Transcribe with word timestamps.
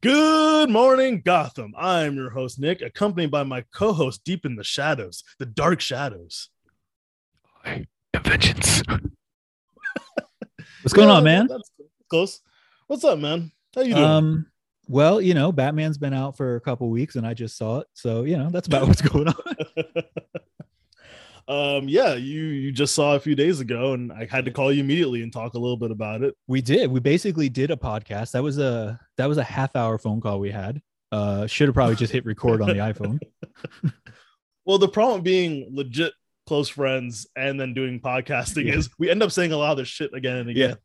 Good 0.00 0.70
morning, 0.70 1.22
Gotham. 1.24 1.74
I'm 1.76 2.14
your 2.14 2.30
host, 2.30 2.60
Nick, 2.60 2.82
accompanied 2.82 3.32
by 3.32 3.42
my 3.42 3.64
co 3.74 3.92
host 3.92 4.22
deep 4.22 4.46
in 4.46 4.54
the 4.54 4.62
shadows, 4.62 5.24
the 5.40 5.46
dark 5.46 5.80
shadows. 5.80 6.50
I 7.64 7.84
am 8.14 8.22
vengeance. 8.22 8.80
What's 10.82 10.92
going 10.92 11.08
on, 11.08 11.24
man? 11.24 11.48
That's 11.48 11.72
close. 12.08 12.40
What's 12.86 13.02
up, 13.02 13.18
man? 13.18 13.50
How 13.74 13.80
you 13.80 13.94
doing? 13.94 14.06
Um, 14.06 14.46
well, 14.86 15.20
you 15.20 15.34
know, 15.34 15.50
Batman's 15.50 15.98
been 15.98 16.14
out 16.14 16.36
for 16.36 16.54
a 16.54 16.60
couple 16.60 16.88
weeks 16.90 17.16
and 17.16 17.26
I 17.26 17.34
just 17.34 17.58
saw 17.58 17.80
it. 17.80 17.88
So, 17.94 18.22
you 18.22 18.36
know, 18.36 18.50
that's 18.50 18.68
about 18.68 18.86
what's 18.86 19.02
going 19.02 19.26
on. 19.26 19.34
um, 21.48 21.88
yeah, 21.88 22.14
you 22.14 22.42
you 22.44 22.70
just 22.72 22.94
saw 22.94 23.14
a 23.14 23.20
few 23.20 23.34
days 23.34 23.58
ago, 23.60 23.94
and 23.94 24.12
I 24.12 24.26
had 24.30 24.44
to 24.44 24.50
call 24.50 24.70
you 24.72 24.80
immediately 24.82 25.22
and 25.22 25.32
talk 25.32 25.54
a 25.54 25.58
little 25.58 25.76
bit 25.78 25.90
about 25.90 26.22
it. 26.22 26.34
We 26.46 26.60
did. 26.60 26.90
We 26.90 27.00
basically 27.00 27.48
did 27.48 27.70
a 27.70 27.76
podcast. 27.76 28.32
That 28.32 28.42
was 28.42 28.58
a 28.58 29.00
that 29.16 29.26
was 29.26 29.38
a 29.38 29.44
half 29.44 29.74
hour 29.74 29.98
phone 29.98 30.20
call 30.20 30.38
we 30.40 30.50
had. 30.50 30.80
Uh 31.10 31.46
should 31.46 31.68
have 31.68 31.74
probably 31.74 31.96
just 31.96 32.12
hit 32.12 32.26
record 32.26 32.60
on 32.60 32.68
the 32.68 32.74
iPhone. 32.74 33.18
Well, 34.64 34.76
the 34.76 34.88
problem 34.88 35.22
being 35.22 35.70
legit 35.72 36.12
close 36.46 36.68
friends 36.68 37.26
and 37.34 37.58
then 37.58 37.72
doing 37.72 38.00
podcasting 38.00 38.66
Yeah. 38.66 38.74
is 38.74 38.90
we 38.98 39.08
end 39.08 39.22
up 39.22 39.32
saying 39.32 39.52
a 39.52 39.56
lot 39.56 39.70
of 39.72 39.78
this 39.78 39.88
shit 39.88 40.12
again 40.12 40.36
and 40.36 40.50
again. 40.50 40.76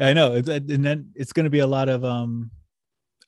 I 0.00 0.12
know. 0.12 0.34
And 0.34 0.44
then 0.84 1.10
it's 1.14 1.32
going 1.32 1.44
to 1.44 1.50
be 1.50 1.60
a 1.60 1.66
lot 1.68 1.88
of 1.88 2.04
um 2.04 2.50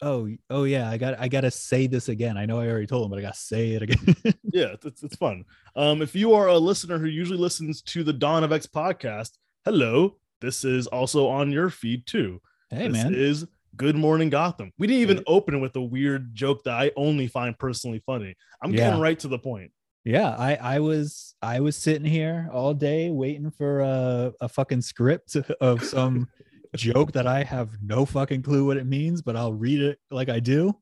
oh 0.03 0.29
oh 0.51 0.65
yeah, 0.65 0.91
I 0.91 0.97
got 0.99 1.19
I 1.19 1.29
got 1.29 1.43
to 1.43 1.51
say 1.51 1.87
this 1.87 2.09
again. 2.09 2.37
I 2.37 2.47
know 2.47 2.61
I 2.61 2.69
already 2.69 2.87
told 2.87 3.05
him, 3.05 3.11
but 3.11 3.19
I 3.19 3.23
got 3.23 3.35
to 3.35 3.41
say 3.41 3.73
it 3.73 3.83
again. 3.83 4.17
Yeah, 4.55 4.77
it's, 4.85 5.03
it's 5.03 5.17
fun. 5.17 5.45
Um, 5.75 6.01
if 6.01 6.15
you 6.15 6.33
are 6.35 6.47
a 6.47 6.57
listener 6.59 6.97
who 6.99 7.07
usually 7.09 7.39
listens 7.39 7.83
to 7.83 8.05
the 8.05 8.13
Dawn 8.13 8.45
of 8.45 8.53
X 8.53 8.69
podcast, 8.69 9.31
hello. 9.65 10.17
This 10.41 10.65
is 10.65 10.87
also 10.87 11.27
on 11.27 11.51
your 11.51 11.71
feed 11.71 12.07
too. 12.07 12.41
hey 12.71 12.87
this 12.87 13.03
man. 13.03 13.15
is 13.17 13.47
Good 13.77 13.97
Morning 13.97 14.31
Gotham. 14.31 14.71
We 14.79 14.87
didn't 14.87 15.03
even 15.03 15.25
open 15.27 15.61
with 15.61 15.75
a 15.75 15.83
weird 15.83 16.37
joke 16.37 16.63
that 16.65 16.75
I 16.75 16.93
only 16.97 17.27
find 17.27 17.59
personally 17.59 18.01
funny. 18.07 18.37
I'm 18.63 18.71
Yeah. 18.71 18.77
getting 18.91 19.01
right 19.01 19.19
to 19.19 19.27
the 19.29 19.41
point. 19.41 19.73
Yeah, 20.05 20.37
I 20.39 20.55
I 20.55 20.79
was 20.79 21.35
I 21.43 21.59
was 21.59 21.75
sitting 21.77 22.05
here 22.09 22.49
all 22.53 22.75
day 22.75 23.11
waiting 23.11 23.51
for 23.51 23.81
a 23.81 24.33
a 24.41 24.49
fucking 24.49 24.83
script 24.83 25.35
of 25.61 25.83
some 25.83 26.29
joke 26.77 27.13
that 27.13 27.27
I 27.27 27.43
have 27.45 27.71
no 27.83 28.05
fucking 28.05 28.43
clue 28.43 28.67
what 28.67 28.77
it 28.77 28.87
means, 28.87 29.23
but 29.23 29.37
I'll 29.37 29.53
read 29.53 29.81
it 29.81 29.99
like 30.11 30.29
I 30.29 30.41
do. 30.41 30.77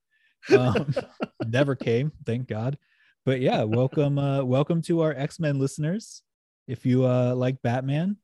Um, 0.56 0.94
never 1.46 1.74
came, 1.74 2.12
thank 2.26 2.48
God. 2.48 2.78
But 3.24 3.40
yeah, 3.40 3.62
welcome 3.62 4.18
uh 4.18 4.42
welcome 4.44 4.82
to 4.82 5.00
our 5.02 5.12
X-Men 5.12 5.58
listeners. 5.58 6.22
If 6.66 6.84
you 6.84 7.06
uh 7.06 7.34
like 7.34 7.62
Batman, 7.62 8.16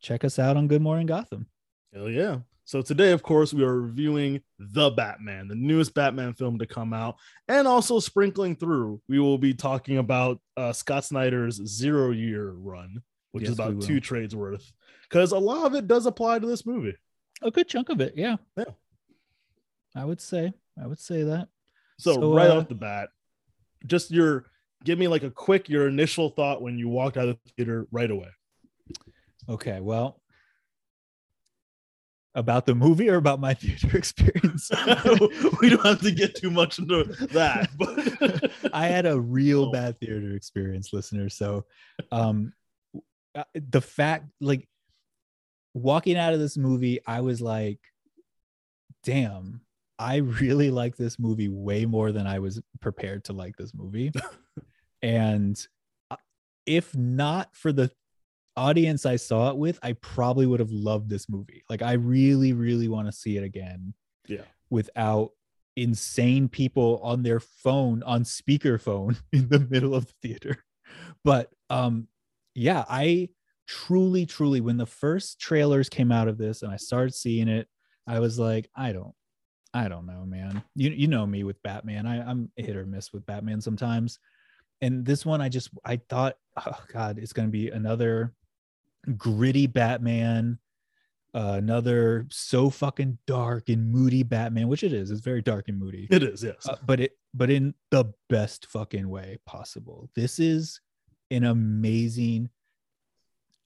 check 0.00 0.24
us 0.24 0.38
out 0.38 0.56
on 0.56 0.68
Good 0.68 0.82
Morning 0.82 1.06
Gotham. 1.06 1.46
Hell 1.94 2.10
yeah. 2.10 2.38
So 2.66 2.80
today, 2.80 3.12
of 3.12 3.22
course, 3.22 3.52
we 3.52 3.62
are 3.62 3.80
reviewing 3.80 4.40
The 4.58 4.90
Batman, 4.90 5.48
the 5.48 5.54
newest 5.54 5.92
Batman 5.94 6.32
film 6.32 6.58
to 6.58 6.66
come 6.66 6.94
out, 6.94 7.16
and 7.46 7.68
also 7.68 8.00
sprinkling 8.00 8.56
through, 8.56 9.02
we 9.06 9.18
will 9.18 9.36
be 9.36 9.52
talking 9.52 9.98
about 9.98 10.40
uh, 10.56 10.72
Scott 10.72 11.04
Snyder's 11.04 11.56
zero 11.66 12.10
year 12.10 12.50
run, 12.52 13.02
which 13.32 13.42
Yes, 13.42 13.52
is 13.52 13.58
about 13.58 13.82
two 13.82 14.00
trades 14.00 14.34
worth, 14.34 14.72
because 15.08 15.32
a 15.32 15.38
lot 15.38 15.66
of 15.66 15.74
it 15.74 15.86
does 15.86 16.06
apply 16.06 16.38
to 16.38 16.46
this 16.46 16.66
movie. 16.66 16.96
A 17.42 17.50
good 17.50 17.68
chunk 17.68 17.88
of 17.88 18.00
it, 18.00 18.14
yeah. 18.16 18.36
Yeah. 18.56 18.64
I 19.94 20.04
would 20.04 20.20
say, 20.20 20.52
I 20.82 20.86
would 20.86 21.00
say 21.00 21.22
that. 21.24 21.48
So, 21.98 22.14
So, 22.14 22.34
right 22.34 22.50
uh, 22.50 22.58
off 22.58 22.68
the 22.68 22.74
bat, 22.74 23.10
just 23.86 24.10
your 24.10 24.46
give 24.82 24.98
me 24.98 25.08
like 25.08 25.22
a 25.22 25.30
quick 25.30 25.68
your 25.68 25.88
initial 25.88 26.30
thought 26.30 26.62
when 26.62 26.78
you 26.78 26.88
walked 26.88 27.16
out 27.16 27.28
of 27.28 27.38
the 27.44 27.50
theater 27.56 27.86
right 27.90 28.10
away. 28.10 28.28
Okay, 29.48 29.80
well, 29.80 30.20
about 32.34 32.66
the 32.66 32.74
movie 32.74 33.08
or 33.08 33.16
about 33.16 33.40
my 33.40 33.54
theater 33.54 33.96
experience? 33.96 34.70
we 35.60 35.70
don't 35.70 35.84
have 35.84 36.00
to 36.00 36.10
get 36.10 36.34
too 36.34 36.50
much 36.50 36.78
into 36.78 37.04
that, 37.32 37.70
but 37.78 38.72
I 38.72 38.86
had 38.86 39.06
a 39.06 39.20
real 39.20 39.70
bad 39.70 39.98
theater 39.98 40.34
experience, 40.34 40.92
listener. 40.92 41.28
So, 41.28 41.66
um, 42.10 42.52
uh, 43.34 43.44
the 43.54 43.80
fact, 43.80 44.26
like, 44.40 44.68
walking 45.74 46.16
out 46.16 46.32
of 46.32 46.40
this 46.40 46.56
movie, 46.56 47.00
I 47.06 47.20
was 47.20 47.40
like, 47.40 47.80
damn, 49.02 49.60
I 49.98 50.16
really 50.16 50.70
like 50.70 50.96
this 50.96 51.18
movie 51.18 51.48
way 51.48 51.84
more 51.84 52.12
than 52.12 52.26
I 52.26 52.38
was 52.38 52.60
prepared 52.80 53.24
to 53.24 53.32
like 53.32 53.56
this 53.56 53.74
movie. 53.74 54.12
and 55.02 55.60
uh, 56.10 56.16
if 56.66 56.96
not 56.96 57.54
for 57.54 57.72
the 57.72 57.90
audience 58.56 59.04
I 59.04 59.16
saw 59.16 59.50
it 59.50 59.56
with, 59.56 59.78
I 59.82 59.94
probably 59.94 60.46
would 60.46 60.60
have 60.60 60.70
loved 60.70 61.10
this 61.10 61.28
movie. 61.28 61.64
Like, 61.68 61.82
I 61.82 61.94
really, 61.94 62.52
really 62.52 62.88
want 62.88 63.08
to 63.08 63.12
see 63.12 63.36
it 63.36 63.42
again. 63.42 63.94
Yeah. 64.26 64.42
Without 64.70 65.32
insane 65.76 66.48
people 66.48 67.00
on 67.02 67.22
their 67.22 67.40
phone 67.40 68.02
on 68.04 68.22
speakerphone 68.22 69.20
in 69.32 69.48
the 69.48 69.60
middle 69.60 69.94
of 69.94 70.06
the 70.06 70.12
theater. 70.22 70.64
But 71.24 71.50
um 71.70 72.08
yeah, 72.54 72.84
I 72.88 73.30
truly 73.66 74.26
truly 74.26 74.60
when 74.60 74.76
the 74.76 74.86
first 74.86 75.40
trailers 75.40 75.88
came 75.88 76.12
out 76.12 76.28
of 76.28 76.38
this 76.38 76.62
and 76.62 76.72
I 76.72 76.76
started 76.76 77.14
seeing 77.14 77.48
it, 77.48 77.68
I 78.06 78.20
was 78.20 78.38
like, 78.38 78.68
I 78.76 78.92
don't 78.92 79.14
I 79.72 79.88
don't 79.88 80.06
know, 80.06 80.24
man. 80.24 80.62
You 80.74 80.90
you 80.90 81.08
know 81.08 81.26
me 81.26 81.44
with 81.44 81.62
Batman. 81.62 82.06
I 82.06 82.22
I'm 82.22 82.50
hit 82.56 82.76
or 82.76 82.86
miss 82.86 83.12
with 83.12 83.26
Batman 83.26 83.60
sometimes. 83.60 84.18
And 84.80 85.04
this 85.04 85.24
one 85.24 85.40
I 85.40 85.48
just 85.48 85.70
I 85.84 85.96
thought, 86.08 86.36
oh 86.64 86.78
god, 86.92 87.18
it's 87.18 87.32
going 87.32 87.48
to 87.48 87.52
be 87.52 87.70
another 87.70 88.32
gritty 89.16 89.66
Batman 89.66 90.58
uh, 91.34 91.54
another 91.58 92.26
so 92.30 92.70
fucking 92.70 93.18
dark 93.26 93.68
and 93.68 93.90
moody 93.90 94.22
Batman, 94.22 94.68
which 94.68 94.84
it 94.84 94.92
is. 94.92 95.10
It's 95.10 95.20
very 95.20 95.42
dark 95.42 95.68
and 95.68 95.78
moody 95.78 96.06
it 96.10 96.22
is 96.22 96.42
yes. 96.44 96.68
uh, 96.68 96.76
but 96.86 97.00
it 97.00 97.12
but 97.34 97.50
in 97.50 97.74
the 97.90 98.12
best 98.30 98.66
fucking 98.66 99.08
way 99.08 99.38
possible 99.44 100.08
this 100.14 100.38
is 100.38 100.80
an 101.30 101.44
amazing 101.44 102.48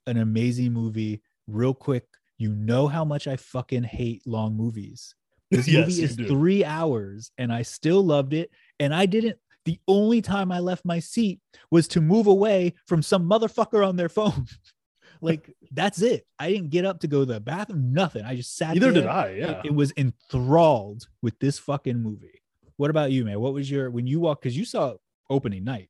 an 0.09 0.17
amazing 0.19 0.73
movie 0.73 1.23
real 1.47 1.73
quick 1.75 2.05
you 2.39 2.53
know 2.55 2.87
how 2.89 3.05
much 3.05 3.27
i 3.27 3.37
fucking 3.37 3.83
hate 3.83 4.23
long 4.27 4.55
movies 4.55 5.15
this 5.51 5.67
Yes, 5.69 5.89
movie 5.89 6.03
is 6.03 6.17
three 6.17 6.65
hours 6.65 7.31
and 7.39 7.53
i 7.53 7.63
still 7.63 8.03
loved 8.05 8.33
it 8.35 8.51
and 8.81 8.95
i 8.95 9.07
didn't 9.07 9.39
the 9.65 9.79
only 9.87 10.21
time 10.23 10.51
i 10.51 10.59
left 10.59 10.85
my 10.85 10.99
seat 10.99 11.41
was 11.71 11.87
to 11.89 12.01
move 12.01 12.27
away 12.27 12.75
from 12.87 13.03
some 13.03 13.29
motherfucker 13.29 13.87
on 13.87 13.97
their 13.97 14.09
phone 14.09 14.47
like 15.21 15.53
that's 15.73 16.01
it 16.03 16.27
i 16.39 16.51
didn't 16.51 16.71
get 16.71 16.85
up 16.85 17.01
to 17.01 17.09
go 17.09 17.21
to 17.21 17.33
the 17.35 17.41
bathroom 17.41 17.93
nothing 17.93 18.25
i 18.25 18.35
just 18.37 18.57
sat 18.57 18.75
Neither 18.75 18.93
there 18.93 19.03
did 19.03 19.07
I. 19.11 19.27
it- 19.29 19.39
Yeah. 19.39 19.63
it, 19.65 19.75
was 19.75 19.93
enthralled 19.97 21.07
with 21.23 21.39
this 21.41 21.59
fucking 21.59 22.01
movie. 22.03 22.41
What 22.77 22.91
about 22.91 23.11
you, 23.11 23.25
man? 23.25 23.41
What 23.41 23.55
was 23.55 23.69
your 23.69 23.91
when 23.91 24.07
you 24.07 24.21
walked 24.21 24.43
because 24.43 24.57
you 24.57 24.65
saw 24.65 24.95
opening 25.29 25.65
night? 25.65 25.89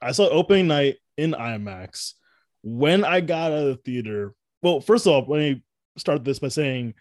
I 0.00 0.12
saw 0.12 0.26
opening 0.30 0.68
night 0.68 0.96
in 1.18 1.32
IMAX. 1.32 2.14
When 2.62 3.04
I 3.04 3.20
got 3.20 3.52
out 3.52 3.58
of 3.58 3.66
the 3.66 3.76
theater, 3.76 4.34
well, 4.62 4.80
first 4.80 5.06
of 5.06 5.12
all, 5.12 5.24
let 5.28 5.38
me 5.38 5.62
start 5.96 6.24
this 6.24 6.38
by 6.38 6.48
saying 6.48 6.94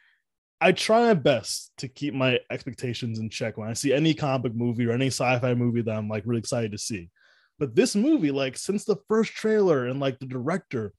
I 0.61 0.71
try 0.71 1.07
my 1.07 1.13
best 1.13 1.71
to 1.77 1.87
keep 1.87 2.13
my 2.13 2.39
expectations 2.51 3.19
in 3.19 3.29
check 3.29 3.57
when 3.57 3.69
I 3.69 3.73
see 3.73 3.93
any 3.93 4.13
comic 4.13 4.53
movie 4.53 4.85
or 4.85 4.91
any 4.91 5.07
sci-fi 5.07 5.53
movie 5.53 5.81
that 5.81 5.95
I'm 5.95 6.09
like 6.09 6.23
really 6.25 6.39
excited 6.39 6.71
to 6.71 6.77
see. 6.77 7.09
But 7.59 7.75
this 7.75 7.95
movie, 7.95 8.31
like 8.31 8.57
since 8.57 8.85
the 8.85 8.97
first 9.07 9.33
trailer 9.33 9.87
and 9.87 9.99
like 9.99 10.19
the 10.19 10.25
director, 10.25 10.93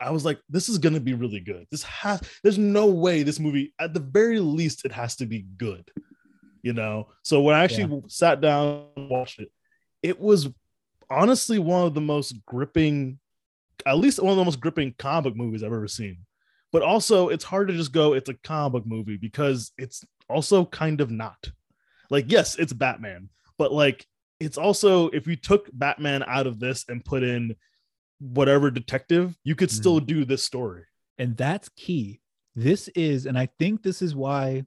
I 0.00 0.10
was 0.10 0.24
like, 0.24 0.38
this 0.48 0.68
is 0.68 0.78
gonna 0.78 1.00
be 1.00 1.14
really 1.14 1.40
good. 1.40 1.66
This 1.70 1.82
has 1.82 2.20
there's 2.42 2.58
no 2.58 2.86
way 2.86 3.22
this 3.22 3.40
movie, 3.40 3.74
at 3.78 3.94
the 3.94 4.00
very 4.00 4.40
least, 4.40 4.84
it 4.84 4.92
has 4.92 5.16
to 5.16 5.26
be 5.26 5.46
good. 5.56 5.90
You 6.62 6.72
know, 6.72 7.08
so 7.22 7.40
when 7.40 7.54
I 7.54 7.64
actually 7.64 8.02
sat 8.08 8.40
down 8.40 8.86
and 8.96 9.08
watched 9.08 9.40
it, 9.40 9.50
it 10.02 10.20
was 10.20 10.48
honestly 11.08 11.58
one 11.58 11.86
of 11.86 11.94
the 11.94 12.00
most 12.00 12.34
gripping, 12.46 13.18
at 13.86 13.98
least 13.98 14.22
one 14.22 14.32
of 14.32 14.36
the 14.36 14.44
most 14.44 14.60
gripping 14.60 14.94
comic 14.98 15.24
book 15.24 15.36
movies 15.36 15.62
I've 15.62 15.72
ever 15.72 15.88
seen. 15.88 16.18
But 16.72 16.82
also, 16.82 17.28
it's 17.28 17.44
hard 17.44 17.68
to 17.68 17.74
just 17.74 17.92
go, 17.92 18.12
it's 18.12 18.28
a 18.28 18.34
comic 18.34 18.72
book 18.72 18.86
movie 18.86 19.16
because 19.16 19.72
it's 19.78 20.04
also 20.28 20.64
kind 20.64 21.00
of 21.00 21.10
not. 21.10 21.50
Like, 22.10 22.30
yes, 22.30 22.56
it's 22.58 22.72
Batman, 22.72 23.30
but 23.56 23.72
like, 23.72 24.06
it's 24.40 24.58
also 24.58 25.08
if 25.08 25.26
you 25.26 25.36
took 25.36 25.68
Batman 25.72 26.22
out 26.26 26.46
of 26.46 26.60
this 26.60 26.84
and 26.88 27.04
put 27.04 27.22
in 27.22 27.56
whatever 28.20 28.70
detective, 28.70 29.36
you 29.44 29.54
could 29.54 29.70
still 29.70 30.00
mm. 30.00 30.06
do 30.06 30.24
this 30.24 30.42
story. 30.42 30.84
And 31.18 31.36
that's 31.36 31.68
key. 31.70 32.20
This 32.54 32.88
is, 32.88 33.26
and 33.26 33.38
I 33.38 33.48
think 33.58 33.82
this 33.82 34.02
is 34.02 34.14
why 34.14 34.64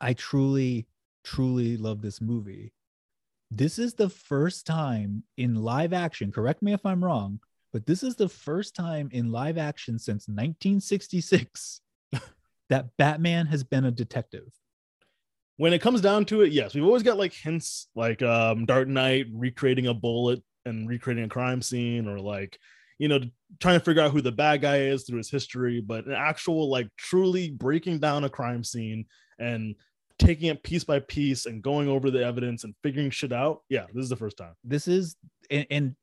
I 0.00 0.14
truly, 0.14 0.86
truly 1.24 1.76
love 1.76 2.00
this 2.02 2.20
movie. 2.20 2.72
This 3.50 3.78
is 3.78 3.94
the 3.94 4.10
first 4.10 4.66
time 4.66 5.24
in 5.36 5.54
live 5.54 5.92
action, 5.92 6.32
correct 6.32 6.62
me 6.62 6.72
if 6.72 6.84
I'm 6.84 7.02
wrong, 7.02 7.40
but 7.72 7.86
this 7.86 8.02
is 8.02 8.16
the 8.16 8.28
first 8.28 8.74
time 8.74 9.08
in 9.12 9.30
live 9.30 9.58
action 9.58 9.98
since 9.98 10.28
1966 10.28 11.80
that 12.68 12.96
Batman 12.96 13.46
has 13.46 13.62
been 13.64 13.84
a 13.84 13.90
detective. 13.90 14.48
when 15.56 15.72
it 15.72 15.80
comes 15.80 16.00
down 16.00 16.24
to 16.26 16.42
it, 16.42 16.52
yes, 16.52 16.74
we've 16.74 16.84
always 16.84 17.02
got 17.02 17.18
like 17.18 17.32
hints 17.32 17.88
like 17.94 18.22
um 18.22 18.66
Dark 18.66 18.88
Knight 18.88 19.26
recreating 19.32 19.86
a 19.88 19.94
bullet 19.94 20.42
and 20.64 20.88
recreating 20.88 21.24
a 21.24 21.28
crime 21.28 21.62
scene, 21.62 22.06
or 22.08 22.18
like 22.18 22.58
you 22.98 23.08
know 23.08 23.20
trying 23.60 23.78
to 23.78 23.84
figure 23.84 24.02
out 24.02 24.12
who 24.12 24.20
the 24.20 24.32
bad 24.32 24.60
guy 24.60 24.78
is 24.78 25.04
through 25.04 25.18
his 25.18 25.30
history, 25.30 25.80
but 25.80 26.06
an 26.06 26.12
actual 26.12 26.70
like 26.70 26.88
truly 26.96 27.50
breaking 27.50 27.98
down 27.98 28.24
a 28.24 28.28
crime 28.28 28.64
scene 28.64 29.06
and 29.38 29.74
taking 30.18 30.48
it 30.48 30.62
piece 30.62 30.84
by 30.84 30.98
piece 31.00 31.46
and 31.46 31.62
going 31.62 31.88
over 31.88 32.10
the 32.10 32.24
evidence 32.24 32.64
and 32.64 32.74
figuring 32.82 33.10
shit 33.10 33.32
out. 33.32 33.62
Yeah, 33.68 33.86
this 33.94 34.02
is 34.02 34.08
the 34.08 34.16
first 34.16 34.36
time. 34.36 34.54
This 34.64 34.88
is 34.88 35.16
and, 35.50 35.66
and 35.70 35.96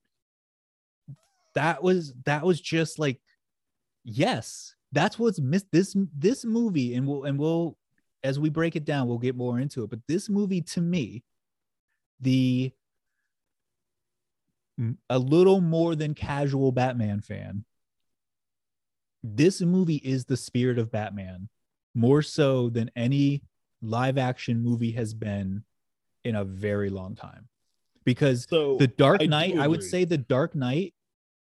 that 1.56 1.82
was 1.82 2.14
that 2.26 2.46
was 2.46 2.62
just 2.62 3.00
like 3.00 3.20
yes, 4.04 4.76
that's 4.92 5.18
what's 5.18 5.40
missed 5.40 5.68
this 5.72 5.96
this 6.18 6.46
movie 6.46 6.94
and 6.94 7.08
we'll 7.08 7.24
and 7.24 7.40
we'll 7.40 7.78
as 8.24 8.40
we 8.40 8.50
break 8.50 8.76
it 8.76 8.86
down, 8.86 9.08
we'll 9.08 9.18
get 9.18 9.36
more 9.36 9.60
into 9.60 9.84
it. 9.84 9.90
But 9.90 10.00
this 10.08 10.30
movie 10.30 10.62
to 10.62 10.82
me, 10.82 11.24
the 12.20 12.72
a 15.10 15.20
little 15.20 15.62
more 15.62 15.96
than 15.96 16.14
casual 16.14 16.72
Batman 16.72 17.22
fan, 17.22 17.66
this 19.24 19.62
movie 19.62 20.02
is 20.04 20.26
the 20.26 20.38
spirit 20.38 20.78
of 20.78 20.92
Batman 20.92 21.50
more 21.94 22.22
so 22.22 22.70
than 22.70 22.92
any 22.96 23.44
live 23.82 24.18
action 24.18 24.62
movie 24.62 24.92
has 24.92 25.14
been 25.14 25.64
in 26.24 26.36
a 26.36 26.44
very 26.44 26.90
long 26.90 27.16
time. 27.16 27.48
Because 28.04 28.48
So 28.50 28.78
the 28.78 28.88
Dark 28.88 29.22
I 29.22 29.26
Knight, 29.28 29.54
do 29.54 29.62
I 29.62 29.68
would 29.68 29.84
say 29.84 30.04
the 30.04 30.18
Dark 30.18 30.56
Knight 30.56 30.94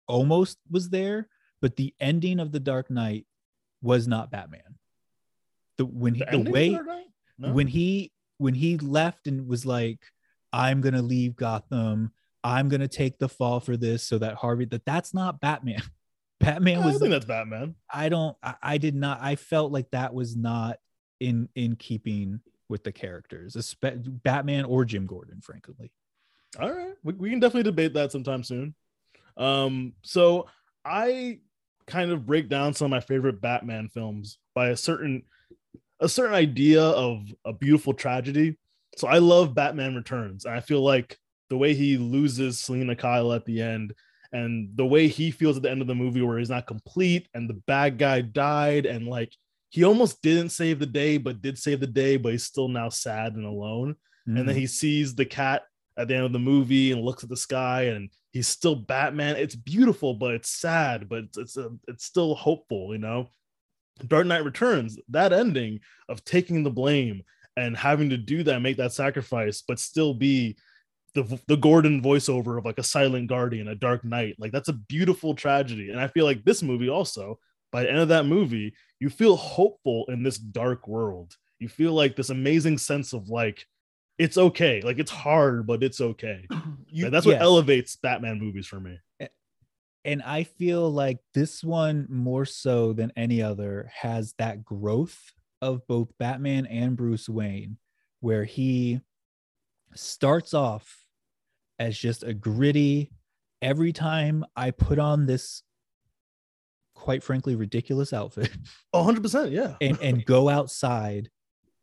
almost 0.07 0.59
was 0.71 0.91
there, 0.91 1.29
but 1.61 1.77
the 1.77 1.95
ending 2.01 2.41
of 2.41 2.53
the 2.53 2.61
Dark 2.61 2.91
Knight 2.91 3.27
was 3.83 4.07
not 4.09 4.31
Batman. 4.31 4.79
The 5.79 5.87
when 5.87 6.15
he, 6.15 6.25
the, 6.31 6.39
the 6.39 6.51
way 6.51 6.79
No? 7.39 7.53
when 7.53 7.67
he 7.67 8.13
when 8.39 8.55
he 8.55 8.79
left 8.79 9.27
and 9.27 9.49
was 9.49 9.67
like 9.67 9.99
i'm 10.53 10.81
gonna 10.81 11.03
leave 11.03 11.35
gotham 11.35 12.13
i'm 12.45 12.69
gonna 12.69 12.87
take 12.89 13.19
the 13.19 13.29
fall 13.29 13.59
for 13.61 13.77
this 13.77 14.03
so 14.05 14.19
that 14.19 14.35
harvey 14.37 14.65
that 14.67 14.85
that's 14.85 15.13
not 15.13 15.41
batman 15.41 15.83
batman 16.41 16.83
I 16.83 16.87
was 16.87 16.99
think 16.99 17.11
that's 17.11 17.25
Batman. 17.25 17.75
i 17.93 18.09
don't 18.09 18.37
I, 18.43 18.55
I 18.63 18.79
did 18.79 18.95
not 18.95 19.19
i 19.21 19.35
felt 19.35 19.73
like 19.73 19.91
that 19.91 20.15
was 20.15 20.37
not 20.37 20.79
in 21.21 21.49
in 21.57 21.75
keeping 21.77 22.41
with 22.69 22.85
the 22.85 22.93
characters 22.93 23.55
espe- 23.55 24.23
batman 24.23 24.65
or 24.65 24.85
jim 24.85 25.07
gordon 25.07 25.41
frankly 25.41 25.91
All 26.61 26.73
right, 26.73 26.95
we, 27.03 27.15
we 27.15 27.31
can 27.31 27.41
definitely 27.41 27.65
debate 27.71 27.95
that 27.95 28.13
sometime 28.13 28.45
soon. 28.45 28.75
Um, 29.37 29.95
so 30.03 30.47
I 30.85 31.41
kind 31.87 32.11
of 32.11 32.27
break 32.27 32.49
down 32.49 32.75
some 32.75 32.87
of 32.87 32.91
my 32.91 33.01
favorite 33.01 33.41
Batman 33.41 33.89
films 33.89 34.39
by 34.55 34.69
a 34.69 34.77
certain 34.77 35.23
a 36.01 36.09
certain 36.09 36.35
idea 36.35 36.83
of 36.83 37.23
a 37.45 37.53
beautiful 37.53 37.95
tragedy. 37.95 38.57
So 38.97 39.09
I 39.09 39.19
love 39.19 39.55
Batman 39.55 39.95
Returns, 39.95 40.45
and 40.45 40.55
I 40.55 40.61
feel 40.61 40.83
like 40.83 41.19
the 41.51 41.57
way 41.57 41.75
he 41.75 41.97
loses 41.97 42.61
Selina 42.61 42.97
Kyle 42.97 43.33
at 43.33 43.45
the 43.45 43.61
end, 43.61 43.95
and 44.33 44.71
the 44.77 44.87
way 44.87 45.09
he 45.09 45.31
feels 45.31 45.57
at 45.57 45.63
the 45.63 45.71
end 45.71 45.81
of 45.83 45.87
the 45.89 45.95
movie, 45.95 46.23
where 46.23 46.39
he's 46.39 46.51
not 46.51 46.67
complete, 46.67 47.29
and 47.35 47.49
the 47.49 47.55
bad 47.67 47.99
guy 47.99 48.21
died, 48.21 48.87
and 48.87 49.07
like 49.07 49.33
he 49.71 49.85
almost 49.85 50.23
didn't 50.23 50.51
save 50.51 50.79
the 50.79 50.87
day, 50.87 51.17
but 51.19 51.43
did 51.43 51.59
save 51.59 51.81
the 51.81 51.87
day, 51.87 52.17
but 52.17 52.33
he's 52.33 52.45
still 52.45 52.69
now 52.69 52.89
sad 52.89 53.35
and 53.35 53.45
alone 53.47 53.97
and 54.27 54.39
Mm-hmm. 54.39 54.47
then 54.49 54.57
he 54.57 54.67
sees 54.67 55.15
the 55.15 55.27
cat 55.27 55.65
at 55.97 56.09
the 56.09 56.15
end 56.15 56.25
of 56.25 56.33
the 56.33 56.39
movie 56.39 56.93
and 56.93 57.03
looks 57.03 57.23
at 57.23 57.29
the 57.29 57.37
sky 57.37 57.83
and 57.85 58.11
he's 58.33 58.49
still 58.49 58.75
batman. 58.75 59.37
It's 59.37 59.55
beautiful 59.55 60.15
but 60.15 60.35
it's 60.35 60.51
sad 60.51 61.09
but 61.09 61.25
it's 61.25 61.39
it's, 61.39 61.57
a, 61.57 61.71
it's 61.89 62.05
still 62.05 62.35
hopeful 62.35 62.93
you 62.93 62.99
know? 62.99 63.29
Dark 64.07 64.27
knight 64.27 64.45
returns 64.45 64.99
that 65.09 65.33
ending 65.33 65.81
of 66.09 66.25
taking 66.25 66.65
the 66.65 66.71
blame 66.71 67.23
and 67.57 67.77
having 67.77 68.11
to 68.11 68.17
do 68.17 68.43
that 68.43 68.61
make 68.61 68.77
that 68.79 68.93
sacrifice 68.93 69.63
but 69.67 69.79
still 69.79 70.15
be 70.15 70.57
the, 71.15 71.41
the 71.47 71.57
gordon 71.57 72.03
voiceover 72.03 72.59
of 72.59 72.65
like 72.65 72.79
a 72.79 72.83
silent 72.83 73.29
guardian 73.29 73.69
a 73.69 73.75
dark 73.75 74.05
knight. 74.05 74.35
Like 74.39 74.53
that's 74.53 74.69
a 74.69 74.73
beautiful 74.73 75.35
tragedy. 75.35 75.91
And 75.91 76.01
i 76.01 76.09
feel 76.09 76.25
like 76.25 76.45
this 76.45 76.63
movie 76.63 76.89
also 76.89 77.39
by 77.71 77.83
the 77.83 77.91
end 77.91 78.01
of 78.01 78.09
that 78.09 78.27
movie 78.27 78.75
you 79.01 79.11
feel 79.11 79.37
hopeful 79.37 80.07
in 80.09 80.23
this 80.23 80.39
dark 80.39 80.89
world. 80.89 81.37
You 81.59 81.69
feel 81.69 81.93
like 81.93 82.17
this 82.17 82.31
amazing 82.31 82.79
sense 82.79 83.13
of 83.13 83.29
like 83.29 83.67
it's 84.19 84.39
okay. 84.39 84.81
Like 84.83 84.99
it's 84.99 85.11
hard, 85.11 85.67
but 85.67 85.83
it's 85.83 86.01
okay. 86.01 86.47
You- 86.89 87.05
Like, 87.07 87.13
that's 87.13 87.27
what 87.27 87.33
yes. 87.33 87.43
elevates 87.43 87.97
Batman 87.97 88.39
movies 88.39 88.67
for 88.69 88.79
me. 88.79 88.99
and 90.05 90.23
I 90.23 90.45
feel 90.45 90.89
like 90.91 91.19
this 91.33 91.65
one 91.65 92.07
more 92.09 92.45
so 92.45 92.93
than 92.93 93.13
any 93.17 93.43
other 93.43 93.91
has 93.93 94.35
that 94.39 94.65
growth 94.65 95.33
of 95.61 95.85
both 95.89 96.17
Batman 96.19 96.67
and 96.67 96.97
Bruce 96.97 97.29
Wayne, 97.29 97.79
where 98.21 98.45
he 98.45 99.01
starts 99.95 100.55
off 100.55 101.05
as 101.81 101.99
just 101.99 102.23
a 102.23 102.33
gritty. 102.35 103.11
Every 103.63 103.93
time 103.93 104.45
I 104.55 104.71
put 104.73 104.99
on 105.01 105.27
this, 105.27 105.63
quite 106.95 107.23
frankly, 107.25 107.57
ridiculous 107.57 108.13
outfit 108.13 108.51
Oh, 108.93 109.05
100%. 109.05 109.51
Yeah. 109.51 109.75
and, 109.81 109.99
and 110.01 110.25
go 110.25 110.49
outside, 110.49 111.31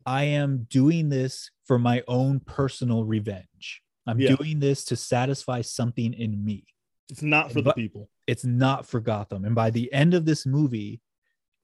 I 0.05 0.23
am 0.25 0.67
doing 0.69 1.09
this 1.09 1.51
for 1.65 1.77
my 1.79 2.03
own 2.07 2.39
personal 2.41 3.03
revenge. 3.05 3.81
I'm 4.07 4.19
Yeah. 4.19 4.35
doing 4.35 4.59
this 4.59 4.83
to 4.85 4.95
satisfy 4.95 5.61
something 5.61 6.13
in 6.13 6.43
me 6.43 6.65
It's 7.09 7.21
not 7.21 7.49
for 7.49 7.55
the 7.55 7.63
But- 7.65 7.75
people. 7.75 8.09
it's 8.27 8.45
not 8.45 8.85
for 8.87 8.99
Gotham. 9.01 9.43
And 9.45 9.53
by 9.53 9.69
the 9.69 9.91
end 9.93 10.13
of 10.13 10.25
this 10.25 10.45
movie, 10.45 11.01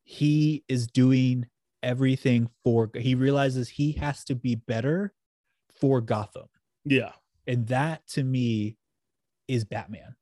he 0.04 0.64
is 0.68 0.88
doing 0.88 1.48
everything 1.84 2.50
for 2.64 2.90
he 2.96 3.16
realizes 3.16 3.70
he 3.70 3.94
has 3.94 4.24
to 4.26 4.36
be 4.36 4.56
better 4.56 5.14
for 5.80 6.02
Gotham. 6.02 6.48
Yeah. 6.86 7.14
And 7.46 7.68
that 7.68 8.06
to 8.10 8.24
me 8.24 8.78
is 9.48 9.64
Batman. 9.64 10.16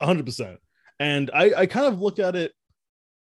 100%. 0.00 0.58
And 0.98 1.30
I, 1.34 1.52
I 1.62 1.66
kind 1.66 1.86
of 1.86 2.00
look 2.00 2.18
at 2.18 2.36
it 2.36 2.54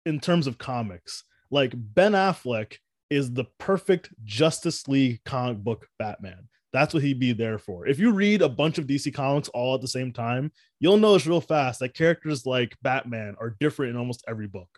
in 0.07 0.19
terms 0.21 0.47
of 0.47 0.59
comics. 0.59 1.25
Like 1.51 1.73
Ben 1.77 2.13
Affleck 2.13 2.79
is 3.11 3.33
the 3.33 3.45
perfect 3.59 4.11
Justice 4.25 4.87
League 4.89 5.21
comic 5.25 5.59
book 5.59 5.87
Batman. 5.99 6.49
That's 6.73 6.93
what 6.93 7.03
he'd 7.03 7.19
be 7.19 7.33
there 7.33 7.59
for. 7.59 7.87
If 7.87 7.99
you 7.99 8.13
read 8.13 8.43
a 8.43 8.49
bunch 8.49 8.77
of 8.79 8.87
DC 8.87 9.15
comics 9.15 9.49
all 9.49 9.75
at 9.75 9.81
the 9.81 9.89
same 9.89 10.13
time, 10.13 10.53
you'll 10.81 10.99
notice 10.99 11.27
real 11.27 11.41
fast 11.41 11.81
that 11.81 11.95
characters 11.95 12.45
like 12.45 12.77
Batman 12.83 13.37
are 13.41 13.57
different 13.59 13.91
in 13.91 13.97
almost 13.97 14.23
every 14.29 14.47
book. 14.49 14.69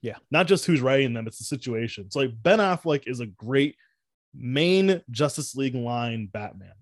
Yeah. 0.00 0.16
Not 0.30 0.46
just 0.46 0.64
who's 0.64 0.80
writing 0.80 1.12
them, 1.12 1.26
it's 1.26 1.38
the 1.38 1.44
situation. 1.44 2.10
So 2.10 2.20
like 2.20 2.30
Ben 2.42 2.60
Affleck 2.60 3.02
is 3.06 3.18
a 3.20 3.26
great 3.26 3.74
main 4.32 5.02
Justice 5.10 5.56
League 5.56 5.74
line 5.74 6.28
Batman. 6.32 6.72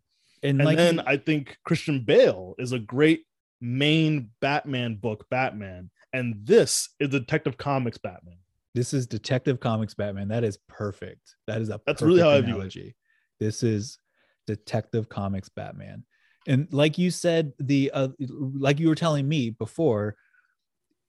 And, 0.42 0.60
And 0.60 0.66
like 0.66 0.76
then 0.76 0.96
he- 0.98 1.04
I 1.06 1.16
think 1.16 1.56
Christian 1.64 2.04
Bale 2.04 2.54
is 2.58 2.72
a 2.72 2.78
great 2.78 3.24
main 3.60 4.30
Batman 4.40 4.96
book 4.96 5.26
Batman. 5.30 5.90
And 6.12 6.36
this 6.44 6.90
is 7.00 7.08
Detective 7.08 7.56
Comics 7.56 7.98
Batman. 7.98 8.36
This 8.78 8.94
is 8.94 9.08
Detective 9.08 9.58
Comics 9.58 9.92
Batman. 9.92 10.28
That 10.28 10.44
is 10.44 10.56
perfect. 10.68 11.34
That 11.48 11.60
is 11.60 11.68
a 11.68 11.80
That's 11.84 12.00
really 12.00 12.20
how 12.20 12.30
I 12.30 12.40
view 12.40 12.52
it. 12.52 12.56
analogy. 12.56 12.94
This 13.40 13.64
is 13.64 13.98
Detective 14.46 15.08
Comics 15.08 15.48
Batman. 15.48 16.04
And 16.46 16.68
like 16.70 16.96
you 16.96 17.10
said, 17.10 17.54
the 17.58 17.90
uh, 17.92 18.08
like 18.20 18.78
you 18.78 18.88
were 18.88 18.94
telling 18.94 19.28
me 19.28 19.50
before, 19.50 20.14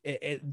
it, 0.03 0.23
it 0.23 0.45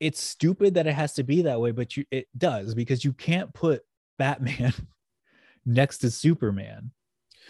it's 0.00 0.20
stupid 0.20 0.74
that 0.74 0.86
it 0.86 0.92
has 0.92 1.14
to 1.14 1.22
be 1.22 1.42
that 1.42 1.62
way, 1.62 1.70
but 1.70 1.96
you 1.96 2.04
it 2.10 2.28
does 2.36 2.74
because 2.74 3.06
you 3.06 3.14
can't 3.14 3.54
put 3.54 3.80
Batman 4.18 4.74
next 5.64 5.98
to 5.98 6.10
Superman. 6.10 6.90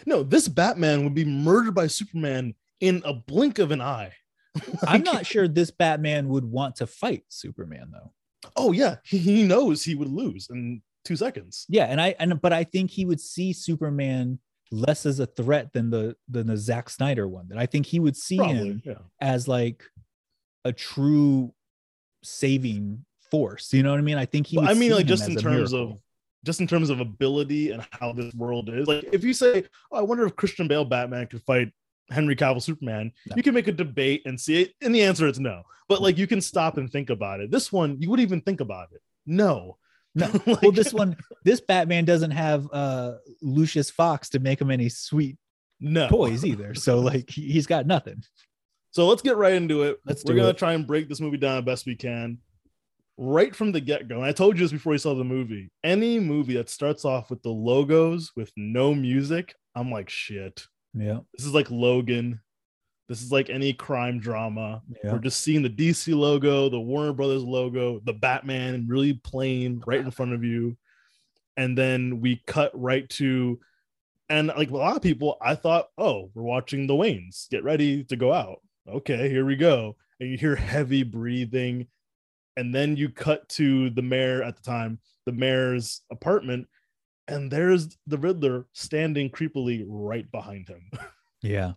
No, 0.05 0.23
this 0.23 0.47
Batman 0.47 1.03
would 1.03 1.15
be 1.15 1.25
murdered 1.25 1.75
by 1.75 1.87
Superman 1.87 2.55
in 2.79 3.01
a 3.03 3.13
blink 3.13 3.59
of 3.59 3.71
an 3.71 3.81
eye. 3.81 4.13
I'm 4.87 5.03
not 5.03 5.25
sure 5.25 5.49
this 5.49 5.69
Batman 5.69 6.29
would 6.29 6.45
want 6.45 6.77
to 6.77 6.87
fight 6.87 7.25
Superman 7.27 7.89
though. 7.91 8.13
Oh, 8.55 8.71
yeah. 8.71 8.97
He, 9.03 9.43
knows 9.43 9.83
he 9.83 9.95
would 9.95 10.07
lose 10.09 10.47
in 10.49 10.81
two 11.05 11.15
seconds. 11.15 11.65
Yeah, 11.69 11.85
and 11.85 11.99
I 12.01 12.15
and 12.19 12.39
but 12.41 12.53
I 12.53 12.63
think 12.63 12.91
he 12.91 13.05
would 13.05 13.19
see 13.19 13.53
Superman 13.53 14.39
less 14.71 15.05
as 15.05 15.19
a 15.19 15.25
threat 15.25 15.73
than 15.73 15.89
the 15.89 16.15
than 16.29 16.47
the 16.47 16.57
Zack 16.57 16.89
Snyder 16.89 17.27
one. 17.27 17.47
That 17.49 17.57
I 17.57 17.65
think 17.65 17.85
he 17.85 17.99
would 17.99 18.15
see 18.15 18.37
Probably. 18.37 18.55
him 18.55 18.81
Yeah. 18.85 18.93
as 19.19 19.47
like 19.47 19.83
a 20.65 20.71
true 20.71 21.53
saving 22.23 23.05
force. 23.31 23.73
You 23.73 23.83
know 23.83 23.91
what 23.91 23.99
I 23.99 24.03
mean? 24.03 24.17
I 24.17 24.25
think 24.25 24.47
he. 24.47 24.57
Would 24.57 24.69
I 24.69 24.73
mean, 24.73 24.91
like, 24.91 25.05
just 25.05 25.27
in 25.27 25.35
terms 25.35 25.73
of 25.73 25.97
just 26.45 26.59
in 26.59 26.67
terms 26.67 26.89
of 26.89 26.99
ability 26.99 27.71
and 27.71 27.85
how 27.91 28.13
this 28.13 28.33
world 28.33 28.69
is. 28.69 28.87
Like, 28.87 29.05
if 29.11 29.23
you 29.23 29.33
say, 29.33 29.63
"Oh, 29.91 29.97
I 29.97 30.01
wonder 30.01 30.25
if 30.25 30.35
Christian 30.35 30.67
Bale 30.67 30.85
Batman 30.85 31.27
could 31.27 31.43
fight 31.43 31.71
Henry 32.09 32.35
Cavill 32.35 32.61
Superman," 32.61 33.11
No. 33.29 33.35
you 33.35 33.43
can 33.43 33.53
make 33.53 33.67
a 33.67 33.71
debate 33.71 34.21
and 34.25 34.39
see 34.39 34.61
it, 34.63 34.73
and 34.81 34.93
the 34.93 35.03
answer 35.03 35.27
is 35.27 35.39
no. 35.39 35.63
But 35.87 36.01
like, 36.01 36.17
you 36.17 36.27
can 36.27 36.41
stop 36.41 36.77
and 36.77 36.89
think 36.91 37.09
about 37.09 37.39
it. 37.41 37.51
This 37.51 37.71
one, 37.71 37.99
you 37.99 38.09
wouldn't 38.09 38.25
even 38.27 38.41
think 38.41 38.61
about 38.61 38.89
it. 38.93 39.01
No, 39.25 39.77
No. 40.15 40.27
Like- 40.45 40.61
well, 40.61 40.71
this 40.71 40.93
one, 40.93 41.15
this 41.43 41.61
Batman 41.61 42.05
doesn't 42.05 42.31
have 42.31 42.67
uh 42.71 43.13
Lucius 43.41 43.89
Fox 43.89 44.29
to 44.29 44.39
make 44.39 44.59
him 44.59 44.71
any 44.71 44.89
sweet 44.89 45.37
no 45.79 46.07
toys 46.09 46.45
either. 46.45 46.73
So 46.75 46.99
like 46.99 47.29
he, 47.29 47.51
he's 47.51 47.67
got 47.67 47.85
nothing. 47.87 48.23
So 48.91 49.07
let's 49.07 49.21
get 49.21 49.37
right 49.37 49.53
into 49.53 49.83
it. 49.83 49.99
Let's 50.05 50.23
We're 50.25 50.35
gonna 50.35 50.49
it. 50.49 50.57
try 50.57 50.73
and 50.73 50.85
break 50.85 51.07
this 51.09 51.21
movie 51.21 51.37
down 51.37 51.55
the 51.55 51.61
best 51.61 51.85
we 51.85 51.95
can. 51.95 52.39
Right 53.17 53.55
from 53.55 53.71
the 53.71 53.79
get 53.81 54.07
go, 54.07 54.15
and 54.17 54.25
I 54.25 54.31
told 54.31 54.57
you 54.57 54.63
this 54.65 54.71
before 54.71 54.93
you 54.93 54.97
saw 54.99 55.13
the 55.13 55.23
movie. 55.23 55.69
Any 55.83 56.19
movie 56.19 56.55
that 56.55 56.69
starts 56.69 57.05
off 57.05 57.29
with 57.29 57.41
the 57.43 57.49
logos 57.51 58.31
with 58.35 58.51
no 58.57 58.95
music, 58.95 59.53
I'm 59.75 59.91
like, 59.91 60.09
shit. 60.09 60.65
Yeah. 60.93 61.19
This 61.37 61.45
is 61.45 61.53
like 61.53 61.69
Logan. 61.71 62.41
This 63.09 63.21
is 63.21 63.31
like 63.31 63.49
any 63.49 63.73
crime 63.73 64.19
drama. 64.19 64.81
Yeah. 65.03 65.13
We're 65.13 65.19
just 65.19 65.41
seeing 65.41 65.61
the 65.63 65.69
DC 65.69 66.15
logo, 66.15 66.69
the 66.69 66.79
Warner 66.79 67.13
Brothers 67.13 67.43
logo, 67.43 67.99
the 68.03 68.13
Batman 68.13 68.85
really 68.87 69.13
plain 69.13 69.81
right 69.85 69.99
in 69.99 70.11
front 70.11 70.33
of 70.33 70.43
you. 70.43 70.77
and 71.57 71.77
then 71.77 72.21
we 72.21 72.41
cut 72.47 72.71
right 72.73 73.09
to 73.09 73.59
and 74.29 74.47
like 74.47 74.69
a 74.69 74.77
lot 74.77 74.95
of 74.95 75.01
people 75.01 75.37
i 75.41 75.53
thought 75.53 75.87
oh 75.97 76.31
we're 76.33 76.41
watching 76.43 76.87
the 76.87 76.93
waynes 76.93 77.49
get 77.49 77.65
ready 77.65 78.05
to 78.05 78.15
go 78.15 78.31
out 78.31 78.61
okay 78.87 79.27
here 79.29 79.43
we 79.45 79.57
go 79.57 79.97
and 80.21 80.29
you 80.31 80.37
hear 80.37 80.55
heavy 80.55 81.03
breathing 81.03 81.85
and 82.55 82.73
then 82.73 82.95
you 82.95 83.09
cut 83.09 83.47
to 83.49 83.89
the 83.89 84.01
mayor 84.01 84.41
at 84.41 84.55
the 84.55 84.63
time 84.63 84.97
the 85.25 85.33
mayor's 85.33 85.99
apartment 86.09 86.65
and 87.27 87.51
there's 87.51 87.97
the 88.07 88.17
riddler 88.17 88.65
standing 88.73 89.29
creepily 89.29 89.83
right 89.87 90.29
behind 90.31 90.67
him 90.67 90.89
Yeah. 91.41 91.73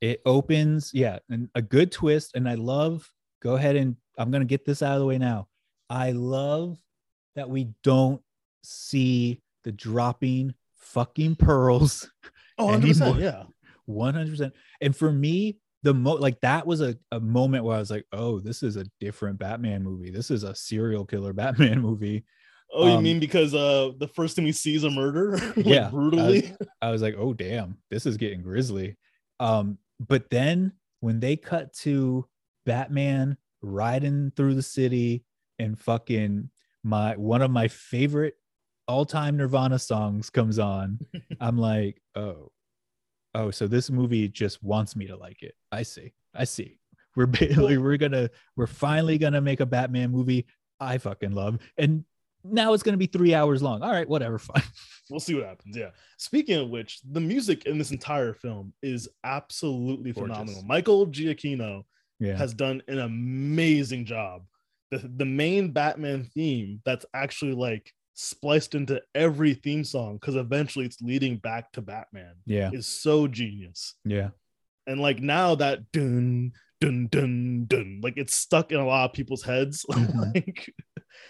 It 0.00 0.20
opens, 0.26 0.92
yeah, 0.94 1.18
and 1.28 1.48
a 1.54 1.62
good 1.62 1.90
twist. 1.90 2.32
And 2.36 2.48
I 2.48 2.54
love, 2.54 3.08
go 3.40 3.54
ahead 3.56 3.74
and 3.76 3.96
I'm 4.16 4.30
going 4.30 4.42
to 4.42 4.46
get 4.46 4.64
this 4.64 4.82
out 4.82 4.94
of 4.94 5.00
the 5.00 5.06
way 5.06 5.18
now. 5.18 5.48
I 5.90 6.12
love 6.12 6.78
that 7.34 7.48
we 7.50 7.68
don't 7.82 8.20
see 8.62 9.42
the 9.64 9.72
dropping 9.72 10.54
fucking 10.76 11.36
pearls 11.36 12.10
oh 12.58 12.66
100% 12.66 13.00
Anymore. 13.02 13.20
yeah 13.20 13.42
100%. 13.88 14.52
And 14.80 14.94
for 14.94 15.10
me, 15.10 15.58
the 15.82 15.94
mo 15.94 16.14
like 16.14 16.40
that 16.40 16.66
was 16.66 16.80
a, 16.80 16.96
a 17.12 17.20
moment 17.20 17.64
where 17.64 17.76
I 17.76 17.80
was 17.80 17.90
like, 17.90 18.06
oh, 18.12 18.40
this 18.40 18.62
is 18.62 18.76
a 18.76 18.86
different 19.00 19.38
Batman 19.38 19.82
movie. 19.82 20.10
This 20.10 20.30
is 20.30 20.42
a 20.42 20.54
serial 20.54 21.04
killer 21.04 21.32
Batman 21.32 21.80
movie. 21.88 22.24
Oh 22.72 22.86
you 22.86 22.92
Um, 22.94 23.02
mean 23.04 23.18
because 23.20 23.54
uh 23.54 23.92
the 23.98 24.08
first 24.08 24.36
thing 24.36 24.44
we 24.44 24.52
see 24.52 24.74
is 24.74 24.84
a 24.84 24.90
murder 24.90 25.32
like, 25.56 25.66
Yeah, 25.66 25.88
brutally 25.90 26.54
I 26.82 26.90
was 26.90 27.02
like, 27.02 27.16
oh 27.18 27.32
damn, 27.32 27.78
this 27.90 28.06
is 28.06 28.16
getting 28.16 28.42
grisly. 28.42 28.96
Um, 29.40 29.78
but 30.00 30.30
then 30.30 30.72
when 31.00 31.20
they 31.20 31.36
cut 31.36 31.72
to 31.74 32.26
Batman 32.66 33.36
riding 33.62 34.32
through 34.36 34.54
the 34.54 34.62
city 34.62 35.24
and 35.58 35.78
fucking 35.78 36.50
my 36.84 37.16
one 37.16 37.42
of 37.42 37.50
my 37.50 37.68
favorite 37.68 38.34
all-time 38.86 39.36
Nirvana 39.36 39.78
songs 39.78 40.30
comes 40.30 40.58
on, 40.58 40.98
I'm 41.40 41.58
like, 41.58 42.00
oh, 42.14 42.50
oh, 43.34 43.50
so 43.50 43.66
this 43.66 43.90
movie 43.90 44.28
just 44.28 44.62
wants 44.62 44.96
me 44.96 45.06
to 45.08 45.16
like 45.16 45.42
it. 45.42 45.54
I 45.70 45.82
see, 45.82 46.12
I 46.34 46.44
see. 46.44 46.78
We're 47.16 47.26
basically 47.26 47.78
we're 47.78 47.96
gonna 47.96 48.30
we're 48.56 48.66
finally 48.66 49.18
gonna 49.18 49.40
make 49.40 49.60
a 49.60 49.66
Batman 49.66 50.10
movie 50.10 50.46
I 50.80 50.98
fucking 50.98 51.32
love, 51.32 51.58
and 51.76 52.04
now 52.44 52.72
it's 52.72 52.82
gonna 52.82 52.96
be 52.96 53.06
three 53.06 53.34
hours 53.34 53.62
long. 53.62 53.82
All 53.82 53.90
right, 53.92 54.08
whatever, 54.08 54.38
fine. 54.50 54.62
we'll 55.10 55.20
see 55.20 55.34
what 55.34 55.44
happens 55.46 55.74
yeah 55.76 55.88
speaking 56.18 56.56
of 56.58 56.68
which 56.68 57.00
the 57.12 57.20
music 57.20 57.64
in 57.64 57.78
this 57.78 57.90
entire 57.92 58.34
film 58.34 58.72
is 58.82 59.08
absolutely 59.24 60.12
Gorgeous. 60.12 60.34
phenomenal 60.36 60.62
michael 60.64 61.06
giacchino 61.06 61.84
Yeah. 62.20 62.36
has 62.36 62.52
done 62.52 62.82
an 62.88 62.98
amazing 62.98 64.04
job. 64.04 64.42
The, 64.90 64.98
the 65.16 65.24
main 65.24 65.70
Batman 65.72 66.24
theme 66.34 66.80
that's 66.84 67.06
actually 67.14 67.52
like 67.54 67.92
spliced 68.14 68.74
into 68.74 69.00
every 69.14 69.54
theme 69.54 69.84
song 69.84 70.14
because 70.16 70.34
eventually 70.34 70.84
it's 70.86 71.00
leading 71.00 71.36
back 71.36 71.72
to 71.72 71.80
Batman 71.82 72.34
Yeah. 72.46 72.70
is 72.72 72.86
so 72.86 73.28
genius. 73.28 73.94
Yeah. 74.04 74.30
And 74.86 75.00
like 75.00 75.20
now 75.20 75.54
that 75.56 75.90
dun 75.92 76.52
dun 76.80 77.06
dun 77.10 77.66
dun 77.66 78.00
like 78.02 78.14
it's 78.16 78.34
stuck 78.34 78.72
in 78.72 78.80
a 78.80 78.86
lot 78.86 79.10
of 79.10 79.12
people's 79.14 79.42
heads. 79.44 79.84
Mhm. 79.92 80.34
like 80.34 80.68
It 80.68 80.74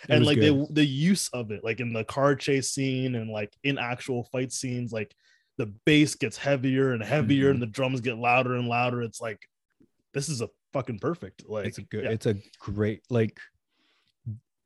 and 0.09 0.25
like 0.25 0.39
good. 0.39 0.69
the 0.69 0.73
the 0.75 0.87
use 0.87 1.29
of 1.33 1.51
it, 1.51 1.65
like 1.65 1.81
in 1.81 1.93
the 1.93 2.05
car 2.05 2.35
chase 2.37 2.71
scene 2.71 3.15
and 3.15 3.31
like 3.31 3.53
in 3.65 3.79
actual 3.79 4.25
fight 4.25 4.53
scenes, 4.53 4.93
like 4.93 5.15
the 5.57 5.67
bass 5.85 6.15
gets 6.15 6.37
heavier 6.37 6.93
and 6.93 7.03
heavier 7.03 7.49
Mhm. 7.49 7.55
and 7.55 7.63
the 7.63 7.67
drums 7.67 8.01
get 8.01 8.17
louder 8.19 8.55
and 8.55 8.69
louder. 8.69 9.03
It's 9.03 9.21
like 9.21 9.41
this 10.15 10.29
is 10.29 10.41
a 10.41 10.49
fucking 10.73 10.99
perfect. 11.01 11.45
Like 11.49 11.67
it's 11.67 11.79
a 11.79 11.83
good 11.83 12.05
yeah. 12.05 12.11
it's 12.11 12.27
a 12.27 12.37
great 12.61 13.03
like 13.11 13.39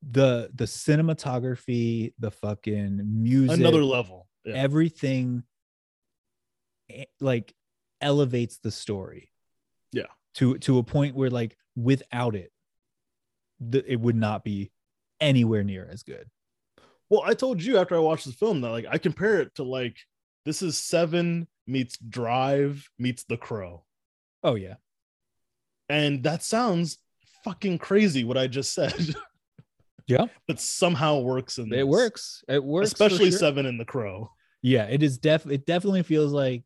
the 0.02 0.50
the 0.54 0.64
cinematography, 0.64 2.12
the 2.18 2.30
fucking 2.30 3.00
music, 3.22 3.58
another 3.58 3.84
level. 3.84 4.28
Yeah. 4.44 4.54
everything 4.54 5.44
eh, 6.90 7.04
like 7.20 7.54
elevates 8.00 8.58
the 8.58 8.70
story. 8.70 9.30
Yeah. 9.92 10.06
To 10.34 10.58
to 10.58 10.78
a 10.78 10.82
point 10.82 11.14
where 11.14 11.30
like 11.30 11.56
without 11.76 12.34
it, 12.34 12.52
the, 13.60 13.84
it 13.90 14.00
would 14.00 14.16
not 14.16 14.42
be 14.44 14.72
anywhere 15.22 15.64
near 15.64 15.88
as 15.90 16.02
good. 16.02 16.28
Well, 17.08 17.22
I 17.24 17.32
told 17.34 17.62
you 17.62 17.78
after 17.78 17.94
I 17.94 18.00
watched 18.00 18.26
the 18.26 18.32
film 18.32 18.60
that 18.62 18.70
like 18.70 18.86
I 18.90 18.98
compare 18.98 19.40
it 19.40 19.54
to 19.54 19.62
like 19.62 19.96
this 20.44 20.60
is 20.62 20.76
Seven 20.76 21.46
meets 21.66 21.96
Drive 21.98 22.88
meets 22.98 23.24
The 23.24 23.36
Crow, 23.36 23.84
Oh 24.42 24.56
yeah. 24.56 24.74
and 25.88 26.22
that 26.24 26.42
sounds 26.42 26.98
fucking 27.44 27.78
crazy 27.78 28.24
what 28.24 28.36
I 28.38 28.46
just 28.48 28.74
said. 28.74 29.14
Yeah. 30.08 30.26
but 30.48 30.58
somehow 30.58 31.20
works 31.20 31.58
in 31.58 31.72
It 31.72 31.86
works. 31.86 32.42
It 32.48 32.62
works. 32.62 32.88
especially 32.88 33.30
sure. 33.30 33.38
Seven 33.38 33.66
and 33.66 33.78
The 33.78 33.84
Crow. 33.84 34.32
Yeah, 34.60 34.84
it 34.84 35.00
is 35.02 35.16
def 35.16 35.46
it 35.46 35.64
definitely 35.64 36.02
feels 36.02 36.32
like 36.32 36.64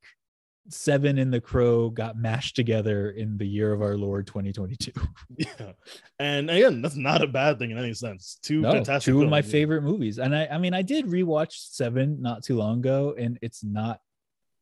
Seven 0.69 1.19
and 1.19 1.33
the 1.33 1.41
Crow 1.41 1.91
got 1.91 2.17
mashed 2.17 2.57
together 2.57 3.11
in 3.11 3.37
the 3.39 3.47
year 3.47 3.73
of 3.73 3.83
our 3.83 3.97
Lord 3.97 4.27
2022. 4.27 4.93
Yeah, 5.39 5.73
and 6.19 6.51
again, 6.51 6.81
that's 6.81 6.97
not 6.97 7.23
a 7.23 7.27
bad 7.27 7.59
thing 7.59 7.71
in 7.71 7.79
any 7.79 7.93
sense. 7.93 8.39
Two 8.43 8.61
No, 8.61 8.73
fantastic. 8.73 9.13
two 9.13 9.23
of 9.23 9.29
my 9.29 9.43
favorite 9.43 9.83
movies. 9.83 10.19
And 10.19 10.35
I 10.35 10.47
I 10.47 10.59
mean 10.59 10.75
I 10.75 10.83
did 10.83 11.07
rewatch 11.07 11.53
Seven 11.53 12.23
not 12.23 12.43
too 12.43 12.57
long 12.57 12.79
ago, 12.79 13.15
and 13.19 13.39
it's 13.43 13.63
not 13.63 14.01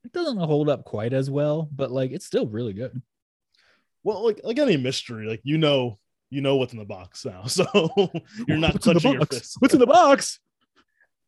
it 0.04 0.12
doesn't 0.12 0.38
hold 0.38 0.68
up 0.68 0.84
quite 0.84 1.12
as 1.12 1.30
well, 1.30 1.68
but 1.72 1.90
like 1.90 2.12
it's 2.12 2.26
still 2.26 2.46
really 2.46 2.72
good. 2.72 3.00
Well, 4.02 4.24
like 4.24 4.40
like 4.44 4.58
any 4.58 4.76
mystery, 4.76 5.26
like 5.26 5.40
you 5.44 5.58
know, 5.58 5.98
you 6.30 6.40
know 6.40 6.56
what's 6.56 6.72
in 6.72 6.78
the 6.78 6.84
box 6.84 7.24
now, 7.24 7.44
so 7.46 7.64
you're 8.48 8.58
not 8.58 8.74
What's 8.74 8.86
in 8.86 8.94
the 8.94 9.08
your 9.08 9.18
box? 9.20 9.56
What's 9.58 9.74
in 9.74 9.80
the 9.80 9.86
box? 9.86 10.40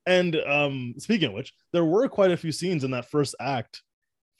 And 0.06 0.36
um, 0.36 0.94
speaking 0.98 1.28
of 1.28 1.34
which, 1.34 1.52
there 1.72 1.84
were 1.84 2.08
quite 2.08 2.30
a 2.30 2.36
few 2.36 2.52
scenes 2.52 2.84
in 2.84 2.92
that 2.92 3.10
first 3.10 3.34
act. 3.40 3.82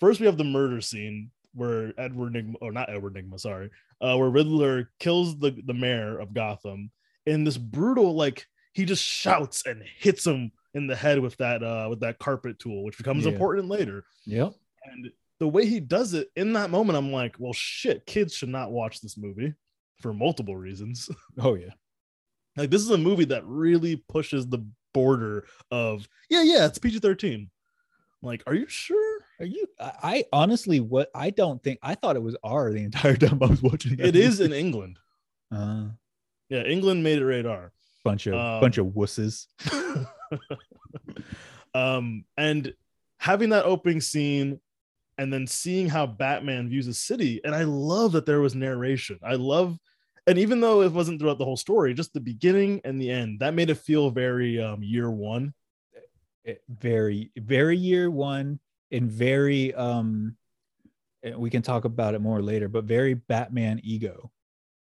First, 0.01 0.21
we 0.21 0.27
have 0.27 0.37
the 0.39 0.45
murder 0.45 0.81
scene 0.81 1.31
where 1.55 1.93
Edward 1.99 2.35
Nygma, 2.35 2.55
or 2.61 2.71
not 2.73 2.91
Edward 2.91 3.15
Nygma, 3.15 3.41
sorry, 3.41 3.71
uh, 4.01 4.17
where 4.17 4.29
Riddler 4.31 4.91
kills 5.01 5.39
the 5.39 5.51
the 5.65 5.75
mayor 5.75 6.19
of 6.19 6.35
Gotham 6.35 6.91
in 7.25 7.45
this 7.45 7.57
brutal, 7.57 8.15
like 8.15 8.47
he 8.73 8.85
just 8.85 9.03
shouts 9.03 9.65
and 9.67 9.83
hits 9.99 10.27
him 10.27 10.53
in 10.75 10.87
the 10.87 10.95
head 10.97 11.19
with 11.21 11.37
that 11.39 11.63
uh 11.63 11.87
with 11.89 12.01
that 12.01 12.19
carpet 12.19 12.59
tool, 12.59 12.85
which 12.85 12.99
becomes 12.99 13.25
Yeah. 13.25 13.33
important 13.33 13.69
later. 13.69 14.05
Yep. 14.27 14.53
And 14.85 15.11
the 15.41 15.49
way 15.49 15.65
he 15.67 15.81
does 15.81 16.13
it 16.15 16.29
in 16.37 16.53
that 16.55 16.71
moment, 16.71 16.99
I'm 16.99 17.11
like, 17.13 17.37
well, 17.39 17.53
shit, 17.55 18.05
kids 18.07 18.35
should 18.35 18.49
not 18.51 18.71
watch 18.73 19.01
this 19.01 19.17
movie 19.17 19.55
for 20.01 20.13
multiple 20.13 20.57
reasons. 20.57 21.09
Oh 21.39 21.55
yeah. 21.55 21.71
like 22.57 22.71
this 22.71 22.83
is 22.83 22.91
a 22.91 22.99
movie 22.99 23.25
that 23.27 23.45
really 23.47 23.97
pushes 24.09 24.47
the 24.47 24.59
border 24.93 25.47
of 25.71 26.07
yeah, 26.29 26.43
yeah, 26.43 26.67
it's 26.67 26.79
PG-13. 26.79 27.49
Like, 28.23 28.43
are 28.47 28.55
you 28.55 28.67
sure? 28.69 29.06
Are 29.39 29.47
you 29.47 29.67
I, 29.79 29.93
I 30.03 30.25
honestly 30.33 30.81
what 30.81 31.11
I 31.15 31.31
don't 31.31 31.63
think 31.63 31.79
I 31.83 31.95
thought 31.95 32.17
it 32.17 32.23
was 32.23 32.37
R 32.43 32.73
the 32.73 32.83
entire 32.83 33.17
time 33.25 33.39
I 33.43 33.47
was 33.47 33.63
watching 33.63 33.97
It 33.99 34.17
is 34.17 34.41
in. 34.41 34.53
England. 34.53 34.99
uh, 35.53 35.85
Yeah, 36.49 36.63
England 36.63 37.03
made 37.05 37.19
it 37.19 37.25
radar. 37.25 37.73
bunch 38.05 38.27
of 38.27 38.35
Um, 38.35 38.61
bunch 38.61 38.79
of 38.79 38.87
wusses. 38.87 39.47
um, 41.75 42.25
and 42.37 42.75
having 43.19 43.51
that 43.51 43.65
opening 43.65 44.01
scene 44.01 44.61
and 45.19 45.33
then 45.33 45.47
seeing 45.47 45.89
how 45.89 46.07
Batman 46.07 46.69
views 46.69 46.87
a 46.87 46.95
city, 46.95 47.41
and 47.45 47.55
I 47.55 47.65
love 47.65 48.13
that 48.13 48.27
there 48.27 48.41
was 48.41 48.55
narration. 48.55 49.19
I 49.23 49.35
love, 49.37 49.79
and 50.27 50.39
even 50.39 50.61
though 50.61 50.83
it 50.83 50.93
wasn't 50.93 51.21
throughout 51.21 51.39
the 51.39 51.45
whole 51.45 51.57
story, 51.57 51.95
just 51.95 52.13
the 52.13 52.21
beginning 52.21 52.81
and 52.85 53.01
the 53.01 53.11
end, 53.11 53.41
that 53.41 53.55
made 53.55 53.71
it 53.71 53.77
feel 53.79 54.11
very 54.11 54.61
um 54.61 54.83
year 54.83 55.11
one. 55.11 55.55
very 56.69 57.31
very 57.37 57.77
year 57.77 58.11
one 58.11 58.61
and 58.93 59.11
very 59.11 59.75
um 59.75 60.37
and 61.23 61.37
we 61.37 61.51
can 61.51 61.63
talk 61.63 61.85
about 61.85 62.15
it 62.15 62.21
more 62.21 62.41
later 62.43 62.69
but 62.69 62.85
very 62.85 63.15
batman 63.15 63.81
ego 63.83 64.31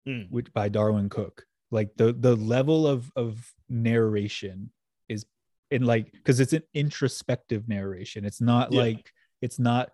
Mm. 0.08 0.32
which 0.32 0.52
by 0.52 0.68
Darwyn 0.68 1.10
Cooke. 1.12 1.46
Like 1.70 1.92
the 1.96 2.12
the 2.12 2.36
level 2.36 2.88
of 2.88 3.12
of 3.16 3.54
narration 3.70 4.72
is 5.10 5.28
in 5.70 5.86
like 5.86 6.12
because 6.12 6.40
it's 6.40 6.54
an 6.54 6.64
introspective 6.74 7.70
narration. 7.70 8.26
It's 8.26 8.42
not 8.42 8.72
Yeah. 8.72 8.80
like 8.80 9.14
it's 9.44 9.60
not 9.60 9.92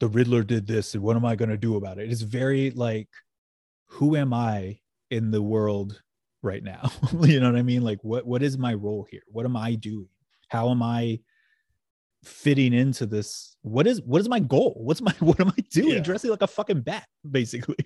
the 0.00 0.08
riddler 0.08 0.42
did 0.42 0.66
this 0.66 0.94
and 0.94 1.02
what 1.02 1.14
am 1.16 1.26
i 1.26 1.36
going 1.36 1.50
to 1.50 1.58
do 1.58 1.76
about 1.76 1.98
it? 1.98 2.10
It's 2.10 2.22
very 2.22 2.70
like 2.70 3.08
who 3.86 4.16
am 4.16 4.32
i 4.32 4.80
in 5.10 5.30
the 5.30 5.42
world 5.42 6.00
right 6.42 6.62
now? 6.64 6.90
You 7.22 7.38
know 7.38 7.50
what 7.52 7.58
i 7.58 7.62
mean? 7.62 7.82
Like 7.82 8.02
what 8.02 8.26
what 8.26 8.42
is 8.42 8.56
my 8.56 8.72
role 8.72 9.06
here? 9.10 9.22
What 9.28 9.44
am 9.44 9.56
i 9.58 9.74
doing? 9.74 10.08
How 10.48 10.70
am 10.70 10.82
i 10.82 11.20
fitting 12.24 12.72
into 12.72 13.04
this 13.06 13.56
what 13.62 13.86
is 13.86 14.00
what 14.02 14.20
is 14.20 14.28
my 14.28 14.38
goal 14.38 14.74
what's 14.84 15.00
my 15.00 15.12
what 15.20 15.40
am 15.40 15.48
i 15.48 15.60
doing 15.70 15.94
Yeah. 15.94 15.98
dressing 16.00 16.30
like 16.30 16.42
a 16.42 16.46
fucking 16.46 16.80
bat 16.82 17.06
basically 17.28 17.76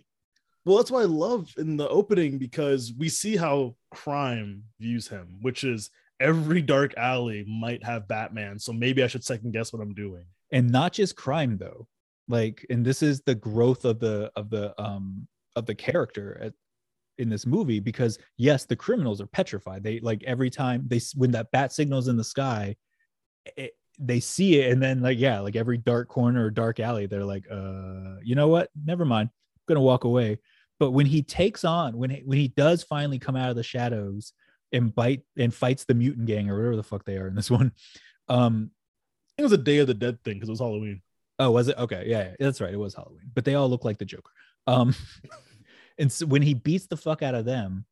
Well, 0.64 0.78
that's 0.78 0.90
what 0.90 1.02
I 1.02 1.05
love 1.05 1.55
in 1.59 1.76
the 1.76 1.88
opening 1.88 2.38
because 2.38 2.93
we 2.99 3.09
see 3.09 3.37
how 3.37 3.76
crime 3.93 4.64
views 4.81 5.07
him, 5.07 5.28
which 5.40 5.62
is 5.62 5.90
every 6.19 6.61
dark 6.61 6.93
alley 6.97 7.45
might 7.47 7.85
have 7.85 8.09
Batman. 8.09 8.59
So 8.59 8.73
maybe 8.73 9.05
I 9.05 9.07
should 9.07 9.23
second 9.23 9.52
guess 9.52 9.73
what 9.73 9.81
I'm 9.81 9.95
doing. 9.95 10.25
and 10.50 10.69
not 10.69 10.93
just 10.93 11.14
crime 11.14 11.57
though 11.57 11.87
like 12.28 12.66
and 12.69 12.85
this 12.85 13.00
is 13.00 13.21
the 13.21 13.35
growth 13.37 13.85
of 13.85 14.00
the 14.00 14.33
of 14.35 14.50
the 14.50 14.75
um 14.83 15.28
of 15.55 15.66
the 15.66 15.75
character 15.75 16.37
at 16.43 16.52
in 17.19 17.28
this 17.28 17.47
movie 17.47 17.78
because 17.78 18.19
yes, 18.37 18.64
the 18.66 18.75
criminals 18.75 19.21
are 19.21 19.28
petrified. 19.28 19.85
They 19.85 20.00
like 20.00 20.25
every 20.25 20.50
time 20.50 20.83
they 20.88 21.00
when 21.14 21.31
that 21.31 21.52
bat 21.52 21.73
signals 21.73 22.09
in 22.09 22.16
the 22.16 22.25
sky, 22.25 22.75
it, 23.57 23.73
they 23.99 24.21
see 24.21 24.61
it 24.61 24.73
and 24.73 24.83
then 24.83 25.00
like 25.00 25.19
yeah, 25.19 25.41
like 25.41 25.57
every 25.57 25.79
dark 25.79 26.09
corner 26.09 26.47
or 26.47 26.50
dark 26.50 26.81
alley, 26.81 27.07
they're 27.07 27.25
like, 27.25 27.45
uh, 27.50 28.17
you 28.23 28.35
know 28.35 28.49
what? 28.49 28.71
Never 28.85 29.05
mind. 29.05 29.31
I'm 29.33 29.75
gonna 29.75 29.81
walk 29.81 30.05
away. 30.05 30.38
But 30.79 30.91
when 30.91 31.07
he 31.07 31.23
takes 31.23 31.65
on 31.65 31.97
when 31.97 32.11
he, 32.11 32.23
when 32.25 32.38
he 32.38 32.49
does 32.49 32.83
finally 32.83 33.19
come 33.19 33.37
out 33.37 33.50
of 33.50 33.57
the 33.57 33.62
shadows 33.62 34.33
and 34.73 34.95
bite 34.95 35.23
and 35.37 35.55
fights 35.55 35.85
the 35.85 35.95
mutant 35.95 36.26
gang 36.26 36.50
or 36.50 36.57
whatever 36.57 36.76
the 36.76 36.83
fuck 36.83 37.05
they 37.05 37.17
are 37.17 37.29
in 37.29 37.35
this 37.35 37.50
one, 37.50 37.73
um, 38.29 38.71
it 39.38 39.43
was 39.43 39.53
a 39.53 39.59
Day 39.59 39.79
of 39.79 39.87
the 39.87 39.95
Dead 39.95 40.23
thing 40.25 40.35
because 40.35 40.49
it 40.49 40.53
was 40.53 40.61
Halloween. 40.61 41.03
Oh, 41.38 41.50
was 41.50 41.69
it? 41.69 41.76
Okay, 41.79 42.05
yeah, 42.07 42.31
yeah, 42.31 42.35
that's 42.38 42.61
right. 42.61 42.73
It 42.73 42.79
was 42.79 42.95
Halloween, 42.95 43.31
but 43.35 43.45
they 43.45 43.55
all 43.55 43.69
look 43.69 43.85
like 43.85 43.99
the 43.99 44.05
Joker. 44.05 44.31
Um, 44.67 44.95
and 45.99 46.11
so 46.11 46.26
when 46.26 46.43
he 46.43 46.55
beats 46.55 46.87
the 46.87 46.97
fuck 46.97 47.23
out 47.23 47.35
of 47.35 47.45
them, 47.45 47.85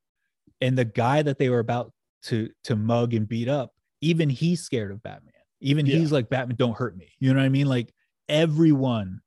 and 0.61 0.77
the 0.77 0.85
guy 0.85 1.21
that 1.21 1.37
they 1.37 1.49
were 1.49 1.59
about 1.59 1.91
to 2.23 2.49
to 2.63 2.75
mug 2.75 3.13
and 3.13 3.27
beat 3.27 3.47
up, 3.47 3.71
even 4.01 4.29
he's 4.29 4.61
scared 4.63 4.91
of 4.91 5.03
Batman. 5.03 5.33
Even 5.61 5.85
Yeah. 5.85 5.97
he's 5.97 6.11
like, 6.11 6.29
Batman, 6.29 6.57
don't 6.57 6.77
hurt 6.77 6.95
me. 6.97 7.09
You 7.19 7.33
know 7.33 7.39
what 7.39 7.45
I 7.45 7.49
mean? 7.49 7.67
Like 7.67 7.93
everyone 8.29 9.21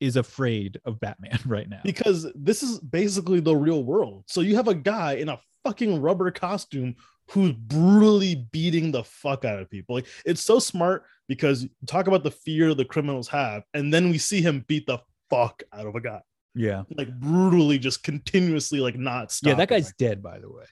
is 0.00 0.16
afraid 0.16 0.80
of 0.84 1.00
Batman 1.00 1.38
right 1.46 1.68
now. 1.68 1.80
because 1.84 2.26
this 2.34 2.62
is 2.62 2.78
basically 2.80 3.40
the 3.40 3.54
real 3.56 3.82
world. 3.82 4.24
So 4.28 4.40
you 4.40 4.56
have 4.56 4.68
a 4.68 4.74
guy 4.74 5.14
in 5.14 5.28
a 5.28 5.40
fucking 5.64 6.00
rubber 6.00 6.30
costume 6.30 6.94
who's 7.30 7.52
brutally 7.52 8.46
beating 8.52 8.90
the 8.92 9.04
fuck 9.04 9.44
out 9.44 9.58
of 9.58 9.68
people. 9.68 9.96
Like 9.96 10.06
it's 10.24 10.40
so 10.40 10.58
smart 10.58 11.04
because 11.26 11.66
talk 11.86 12.06
about 12.06 12.22
the 12.22 12.30
fear 12.30 12.72
the 12.74 12.84
criminals 12.84 13.28
have, 13.28 13.64
and 13.74 13.92
then 13.92 14.08
we 14.10 14.16
see 14.18 14.40
him 14.40 14.64
beat 14.68 14.86
the 14.86 14.98
fuck 15.28 15.62
out 15.74 15.86
of 15.86 15.94
a 15.94 16.00
guy, 16.00 16.20
Yeah. 16.54 16.84
like 16.96 17.10
brutally, 17.20 17.78
just 17.78 18.02
continuously, 18.02 18.80
like 18.80 18.96
not 18.96 19.30
stopping. 19.30 19.50
Yeah, 19.50 19.56
that 19.56 19.68
guy's 19.68 19.92
dead, 19.98 20.22
by 20.22 20.38
the 20.38 20.48
way. 20.50 20.64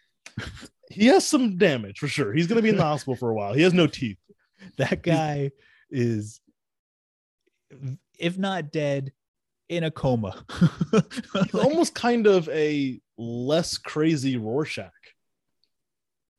he 0.90 1.06
has 1.06 1.26
some 1.26 1.58
damage 1.58 1.98
for 1.98 2.08
sure. 2.08 2.32
He's 2.32 2.46
gonna 2.46 2.62
be 2.62 2.70
in 2.70 2.76
the 2.76 2.82
hospital 2.84 3.16
for 3.16 3.30
a 3.30 3.34
while. 3.34 3.52
He 3.52 3.60
has 3.62 3.74
no 3.74 3.86
teeth. 3.86 4.16
That 4.78 5.02
guy 5.02 5.52
is, 5.90 6.40
if 8.18 8.38
not 8.38 8.72
dead, 8.72 9.12
in 9.68 9.84
a 9.84 9.90
coma. 9.90 10.44
He's 11.44 11.54
almost 11.54 11.94
kind 11.94 12.26
of 12.26 12.48
a 12.50 13.00
less 13.18 13.78
crazy 13.78 14.36
Rorschach 14.36 14.92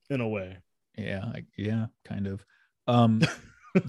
in 0.10 0.22
a 0.22 0.28
way. 0.28 0.58
yeah, 0.98 1.34
yeah, 1.58 1.88
kind 2.06 2.28
of. 2.28 2.44
Um, 2.88 3.22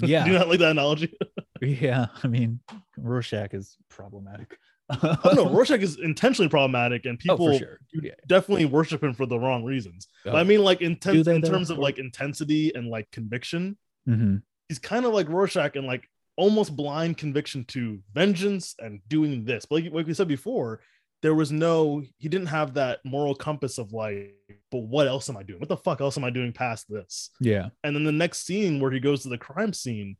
yeah. 0.00 0.24
Do 0.24 0.32
you 0.32 0.38
not 0.38 0.48
like 0.48 0.58
that 0.58 0.72
analogy? 0.72 1.16
yeah. 1.62 2.06
I 2.22 2.26
mean, 2.26 2.60
Rorschach 2.96 3.54
is 3.54 3.76
problematic. 3.88 4.58
oh 4.90 5.32
no, 5.34 5.48
Rorschach 5.50 5.80
is 5.82 5.98
intentionally 6.00 6.48
problematic, 6.48 7.04
and 7.04 7.16
Oh, 7.28 7.36
people 7.36 7.52
for 7.52 7.58
sure. 7.58 7.78
Yeah. 7.92 8.12
definitely 8.26 8.64
worship 8.64 9.02
him 9.04 9.12
for 9.14 9.26
the 9.26 9.38
wrong 9.38 9.62
reasons. 9.62 10.08
But 10.24 10.34
I 10.36 10.40
Oh. 10.40 10.44
mean, 10.44 10.62
like 10.64 10.78
they 10.80 10.86
in 10.86 10.96
terms 10.98 11.70
of 11.70 11.78
like 11.78 11.98
intensity 11.98 12.72
and 12.74 12.88
like 12.88 13.08
conviction, 13.12 13.76
Mhm. 14.08 14.42
he's 14.68 14.78
kind 14.78 15.04
of 15.04 15.12
like 15.12 15.28
Rorschach 15.28 15.76
and 15.76 15.86
like 15.86 16.08
almost 16.36 16.76
blind 16.76 17.18
conviction 17.18 17.64
to 17.66 18.00
vengeance 18.14 18.74
and 18.78 19.00
doing 19.08 19.44
this. 19.44 19.66
But 19.66 19.82
like, 19.82 19.92
like 19.92 20.06
we 20.06 20.14
said 20.14 20.28
before, 20.28 20.80
there 21.20 21.34
was 21.34 21.50
no, 21.50 22.02
he 22.18 22.28
didn't 22.28 22.46
have 22.46 22.74
that 22.74 23.00
moral 23.04 23.34
compass 23.34 23.78
of 23.78 23.92
like, 23.92 24.36
but 24.70 24.78
what 24.78 25.08
else 25.08 25.28
am 25.28 25.36
I 25.36 25.42
doing? 25.42 25.58
What 25.58 25.68
the 25.68 25.76
fuck 25.76 26.00
else 26.00 26.16
am 26.16 26.22
I 26.24 26.30
doing 26.30 26.52
past 26.52 26.86
this? 26.88 27.30
Yeah. 27.40 27.70
And 27.82 27.94
then 27.96 28.04
the 28.04 28.12
next 28.12 28.46
scene 28.46 28.78
where 28.80 28.90
he 28.92 29.00
goes 29.00 29.22
to 29.22 29.28
the 29.28 29.36
crime 29.38 29.72
scene 29.72 30.16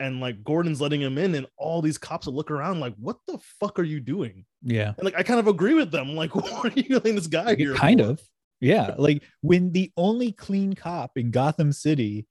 and 0.00 0.20
like 0.20 0.42
Gordon's 0.44 0.80
letting 0.80 1.02
him 1.02 1.18
in, 1.18 1.34
and 1.34 1.46
all 1.56 1.82
these 1.82 1.98
cops 1.98 2.26
will 2.26 2.34
look 2.34 2.50
around 2.50 2.80
like, 2.80 2.94
what 2.96 3.18
the 3.26 3.38
fuck 3.60 3.78
are 3.78 3.84
you 3.84 4.00
doing? 4.00 4.44
Yeah. 4.62 4.94
And 4.96 5.04
like 5.04 5.16
I 5.16 5.22
kind 5.22 5.40
of 5.40 5.48
agree 5.48 5.74
with 5.74 5.90
them. 5.90 6.14
Like, 6.14 6.34
what 6.36 6.64
are 6.76 6.80
you 6.80 6.94
letting 6.96 7.16
this 7.16 7.26
guy 7.26 7.56
here? 7.56 7.74
kind 7.74 8.00
for? 8.00 8.10
of. 8.10 8.22
Yeah. 8.60 8.94
Like 8.96 9.22
when 9.42 9.72
the 9.72 9.92
only 9.96 10.32
clean 10.32 10.72
cop 10.74 11.18
in 11.18 11.30
Gotham 11.30 11.72
City 11.72 12.26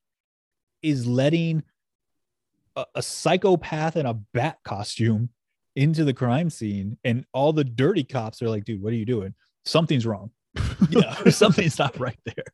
is 0.88 1.06
letting 1.08 1.64
a, 2.76 2.86
a 2.96 3.02
psychopath 3.02 3.96
in 3.98 4.06
a 4.06 4.14
bat 4.14 4.58
costume 4.64 5.30
into 5.76 6.04
the 6.04 6.14
crime 6.14 6.50
scene, 6.50 6.98
and 7.04 7.26
all 7.34 7.54
the 7.54 7.64
dirty 7.64 8.04
cops 8.04 8.42
are 8.42 8.50
like, 8.50 8.66
dude, 8.66 8.82
what 8.82 8.94
are 8.94 8.98
you 8.98 9.06
doing? 9.06 9.34
Something's 9.66 10.06
wrong. 10.06 10.32
Yeah. 10.90 11.14
Something's 11.30 11.80
not 11.80 12.00
right 12.00 12.20
there. 12.26 12.46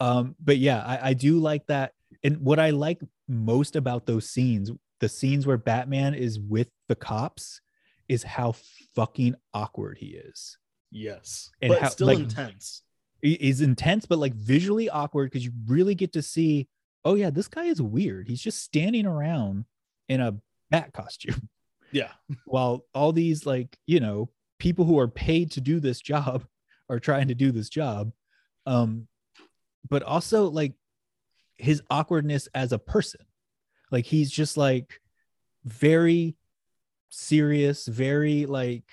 Um, 0.00 0.36
but 0.40 0.58
yeah, 0.58 0.82
I, 0.84 1.10
I 1.10 1.14
do 1.14 1.38
like 1.40 1.66
that. 1.66 1.92
And 2.22 2.38
what 2.38 2.58
I 2.60 2.70
like 2.70 3.00
most 3.28 3.74
about 3.76 4.06
those 4.06 4.28
scenes, 4.30 4.70
the 5.00 5.08
scenes 5.08 5.44
where 5.46 5.56
Batman 5.58 6.14
is 6.14 6.38
with 6.38 6.68
the 6.88 6.94
cops, 6.96 7.60
is 8.08 8.22
how 8.22 8.54
fucking 8.94 9.34
awkward 9.52 9.98
he 9.98 10.06
is. 10.08 10.56
Yes, 10.90 11.50
And 11.60 11.70
but 11.70 11.82
how- 11.82 11.88
still 11.90 12.06
like- 12.08 12.18
intense. 12.20 12.82
is 13.22 13.60
intense, 13.60 14.06
but 14.06 14.18
like 14.18 14.34
visually 14.34 14.88
awkward 14.88 15.30
because 15.30 15.44
you 15.44 15.52
really 15.66 15.94
get 15.96 16.12
to 16.14 16.22
see, 16.22 16.68
oh 17.08 17.14
yeah, 17.14 17.30
this 17.30 17.48
guy 17.48 17.64
is 17.64 17.80
weird. 17.80 18.28
He's 18.28 18.42
just 18.42 18.62
standing 18.62 19.06
around 19.06 19.64
in 20.10 20.20
a 20.20 20.36
bat 20.70 20.92
costume 20.92 21.48
Yeah, 21.90 22.10
while 22.44 22.84
all 22.92 23.12
these 23.12 23.46
like, 23.46 23.78
you 23.86 23.98
know, 23.98 24.28
people 24.58 24.84
who 24.84 24.98
are 24.98 25.08
paid 25.08 25.52
to 25.52 25.62
do 25.62 25.80
this 25.80 26.02
job 26.02 26.44
are 26.90 27.00
trying 27.00 27.28
to 27.28 27.34
do 27.34 27.50
this 27.50 27.70
job. 27.70 28.12
Um, 28.66 29.08
but 29.88 30.02
also 30.02 30.50
like 30.50 30.74
his 31.54 31.82
awkwardness 31.88 32.46
as 32.54 32.72
a 32.72 32.78
person. 32.78 33.22
Like 33.90 34.04
he's 34.04 34.30
just 34.30 34.58
like 34.58 35.00
very 35.64 36.36
serious, 37.08 37.86
very 37.86 38.44
like 38.44 38.84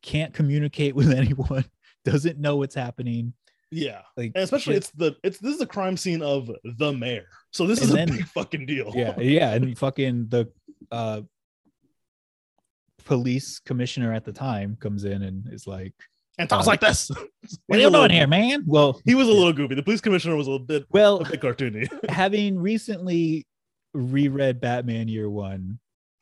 can't 0.00 0.32
communicate 0.32 0.94
with 0.96 1.12
anyone, 1.12 1.66
doesn't 2.06 2.38
know 2.38 2.56
what's 2.56 2.74
happening. 2.74 3.34
Yeah, 3.72 4.02
Like 4.16 4.32
and 4.34 4.44
especially 4.44 4.74
just- 4.74 4.90
it's 4.90 4.98
the 4.98 5.16
it's 5.24 5.38
this 5.38 5.52
is 5.54 5.58
the 5.58 5.66
crime 5.66 5.96
scene 5.96 6.22
of 6.22 6.50
the 6.78 6.92
mayor. 6.92 7.26
So 7.52 7.66
this 7.66 7.80
is 7.82 7.90
a 7.90 7.94
then- 7.94 8.08
big 8.08 8.26
fucking 8.26 8.66
deal. 8.66 8.92
yeah 8.94 9.18
yeah 9.20 9.52
and 9.54 9.76
fucking 9.76 10.28
the 10.28 10.48
uh 10.90 11.22
police 13.04 13.58
commissioner 13.58 14.12
at 14.12 14.24
the 14.24 14.32
time 14.32 14.76
comes 14.80 15.04
in 15.04 15.22
and 15.22 15.48
is 15.52 15.66
like 15.66 15.92
and 16.38 16.48
talks 16.48 16.66
Uh, 16.66 16.70
like 16.70 16.80
this. 16.80 17.10
what 17.66 17.78
are 17.78 17.82
you 17.82 17.90
doing 17.90 18.10
here 18.10 18.26
man 18.26 18.62
well 18.66 19.00
He 19.04 19.14
was 19.14 19.28
a 19.28 19.32
little 19.32 19.52
goofy. 19.52 19.74
The 19.74 19.82
police 19.82 20.00
commissioner 20.00 20.36
was 20.36 20.46
a 20.46 20.50
little 20.50 20.66
bit 20.66 20.86
well, 20.90 21.16
a 21.20 21.28
bit 21.28 21.40
cartoony. 21.40 21.88
having 22.10 22.58
recently 22.58 23.46
reread 23.94 24.60
batman 24.60 25.08
year 25.08 25.28
one 25.28 25.78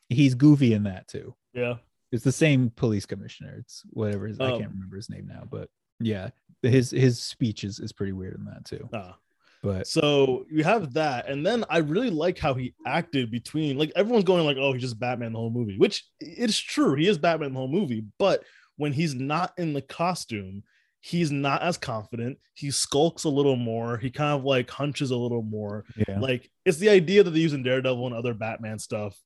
he's 0.08 0.34
goofy 0.34 0.72
in 0.74 0.84
that 0.84 1.06
too 1.06 1.34
yeah, 1.54 1.74
it's 2.12 2.24
the 2.24 2.32
same 2.32 2.70
police 2.74 3.06
commissioner 3.06 3.54
it's 3.58 3.82
whatever 3.90 4.26
his, 4.26 4.40
i 4.40 4.46
Um, 4.52 4.58
can't 4.58 4.72
remember 4.72 4.96
his 4.96 5.08
name 5.10 5.26
now 5.28 5.46
but 5.48 5.68
yeah 6.00 6.30
his 6.62 6.90
his 6.90 7.20
speech 7.20 7.64
is, 7.64 7.78
is 7.78 7.92
pretty 7.92 8.12
weird 8.12 8.36
in 8.36 8.44
that 8.44 8.64
too 8.64 8.88
Ah. 8.92 9.16
but 9.62 9.86
So 9.86 10.46
you 10.50 10.64
have 10.64 10.92
that, 10.94 11.28
and 11.28 11.44
then 11.44 11.64
I 11.70 11.78
really 11.78 12.10
like 12.10 12.38
how 12.38 12.54
he 12.54 12.74
acted 12.86 13.30
between 13.30 13.78
like 13.78 13.92
everyone's 13.96 14.24
going 14.24 14.44
like, 14.44 14.56
oh, 14.58 14.72
he's 14.72 14.82
just 14.82 14.98
Batman 14.98 15.32
the 15.32 15.38
whole 15.38 15.50
movie, 15.50 15.78
which 15.78 16.04
it's 16.20 16.58
true. 16.58 16.94
He 16.94 17.08
is 17.08 17.18
Batman 17.18 17.52
the 17.52 17.58
whole 17.58 17.68
movie, 17.68 18.04
but 18.18 18.42
when 18.76 18.92
he's 18.92 19.14
not 19.14 19.52
in 19.58 19.74
the 19.74 19.82
costume, 19.82 20.62
he's 21.00 21.30
not 21.30 21.62
as 21.62 21.76
confident. 21.76 22.38
He 22.54 22.70
skulks 22.70 23.24
a 23.24 23.28
little 23.28 23.56
more. 23.56 23.98
He 23.98 24.10
kind 24.10 24.38
of 24.38 24.44
like 24.44 24.70
hunches 24.70 25.10
a 25.10 25.16
little 25.16 25.42
more. 25.42 25.84
yeah 26.08 26.18
Like 26.18 26.50
it's 26.64 26.78
the 26.78 26.90
idea 26.90 27.22
that 27.22 27.30
they 27.30 27.40
use 27.40 27.52
in 27.52 27.62
Daredevil 27.62 28.06
and 28.06 28.16
other 28.16 28.34
Batman 28.34 28.78
stuff, 28.78 29.18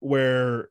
where 0.00 0.68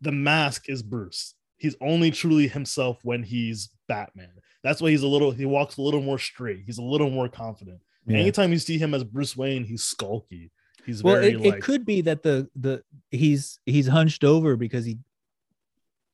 the 0.00 0.12
mask 0.12 0.68
is 0.68 0.82
Bruce. 0.82 1.34
He's 1.56 1.76
only 1.80 2.10
truly 2.10 2.48
himself 2.48 2.98
when 3.02 3.22
he's 3.22 3.70
Batman. 3.88 4.32
That's 4.62 4.80
why 4.80 4.90
he's 4.90 5.02
a 5.02 5.08
little. 5.08 5.30
He 5.30 5.46
walks 5.46 5.76
a 5.76 5.82
little 5.82 6.02
more 6.02 6.18
straight. 6.18 6.64
He's 6.66 6.78
a 6.78 6.82
little 6.82 7.10
more 7.10 7.28
confident. 7.28 7.80
yeah. 8.06 8.18
Anytime 8.18 8.52
you 8.52 8.58
see 8.58 8.78
him 8.78 8.94
as 8.94 9.04
Bruce 9.04 9.36
Wayne, 9.36 9.64
he's 9.64 9.82
skulky. 9.82 10.50
He's 10.84 11.02
well 11.02 11.16
very 11.16 11.32
it, 11.32 11.40
like 11.40 11.54
it 11.54 11.62
could 11.62 11.84
be 11.84 12.00
that 12.02 12.22
the 12.22 12.48
the 12.56 12.82
he's 13.10 13.58
he's 13.66 13.86
hunched 13.86 14.24
over 14.24 14.56
because 14.56 14.84
he 14.84 14.98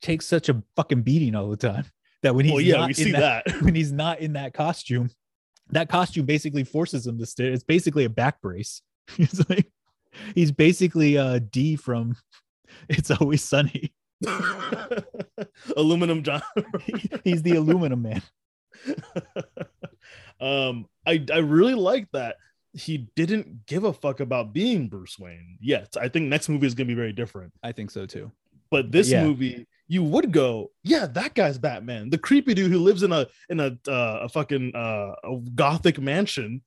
takes 0.01 0.25
such 0.25 0.49
a 0.49 0.61
fucking 0.75 1.01
beating 1.01 1.35
all 1.35 1.49
the 1.49 1.57
time 1.57 1.85
that 2.21 2.35
when 2.35 2.45
he's 2.45 2.53
well, 2.53 2.61
yeah, 2.61 2.77
not 2.77 2.87
we 2.87 2.93
see 2.93 3.11
that, 3.11 3.45
that. 3.45 3.61
when 3.61 3.75
he's 3.75 3.91
not 3.91 4.19
in 4.19 4.33
that 4.33 4.53
costume 4.53 5.09
that 5.71 5.89
costume 5.89 6.25
basically 6.25 6.63
forces 6.63 7.05
him 7.05 7.17
to 7.17 7.25
stay 7.25 7.47
it's 7.47 7.63
basically 7.63 8.05
a 8.05 8.09
back 8.09 8.41
brace 8.41 8.81
he's 9.17 9.43
like 9.49 9.71
he's 10.35 10.51
basically 10.51 11.17
uh 11.17 11.39
d 11.51 11.75
from 11.75 12.15
it's 12.89 13.11
always 13.11 13.43
sunny 13.43 13.93
Aluminum 15.75 16.23
John. 16.23 16.41
he's 17.23 17.43
the 17.43 17.55
aluminum 17.55 18.01
man 18.01 18.23
um, 20.41 20.85
I 21.05 21.23
I 21.33 21.37
really 21.39 21.73
like 21.73 22.07
that 22.13 22.35
he 22.73 23.07
didn't 23.15 23.65
give 23.65 23.83
a 23.85 23.93
fuck 23.93 24.19
about 24.19 24.53
being 24.53 24.87
Bruce 24.87 25.17
Wayne 25.17 25.57
yet. 25.59 25.95
I 25.99 26.09
think 26.09 26.27
next 26.27 26.47
movie 26.49 26.67
is 26.67 26.75
gonna 26.75 26.87
be 26.87 26.93
very 26.93 27.13
different. 27.13 27.51
i 27.63 27.71
think 27.71 27.89
so 27.91 28.05
too 28.05 28.31
But 28.69 28.91
this 28.91 29.09
Yeah. 29.09 29.23
movie, 29.23 29.65
you 29.87 30.03
would 30.03 30.31
go, 30.33 30.71
yeah, 30.83 31.05
that 31.07 31.33
guy's 31.33 31.57
Batman, 31.57 32.09
the 32.09 32.17
creepy 32.17 32.53
dude 32.53 32.71
who 32.71 32.79
lives 32.79 33.01
in 33.03 33.11
a 33.13 33.25
in 33.49 33.59
a 33.59 33.77
uh, 33.87 34.19
a 34.23 34.29
fucking 34.29 34.75
uh, 34.75 35.13
a 35.23 35.37
gothic 35.55 35.99
mansion 35.99 36.61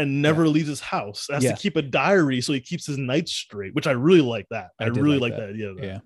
and 0.00 0.20
never 0.22 0.46
leaves 0.48 0.68
his 0.68 0.80
house. 0.80 1.28
Has 1.30 1.44
Yeah. 1.44 1.52
to 1.54 1.56
keep 1.62 1.76
a 1.76 1.82
diary 1.82 2.40
so 2.40 2.52
he 2.52 2.60
keeps 2.60 2.86
his 2.86 2.98
nights 2.98 3.32
straight, 3.32 3.74
which 3.74 3.86
I 3.86 3.92
really 3.92 4.20
like 4.20 4.46
that. 4.50 4.70
I, 4.80 4.84
I 4.84 4.86
really 4.88 5.18
like 5.18 5.30
like 5.32 5.32
that. 5.32 5.46
that 5.46 5.54
idea. 5.54 5.70
Of 5.70 5.76
that. 5.78 5.86
yeah 5.86 6.00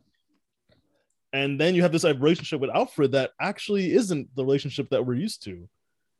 And 1.32 1.58
then 1.60 1.74
you 1.74 1.82
have 1.82 1.92
this 1.92 2.04
relationship 2.04 2.60
with 2.60 2.70
Alfred 2.70 3.12
that 3.12 3.30
actually 3.40 3.92
isn't 3.92 4.28
the 4.36 4.44
relationship 4.44 4.90
that 4.90 5.04
we're 5.06 5.14
used 5.14 5.42
to. 5.44 5.68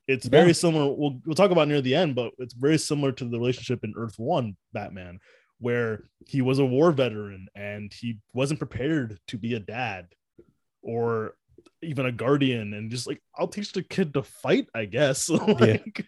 It's 0.09 0.25
Yeah. 0.27 0.31
very 0.31 0.55
similar. 0.55 0.93
We'll, 0.93 1.21
we'll 1.27 1.35
talk 1.35 1.51
about 1.51 1.69
near 1.69 1.81
the 1.81 1.95
end, 1.95 2.15
but 2.15 2.33
it's 2.39 2.55
very 2.55 2.79
similar 2.79 3.13
to 3.13 3.25
the 3.25 3.39
relationship 3.39 3.85
in 3.85 3.95
Earth 3.97 4.19
One 4.19 4.57
Batman, 4.73 5.21
where 5.59 6.05
he 6.27 6.41
was 6.43 6.59
a 6.59 6.65
war 6.65 6.93
veteran 6.93 7.49
and 7.55 7.93
he 7.93 8.19
wasn't 8.33 8.59
prepared 8.59 9.19
to 9.29 9.39
be 9.39 9.55
a 9.55 9.61
dad 9.61 10.09
or 10.83 11.35
even 11.83 12.07
a 12.07 12.13
guardian. 12.13 12.75
And 12.75 12.91
just 12.91 13.07
like, 13.07 13.21
I'll 13.37 13.49
teach 13.49 13.73
the 13.73 13.83
kid 13.83 14.15
to 14.15 14.23
fight, 14.23 14.67
I 14.75 14.87
guess. 14.87 15.29
like, 15.31 16.07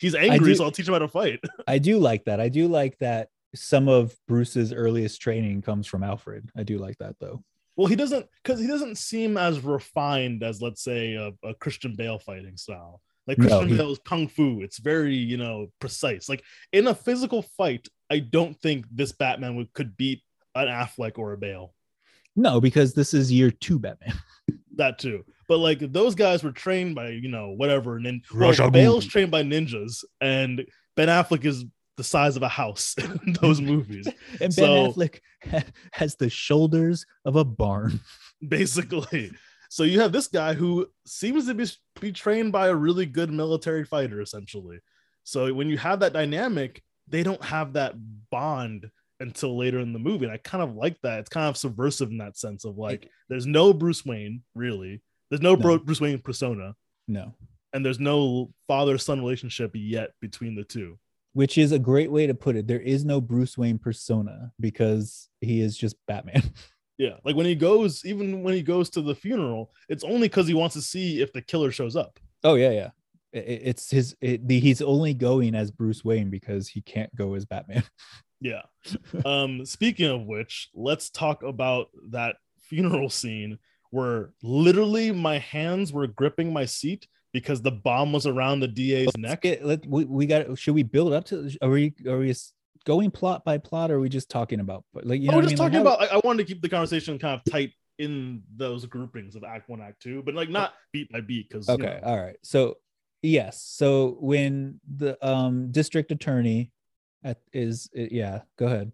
he's 0.00 0.14
angry, 0.14 0.50
do- 0.52 0.54
so 0.56 0.64
I'll 0.64 0.70
teach 0.72 0.88
him 0.88 0.94
how 0.94 1.00
to 1.00 1.08
fight. 1.08 1.40
I 1.68 1.78
do 1.78 1.98
like 1.98 2.24
that. 2.24 2.40
I 2.40 2.48
do 2.48 2.68
like 2.68 2.96
that 2.98 3.28
some 3.54 3.88
of 3.88 4.14
Bruce's 4.26 4.72
earliest 4.72 5.20
training 5.20 5.62
comes 5.62 5.86
from 5.86 6.02
Alfred. 6.02 6.50
I 6.56 6.62
do 6.62 6.78
like 6.78 6.98
that 6.98 7.16
though. 7.20 7.42
Well, 7.76 7.86
he 7.86 7.96
doesn't 7.96 8.26
because 8.42 8.60
he 8.60 8.66
doesn't 8.66 8.96
seem 8.96 9.36
as 9.36 9.60
refined 9.60 10.42
as 10.42 10.62
let's 10.62 10.82
say 10.82 11.14
a, 11.14 11.32
a 11.46 11.54
Christian 11.54 11.94
Bale 11.94 12.18
fighting 12.18 12.56
style. 12.56 13.00
Like 13.26 13.38
No, 13.38 13.46
Christian 13.48 13.68
he- 13.68 13.76
Bale's 13.76 14.00
kung 14.04 14.28
fu, 14.28 14.62
it's 14.62 14.78
very 14.78 15.14
you 15.14 15.36
know 15.36 15.68
precise. 15.80 16.28
Like 16.28 16.42
in 16.72 16.86
a 16.86 16.94
physical 16.94 17.42
fight, 17.42 17.86
I 18.10 18.20
don't 18.20 18.58
think 18.60 18.86
this 18.90 19.12
Batman 19.12 19.56
would 19.56 19.72
could 19.74 19.96
beat 19.96 20.22
an 20.54 20.68
Affleck 20.68 21.18
or 21.18 21.32
a 21.32 21.38
Bale. 21.38 21.74
No, 22.34 22.60
because 22.60 22.94
this 22.94 23.14
is 23.14 23.32
year 23.32 23.50
two 23.50 23.78
Batman. 23.78 24.14
That 24.76 24.98
too, 24.98 25.24
but 25.48 25.56
like 25.56 25.78
those 25.78 26.14
guys 26.14 26.44
were 26.44 26.52
trained 26.52 26.94
by 26.94 27.08
you 27.08 27.30
know 27.30 27.48
whatever, 27.48 27.96
and 27.96 28.04
then 28.04 28.20
well, 28.30 28.50
Ra's. 28.50 28.60
Bale's 28.70 29.06
trained 29.06 29.30
by 29.30 29.42
ninjas, 29.42 30.04
and 30.20 30.66
Ben 30.96 31.08
Affleck 31.08 31.46
is 31.46 31.64
the 31.96 32.04
size 32.04 32.36
of 32.36 32.42
a 32.42 32.48
house 32.48 32.94
in 33.26 33.32
those 33.40 33.60
movies. 33.60 34.06
And 34.32 34.38
Ben 34.38 34.50
So- 34.52 34.92
Affleck 34.92 35.20
ha- 35.50 35.64
has 35.92 36.16
the 36.16 36.28
shoulders 36.30 37.06
of 37.24 37.36
a 37.36 37.44
barn. 37.44 38.00
basically. 38.46 39.32
So 39.68 39.82
you 39.82 40.00
have 40.00 40.12
this 40.12 40.28
guy 40.28 40.54
who 40.54 40.86
seems 41.06 41.46
to 41.46 41.54
be, 41.54 41.66
be 42.00 42.12
trained 42.12 42.52
by 42.52 42.68
a 42.68 42.74
really 42.74 43.04
good 43.06 43.32
military 43.32 43.84
fighter, 43.84 44.20
essentially. 44.20 44.78
So 45.24 45.52
when 45.52 45.68
you 45.68 45.76
have 45.78 46.00
that 46.00 46.12
dynamic, 46.12 46.82
they 47.08 47.22
don't 47.22 47.42
have 47.44 47.72
that 47.72 47.94
bond 48.30 48.90
until 49.18 49.56
later 49.56 49.80
in 49.80 49.92
the 49.92 49.98
movie. 49.98 50.24
And 50.24 50.32
I 50.32 50.36
kind 50.36 50.62
of 50.62 50.74
like 50.76 51.00
that. 51.02 51.18
It's 51.20 51.28
kind 51.28 51.48
of 51.48 51.56
subversive 51.56 52.10
in 52.10 52.18
that 52.18 52.36
sense 52.36 52.64
of 52.64 52.78
like, 52.78 53.10
there's 53.28 53.46
no 53.46 53.72
Bruce 53.72 54.04
Wayne, 54.06 54.42
really. 54.54 55.02
There's 55.30 55.42
no, 55.42 55.54
No. 55.56 55.78
Bruce 55.78 56.00
Wayne 56.00 56.20
persona, 56.20 56.76
No. 57.08 57.34
and 57.72 57.84
there's 57.84 57.98
no 57.98 58.52
father 58.68 58.98
son 58.98 59.18
relationship 59.18 59.72
yet 59.74 60.10
between 60.20 60.54
the 60.54 60.64
two. 60.64 60.98
Which 61.36 61.58
is 61.58 61.70
a 61.72 61.78
great 61.78 62.10
way 62.10 62.26
to 62.26 62.32
put 62.34 62.56
it. 62.56 62.66
There 62.66 62.80
is 62.80 63.04
no 63.04 63.20
Bruce 63.20 63.58
Wayne 63.58 63.78
persona 63.78 64.52
because 64.58 65.28
he 65.42 65.60
is 65.60 65.76
just 65.76 65.96
Batman. 66.08 66.42
Yeah. 66.98 67.16
Like 67.26 67.36
when 67.36 67.44
he 67.44 67.54
goes, 67.54 68.06
even 68.06 68.42
when 68.42 68.54
he 68.54 68.62
goes 68.62 68.88
to 68.90 69.02
the 69.02 69.14
funeral, 69.14 69.70
it's 69.90 70.02
only 70.02 70.28
because 70.28 70.48
he 70.48 70.54
wants 70.54 70.74
to 70.76 70.80
see 70.80 71.20
if 71.20 71.30
the 71.30 71.42
killer 71.42 71.70
shows 71.70 71.94
up. 71.94 72.18
Oh 72.42 72.54
yeah, 72.54 72.70
yeah. 72.70 72.90
I- 73.34 73.38
I- 73.38 73.62
It's 73.70 73.90
his. 73.90 74.16
It, 74.22 74.48
the, 74.48 74.58
he's 74.58 74.80
only 74.80 75.12
going 75.12 75.54
as 75.54 75.70
Bruce 75.70 76.02
Wayne 76.06 76.30
because 76.30 76.68
he 76.68 76.80
can't 76.80 77.14
go 77.14 77.34
as 77.34 77.44
Batman. 77.44 77.84
Yeah. 78.40 78.62
Um, 79.26 79.66
speaking 79.66 80.06
of 80.10 80.22
which, 80.26 80.70
let's 80.74 81.10
talk 81.10 81.42
about 81.42 81.88
that 82.12 82.36
funeral 82.60 83.10
scene 83.10 83.58
where 83.90 84.32
literally 84.42 85.12
my 85.12 85.36
hands 85.38 85.92
were 85.92 86.06
gripping 86.06 86.50
my 86.52 86.64
seat 86.64 87.06
because 87.36 87.60
the 87.60 87.70
bomb 87.70 88.14
was 88.14 88.26
around 88.26 88.60
the 88.60 88.68
DA's 88.68 89.14
neck. 89.18 89.42
Get- 89.42 89.62
let, 89.62 89.84
we, 89.86 90.06
we 90.06 90.24
got. 90.26 90.58
Should 90.58 90.74
we 90.74 90.82
build 90.82 91.12
up 91.12 91.26
to? 91.26 91.50
Are 91.60 91.68
we? 91.68 91.92
Are 92.08 92.16
we 92.16 92.34
going 92.86 93.10
plot 93.10 93.44
by 93.44 93.58
plot? 93.58 93.90
Or 93.90 93.96
are 93.96 94.00
we 94.00 94.08
just 94.08 94.30
talking 94.30 94.60
about? 94.60 94.84
Like 94.94 95.20
you 95.20 95.28
know, 95.28 95.34
I 95.34 95.36
was 95.36 95.44
what 95.44 95.50
just 95.50 95.60
I 95.60 95.64
mean? 95.64 95.72
talking 95.72 95.84
Like, 95.84 95.98
about. 95.98 96.12
I, 96.14 96.16
I 96.16 96.20
wanted 96.24 96.46
to 96.46 96.52
keep 96.52 96.62
the 96.62 96.68
conversation 96.70 97.18
kind 97.18 97.38
of 97.38 97.52
tight 97.52 97.72
in 97.98 98.42
those 98.56 98.86
groupings 98.86 99.36
of 99.36 99.44
Act 99.44 99.68
One, 99.68 99.82
Act 99.82 100.00
Two, 100.00 100.22
but 100.22 100.34
like 100.34 100.48
not 100.48 100.72
beat 100.92 101.12
by 101.12 101.20
beat 101.20 101.50
because 101.50 101.68
Okay, 101.68 102.00
all 102.02 102.18
right. 102.18 102.36
So 102.42 102.78
yes, 103.22 103.60
so 103.62 104.16
when 104.18 104.80
the 104.96 105.18
um 105.26 105.70
district 105.72 106.10
attorney 106.12 106.72
at, 107.22 107.38
is 107.52 107.90
yeah, 107.92 108.40
go 108.58 108.64
ahead. 108.66 108.92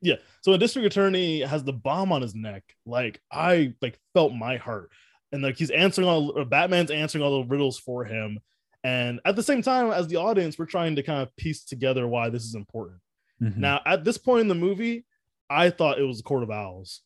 yeah. 0.00 0.16
So 0.40 0.52
a 0.52 0.58
district 0.58 0.86
attorney 0.86 1.42
has 1.42 1.62
the 1.62 1.72
bomb 1.72 2.10
on 2.10 2.22
his 2.22 2.34
neck. 2.34 2.64
Like 2.84 3.20
I 3.30 3.74
like 3.80 4.00
felt 4.14 4.32
my 4.32 4.56
heart, 4.56 4.90
and 5.32 5.42
like 5.42 5.56
he's 5.56 5.70
answering 5.70 6.08
all. 6.08 6.44
Batman's 6.44 6.90
answering 6.90 7.22
all 7.24 7.42
the 7.42 7.48
riddles 7.48 7.78
for 7.78 8.04
him, 8.04 8.38
and 8.84 9.20
at 9.24 9.36
the 9.36 9.42
same 9.42 9.62
time, 9.62 9.90
as 9.90 10.08
the 10.08 10.16
audience, 10.16 10.58
we're 10.58 10.66
trying 10.66 10.96
to 10.96 11.02
kind 11.02 11.22
of 11.22 11.34
piece 11.36 11.64
together 11.64 12.06
why 12.06 12.28
this 12.30 12.44
is 12.44 12.54
important. 12.54 13.00
Mhm. 13.42 13.56
Now, 13.58 13.80
at 13.86 14.04
this 14.04 14.18
point 14.18 14.42
in 14.42 14.48
the 14.48 14.54
movie, 14.54 15.04
I 15.50 15.70
thought 15.70 15.98
it 15.98 16.04
was 16.04 16.20
a 16.20 16.24
Court 16.24 16.42
of 16.42 16.50
Owls. 16.50 17.02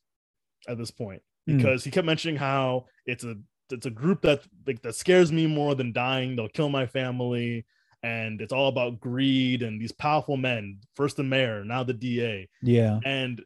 At 0.68 0.78
this 0.78 0.90
point, 0.92 1.22
Hmm. 1.46 1.56
because 1.56 1.82
he 1.84 1.90
kept 1.90 2.06
mentioning 2.06 2.36
how 2.36 2.86
it's 3.06 3.24
a 3.24 3.34
it's 3.70 3.86
a 3.86 3.90
group 3.90 4.20
that 4.22 4.42
like 4.66 4.82
that 4.82 4.94
scares 4.94 5.32
me 5.32 5.46
more 5.46 5.74
than 5.74 5.92
dying. 5.92 6.36
They'll 6.36 6.48
kill 6.48 6.68
my 6.68 6.86
family, 6.86 7.64
and 8.02 8.40
it's 8.40 8.52
all 8.52 8.68
about 8.68 9.00
greed 9.00 9.62
and 9.62 9.80
these 9.80 9.92
powerful 9.92 10.36
men. 10.36 10.78
First 10.94 11.16
the 11.16 11.22
mayor, 11.24 11.64
now 11.64 11.82
the 11.82 11.94
DA, 11.94 12.48
yeah, 12.62 13.00
and 13.04 13.42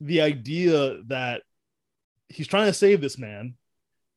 the 0.00 0.20
idea 0.20 1.02
that 1.04 1.42
he's 2.28 2.48
trying 2.48 2.66
to 2.66 2.72
save 2.74 3.00
this 3.00 3.16
man, 3.18 3.54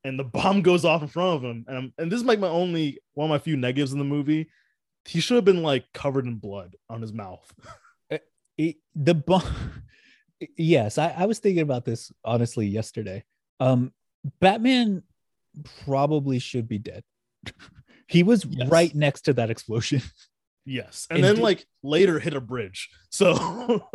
and 0.06 0.18
the 0.20 0.24
bomb 0.24 0.62
goes 0.62 0.86
off 0.86 1.02
in 1.02 1.08
front 1.10 1.36
of 1.38 1.44
him. 1.44 1.66
And 1.68 1.78
I'm, 1.78 1.94
and 1.98 2.12
this 2.12 2.20
is 2.20 2.26
like 2.26 2.40
my 2.40 2.48
only 2.48 3.00
one 3.14 3.26
of 3.26 3.30
my 3.30 3.40
few 3.40 3.58
negatives 3.58 3.92
in 3.92 4.00
the 4.00 4.06
movie. 4.06 4.48
He 5.06 5.20
should 5.20 5.36
have 5.36 5.46
been 5.46 5.62
like 5.64 5.86
covered 5.94 6.26
in 6.26 6.36
blood 6.36 6.76
on 6.90 7.02
his 7.02 7.12
mouth. 7.14 7.52
It- 8.58 8.78
the 8.96 9.14
bomb. 9.14 9.44
yes, 10.58 10.98
I, 10.98 11.10
I 11.10 11.26
was 11.26 11.40
thinking 11.40 11.62
about 11.62 11.84
this 11.84 12.10
honestly 12.24 12.66
yesterday. 12.68 13.26
Um, 13.60 13.92
Batman 14.40 15.04
probably 15.86 16.40
should 16.40 16.68
be 16.68 16.78
dead. 16.78 17.04
he 18.08 18.24
was 18.24 18.46
Yes. 18.46 18.70
right 18.70 18.96
next 18.96 19.22
to 19.24 19.34
that 19.34 19.50
explosion. 19.50 20.02
Yes. 20.68 21.06
And 21.12 21.18
And 21.18 21.24
then 21.26 21.36
di- 21.36 21.42
like 21.44 21.66
later 21.84 22.18
hit 22.18 22.34
a 22.34 22.42
bridge. 22.42 22.90
So 23.12 23.86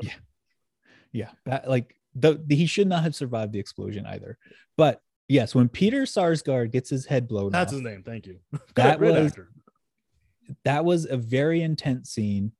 yeah, 1.12 1.30
that, 1.46 1.68
like 1.68 1.96
the, 2.14 2.40
the 2.46 2.54
he 2.54 2.66
should 2.66 2.86
not 2.86 3.02
have 3.02 3.14
survived 3.16 3.52
the 3.52 3.58
explosion 3.58 4.06
either. 4.06 4.38
But 4.76 5.00
yes, 5.30 5.54
when 5.54 5.68
Peter 5.68 6.02
Sarsgaard 6.02 6.70
gets 6.72 6.90
his 6.90 7.06
head 7.06 7.26
blown 7.28 7.46
off. 7.46 7.52
that's 7.52 7.72
off, 7.72 7.76
his 7.78 7.82
name. 7.82 8.02
Thank 8.04 8.26
you. 8.26 8.38
That 8.74 9.00
was- 9.00 9.14
actor. 9.32 9.48
that 10.64 10.84
was 10.84 11.06
a 11.06 11.16
very 11.16 11.62
intense 11.62 12.10
scene. 12.10 12.52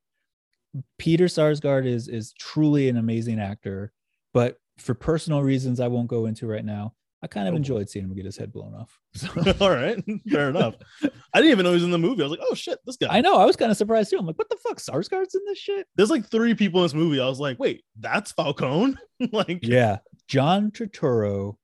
Peter 0.97 1.25
Sarsgaard 1.25 1.85
is 1.85 2.07
is 2.07 2.33
truly 2.33 2.87
an 2.89 2.97
amazing 2.97 3.39
actor, 3.39 3.91
but 4.33 4.57
for 4.77 4.93
personal 4.93 5.43
reasons 5.43 5.79
I 5.79 5.87
won't 5.87 6.07
go 6.07 6.25
into 6.25 6.47
right 6.47 6.63
now. 6.65 6.93
I 7.23 7.27
kind 7.27 7.47
of 7.47 7.53
Oh, 7.53 7.57
enjoyed 7.57 7.87
seeing 7.87 8.05
him 8.05 8.15
get 8.15 8.25
his 8.25 8.35
head 8.37 8.51
blown 8.51 8.73
off. 8.73 8.97
So 9.13 9.27
All 9.61 9.69
right. 9.69 10.01
Fair 10.31 10.49
enough. 10.49 10.73
I 11.03 11.39
didn't 11.39 11.51
even 11.51 11.63
know 11.65 11.69
he 11.69 11.75
was 11.75 11.83
in 11.83 11.91
the 11.91 11.99
movie. 11.99 12.23
I 12.23 12.25
was 12.25 12.31
like, 12.31 12.47
oh 12.49 12.55
shit, 12.55 12.79
this 12.85 12.97
guy. 12.97 13.09
I 13.11 13.21
know 13.21 13.37
I 13.37 13.45
was 13.45 13.55
kind 13.55 13.69
of 13.69 13.77
surprised 13.77 14.09
too. 14.09 14.17
I'm 14.17 14.25
like, 14.25 14.39
what 14.39 14.49
the 14.49 14.57
fuck? 14.57 14.77
Sarsgaard's 14.79 15.35
in 15.35 15.41
this 15.45 15.59
shit? 15.59 15.85
There's 15.95 16.09
like 16.09 16.25
three 16.25 16.55
people 16.55 16.79
in 16.79 16.85
this 16.85 16.93
movie. 16.95 17.19
I 17.19 17.27
was 17.27 17.39
like, 17.39 17.59
wait, 17.59 17.83
that's 17.99 18.31
Falcone? 18.31 18.95
like 19.31 19.59
Yeah, 19.61 19.99
John 20.27 20.71
Turturro 20.71 21.57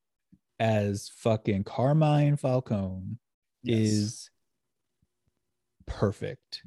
as 0.60 1.10
fucking 1.16 1.64
Carmine 1.64 2.36
Falcone 2.36 3.18
yes. 3.62 3.78
is 3.78 4.30
perfect. 5.86 6.62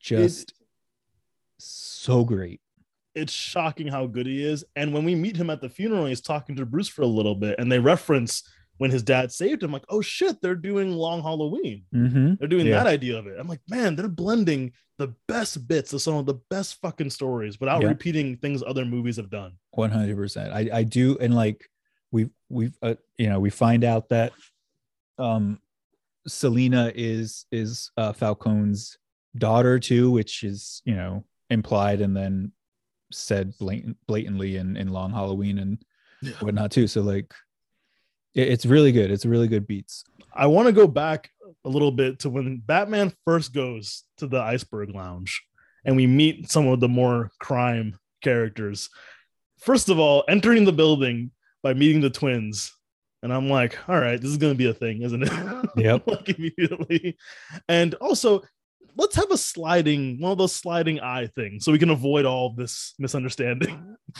Just 0.00 0.54
so 1.58 2.24
great. 2.24 2.60
it's 3.14 3.32
shocking 3.32 3.88
how 3.88 4.06
good 4.06 4.26
he 4.26 4.44
is. 4.44 4.64
And 4.76 4.92
when 4.94 5.04
we 5.04 5.14
meet 5.14 5.36
him 5.36 5.50
at 5.50 5.60
the 5.60 5.68
funeral, 5.68 6.06
he's 6.06 6.20
talking 6.20 6.54
to 6.56 6.64
Bruce 6.66 6.88
for 6.88 7.02
a 7.02 7.06
little 7.06 7.34
bit, 7.34 7.58
and 7.58 7.70
they 7.70 7.78
reference 7.80 8.44
when 8.76 8.92
his 8.92 9.02
dad 9.02 9.32
saved 9.32 9.60
him, 9.64 9.72
like, 9.72 9.82
oh 9.88 10.00
shit, 10.00 10.40
they're 10.40 10.54
doing 10.54 10.92
Long 10.92 11.20
Halloween. 11.20 11.82
Mm-hmm. 11.92 12.34
They're 12.38 12.46
doing 12.46 12.66
Yeah. 12.66 12.76
that 12.76 12.86
idea 12.86 13.18
of 13.18 13.26
it. 13.26 13.36
I'm 13.36 13.48
like, 13.48 13.60
man, 13.68 13.96
they're 13.96 14.06
blending 14.06 14.72
the 14.98 15.14
best 15.26 15.66
bits 15.66 15.92
of 15.92 16.00
some 16.00 16.14
of 16.14 16.26
the 16.26 16.38
best 16.48 16.80
fucking 16.80 17.10
stories 17.10 17.58
without 17.58 17.82
Yeah. 17.82 17.88
repeating 17.88 18.36
things 18.36 18.62
other 18.64 18.84
movies 18.84 19.16
have 19.16 19.30
done. 19.30 19.54
One 19.72 19.90
hundred 19.90 20.14
percent. 20.16 20.52
I 20.52 20.68
I 20.72 20.82
do, 20.84 21.18
and 21.20 21.34
like 21.34 21.68
we 22.10 22.30
we've 22.48 22.76
uh, 22.82 22.94
you 23.16 23.28
know 23.28 23.40
we 23.40 23.50
find 23.50 23.84
out 23.84 24.08
that 24.10 24.32
um 25.18 25.60
Selina 26.26 26.92
is 26.94 27.46
is 27.50 27.90
uh, 27.96 28.12
Falcone's 28.12 28.98
daughter 29.36 29.78
too, 29.78 30.10
which 30.10 30.42
is 30.44 30.82
you 30.84 30.94
know 30.94 31.24
implied 31.50 32.00
and 32.00 32.16
then 32.16 32.52
said 33.12 33.56
blatant, 33.58 33.96
blatantly 34.06 34.56
in 34.56 34.76
in 34.76 34.88
Long 34.88 35.10
Halloween 35.12 35.58
and 35.58 35.78
Yeah. 36.22 36.32
whatnot 36.40 36.70
too. 36.72 36.86
So 36.86 37.00
like 37.02 37.32
it- 38.34 38.48
it's 38.48 38.66
really 38.66 38.92
good. 38.92 39.10
It's 39.10 39.24
really 39.26 39.48
good 39.48 39.66
beats. 39.66 40.04
I 40.34 40.46
want 40.46 40.66
to 40.66 40.72
go 40.72 40.86
back 40.86 41.30
a 41.64 41.68
little 41.68 41.90
bit 41.92 42.18
to 42.20 42.30
when 42.30 42.58
Batman 42.58 43.12
first 43.24 43.52
goes 43.54 44.04
to 44.18 44.26
the 44.26 44.40
Iceberg 44.40 44.94
Lounge 44.94 45.42
and 45.84 45.96
we 45.96 46.06
meet 46.06 46.50
some 46.50 46.66
of 46.68 46.80
the 46.80 46.88
more 46.88 47.30
crime 47.40 47.98
characters. 48.22 48.90
First 49.58 49.88
of 49.88 49.98
all, 49.98 50.24
entering 50.28 50.64
the 50.64 50.72
building 50.72 51.30
by 51.62 51.74
meeting 51.74 52.00
the 52.00 52.10
twins. 52.10 52.72
And 53.22 53.32
I'm 53.32 53.48
like, 53.48 53.76
all 53.88 53.98
right, 54.00 54.20
this 54.20 54.30
is 54.30 54.36
going 54.36 54.52
to 54.52 54.58
be 54.58 54.68
a 54.68 54.74
thing, 54.74 55.02
isn't 55.02 55.22
it? 55.24 55.32
Yep. 55.76 56.06
like 56.06 56.28
immediately. 56.28 57.16
And 57.68 57.94
also, 57.94 58.42
let's 58.96 59.16
have 59.16 59.30
a 59.30 59.36
sliding, 59.38 60.20
one 60.20 60.32
of 60.32 60.38
those 60.38 60.54
sliding 60.54 61.00
eye 61.00 61.26
things 61.26 61.64
so 61.64 61.72
we 61.72 61.78
can 61.78 61.90
avoid 61.90 62.24
all 62.24 62.50
this 62.54 62.94
misunderstanding. 62.98 63.96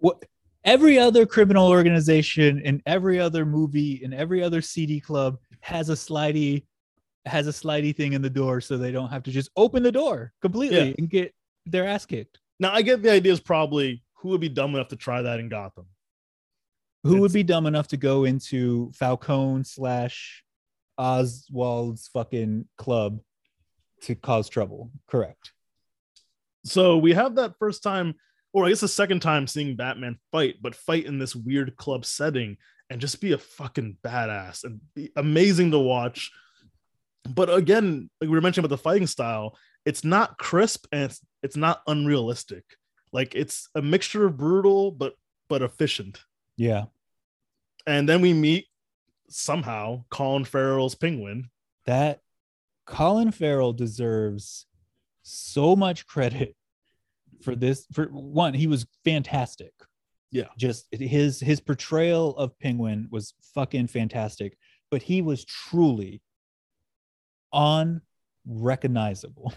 What 0.00 0.24
every 0.64 0.98
other 0.98 1.26
criminal 1.26 1.68
organization 1.68 2.60
in 2.60 2.80
every 2.86 3.18
other 3.18 3.44
movie 3.44 4.00
in 4.02 4.12
every 4.12 4.42
other 4.42 4.60
CD 4.62 5.00
club 5.00 5.38
has 5.60 5.88
a 5.88 5.94
slidey 5.94 6.66
has 7.26 7.46
a 7.48 7.50
slidey 7.50 7.94
thing 7.96 8.12
in 8.12 8.22
the 8.22 8.30
door 8.30 8.60
so 8.60 8.76
they 8.78 8.92
don't 8.92 9.08
have 9.10 9.24
to 9.24 9.30
just 9.32 9.50
open 9.56 9.82
the 9.82 9.90
door 9.90 10.32
completely 10.40 10.90
Yeah. 10.90 10.94
and 10.98 11.10
get 11.10 11.34
their 11.66 11.84
ass 11.86 12.06
kicked. 12.06 12.38
Now 12.60 12.72
I 12.72 12.82
get 12.82 13.02
the 13.02 13.10
idea 13.10 13.32
is 13.32 13.40
probably 13.40 14.04
who 14.14 14.28
would 14.28 14.40
be 14.40 14.48
dumb 14.48 14.74
enough 14.74 14.88
to 14.88 14.96
try 14.96 15.20
that 15.22 15.40
in 15.40 15.48
Gotham. 15.48 15.86
Who 17.04 17.20
would 17.20 17.32
be 17.32 17.42
dumb 17.42 17.66
enough 17.66 17.88
to 17.88 17.96
go 17.96 18.24
into 18.24 18.90
Falcone 18.92 19.64
slash 19.64 20.42
Oswald's 20.98 22.08
fucking 22.08 22.66
club 22.76 23.20
to 24.02 24.14
cause 24.14 24.48
trouble? 24.48 24.90
Correct. 25.06 25.52
So 26.64 26.98
we 26.98 27.12
have 27.14 27.36
that 27.36 27.54
first 27.58 27.82
time, 27.82 28.14
or 28.52 28.66
I 28.66 28.70
guess 28.70 28.80
the 28.80 28.88
second 28.88 29.20
time 29.20 29.46
seeing 29.46 29.76
Batman 29.76 30.18
fight, 30.32 30.56
but 30.60 30.74
fight 30.74 31.06
in 31.06 31.18
this 31.18 31.34
weird 31.34 31.76
club 31.76 32.04
setting 32.04 32.56
and 32.90 33.00
just 33.00 33.20
be 33.20 33.32
a 33.32 33.38
fucking 33.38 33.98
badass 34.02 34.64
and 34.64 34.80
be 34.94 35.10
amazing 35.16 35.70
to 35.70 35.78
watch. 35.78 36.30
But 37.28 37.52
again, 37.52 38.10
like 38.20 38.28
we 38.28 38.34
were 38.34 38.40
mentioning 38.40 38.64
about 38.64 38.74
the 38.74 38.82
fighting 38.82 39.06
style, 39.06 39.56
it's 39.84 40.04
not 40.04 40.38
crisp 40.38 40.86
and 40.92 41.04
it's 41.04 41.20
it's 41.42 41.56
not 41.56 41.82
unrealistic. 41.86 42.64
Like 43.12 43.34
it's 43.34 43.68
a 43.74 43.82
mixture 43.82 44.26
of 44.26 44.36
brutal 44.36 44.90
but 44.90 45.14
but 45.48 45.62
efficient. 45.62 46.20
Yeah. 46.58 46.86
And 47.86 48.06
then 48.06 48.20
we 48.20 48.34
meet 48.34 48.66
somehow 49.30 50.04
Colin 50.10 50.44
Farrell's 50.44 50.94
Penguin. 50.94 51.48
that 51.86 52.20
Colin 52.84 53.30
Farrell 53.30 53.72
deserves 53.72 54.66
so 55.22 55.74
much 55.76 56.06
credit 56.06 56.54
for 57.42 57.56
this. 57.56 57.86
For 57.92 58.06
one, 58.06 58.52
he 58.52 58.66
was 58.66 58.86
fantastic. 59.04 59.72
Yeah. 60.30 60.48
Just 60.58 60.86
his 60.90 61.40
his 61.40 61.60
portrayal 61.60 62.36
of 62.36 62.58
Penguin 62.58 63.08
was 63.10 63.32
fucking 63.54 63.86
fantastic, 63.86 64.58
but 64.90 65.02
he 65.02 65.22
was 65.22 65.46
truly 65.46 66.20
unrecognizable. 67.52 69.54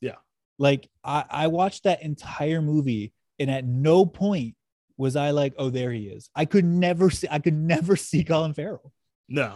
Yeah. 0.00 0.16
Like 0.58 0.88
I, 1.04 1.24
I 1.30 1.46
watched 1.48 1.84
that 1.84 2.02
entire 2.02 2.62
movie 2.62 3.12
and 3.38 3.50
at 3.50 3.64
no 3.64 4.06
point 4.06 4.54
was 4.98 5.16
I 5.16 5.30
like, 5.30 5.54
oh, 5.56 5.70
there 5.70 5.92
he 5.92 6.08
is. 6.08 6.28
I 6.34 6.44
could 6.44 6.64
never 6.64 7.08
see 7.08 7.28
I 7.30 7.38
could 7.38 7.54
never 7.54 7.96
see 7.96 8.24
Colin 8.24 8.52
Farrell. 8.52 8.92
No, 9.28 9.54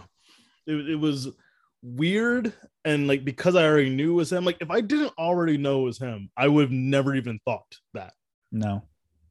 it, 0.65 0.89
it 0.91 0.95
was 0.95 1.29
weird. 1.83 2.53
And 2.85 3.07
like, 3.07 3.23
because 3.23 3.55
I 3.55 3.65
already 3.65 3.89
knew 3.89 4.13
it 4.13 4.15
was 4.15 4.31
him, 4.31 4.45
like, 4.45 4.57
if 4.61 4.71
I 4.71 4.81
didn't 4.81 5.13
already 5.17 5.57
know 5.57 5.81
it 5.81 5.85
was 5.85 5.99
him, 5.99 6.29
I 6.35 6.47
would 6.47 6.63
have 6.63 6.71
never 6.71 7.13
even 7.15 7.39
thought 7.45 7.77
that. 7.93 8.13
No. 8.51 8.83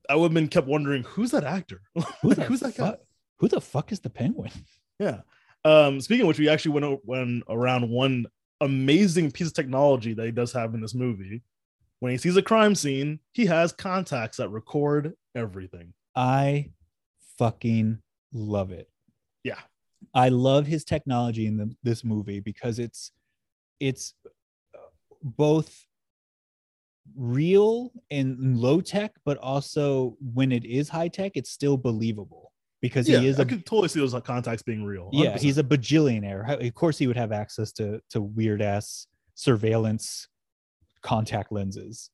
I 0.09 0.17
would 0.17 0.27
have 0.27 0.35
been 0.35 0.49
kept 0.49 0.67
wondering, 0.67 1.05
who's 1.05 1.31
that 1.31 1.45
actor? 1.45 1.81
Who 1.95 2.31
Like, 2.31 2.41
who's 2.41 2.61
that 2.61 2.77
guy? 2.77 2.97
Who 3.39 3.49
the 3.49 3.61
fuck 3.61 3.93
is 3.93 4.01
the 4.01 4.11
penguin? 4.11 4.53
Yeah. 4.99 5.23
Um, 5.65 6.01
speaking 6.01 6.23
of 6.23 6.29
which, 6.29 6.39
we 6.39 6.49
actually 6.49 6.81
went, 6.81 7.05
went 7.05 7.43
around 7.49 7.89
one 7.89 8.27
amazing 8.61 9.33
piece 9.33 9.49
of 9.49 9.55
technology 9.55 10.15
that 10.15 10.25
he 10.25 10.31
does 10.31 10.53
have 10.53 10.75
in 10.75 10.81
this 10.81 10.95
movie. 10.95 11.43
When 11.99 12.13
he 12.13 12.19
sees 12.19 12.37
a 12.37 12.43
crime 12.43 12.77
scene, 12.77 13.19
he 13.33 13.47
has 13.47 13.73
contacts 13.73 14.37
that 14.37 14.51
record 14.51 15.15
everything. 15.35 15.93
I 16.15 16.71
fucking 17.39 17.99
love 18.33 18.71
it. 18.71 18.89
Yeah. 19.45 19.59
I 20.15 20.29
love 20.29 20.67
his 20.67 20.85
technology 20.85 21.47
in 21.47 21.57
the, 21.57 21.75
this 21.83 22.05
movie 22.05 22.41
because 22.41 22.79
it's 22.79 23.13
it's 23.81 24.15
uh, 24.75 24.79
both 25.23 25.87
real 27.17 27.93
and 28.11 28.57
low 28.59 28.81
tech, 28.81 29.13
but 29.25 29.37
also 29.39 30.17
when 30.35 30.53
it 30.53 30.65
is 30.65 30.89
high 30.89 31.09
tech, 31.09 31.33
it's 31.35 31.51
still 31.51 31.77
believable 31.77 32.53
because 32.81 33.09
yeah, 33.09 33.19
he 33.21 33.27
is 33.29 33.39
I 33.39 33.43
a 33.43 33.47
could 33.47 33.67
totally 33.67 33.89
see 33.89 34.01
those 34.01 34.15
contacts 34.23 34.63
being 34.63 34.85
real. 34.85 35.09
yeah 35.13 35.35
100%. 35.37 35.41
he's 35.41 35.59
a 35.59 35.65
bajillionaire. 35.65 36.65
Of 36.67 36.75
course, 36.75 36.99
he 36.99 37.07
would 37.07 37.17
have 37.17 37.33
access 37.33 37.73
to 37.73 38.01
to 38.11 38.21
weird 38.21 38.63
ass 38.63 39.07
surveillance 39.35 40.29
contact 41.03 41.51
lenses. 41.53 42.11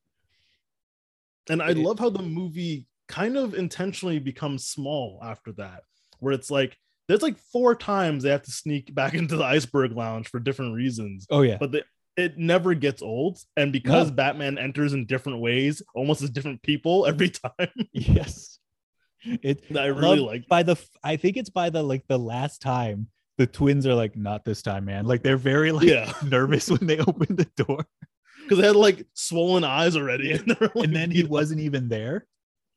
And 1.49 1.61
I 1.61 1.71
It- 1.71 1.77
love 1.77 1.99
how 1.99 2.09
the 2.09 2.21
movie 2.23 2.87
kind 3.09 3.35
of 3.35 3.53
intentionally 3.53 4.19
becomes 4.19 4.65
small 4.65 5.19
after 5.21 5.51
that, 5.53 5.83
where 6.19 6.31
it's 6.33 6.49
like 6.49 6.77
there's 7.09 7.21
like 7.23 7.37
four 7.37 7.75
times 7.75 8.23
they 8.23 8.29
have 8.29 8.43
to 8.43 8.51
sneak 8.51 8.93
back 9.01 9.13
into 9.15 9.35
the 9.35 9.43
iceberg 9.43 9.91
lounge 9.91 10.29
for 10.29 10.39
different 10.39 10.75
reasons, 10.75 11.27
Oh 11.29 11.41
yeah, 11.41 11.57
but 11.59 11.73
the, 11.73 11.83
it 12.15 12.37
never 12.37 12.73
gets 12.73 13.01
old. 13.01 13.39
And 13.57 13.71
because 13.73 14.09
No. 14.09 14.15
Batman 14.15 14.57
enters 14.57 14.93
in 14.93 15.05
different 15.05 15.39
ways, 15.39 15.81
almost 15.95 16.21
as 16.21 16.29
different 16.29 16.61
people 16.61 17.05
every 17.11 17.29
time, 17.31 17.69
yes. 17.91 18.59
It 19.41 19.63
I 19.75 19.87
really 19.87 20.19
like. 20.19 20.47
by 20.47 20.63
the 20.63 20.77
I 21.03 21.17
think 21.17 21.35
it's 21.35 21.49
by 21.49 21.69
the 21.69 21.83
like 21.83 22.05
the 22.07 22.17
last 22.17 22.61
time 22.61 23.07
the 23.37 23.47
twins 23.47 23.85
are 23.85 23.93
like 23.93 24.15
not 24.15 24.45
this 24.45 24.61
time 24.61 24.85
man 24.85 25.05
like 25.05 25.23
they're 25.23 25.35
very 25.37 25.71
like 25.73 25.87
Yeah, 25.87 26.13
nervous 26.23 26.69
when 26.69 26.87
they 26.87 26.99
open 26.99 27.35
the 27.35 27.47
door 27.57 27.85
because 28.43 28.59
they 28.59 28.67
had 28.67 28.75
like 28.77 29.05
swollen 29.13 29.63
eyes 29.65 29.95
already, 29.97 30.31
and, 30.31 30.47
like, 30.47 30.75
and 30.75 30.95
then 30.95 31.11
he 31.11 31.23
wasn't 31.23 31.59
even 31.59 31.89
there 31.89 32.27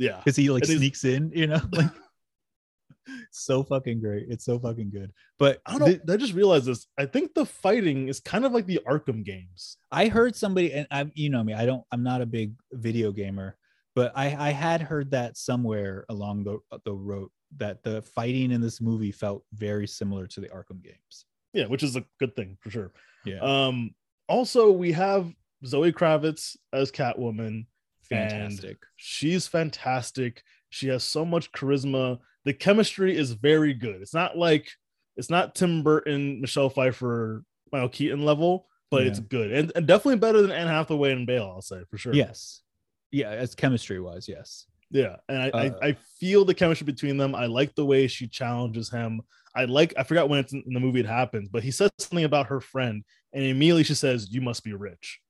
yeah. 0.02 0.18
because 0.18 0.36
he 0.36 0.50
like 0.50 0.64
And 0.68 0.78
sneaks 0.78 1.04
in 1.04 1.30
you 1.34 1.46
know 1.46 1.60
like 1.72 1.90
so 3.32 3.62
fucking 3.64 4.00
great 4.00 4.26
it's 4.28 4.44
so 4.44 4.58
fucking 4.58 4.90
good 4.90 5.10
but 5.38 5.60
I 5.66 5.72
don't 5.72 5.80
know. 5.80 5.86
th- 5.86 6.00
I 6.08 6.16
just 6.16 6.34
realized 6.34 6.66
this. 6.66 6.86
I 6.96 7.06
think 7.06 7.34
the 7.34 7.44
fighting 7.44 8.08
is 8.08 8.20
kind 8.20 8.44
of 8.44 8.52
like 8.52 8.66
the 8.66 8.80
Arkham 8.86 9.24
games. 9.24 9.76
I 9.90 10.06
heard 10.06 10.36
somebody 10.36 10.72
and 10.72 10.86
I 10.90 11.10
you 11.14 11.30
know 11.30 11.42
me 11.42 11.52
I 11.54 11.66
don't 11.66 11.82
I'm 11.90 12.02
not 12.04 12.20
a 12.22 12.26
big 12.26 12.54
video 12.72 13.10
gamer 13.10 13.56
but 13.94 14.12
I 14.14 14.26
I 14.48 14.50
had 14.50 14.80
heard 14.82 15.10
that 15.10 15.36
somewhere 15.36 16.04
along 16.08 16.44
the 16.44 16.58
the 16.84 16.92
road 16.94 17.28
that 17.58 17.82
the 17.82 18.02
fighting 18.02 18.50
in 18.52 18.60
this 18.60 18.80
movie 18.80 19.12
felt 19.12 19.44
very 19.52 19.86
similar 19.86 20.26
to 20.28 20.40
the 20.40 20.48
Arkham 20.48 20.82
games 20.82 21.26
Yeah, 21.52 21.66
which 21.66 21.82
is 21.82 21.96
a 21.96 22.04
good 22.20 22.34
thing 22.36 22.56
for 22.60 22.70
sure. 22.70 22.92
yeah 23.24 23.40
Um, 23.40 23.94
also, 24.28 24.70
we 24.70 24.92
have 24.92 25.30
Zoe 25.66 25.92
Kravitz 25.92 26.56
as 26.72 26.90
Catwoman. 26.90 27.66
Fantastic 28.12 28.78
She's 28.96 29.46
fantastic. 29.46 30.42
She 30.70 30.88
has 30.88 31.04
so 31.04 31.24
much 31.24 31.52
charisma. 31.52 32.18
The 32.44 32.54
chemistry 32.54 33.16
is 33.16 33.32
very 33.32 33.74
good. 33.74 34.00
It's 34.00 34.14
not 34.14 34.36
like 34.38 34.70
it's 35.16 35.28
not 35.30 35.54
Tim 35.54 35.82
Burton, 35.82 36.40
Michelle 36.40 36.70
Pfeiffer, 36.70 37.44
Michael 37.70 37.88
Keaton 37.90 38.24
level, 38.24 38.66
but 38.90 39.06
it's 39.06 39.20
good 39.20 39.52
and, 39.52 39.72
and 39.74 39.86
definitely 39.86 40.18
better 40.18 40.40
than 40.42 40.50
Anne 40.52 40.68
Hathaway 40.68 41.12
and 41.12 41.26
Bale. 41.26 41.50
I'll 41.54 41.62
say 41.62 41.82
for 41.90 41.98
sure. 41.98 42.14
Yes. 42.14 42.62
Yeah, 43.10 43.30
as 43.30 43.54
chemistry 43.54 44.00
wise, 44.00 44.28
yes. 44.28 44.66
Yeah, 44.90 45.16
and 45.28 45.42
I, 45.42 45.48
Uh, 45.50 45.70
I 45.82 45.88
I 45.88 45.92
feel 46.20 46.44
the 46.44 46.54
chemistry 46.54 46.84
between 46.84 47.16
them. 47.16 47.34
I 47.34 47.46
like 47.46 47.74
the 47.74 47.84
way 47.84 48.06
she 48.06 48.28
challenges 48.28 48.90
him. 48.90 49.20
I 49.54 49.64
like 49.66 49.94
I 49.98 50.02
forgot 50.02 50.28
when 50.28 50.38
it's 50.40 50.52
in 50.52 50.62
the 50.66 50.80
movie 50.80 51.00
it 51.00 51.06
happens, 51.06 51.48
but 51.48 51.62
he 51.62 51.70
says 51.70 51.90
something 51.98 52.24
about 52.24 52.46
her 52.46 52.60
friend, 52.60 53.04
and 53.32 53.44
immediately 53.44 53.84
she 53.84 53.94
says, 53.94 54.30
"You 54.30 54.40
must 54.40 54.64
be 54.64 54.72
rich," 54.72 55.20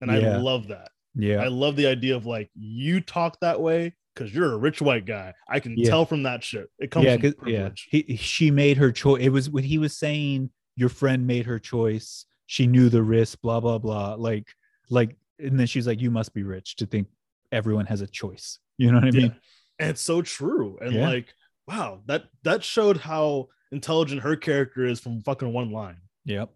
and 0.00 0.10
I 0.10 0.18
love 0.38 0.68
that. 0.68 0.90
Yeah. 1.14 1.42
I 1.42 1.48
love 1.48 1.76
the 1.76 1.86
idea 1.86 2.16
of 2.16 2.26
like 2.26 2.50
you 2.54 3.00
talk 3.00 3.38
that 3.40 3.60
way 3.60 3.94
because 4.14 4.34
you're 4.34 4.52
a 4.52 4.56
rich 4.56 4.80
white 4.80 5.06
guy. 5.06 5.34
I 5.48 5.60
can 5.60 5.76
Yeah. 5.76 5.90
tell 5.90 6.04
from 6.06 6.22
that 6.24 6.42
shit. 6.44 6.68
It 6.78 6.90
comes 6.90 7.06
yeah, 7.06 7.16
from 7.16 7.22
'cause- 7.32 7.34
yeah. 7.46 7.70
He 7.90 8.16
she 8.16 8.50
made 8.50 8.76
her 8.76 8.92
choice. 8.92 9.22
It 9.22 9.30
was 9.30 9.48
when 9.50 9.64
he 9.64 9.78
was 9.78 9.96
saying 9.96 10.50
your 10.76 10.88
friend 10.88 11.26
made 11.26 11.46
her 11.46 11.58
choice. 11.58 12.24
She 12.46 12.66
knew 12.66 12.88
the 12.88 13.02
risk, 13.02 13.40
blah, 13.42 13.60
blah, 13.60 13.78
blah. 13.78 14.14
Like, 14.14 14.46
like, 14.90 15.16
and 15.38 15.58
then 15.58 15.66
she's 15.66 15.86
like, 15.86 16.00
You 16.00 16.10
must 16.10 16.34
be 16.34 16.42
rich 16.44 16.76
to 16.76 16.86
think 16.86 17.08
everyone 17.52 17.86
has 17.86 18.00
a 18.00 18.06
choice. 18.06 18.58
You 18.76 18.90
know 18.92 18.98
what 18.98 19.08
I 19.08 19.10
mean? 19.10 19.34
And 19.78 19.90
it's 19.90 20.00
so 20.02 20.22
true. 20.22 20.78
And 20.80 20.94
like, 21.00 21.32
wow, 21.66 22.02
that 22.06 22.24
that 22.44 22.64
showed 22.64 22.96
how 22.96 23.48
intelligent 23.70 24.22
her 24.22 24.34
character 24.36 24.84
is 24.84 24.98
from 25.00 25.20
fucking 25.22 25.52
one 25.52 25.70
line. 25.70 25.98
Yep. 26.24 26.50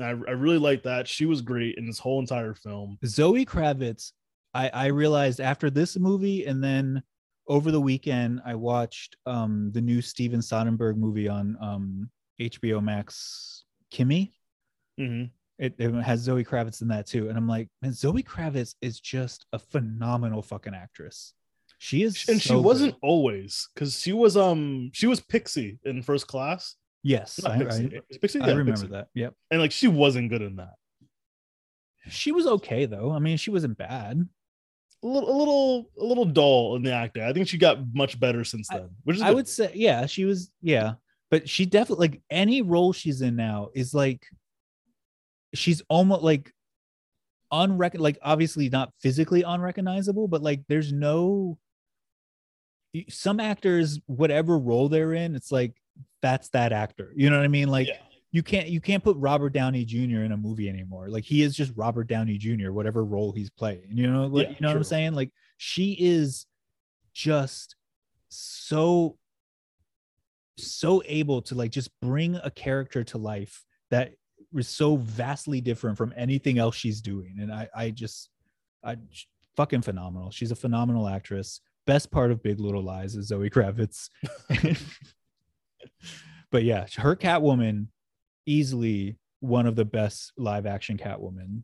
I, 0.00 0.08
I 0.08 0.32
really 0.32 0.58
like 0.58 0.82
that. 0.84 1.06
She 1.08 1.26
was 1.26 1.40
great 1.40 1.76
in 1.76 1.86
this 1.86 1.98
whole 1.98 2.20
entire 2.20 2.54
film. 2.54 2.98
Zoe 3.06 3.44
Kravitz, 3.46 4.12
I, 4.52 4.68
I 4.70 4.86
realized 4.86 5.40
after 5.40 5.70
this 5.70 5.96
movie, 5.98 6.46
and 6.46 6.62
then 6.62 7.02
over 7.48 7.70
the 7.70 7.80
weekend, 7.80 8.40
I 8.44 8.54
watched 8.54 9.16
um 9.26 9.70
the 9.72 9.80
new 9.80 10.00
Steven 10.02 10.40
Soderbergh 10.40 10.96
movie 10.96 11.28
on 11.28 11.56
um 11.60 12.10
HBO 12.40 12.82
Max, 12.82 13.64
Kimi. 13.90 14.32
Mhm. 14.98 15.30
It, 15.58 15.74
it 15.78 15.92
has 16.02 16.20
Zoe 16.20 16.44
Kravitz 16.44 16.82
in 16.82 16.88
that 16.88 17.06
too, 17.06 17.28
and 17.28 17.38
I'm 17.38 17.46
like, 17.46 17.68
man, 17.82 17.92
Zoe 17.92 18.22
Kravitz 18.24 18.74
is 18.82 18.98
just 18.98 19.46
a 19.52 19.58
phenomenal 19.58 20.42
fucking 20.42 20.74
actress. 20.74 21.32
She 21.78 22.02
is, 22.02 22.24
And 22.28 22.40
she 22.42 22.54
wasn't 22.56 22.94
good. 22.94 23.06
always 23.06 23.68
because 23.74 24.00
she 24.00 24.12
was 24.12 24.36
um 24.36 24.90
she 24.92 25.06
was 25.06 25.20
Pixie 25.20 25.78
in 25.84 26.02
first 26.02 26.26
class. 26.26 26.74
Yes, 27.04 27.38
I, 27.44 27.58
Pixie. 27.58 27.96
I, 27.96 28.00
Is 28.24 28.34
it 28.34 28.42
I 28.42 28.48
remember 28.48 28.72
Pixie. 28.72 28.86
that. 28.88 29.08
Yep, 29.14 29.34
And 29.50 29.60
like 29.60 29.70
she 29.72 29.86
wasn't 29.88 30.30
good 30.30 30.40
in 30.42 30.56
that. 30.56 30.74
she 32.08 32.32
was 32.32 32.46
okay 32.46 32.86
though. 32.86 33.12
I 33.12 33.18
mean, 33.18 33.36
she 33.36 33.50
wasn't 33.50 33.76
bad. 33.78 34.26
A 35.02 35.06
little, 35.06 35.30
a 35.30 35.36
little, 35.36 35.90
a 36.00 36.04
little 36.04 36.24
dull 36.24 36.76
in 36.76 36.82
the 36.82 36.92
acting. 36.92 37.22
I 37.24 37.34
think 37.34 37.46
she 37.46 37.58
got 37.58 37.78
much 37.94 38.18
better 38.18 38.42
since 38.42 38.68
then. 38.68 38.88
Which 39.04 39.16
is 39.16 39.22
I 39.22 39.28
good. 39.28 39.34
would 39.36 39.48
say, 39.48 39.70
yeah, 39.74 40.06
she 40.06 40.24
was, 40.24 40.50
yeah, 40.62 40.94
but 41.30 41.46
she 41.46 41.66
definitely 41.66 42.08
like 42.08 42.22
any 42.30 42.62
role 42.62 42.94
she's 42.94 43.20
in 43.20 43.36
now 43.36 43.68
is 43.74 43.92
like 43.92 44.24
she's 45.52 45.82
almost 45.90 46.22
like 46.22 46.50
unrecon 47.52 47.98
like 48.00 48.18
obviously 48.22 48.70
not 48.70 48.92
physically 49.02 49.42
unrecognizable, 49.42 50.26
but 50.26 50.42
like 50.42 50.62
there's 50.68 50.90
no 50.90 51.58
some 53.10 53.40
actors, 53.40 54.00
whatever 54.06 54.56
role 54.58 54.88
they're 54.88 55.12
in, 55.12 55.34
it's 55.34 55.52
like 55.52 55.74
that's 56.22 56.48
that 56.50 56.72
actor. 56.72 57.12
You 57.14 57.30
know 57.30 57.36
what 57.36 57.44
I 57.44 57.48
mean? 57.48 57.68
Like 57.68 57.88
Yeah. 57.88 57.98
you 58.30 58.42
can't 58.42 58.68
you 58.68 58.80
can't 58.80 59.02
put 59.04 59.16
Robert 59.18 59.52
Downey 59.52 59.84
Jr. 59.84 60.22
in 60.22 60.32
a 60.32 60.36
movie 60.36 60.68
anymore. 60.68 61.08
Like 61.08 61.24
he 61.24 61.42
is 61.42 61.54
just 61.54 61.72
Robert 61.76 62.04
Downey 62.08 62.38
Jr. 62.38 62.72
Whatever 62.72 63.04
role 63.04 63.32
he's 63.32 63.50
playing. 63.50 63.88
You 63.90 64.10
know 64.10 64.28
what 64.28 64.42
Yeah, 64.44 64.50
you 64.50 64.56
know 64.60 64.68
what 64.68 64.76
I'm 64.76 64.84
saying? 64.84 65.14
Like 65.14 65.30
she 65.56 65.96
is 65.98 66.46
just 67.12 67.76
so 68.28 69.18
so 70.56 71.02
able 71.06 71.42
to 71.42 71.54
like 71.54 71.70
just 71.70 71.90
bring 72.00 72.36
a 72.36 72.50
character 72.50 73.02
to 73.04 73.18
life 73.18 73.64
that 73.90 74.14
was 74.52 74.68
so 74.68 74.96
vastly 74.96 75.60
different 75.60 75.98
from 75.98 76.14
anything 76.16 76.58
else 76.58 76.76
she's 76.76 77.00
doing. 77.00 77.36
And 77.40 77.52
I 77.52 77.68
I 77.74 77.90
just 77.90 78.30
I 78.82 78.96
fucking 79.56 79.82
phenomenal. 79.82 80.30
She's 80.30 80.50
a 80.52 80.56
phenomenal 80.56 81.08
actress. 81.08 81.60
Best 81.86 82.10
part 82.10 82.30
of 82.30 82.42
Big 82.42 82.60
Little 82.60 82.82
Lies 82.82 83.14
is 83.14 83.28
Zoe 83.28 83.50
Kravitz. 83.50 84.08
but 86.50 86.64
yeah, 86.64 86.86
her 86.96 87.16
Catwoman 87.16 87.88
easily 88.46 89.18
one 89.40 89.66
of 89.66 89.76
the 89.76 89.84
best 89.84 90.32
live 90.36 90.66
action 90.66 90.96
Catwoman 90.96 91.62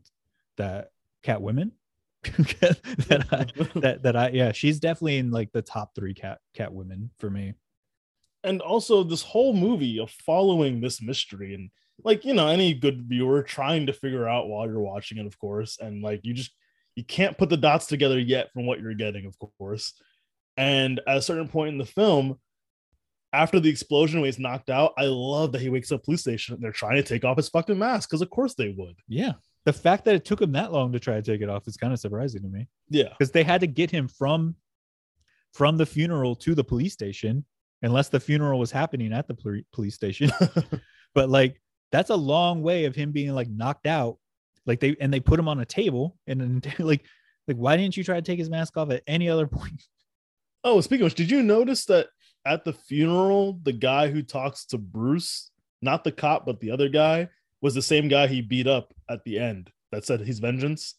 that 0.57 0.89
Catwomen 1.23 1.71
that 2.23 3.25
I, 3.31 3.79
that 3.79 4.03
that 4.03 4.15
I 4.15 4.29
yeah, 4.29 4.51
she's 4.51 4.79
definitely 4.79 5.17
in 5.17 5.31
like 5.31 5.51
the 5.51 5.61
top 5.61 5.95
3 5.95 6.13
cat 6.13 6.39
Catwomen 6.57 7.09
for 7.19 7.29
me. 7.29 7.53
and 8.43 8.61
also 8.61 9.03
this 9.03 9.23
whole 9.23 9.53
movie 9.53 9.99
of 9.99 10.11
following 10.11 10.81
this 10.81 11.01
mystery 11.01 11.53
and 11.53 11.69
like 12.03 12.25
you 12.25 12.33
know 12.33 12.47
any 12.47 12.73
good 12.73 13.03
viewer 13.07 13.43
trying 13.43 13.85
to 13.85 13.93
figure 13.93 14.27
out 14.27 14.47
while 14.47 14.65
you're 14.65 14.79
watching 14.79 15.17
it 15.19 15.25
of 15.25 15.37
course 15.39 15.77
and 15.79 16.01
like 16.03 16.21
you 16.23 16.33
just 16.33 16.51
you 16.95 17.03
can't 17.03 17.37
put 17.37 17.49
the 17.49 17.57
dots 17.57 17.85
together 17.87 18.19
yet 18.19 18.51
from 18.51 18.65
what 18.65 18.79
you're 18.79 18.93
getting 18.95 19.25
of 19.25 19.35
course 19.57 19.93
and 20.57 20.99
at 21.07 21.17
a 21.17 21.21
certain 21.21 21.47
point 21.47 21.69
in 21.69 21.77
the 21.77 21.85
film 21.85 22.39
after 23.33 23.59
the 23.59 23.69
explosion 23.69 24.19
when 24.19 24.27
he's 24.27 24.39
knocked 24.39 24.69
out 24.69 24.93
i 24.97 25.03
love 25.05 25.51
that 25.51 25.61
he 25.61 25.69
wakes 25.69 25.91
up 25.91 26.03
police 26.03 26.21
station 26.21 26.53
and 26.53 26.63
they're 26.63 26.71
trying 26.71 26.95
to 26.95 27.03
take 27.03 27.23
off 27.23 27.37
his 27.37 27.49
fucking 27.49 27.77
mask 27.77 28.09
because 28.09 28.21
of 28.21 28.29
course 28.29 28.53
they 28.55 28.69
would. 28.77 28.95
Yeah. 29.07 29.33
The 29.65 29.73
fact 29.73 30.05
that 30.05 30.15
it 30.15 30.25
took 30.25 30.41
him 30.41 30.53
that 30.53 30.71
long 30.71 30.91
to 30.91 30.99
try 30.99 31.15
to 31.15 31.21
take 31.21 31.41
it 31.41 31.49
off 31.49 31.67
is 31.67 31.77
kind 31.77 31.93
of 31.93 31.99
surprising 31.99 32.41
to 32.41 32.47
me. 32.47 32.67
yeah. 32.89 33.09
Because 33.09 33.31
they 33.31 33.43
had 33.43 33.61
to 33.61 33.67
get 33.67 33.91
him 33.91 34.07
from 34.07 34.55
from 35.53 35.77
the 35.77 35.85
funeral 35.85 36.35
to 36.37 36.55
the 36.55 36.63
police 36.63 36.93
station 36.93 37.45
unless 37.81 38.09
the 38.09 38.19
funeral 38.19 38.59
was 38.59 38.71
happening 38.71 39.13
at 39.13 39.27
the 39.27 39.33
poli- 39.33 39.65
police 39.73 39.95
station. 39.95 40.31
But 41.13 41.29
like 41.29 41.61
that's 41.91 42.09
a 42.09 42.15
long 42.15 42.61
way 42.63 42.85
of 42.85 42.95
him 42.95 43.11
being 43.11 43.33
like 43.33 43.49
knocked 43.49 43.85
out. 43.85 44.17
Like 44.65 44.79
they 44.79 44.95
and 45.01 45.13
they 45.13 45.19
put 45.19 45.39
him 45.39 45.47
on 45.47 45.59
a 45.59 45.65
table 45.65 46.17
and 46.27 46.39
then 46.39 46.61
like 46.79 47.05
like 47.47 47.57
why 47.57 47.77
didn't 47.77 47.97
you 47.97 48.03
try 48.03 48.15
to 48.15 48.21
take 48.21 48.39
his 48.39 48.49
mask 48.49 48.77
off 48.77 48.91
at 48.91 49.03
any 49.07 49.29
other 49.29 49.47
point? 49.47 49.83
Oh 50.63 50.79
speaking 50.81 51.03
of 51.03 51.07
which 51.07 51.15
did 51.15 51.31
you 51.31 51.43
notice 51.43 51.85
that 51.85 52.07
at 52.45 52.65
the 52.65 52.73
funeral 52.73 53.59
the 53.63 53.73
guy 53.73 54.09
who 54.09 54.21
talks 54.21 54.65
to 54.65 54.77
bruce 54.77 55.51
not 55.81 56.03
the 56.03 56.11
cop 56.11 56.45
but 56.45 56.59
the 56.59 56.71
other 56.71 56.89
guy 56.89 57.27
was 57.61 57.73
the 57.73 57.81
same 57.81 58.07
guy 58.07 58.27
he 58.27 58.41
beat 58.41 58.67
up 58.67 58.93
at 59.09 59.23
the 59.23 59.37
end 59.37 59.71
that 59.91 60.05
said 60.05 60.21
he's 60.21 60.39
vengeance 60.39 60.95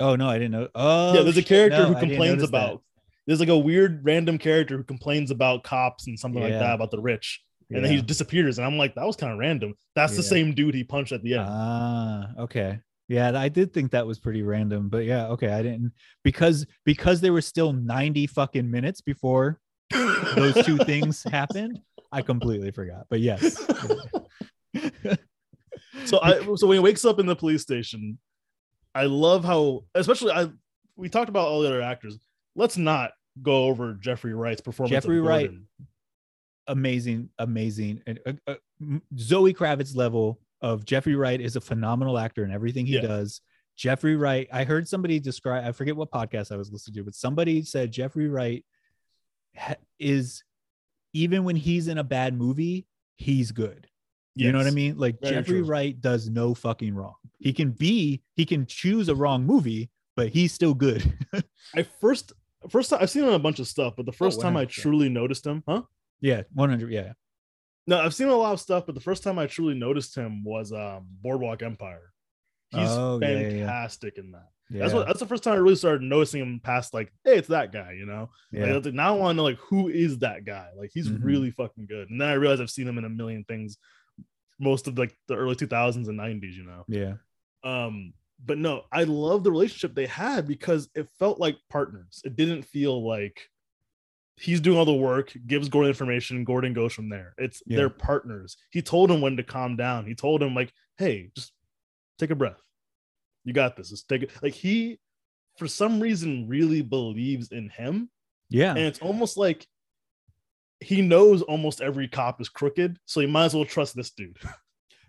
oh 0.00 0.16
no 0.16 0.28
i 0.28 0.38
didn't 0.38 0.52
know 0.52 0.68
oh 0.74 1.14
yeah, 1.14 1.22
there's 1.22 1.36
a 1.36 1.42
character 1.42 1.78
no, 1.78 1.94
who 1.94 1.94
complains 1.94 2.36
notice 2.36 2.50
that. 2.50 2.70
about. 2.70 2.82
There's 3.26 3.40
like 3.40 3.48
a 3.48 3.58
weird 3.58 4.04
random 4.04 4.38
character 4.38 4.76
who 4.76 4.84
complains 4.84 5.30
about 5.30 5.62
cops 5.62 6.06
and 6.06 6.18
something 6.18 6.42
like 6.42 6.52
that 6.52 6.74
about 6.74 6.90
the 6.90 7.00
rich, 7.00 7.40
and 7.70 7.84
then 7.84 7.92
he 7.92 8.02
disappears. 8.02 8.58
And 8.58 8.66
I'm 8.66 8.76
like, 8.76 8.94
that 8.96 9.06
was 9.06 9.16
kind 9.16 9.32
of 9.32 9.38
random. 9.38 9.74
That's 9.94 10.16
the 10.16 10.22
same 10.22 10.54
dude 10.54 10.74
he 10.74 10.84
punched 10.84 11.12
at 11.12 11.22
the 11.22 11.34
end. 11.34 11.46
Ah, 11.48 12.26
okay. 12.40 12.80
Yeah, 13.08 13.38
I 13.38 13.48
did 13.48 13.72
think 13.72 13.92
that 13.92 14.06
was 14.06 14.18
pretty 14.18 14.42
random, 14.42 14.88
but 14.88 15.04
yeah, 15.04 15.28
okay. 15.28 15.48
I 15.48 15.62
didn't 15.62 15.92
because 16.24 16.66
because 16.84 17.20
there 17.20 17.32
were 17.32 17.42
still 17.42 17.72
90 17.72 18.26
fucking 18.26 18.70
minutes 18.70 19.00
before 19.00 19.60
those 20.34 20.64
two 20.64 20.78
things 20.78 21.22
happened. 21.22 21.80
I 22.10 22.22
completely 22.22 22.70
forgot. 22.70 23.06
But 23.08 23.20
yes. 23.20 23.56
so 26.04 26.20
I 26.22 26.40
so 26.56 26.66
when 26.66 26.76
he 26.76 26.82
wakes 26.82 27.04
up 27.04 27.18
in 27.18 27.26
the 27.26 27.36
police 27.36 27.62
station, 27.62 28.18
I 28.94 29.04
love 29.04 29.44
how 29.44 29.84
especially 29.94 30.32
I 30.32 30.48
we 30.96 31.08
talked 31.08 31.28
about 31.28 31.48
all 31.48 31.60
the 31.62 31.68
other 31.68 31.82
actors. 31.82 32.18
Let's 32.54 32.76
not 32.76 33.12
go 33.40 33.64
over 33.64 33.94
Jeffrey 33.94 34.34
Wright's 34.34 34.60
performance. 34.60 34.90
Jeffrey 34.90 35.20
Wright. 35.20 35.50
Amazing, 36.68 37.30
amazing. 37.38 38.02
And 38.06 38.20
uh, 38.26 38.32
uh, 38.46 38.54
Zoe 39.18 39.54
Kravitz 39.54 39.96
level 39.96 40.38
of 40.60 40.84
Jeffrey 40.84 41.16
Wright 41.16 41.40
is 41.40 41.56
a 41.56 41.60
phenomenal 41.60 42.18
actor 42.18 42.44
in 42.44 42.52
everything 42.52 42.86
he 42.86 42.94
Yeah. 42.94 43.00
does. 43.00 43.40
Jeffrey 43.76 44.16
Wright, 44.16 44.46
I 44.52 44.64
heard 44.64 44.86
somebody 44.86 45.18
describe, 45.18 45.64
I 45.64 45.72
forget 45.72 45.96
what 45.96 46.10
podcast 46.10 46.52
I 46.52 46.56
was 46.56 46.70
listening 46.70 46.96
to, 46.96 47.04
but 47.04 47.14
somebody 47.14 47.62
said 47.62 47.90
Jeffrey 47.90 48.28
Wright 48.28 48.64
is 49.98 50.44
even 51.12 51.44
when 51.44 51.56
he's 51.56 51.88
in 51.88 51.98
a 51.98 52.04
bad 52.04 52.34
movie, 52.34 52.86
he's 53.16 53.52
good. 53.52 53.86
You 54.34 54.50
know 54.50 54.58
what 54.58 54.66
I 54.66 54.70
mean? 54.70 54.96
Like 54.96 55.20
Very 55.20 55.34
Jeffrey 55.34 55.60
true. 55.60 55.64
Wright 55.64 56.00
does 56.00 56.28
no 56.28 56.54
fucking 56.54 56.94
wrong. 56.94 57.14
He 57.38 57.52
can 57.52 57.70
be, 57.70 58.22
he 58.34 58.46
can 58.46 58.64
choose 58.64 59.10
a 59.10 59.14
wrong 59.14 59.44
movie, 59.44 59.90
but 60.16 60.28
he's 60.30 60.52
still 60.52 60.72
good. 60.72 61.12
I 61.76 61.82
first 61.82 62.32
first 62.70 62.90
time 62.90 63.00
I've 63.02 63.10
seen 63.10 63.24
him 63.24 63.28
in 63.30 63.34
a 63.34 63.38
bunch 63.38 63.58
of 63.58 63.68
stuff, 63.68 63.94
but 63.96 64.06
the 64.06 64.12
first 64.12 64.40
time 64.40 64.56
I 64.56 64.64
truly 64.64 65.08
noticed 65.08 65.46
him, 65.46 65.62
huh? 65.68 65.82
yeah, 66.20 66.42
100. 66.54 66.90
Yeah. 66.90 67.12
No, 67.86 68.00
I've 68.00 68.14
seen 68.14 68.28
a 68.28 68.36
lot 68.36 68.52
of 68.52 68.60
stuff, 68.60 68.86
but 68.86 68.94
the 68.94 69.00
first 69.00 69.22
time 69.22 69.38
I 69.38 69.46
truly 69.46 69.74
noticed 69.74 70.16
him 70.16 70.44
was 70.44 70.72
um 70.72 71.06
Boardwalk 71.20 71.62
Empire. 71.62 72.12
He's 72.70 72.88
Oh, 72.88 73.18
yeah, 73.20 73.28
yeah, 73.28 73.40
yeah. 73.40 73.48
fantastic 73.66 74.16
in 74.16 74.32
that. 74.32 74.48
Yeah. 74.72 74.80
That's 74.80 74.94
what 74.94 75.06
that's 75.06 75.20
the 75.20 75.26
first 75.26 75.42
time 75.44 75.54
I 75.54 75.56
really 75.58 75.76
started 75.76 76.02
noticing 76.02 76.40
him 76.42 76.60
past 76.62 76.94
like, 76.94 77.12
hey, 77.24 77.36
it's 77.36 77.48
that 77.48 77.72
guy, 77.72 77.92
you 77.92 78.06
know. 78.06 78.30
yeah. 78.50 78.74
Like, 78.74 78.94
now 78.94 79.14
I 79.14 79.18
want 79.18 79.34
to 79.34 79.36
know 79.36 79.42
like 79.44 79.58
who 79.58 79.88
is 79.88 80.18
that 80.20 80.44
guy? 80.44 80.68
Like 80.76 80.90
he's 80.92 81.08
Mhm. 81.08 81.22
really 81.22 81.50
fucking 81.50 81.86
good. 81.86 82.10
And 82.10 82.20
then 82.20 82.28
I 82.28 82.34
realized 82.34 82.62
I've 82.62 82.70
seen 82.70 82.88
him 82.88 82.98
in 82.98 83.04
a 83.04 83.08
million 83.10 83.44
things, 83.44 83.78
most 84.58 84.86
of 84.88 84.96
like 84.98 85.14
the 85.28 85.36
early 85.36 85.54
2000s 85.56 86.08
and 86.08 86.18
90s, 86.18 86.54
you 86.56 86.64
know. 86.64 86.84
yeah. 86.88 87.14
Um, 87.64 88.14
but 88.44 88.58
no, 88.58 88.82
I 88.90 89.04
love 89.04 89.44
the 89.44 89.52
relationship 89.52 89.94
they 89.94 90.06
had 90.06 90.48
because 90.48 90.88
it 90.96 91.08
felt 91.18 91.38
like 91.38 91.56
partners. 91.70 92.20
It 92.24 92.34
didn't 92.34 92.62
feel 92.64 93.06
like 93.06 93.48
he's 94.36 94.60
doing 94.60 94.78
all 94.78 94.84
the 94.84 94.92
work, 94.92 95.32
gives 95.46 95.68
Gordon 95.68 95.90
information, 95.90 96.42
Gordon 96.42 96.72
goes 96.72 96.92
from 96.92 97.08
there. 97.08 97.34
It's 97.38 97.62
Yeah. 97.66 97.76
they're 97.76 97.90
partners. 97.90 98.56
He 98.70 98.82
told 98.82 99.10
him 99.10 99.20
when 99.20 99.36
to 99.36 99.44
calm 99.44 99.76
down. 99.76 100.06
He 100.06 100.14
told 100.16 100.42
him 100.42 100.54
like, 100.54 100.72
"Hey, 100.96 101.30
just 101.36 101.52
take 102.18 102.30
a 102.30 102.34
breath. 102.34 102.60
You 103.44 103.52
got 103.52 103.76
this. 103.76 103.90
Just 103.90 104.08
take 104.08 104.22
it." 104.22 104.30
Like 104.42 104.54
he, 104.54 104.98
for 105.58 105.66
some 105.68 106.00
reason, 106.00 106.48
really 106.48 106.82
believes 106.82 107.50
in 107.52 107.68
him, 107.68 108.10
Yeah. 108.50 108.70
and 108.70 108.78
it's 108.80 109.00
almost 109.00 109.36
like 109.36 109.66
he 110.80 111.00
knows 111.02 111.42
almost 111.42 111.80
every 111.80 112.08
cop 112.08 112.40
is 112.40 112.48
crooked, 112.48 112.98
so 113.06 113.20
he 113.20 113.26
might 113.26 113.44
as 113.46 113.54
well 113.54 113.64
trust 113.64 113.94
this 113.96 114.10
dude. 114.10 114.38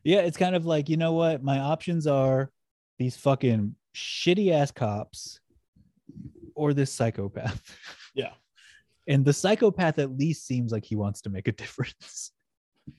Yeah, 0.05 0.19
it's 0.19 0.35
kind 0.35 0.53
of 0.53 0.65
like, 0.65 0.89
you 0.89 0.97
know 0.97 1.13
what? 1.13 1.41
My 1.45 1.59
options 1.59 2.07
are 2.07 2.51
these 2.99 3.15
fucking 3.15 3.73
shitty 3.95 4.51
ass 4.51 4.69
cops 4.69 5.39
or 6.55 6.73
this 6.73 6.91
psychopath. 6.91 7.61
yeah, 8.13 8.33
And 9.07 9.23
the 9.23 9.31
psychopath 9.31 9.99
at 9.99 10.11
least 10.17 10.45
seems 10.45 10.73
like 10.73 10.83
he 10.83 10.97
wants 10.97 11.21
to 11.21 11.29
make 11.29 11.47
a 11.47 11.51
difference. 11.63 12.33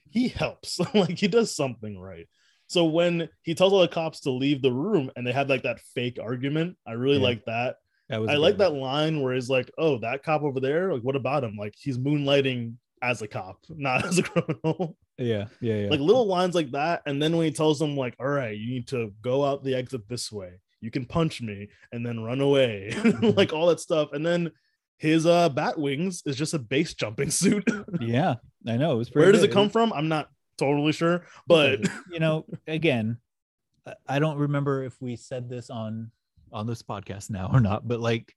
he 0.09 0.29
helps. 0.29 0.81
like 0.95 1.19
he 1.19 1.29
does 1.29 1.55
something 1.55 1.99
right. 2.01 2.27
So 2.67 2.85
when 2.87 3.29
he 3.43 3.55
tells 3.55 3.73
all 3.73 3.81
the 3.81 3.89
cops 3.89 4.21
to 4.21 4.31
leave 4.31 4.63
the 4.63 4.73
room 4.73 5.11
and 5.17 5.27
they 5.27 5.33
have 5.33 5.49
like 5.49 5.63
that 5.65 5.81
fake 5.95 6.19
argument, 6.23 6.77
I 6.87 6.93
really 6.93 7.17
Yeah. 7.19 7.23
like 7.23 7.45
that. 7.47 7.77
That 8.09 8.21
I 8.29 8.37
like 8.37 8.55
good 8.55 8.61
that 8.61 8.75
line 8.75 9.21
where 9.23 9.35
he's 9.35 9.49
like, 9.49 9.71
"Oh, 9.79 9.99
that 9.99 10.23
cop 10.23 10.43
over 10.43 10.61
there. 10.61 10.93
Like, 10.93 11.03
what 11.03 11.17
about 11.17 11.43
him? 11.45 11.57
Like, 11.57 11.75
he's 11.79 11.97
moonlighting 11.99 12.75
as 13.03 13.23
a 13.23 13.29
cop, 13.29 13.59
not 13.71 14.05
as 14.07 14.19
a 14.19 14.23
criminal." 14.23 14.97
Yeah, 15.17 15.47
yeah, 15.61 15.77
yeah. 15.77 15.89
Like 15.91 16.01
little 16.01 16.27
lines 16.27 16.55
like 16.55 16.71
that. 16.73 17.03
And 17.07 17.23
then 17.23 17.37
when 17.37 17.47
he 17.47 17.53
tells 17.53 17.79
them, 17.79 17.97
like, 17.97 18.15
"All 18.21 18.29
right, 18.29 18.57
you 18.57 18.69
need 18.75 18.89
to 18.89 19.13
go 19.23 19.45
out 19.45 19.65
the 19.65 19.75
exit 19.75 20.07
this 20.09 20.31
way. 20.33 20.61
You 20.81 20.91
can 20.91 21.07
punch 21.07 21.41
me 21.41 21.69
and 21.93 22.05
then 22.05 22.21
run 22.21 22.41
away," 22.43 22.91
Mhm. 22.95 23.37
like 23.37 23.53
all 23.55 23.69
that 23.69 23.81
stuff. 23.81 24.13
And 24.13 24.25
then 24.25 24.51
his 24.99 25.25
uh 25.27 25.49
bat 25.49 25.79
wings 25.79 26.23
is 26.27 26.37
just 26.37 26.53
a 26.55 26.59
base 26.59 26.93
jumping 26.95 27.31
suit. 27.31 27.65
yeah, 28.01 28.35
I 28.67 28.77
know. 28.77 28.93
It 28.93 28.97
was 28.99 29.09
pretty 29.11 29.25
Where 29.27 29.33
does 29.33 29.43
it 29.45 29.51
come 29.53 29.71
from? 29.71 29.93
I'm 29.95 30.09
not 30.09 30.29
totally 30.59 30.93
sure, 30.93 31.27
but 31.47 31.81
you 32.11 32.21
know, 32.21 32.45
again, 32.67 33.19
I- 33.87 33.95
I 34.09 34.19
don't 34.19 34.39
remember 34.39 34.83
if 34.85 35.01
we 35.03 35.17
said 35.17 35.49
this 35.49 35.71
on 35.71 36.11
on 36.53 36.67
this 36.67 36.83
podcast 36.83 37.31
now 37.31 37.51
or 37.53 37.61
not, 37.61 37.87
but 37.89 38.01
like 38.01 38.35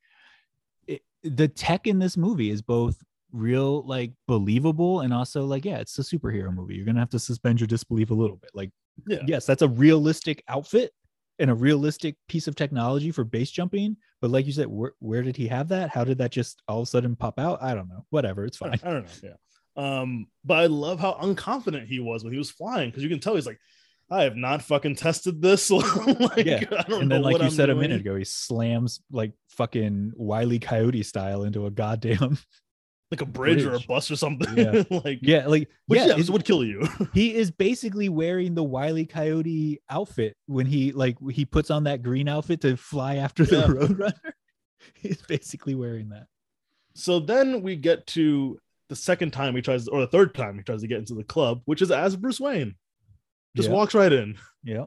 it, 0.88 1.02
the 1.24 1.48
tech 1.48 1.88
in 1.88 2.00
this 2.00 2.18
movie 2.18 2.50
is 2.50 2.62
both 2.62 2.98
real 3.32 3.86
like 3.86 4.12
believable 4.28 5.02
and 5.02 5.14
also 5.14 5.46
like 5.46 5.66
yeah 5.66 5.78
it's 5.78 6.00
a 6.00 6.02
superhero 6.02 6.54
movie. 6.54 6.76
You're 6.76 6.86
gonna 6.86 7.00
have 7.00 7.10
to 7.10 7.20
suspend 7.20 7.60
your 7.60 7.68
disbelief 7.68 8.10
a 8.10 8.14
little 8.14 8.38
bit. 8.38 8.52
Like 8.54 8.72
Yeah. 9.08 9.20
yes 9.28 9.46
that's 9.46 9.62
a 9.62 9.68
realistic 9.68 10.44
outfit 10.48 10.92
and 11.40 11.52
a 11.52 11.54
realistic 11.54 12.16
piece 12.28 12.48
of 12.48 12.56
technology 12.56 13.12
for 13.12 13.24
base 13.24 13.52
jumping 13.52 13.96
but 14.22 14.32
like 14.32 14.48
you 14.48 14.52
said 14.54 14.66
where, 14.68 14.94
where 15.00 15.22
did 15.22 15.36
he 15.38 15.48
have 15.50 15.68
that? 15.68 15.90
How 15.90 16.04
did 16.04 16.18
that 16.18 16.32
just 16.32 16.64
all 16.68 16.80
of 16.80 16.84
a 16.88 16.90
sudden 16.90 17.16
pop 17.16 17.38
out? 17.38 17.62
I 17.62 17.76
don't 17.76 17.88
know. 17.90 18.06
Whatever. 18.10 18.46
It's 18.46 18.58
fine 18.58 18.72
I 18.74 18.78
fine. 18.78 18.94
don't 18.94 19.04
know. 19.04 19.30
Yeah. 19.30 19.36
Um, 19.78 20.28
but 20.44 20.58
I 20.60 20.66
love 20.66 21.00
how 21.00 21.14
unconfident 21.22 21.88
he 21.88 22.00
was 22.00 22.24
when 22.24 22.34
he 22.34 22.40
was 22.40 22.50
flying 22.52 22.90
because 22.90 23.04
you 23.04 23.10
can 23.10 23.20
tell 23.20 23.36
he's 23.36 23.46
like, 23.46 23.60
I 24.10 24.24
have 24.24 24.36
not 24.36 24.62
fucking 24.64 24.96
tested 24.96 25.42
this. 25.42 25.70
like, 25.72 26.46
Yeah. 26.46 26.64
I 26.78 26.84
don't 26.84 27.04
and 27.04 27.12
then 27.12 27.22
like 27.22 27.38
you 27.38 27.44
I'm 27.46 27.52
said 27.52 27.70
a 27.70 27.76
minute 27.76 28.02
ago 28.02 28.16
he 28.16 28.24
slams 28.24 29.02
like 29.12 29.34
fucking 29.50 30.14
wily 30.16 30.60
coyote 30.60 31.04
style 31.04 31.44
into 31.44 31.66
a 31.66 31.72
goddamn 31.72 32.38
like 33.12 33.22
a 33.22 33.26
bridge, 33.26 33.64
or 33.66 33.76
a 33.76 33.80
bus 33.80 34.10
or 34.10 34.16
something. 34.16 34.58
Yeah. 34.58 34.84
like 35.04 35.20
Yeah, 35.22 35.46
like 35.48 35.70
which 35.86 36.00
yeah, 36.00 36.16
yeah, 36.18 36.32
would 36.32 36.44
kill 36.46 36.64
you. 36.64 36.88
he 37.14 37.36
is 37.36 37.52
basically 37.52 38.10
wearing 38.10 38.56
the 38.56 38.64
Wiley 38.64 39.06
Coyote 39.06 39.80
outfit 39.90 40.36
when 40.48 40.66
he 40.66 40.92
like 40.92 41.18
he 41.32 41.46
puts 41.46 41.70
on 41.70 41.84
that 41.84 42.02
green 42.02 42.28
outfit 42.28 42.62
to 42.62 42.76
fly 42.78 43.18
after 43.18 43.46
the 43.46 43.58
Yeah. 43.58 43.68
Roadrunner. 43.68 44.34
He's 44.96 45.22
basically 45.22 45.76
wearing 45.76 46.10
that. 46.10 46.28
so 46.96 47.20
then 47.20 47.62
we 47.62 47.76
get 47.76 48.08
to 48.08 48.58
the 48.90 48.96
second 48.96 49.32
time 49.32 49.56
he 49.56 49.62
tries, 49.62 49.88
or 49.88 50.02
the 50.02 50.08
third 50.08 50.34
time 50.34 50.58
he 50.58 50.64
tries 50.64 50.82
to 50.82 50.88
get 50.88 51.00
into 51.00 51.14
the 51.16 51.24
club, 51.24 51.62
which 51.66 51.82
is 51.82 51.92
as 51.92 52.16
Bruce 52.16 52.40
Wayne. 52.40 52.76
Just 53.56 53.70
Yeah. 53.70 53.76
walks 53.76 53.94
right 53.94 54.12
in. 54.12 54.38
Yeah. 54.64 54.86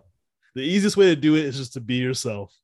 The 0.55 0.62
easiest 0.62 0.96
way 0.96 1.07
to 1.07 1.16
do 1.20 1.36
it 1.36 1.44
is 1.44 1.57
just 1.57 1.74
to 1.74 1.80
be 1.80 1.96
yourself. 1.96 2.55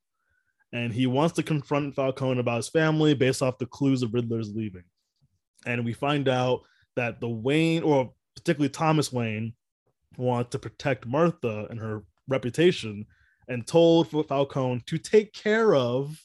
And 0.73 0.91
he 0.93 1.07
wants 1.07 1.35
to 1.35 1.43
confront 1.43 1.95
Falcone 1.95 2.39
about 2.39 2.57
his 2.57 2.69
family 2.69 3.13
based 3.13 3.41
off 3.41 3.57
the 3.57 3.65
clues 3.65 4.03
of 4.03 4.13
Riddler's 4.13 4.53
leaving. 4.53 4.83
And 5.65 5.85
we 5.85 5.93
find 5.93 6.27
out 6.27 6.63
that 6.95 7.21
the 7.21 7.29
Wayne, 7.29 7.83
or 7.83 8.13
particularly 8.35 8.69
Thomas 8.69 9.11
Wayne, 9.13 9.53
wanted 10.17 10.51
to 10.51 10.59
protect 10.59 11.05
Martha 11.05 11.67
and 11.69 11.79
her 11.79 12.03
reputation 12.27 13.05
and 13.47 13.65
told 13.65 14.09
Falcone 14.09 14.81
to 14.87 14.97
take 14.97 15.31
care 15.33 15.73
of 15.73 16.19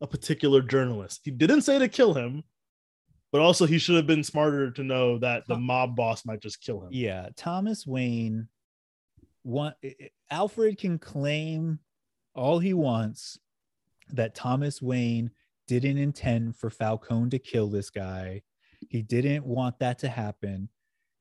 a 0.00 0.06
particular 0.06 0.60
journalist. 0.60 1.22
He 1.24 1.30
didn't 1.30 1.62
say 1.62 1.78
to 1.78 1.88
kill 1.88 2.12
him, 2.14 2.44
but 3.36 3.42
also 3.42 3.66
he 3.66 3.76
should 3.76 3.96
have 3.96 4.06
been 4.06 4.24
smarter 4.24 4.70
to 4.70 4.82
know 4.82 5.18
that 5.18 5.46
the 5.46 5.58
mob 5.58 5.94
boss 5.94 6.24
might 6.24 6.40
just 6.40 6.62
kill 6.62 6.80
him. 6.80 6.88
Yeah, 6.90 7.28
Thomas 7.36 7.86
Wayne. 7.86 8.48
One, 9.42 9.74
Alfred 10.30 10.78
can 10.78 10.98
claim 10.98 11.80
all 12.34 12.58
he 12.58 12.72
wants 12.72 13.38
that 14.08 14.34
Thomas 14.34 14.80
Wayne 14.80 15.32
didn't 15.68 15.98
intend 15.98 16.56
for 16.56 16.70
Falcone 16.70 17.28
to 17.28 17.38
kill 17.38 17.68
this 17.68 17.90
guy. 17.90 18.40
He 18.88 19.02
didn't 19.02 19.44
want 19.44 19.80
that 19.80 19.98
to 19.98 20.08
happen. 20.08 20.70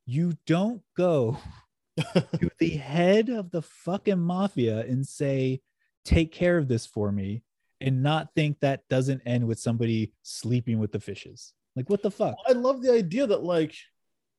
You 0.06 0.38
don't 0.48 0.84
go 0.96 1.38
to 2.00 2.50
the 2.60 2.78
head 2.78 3.28
of 3.28 3.52
the 3.52 3.62
fucking 3.62 4.20
mafia 4.20 4.86
and 4.86 5.06
say, 5.06 5.60
"Take 6.06 6.32
care 6.32 6.58
of 6.58 6.70
this 6.70 6.86
for 6.86 7.12
me," 7.12 7.44
and 7.82 8.02
not 8.02 8.34
think 8.36 8.62
that 8.62 8.88
doesn't 8.88 9.22
end 9.26 9.46
with 9.46 9.60
somebody 9.60 10.14
sleeping 10.24 10.80
with 10.80 10.94
the 10.94 11.02
fishes. 11.02 11.52
Like 11.76 11.90
what 11.90 12.02
the 12.02 12.12
fuck? 12.12 12.36
I 12.48 12.54
love 12.54 12.82
the 12.82 12.94
idea 12.94 13.28
that 13.28 13.44
like 13.44 13.76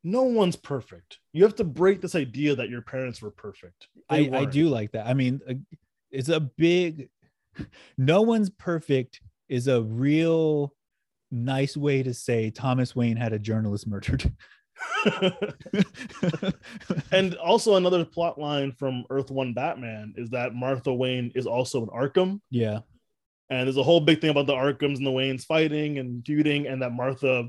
no 0.03 0.23
one's 0.23 0.57
perfect. 0.57 1.19
You 1.33 1.43
have 1.43 1.57
to 1.57 1.65
break 1.65 2.01
this 2.01 2.15
idea 2.15 2.55
that 2.57 2.71
your 2.71 2.83
parents 2.83 3.21
were 3.21 3.31
perfect. 3.31 3.89
They 4.09 4.31
I, 4.31 4.41
I 4.41 4.45
do 4.45 4.69
like 4.69 4.93
that. 4.93 5.07
I 5.07 5.15
mean, 5.15 5.41
uh, 5.49 5.55
it's 6.11 6.29
a 6.29 6.41
big. 6.41 7.09
No 7.97 8.21
one's 8.21 8.51
perfect 8.51 9.23
is 9.49 9.67
a 9.67 9.81
real 9.81 10.75
nice 11.31 11.75
way 11.75 12.03
to 12.03 12.13
say 12.13 12.51
Thomas 12.51 12.95
Wayne 12.95 13.17
had 13.17 13.33
a 13.33 13.39
journalist 13.39 13.87
murdered. 13.87 14.31
and 17.13 17.35
also 17.37 17.77
another 17.77 18.05
plot 18.05 18.39
line 18.39 18.73
from 18.73 19.05
Earth 19.09 19.31
One 19.31 19.55
Batman 19.55 20.13
is 20.19 20.29
that 20.31 20.55
Martha 20.55 20.93
Wayne 20.93 21.33
is 21.35 21.47
also 21.47 21.83
an 21.83 21.89
Arkham, 21.89 22.41
yeah, 22.51 22.81
and 23.51 23.67
there's 23.67 23.77
a 23.77 23.83
whole 23.83 24.01
big 24.01 24.21
thing 24.21 24.31
about 24.31 24.47
the 24.47 24.55
Arkhams 24.55 24.97
and 24.97 25.07
the 25.07 25.11
Waynes 25.11 25.45
fighting 25.45 25.99
and 25.99 26.25
feuding, 26.25 26.67
and 26.67 26.83
that 26.83 26.93
Martha 26.93 27.49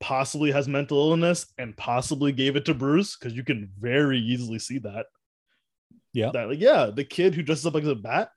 possibly 0.00 0.50
has 0.50 0.66
mental 0.68 1.10
illness 1.10 1.46
and 1.58 1.76
possibly 1.76 2.32
gave 2.32 2.56
it 2.56 2.64
to 2.64 2.74
Bruce 2.74 3.16
because 3.16 3.34
you 3.34 3.44
can 3.44 3.70
very 3.78 4.18
easily 4.18 4.58
see 4.58 4.78
that. 4.78 5.06
yeah, 6.12 6.30
that 6.32 6.48
like 6.48 6.60
yeah 6.60 6.90
the 6.94 7.04
kid 7.04 7.34
who 7.34 7.42
dresses 7.42 7.66
up 7.66 7.74
like 7.74 7.84
a 7.84 7.94
bat 7.94 8.30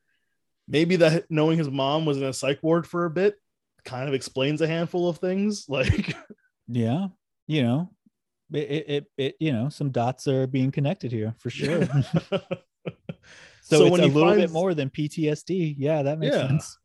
maybe 0.67 0.95
that 0.97 1.25
knowing 1.29 1.57
his 1.57 1.69
mom 1.69 2.05
was 2.05 2.17
in 2.17 2.23
a 2.23 2.33
psych 2.33 2.59
ward 2.63 2.85
for 2.87 3.05
a 3.05 3.09
bit 3.09 3.35
kind 3.83 4.07
of 4.07 4.13
explains 4.13 4.61
a 4.61 4.67
handful 4.67 5.09
of 5.09 5.17
things 5.17 5.65
like 5.69 6.15
yeah. 6.67 7.07
You 7.47 7.61
know, 7.63 7.91
it, 8.51 8.57
it, 8.57 8.85
it, 8.89 9.05
it 9.17 9.35
you 9.39 9.51
know, 9.53 9.69
some 9.69 9.91
dots 9.91 10.27
are 10.27 10.47
being 10.47 10.71
connected 10.71 11.11
here 11.11 11.35
for 11.39 11.49
sure. 11.51 11.85
so, 12.31 12.39
So 13.61 13.85
it's 13.85 13.91
when 13.91 14.01
a 14.01 14.07
little 14.07 14.35
bit 14.35 14.51
more 14.51 14.73
than 14.73 14.89
PTSD. 14.89 15.75
Yeah, 15.77 16.03
that 16.03 16.17
makes 16.19 16.35
Yeah. 16.35 16.47
sense. 16.47 16.77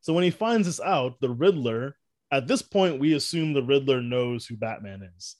So 0.00 0.12
when 0.12 0.24
he 0.24 0.30
finds 0.30 0.66
this 0.66 0.80
out 0.80 1.20
the 1.20 1.30
riddler 1.30 1.96
at 2.30 2.46
this 2.46 2.62
point 2.62 2.98
we 3.00 3.14
assume 3.14 3.52
the 3.52 3.62
riddler 3.62 4.00
knows 4.02 4.46
who 4.46 4.56
batman 4.56 5.08
is 5.16 5.36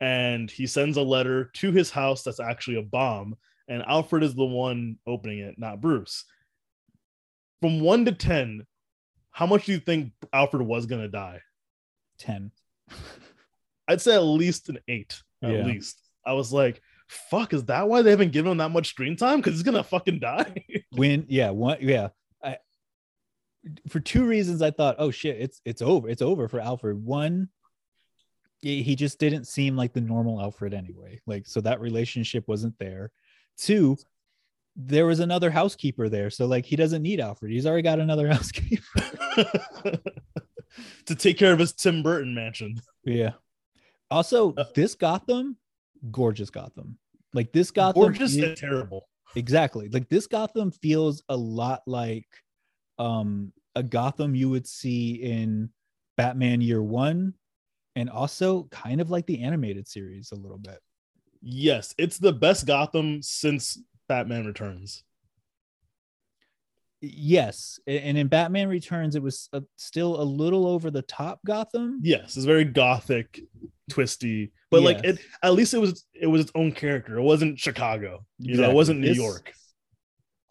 and 0.00 0.50
he 0.50 0.66
sends 0.66 0.96
a 0.96 1.02
letter 1.02 1.50
to 1.54 1.70
his 1.72 1.90
house 1.90 2.22
that's 2.22 2.40
actually 2.40 2.76
a 2.76 2.82
bomb 2.82 3.36
and 3.68 3.82
alfred 3.86 4.22
is 4.22 4.34
the 4.34 4.44
one 4.44 4.96
opening 5.06 5.38
it 5.38 5.54
not 5.58 5.80
bruce 5.80 6.24
from 7.60 7.80
1 7.80 8.06
to 8.06 8.12
10 8.12 8.66
how 9.30 9.46
much 9.46 9.66
do 9.66 9.72
you 9.72 9.78
think 9.80 10.12
alfred 10.32 10.62
was 10.62 10.86
going 10.86 11.02
to 11.02 11.08
die 11.08 11.40
Ten. 12.18 12.50
I'd 13.88 14.00
say 14.02 14.14
at 14.14 14.18
least 14.22 14.68
an 14.68 14.78
eight. 14.88 15.22
At 15.42 15.52
Yeah. 15.52 15.64
least. 15.64 15.98
I 16.26 16.34
was 16.34 16.52
like, 16.52 16.82
fuck, 17.08 17.54
is 17.54 17.64
that 17.64 17.88
why 17.88 18.02
they 18.02 18.10
haven't 18.10 18.32
given 18.32 18.52
him 18.52 18.58
that 18.58 18.68
much 18.68 18.88
screen 18.88 19.16
time? 19.16 19.38
Because 19.38 19.54
he's 19.54 19.62
gonna 19.62 19.82
fucking 19.82 20.18
die. 20.20 20.66
when 20.92 21.24
yeah 21.28 21.48
one 21.48 21.78
yeah 21.80 22.08
for 23.88 24.00
two 24.00 24.24
reasons 24.26 24.62
i 24.62 24.70
thought 24.70 24.96
oh 24.98 25.10
shit 25.10 25.36
it's 25.38 25.60
it's 25.66 25.82
over 25.82 26.08
it's 26.08 26.22
over 26.22 26.48
for 26.48 26.60
alfred. 26.60 26.96
One 27.04 27.48
he 28.62 28.94
just 28.94 29.18
didn't 29.18 29.46
seem 29.46 29.74
like 29.74 29.94
the 29.94 30.02
normal 30.02 30.38
alfred 30.40 30.74
anyway. 30.74 31.18
Like 31.26 31.46
so 31.46 31.60
that 31.62 31.80
relationship 31.80 32.46
wasn't 32.46 32.78
there. 32.78 33.10
Two 33.56 33.96
there 34.76 35.06
was 35.06 35.20
another 35.20 35.50
housekeeper 35.50 36.08
there. 36.08 36.30
So 36.30 36.46
like 36.46 36.64
he 36.66 36.76
doesn't 36.76 37.02
need 37.02 37.20
alfred. 37.20 37.52
He's 37.52 37.66
already 37.66 37.82
got 37.82 37.98
another 38.00 38.28
housekeeper. 38.32 38.82
To 41.06 41.14
take 41.16 41.36
care 41.36 41.52
of 41.52 41.58
his 41.58 41.72
Tim 41.72 42.02
Burton 42.02 42.32
mansion. 42.34 42.76
yeah. 43.04 43.32
Also 44.10 44.54
Uh, 44.54 44.64
this 44.74 44.94
gotham 44.94 45.56
gorgeous 46.10 46.48
gotham. 46.50 46.96
Like 47.34 47.52
this 47.52 47.70
gotham 47.70 48.02
Gorgeous 48.02 48.36
is- 48.36 48.42
and 48.42 48.56
terrible. 48.56 49.08
exactly. 49.36 49.88
Like 49.88 50.08
this 50.08 50.26
gotham 50.26 50.70
feels 50.70 51.22
a 51.28 51.36
lot 51.36 51.82
like 51.86 52.26
um 53.00 53.52
a 53.74 53.82
gotham 53.82 54.34
you 54.34 54.48
would 54.50 54.66
see 54.66 55.14
in 55.14 55.70
batman 56.16 56.60
year 56.60 56.82
one 56.82 57.32
and 57.96 58.10
also 58.10 58.64
kind 58.70 59.00
of 59.00 59.10
like 59.10 59.26
the 59.26 59.42
animated 59.42 59.88
series 59.88 60.30
a 60.32 60.36
little 60.36 60.58
bit 60.58 60.78
Yes, 61.42 61.94
it's 61.96 62.18
the 62.18 62.34
best 62.34 62.66
Gotham 62.66 63.22
since 63.22 63.78
Batman 64.08 64.44
Returns. 64.44 65.02
yes 67.00 67.80
and 67.86 68.18
in 68.18 68.28
batman 68.28 68.68
returns 68.68 69.16
it 69.16 69.22
was 69.22 69.48
uh 69.54 69.60
still 69.78 70.20
a 70.20 70.22
little 70.22 70.66
over 70.66 70.90
the 70.90 71.00
top 71.02 71.40
gotham 71.46 71.98
Yes, 72.02 72.36
it's 72.36 72.44
very 72.44 72.64
gothic, 72.64 73.40
twisty, 73.88 74.52
but 74.70 74.82
like 74.82 75.02
it 75.02 75.18
at 75.42 75.54
least 75.54 75.72
it 75.72 75.78
was 75.78 76.04
it 76.12 76.26
was 76.26 76.42
its 76.42 76.52
own 76.54 76.72
character. 76.72 77.16
It 77.18 77.22
wasn't 77.22 77.58
Chicago. 77.58 78.26
You 78.38 78.58
know, 78.58 78.68
it 78.70 78.74
wasn't 78.74 79.00
New 79.00 79.08
This- 79.08 79.16
York. 79.16 79.52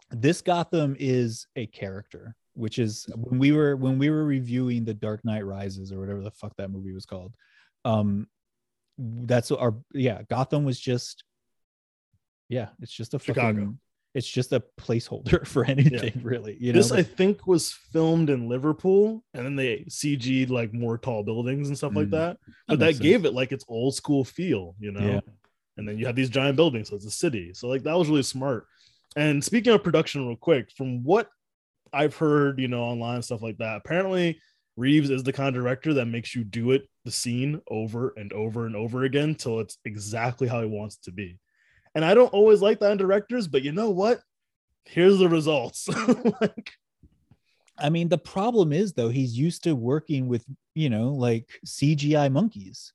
this 0.09 0.41
gotham 0.41 0.95
is 0.99 1.45
a 1.55 1.67
character 1.67 2.35
which 2.59 2.77
is 2.77 3.05
when 3.15 3.39
we 3.39 3.51
were 3.51 3.75
when 3.75 3.97
we 3.97 4.09
were 4.09 4.25
reviewing 4.25 4.83
the 4.83 4.93
dark 4.93 5.23
knight 5.23 5.45
rises 5.45 5.91
or 5.91 5.99
whatever 5.99 6.21
the 6.21 6.31
fuck 6.31 6.53
that 6.57 6.69
movie 6.69 6.91
was 6.93 7.05
called 7.05 7.33
um 7.85 8.27
that's 8.97 9.49
our 9.51 9.75
yeah 9.93 10.21
gotham 10.29 10.65
was 10.65 10.79
just 10.79 11.23
yeah 12.49 12.69
it's 12.81 12.91
just 12.91 13.13
a 13.13 13.19
Chicago. 13.19 13.47
fucking 13.59 13.79
it's 14.15 14.27
just 14.27 14.51
a 14.53 14.61
placeholder 14.77 15.45
for 15.53 15.63
anything 15.65 16.19
really 16.23 16.57
you 16.59 16.73
know 16.73 16.79
this 16.79 16.91
I 16.91 17.03
think 17.03 17.45
was 17.47 17.71
filmed 17.93 18.29
in 18.29 18.49
Liverpool, 18.49 19.23
and 19.35 19.45
then 19.45 19.55
they 19.55 19.85
CG'd 19.87 20.49
like 20.49 20.73
more 20.73 20.97
tall 20.97 21.23
buildings 21.23 21.67
and 21.67 21.77
stuff 21.77 21.95
like 21.95 22.07
Mm, 22.07 22.11
that. 22.11 22.37
But 22.67 22.79
makes 22.79 22.97
that 22.97 23.03
gave 23.03 23.25
it 23.25 23.33
like 23.33 23.51
its 23.51 23.63
old 23.67 23.93
school 23.95 24.25
feel, 24.25 24.75
you 24.79 24.91
know. 24.91 25.07
Yeah. 25.13 25.19
And 25.77 25.87
then 25.87 25.97
you 25.99 26.07
have 26.07 26.15
these 26.15 26.29
giant 26.29 26.55
buildings, 26.57 26.89
so 26.89 26.95
it's 26.95 27.05
a 27.05 27.11
city. 27.11 27.53
So 27.53 27.67
like 27.67 27.83
that 27.83 27.95
was 27.97 28.09
really 28.09 28.23
smart. 28.23 28.65
And 29.15 29.43
speaking 29.43 29.73
of 29.73 29.83
production, 29.83 30.27
real 30.27 30.35
quick, 30.35 30.71
from 30.75 31.03
what 31.03 31.29
I've 31.93 32.15
heard, 32.15 32.59
you 32.59 32.67
know, 32.67 32.81
online 32.83 33.21
stuff 33.21 33.41
like 33.41 33.57
that, 33.57 33.77
apparently 33.77 34.39
Reeves 34.77 35.09
is 35.09 35.23
the 35.23 35.33
kind 35.33 35.49
of 35.49 35.61
director 35.61 35.93
that 35.95 36.05
makes 36.05 36.35
you 36.35 36.43
do 36.43 36.71
it 36.71 36.87
the 37.03 37.11
scene 37.11 37.61
over 37.69 38.13
and 38.15 38.31
over 38.33 38.65
and 38.65 38.75
over 38.75 39.03
again 39.03 39.35
till 39.35 39.59
it's 39.59 39.77
exactly 39.85 40.47
how 40.47 40.61
he 40.61 40.67
wants 40.67 40.95
it 40.95 41.03
to 41.03 41.11
be. 41.11 41.37
And 41.95 42.05
I 42.05 42.13
don't 42.13 42.33
always 42.33 42.61
like 42.61 42.79
that 42.79 42.91
in 42.91 42.97
directors, 42.97 43.47
but 43.47 43.63
you 43.63 43.71
know 43.71 43.89
what? 43.89 44.21
Here's 44.85 45.17
the 45.17 45.27
results. 45.29 45.87
like, 46.41 46.71
i 47.77 47.89
mean 47.89 48.09
the 48.09 48.17
problem 48.17 48.73
is 48.73 48.91
though 48.91 49.07
he's 49.07 49.37
used 49.37 49.63
to 49.63 49.73
working 49.73 50.27
with 50.27 50.43
you 50.75 50.89
know 50.89 51.13
like 51.13 51.47
cgi 51.65 52.29
monkeys 52.29 52.91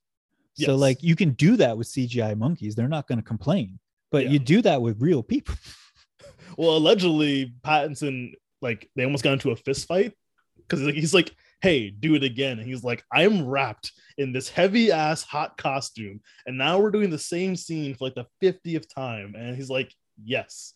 so 0.53 0.71
Yes. 0.73 0.79
like 0.79 1.01
you 1.01 1.15
can 1.15 1.31
do 1.31 1.57
that 1.57 1.75
with 1.75 1.87
cgi 1.87 2.37
monkeys 2.37 2.75
they're 2.75 2.87
not 2.87 3.07
going 3.07 3.17
to 3.17 3.23
complain 3.23 3.79
but 4.11 4.25
Yeah. 4.25 4.29
you 4.31 4.39
do 4.39 4.61
that 4.61 4.79
with 4.79 5.01
real 5.01 5.23
people 5.23 5.55
well, 6.57 6.77
allegedly, 6.77 7.53
Pattinson 7.63 8.33
like 8.61 8.89
they 8.95 9.03
almost 9.03 9.23
got 9.23 9.33
into 9.33 9.51
a 9.51 9.55
fist 9.55 9.87
fight 9.87 10.13
because 10.57 10.81
he's 10.93 11.13
like, 11.13 11.31
"Hey, 11.61 11.89
do 11.89 12.15
it 12.15 12.23
again," 12.23 12.59
and 12.59 12.67
he's 12.67 12.83
like, 12.83 13.03
"I'm 13.11 13.45
wrapped 13.45 13.91
in 14.17 14.31
this 14.33 14.49
heavy 14.49 14.91
ass 14.91 15.23
hot 15.23 15.57
costume, 15.57 16.21
and 16.45 16.57
now 16.57 16.79
we're 16.79 16.91
doing 16.91 17.09
the 17.09 17.19
same 17.19 17.55
scene 17.55 17.93
for 17.95 18.05
like 18.05 18.15
the 18.15 18.25
fiftieth 18.39 18.93
time," 18.93 19.35
and 19.37 19.55
he's 19.55 19.69
like, 19.69 19.93
"Yes." 20.23 20.73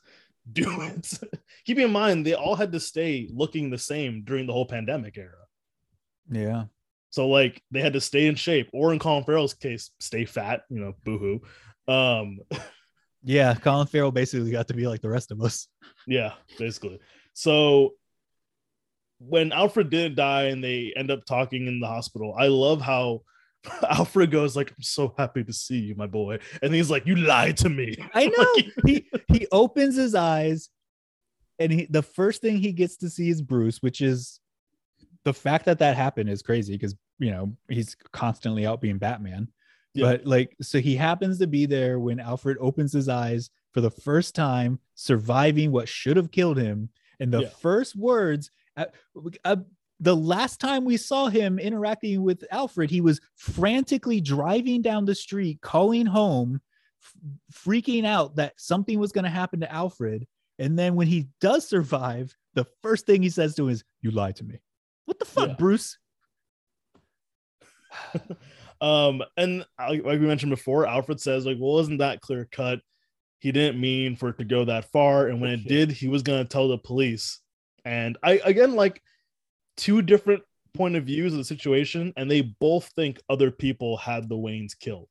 Do 0.51 0.81
it. 0.81 1.19
Keep 1.65 1.77
in 1.77 1.91
mind, 1.91 2.25
they 2.25 2.33
all 2.33 2.55
had 2.55 2.71
to 2.71 2.79
stay 2.79 3.29
looking 3.31 3.69
the 3.69 3.77
same 3.77 4.23
during 4.23 4.47
the 4.47 4.53
whole 4.53 4.65
pandemic 4.65 5.15
era. 5.15 5.45
yeah 6.31 6.63
So 7.11 7.27
like 7.27 7.61
they 7.69 7.81
had 7.81 7.93
to 7.93 8.01
stay 8.01 8.25
in 8.25 8.33
shape, 8.35 8.67
or 8.73 8.91
in 8.91 8.97
Colin 8.99 9.23
Farrell's 9.23 9.53
case, 9.53 9.91
stay 9.99 10.25
fat. 10.25 10.61
You 10.69 10.79
know, 10.79 10.95
boohoo. 11.03 11.39
Um, 11.87 12.39
Yeah, 13.23 13.53
Colin 13.53 13.85
Farrell 13.87 14.11
basically 14.11 14.49
got 14.51 14.69
to 14.69 14.73
be 14.73 14.87
like 14.87 15.01
the 15.01 15.09
rest 15.09 15.31
of 15.31 15.41
us. 15.41 15.67
yeah, 16.07 16.33
basically. 16.57 16.99
So 17.39 17.93
when 19.19 19.53
Alfred 19.53 19.89
didn't 19.89 20.15
die 20.15 20.47
and 20.47 20.61
they 20.61 20.91
end 20.97 21.09
up 21.09 21.23
talking 21.23 21.67
in 21.67 21.79
the 21.79 21.87
hospital, 21.87 22.35
I 22.37 22.47
love 22.47 22.81
how 22.81 23.21
Alfred 23.89 24.29
goes 24.29 24.57
like, 24.57 24.71
"I'm 24.71 24.83
so 24.83 25.13
happy 25.17 25.45
to 25.45 25.53
see 25.53 25.77
you, 25.79 25.95
my 25.95 26.05
boy," 26.05 26.39
and 26.61 26.73
he's 26.73 26.91
like, 26.91 27.05
"You 27.05 27.15
lied 27.15 27.55
to 27.57 27.69
me." 27.69 27.95
I 28.13 28.25
know. 28.25 28.53
Like, 28.57 28.73
he 28.85 29.09
he 29.29 29.47
opens 29.53 29.95
his 29.95 30.15
eyes 30.15 30.69
and 31.59 31.71
he 31.71 31.87
the 31.89 32.03
first 32.03 32.41
thing 32.41 32.57
he 32.57 32.73
gets 32.73 32.97
to 32.97 33.09
see 33.09 33.29
is 33.29 33.41
Bruce, 33.41 33.81
which 33.81 34.01
is 34.01 34.41
the 35.23 35.33
fact 35.33 35.63
that 35.63 35.79
that 35.79 35.95
happened 35.95 36.29
is 36.29 36.41
crazy 36.41 36.73
because 36.73 36.93
you 37.19 37.31
know 37.31 37.55
he's 37.69 37.95
constantly 38.11 38.65
out 38.65 38.81
being 38.81 38.97
Batman. 38.97 39.47
Yeah. 39.93 40.07
But 40.07 40.25
like, 40.25 40.57
so 40.61 40.79
he 40.79 40.97
happens 40.97 41.39
to 41.39 41.47
be 41.47 41.65
there 41.65 41.99
when 41.99 42.19
Alfred 42.19 42.57
opens 42.59 42.91
his 42.91 43.07
eyes 43.07 43.49
for 43.71 43.79
the 43.79 43.91
first 43.91 44.35
time, 44.35 44.79
surviving 44.95 45.71
what 45.71 45.87
should 45.87 46.17
have 46.17 46.31
killed 46.31 46.57
him. 46.57 46.89
And 47.19 47.33
the 47.33 47.41
Yeah. 47.43 47.49
first 47.49 47.95
words, 47.95 48.51
uh, 48.77 48.85
uh, 49.43 49.57
the 49.99 50.15
last 50.15 50.59
time 50.61 50.85
we 50.85 50.95
saw 50.97 51.27
him 51.27 51.59
interacting 51.59 52.23
with 52.23 52.45
Alfred, 52.51 52.89
he 52.89 53.01
was 53.01 53.19
frantically 53.35 54.21
driving 54.21 54.81
down 54.81 55.05
the 55.05 55.15
street, 55.15 55.59
calling 55.61 56.05
home, 56.05 56.61
f- 57.03 57.13
freaking 57.51 58.05
out 58.05 58.35
that 58.37 58.53
something 58.59 58.97
was 58.99 59.11
going 59.11 59.25
to 59.25 59.29
happen 59.29 59.59
to 59.59 59.71
Alfred. 59.71 60.25
And 60.57 60.79
then 60.79 60.95
when 60.95 61.07
he 61.07 61.27
does 61.41 61.67
survive, 61.67 62.35
the 62.53 62.65
first 62.81 63.05
thing 63.05 63.21
he 63.21 63.29
says 63.29 63.55
to 63.55 63.63
him 63.63 63.69
is, 63.71 63.83
You 64.01 64.11
lied 64.11 64.37
to 64.37 64.45
me. 64.45 64.61
What 65.05 65.19
the 65.19 65.25
fuck, 65.25 65.49
Yeah. 65.49 65.55
Bruce? 65.55 65.97
um, 68.81 69.23
and 69.37 69.65
like 69.77 70.03
we 70.03 70.17
mentioned 70.19 70.51
before, 70.51 70.85
Alfred 70.85 71.19
says 71.19 71.45
like, 71.45 71.57
"Well, 71.59 71.79
isn't 71.79 71.97
that 71.97 72.21
clear 72.21 72.47
cut? 72.51 72.79
He 73.39 73.51
didn't 73.51 73.79
mean 73.79 74.15
for 74.15 74.29
it 74.29 74.37
to 74.37 74.43
go 74.43 74.65
that 74.65 74.91
far, 74.91 75.27
and 75.27 75.41
when 75.41 75.51
it 75.51 75.67
did, 75.67 75.91
he 75.91 76.07
was 76.07 76.23
gonna 76.23 76.45
tell 76.45 76.67
the 76.67 76.77
police." 76.77 77.39
And 77.85 78.17
I 78.21 78.41
again 78.43 78.75
like 78.75 79.01
two 79.77 80.01
different 80.01 80.43
point 80.73 80.95
of 80.95 81.05
views 81.05 81.33
of 81.33 81.39
the 81.39 81.45
situation, 81.45 82.13
and 82.17 82.29
they 82.29 82.41
both 82.41 82.91
think 82.95 83.19
other 83.29 83.51
people 83.51 83.97
had 83.97 84.29
the 84.29 84.35
Waynes 84.35 84.77
killed. 84.77 85.09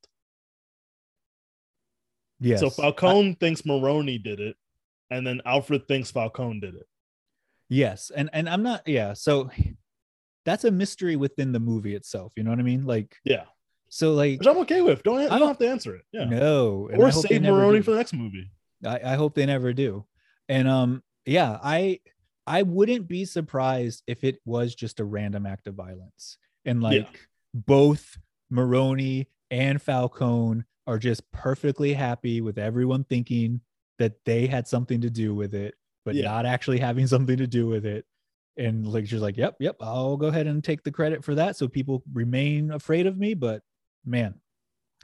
Yes. 2.40 2.60
So 2.60 2.70
Falcone 2.70 3.34
thinks 3.34 3.66
Maroni 3.66 4.18
did 4.18 4.40
it, 4.40 4.56
and 5.10 5.26
then 5.26 5.42
Alfred 5.44 5.88
thinks 5.88 6.10
Falcone 6.10 6.60
did 6.60 6.74
it. 6.74 6.86
Yes, 7.68 8.10
and 8.14 8.30
and 8.32 8.48
I'm 8.48 8.62
not. 8.62 8.86
Yeah, 8.86 9.14
so 9.14 9.50
that's 10.44 10.64
a 10.64 10.70
mystery 10.70 11.16
within 11.16 11.52
the 11.52 11.60
movie 11.60 11.94
itself. 11.94 12.32
You 12.36 12.42
know 12.42 12.50
what 12.50 12.58
I 12.58 12.62
mean? 12.62 12.86
Like, 12.86 13.16
Yeah, 13.24 13.44
so 13.88 14.12
like, 14.14 14.38
which 14.38 14.48
I'm 14.48 14.58
okay 14.58 14.80
with. 14.80 15.02
Don't 15.02 15.20
I 15.20 15.38
don't 15.38 15.48
have 15.48 15.58
to 15.58 15.68
answer 15.68 15.94
it. 15.94 16.02
Yeah, 16.12 16.24
no, 16.24 16.88
or 16.92 17.10
save 17.10 17.42
Maroni 17.42 17.80
for 17.82 17.92
the 17.92 17.96
next 17.98 18.12
movie. 18.14 18.50
I, 18.84 19.00
I 19.04 19.14
hope 19.14 19.34
they 19.34 19.46
never 19.46 19.72
do. 19.72 20.04
And 20.48 20.68
um, 20.68 21.02
yeah, 21.26 21.58
I 21.62 22.00
I 22.46 22.62
wouldn't 22.62 23.08
be 23.08 23.24
surprised 23.24 24.02
if 24.06 24.24
it 24.24 24.38
was 24.44 24.74
just 24.74 25.00
a 25.00 25.04
random 25.04 25.46
act 25.46 25.66
of 25.66 25.74
violence, 25.74 26.38
and 26.64 26.82
Yeah. 26.82 26.88
like 26.88 27.28
both 27.54 28.18
Maroni 28.50 29.28
and 29.50 29.80
Falcone 29.80 30.64
are 30.86 30.98
just 30.98 31.30
perfectly 31.32 31.92
happy 31.92 32.40
with 32.40 32.58
everyone 32.58 33.04
thinking 33.04 33.60
that 33.98 34.24
they 34.24 34.46
had 34.46 34.66
something 34.66 35.00
to 35.02 35.10
do 35.10 35.34
with 35.34 35.54
it, 35.54 35.74
but 36.04 36.14
Yeah. 36.14 36.24
not 36.24 36.46
actually 36.46 36.78
having 36.78 37.06
something 37.14 37.36
to 37.36 37.46
do 37.46 37.66
with 37.66 37.84
it. 37.84 38.06
And 38.56 38.86
like 38.86 39.06
she's 39.06 39.20
like, 39.20 39.36
"Yep, 39.36 39.56
yep, 39.60 39.76
I'll 39.80 40.16
go 40.16 40.26
ahead 40.28 40.46
and 40.46 40.64
take 40.64 40.82
the 40.82 40.90
credit 40.90 41.22
for 41.24 41.34
that, 41.36 41.56
so 41.56 41.68
people 41.68 42.02
remain 42.12 42.70
afraid 42.72 43.06
of 43.06 43.16
me." 43.18 43.34
But 43.34 43.62
man, 44.08 44.34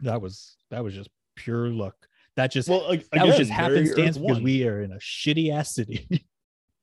that 0.03 0.21
was 0.21 0.57
that 0.71 0.83
was 0.83 0.95
just 0.95 1.11
pure 1.37 1.69
luck. 1.69 1.95
That 2.37 2.51
just 2.51 2.69
Well, 2.69 2.91
ag- 2.93 3.05
that 3.13 3.27
was 3.27 3.37
just 3.37 3.51
again, 3.51 3.61
happenstance 3.61 4.19
because 4.19 4.41
we 4.41 4.67
are 4.67 4.83
in 4.83 4.93
a 4.93 4.97
shitty 4.99 5.53
ass 5.53 5.75
city. 5.75 6.09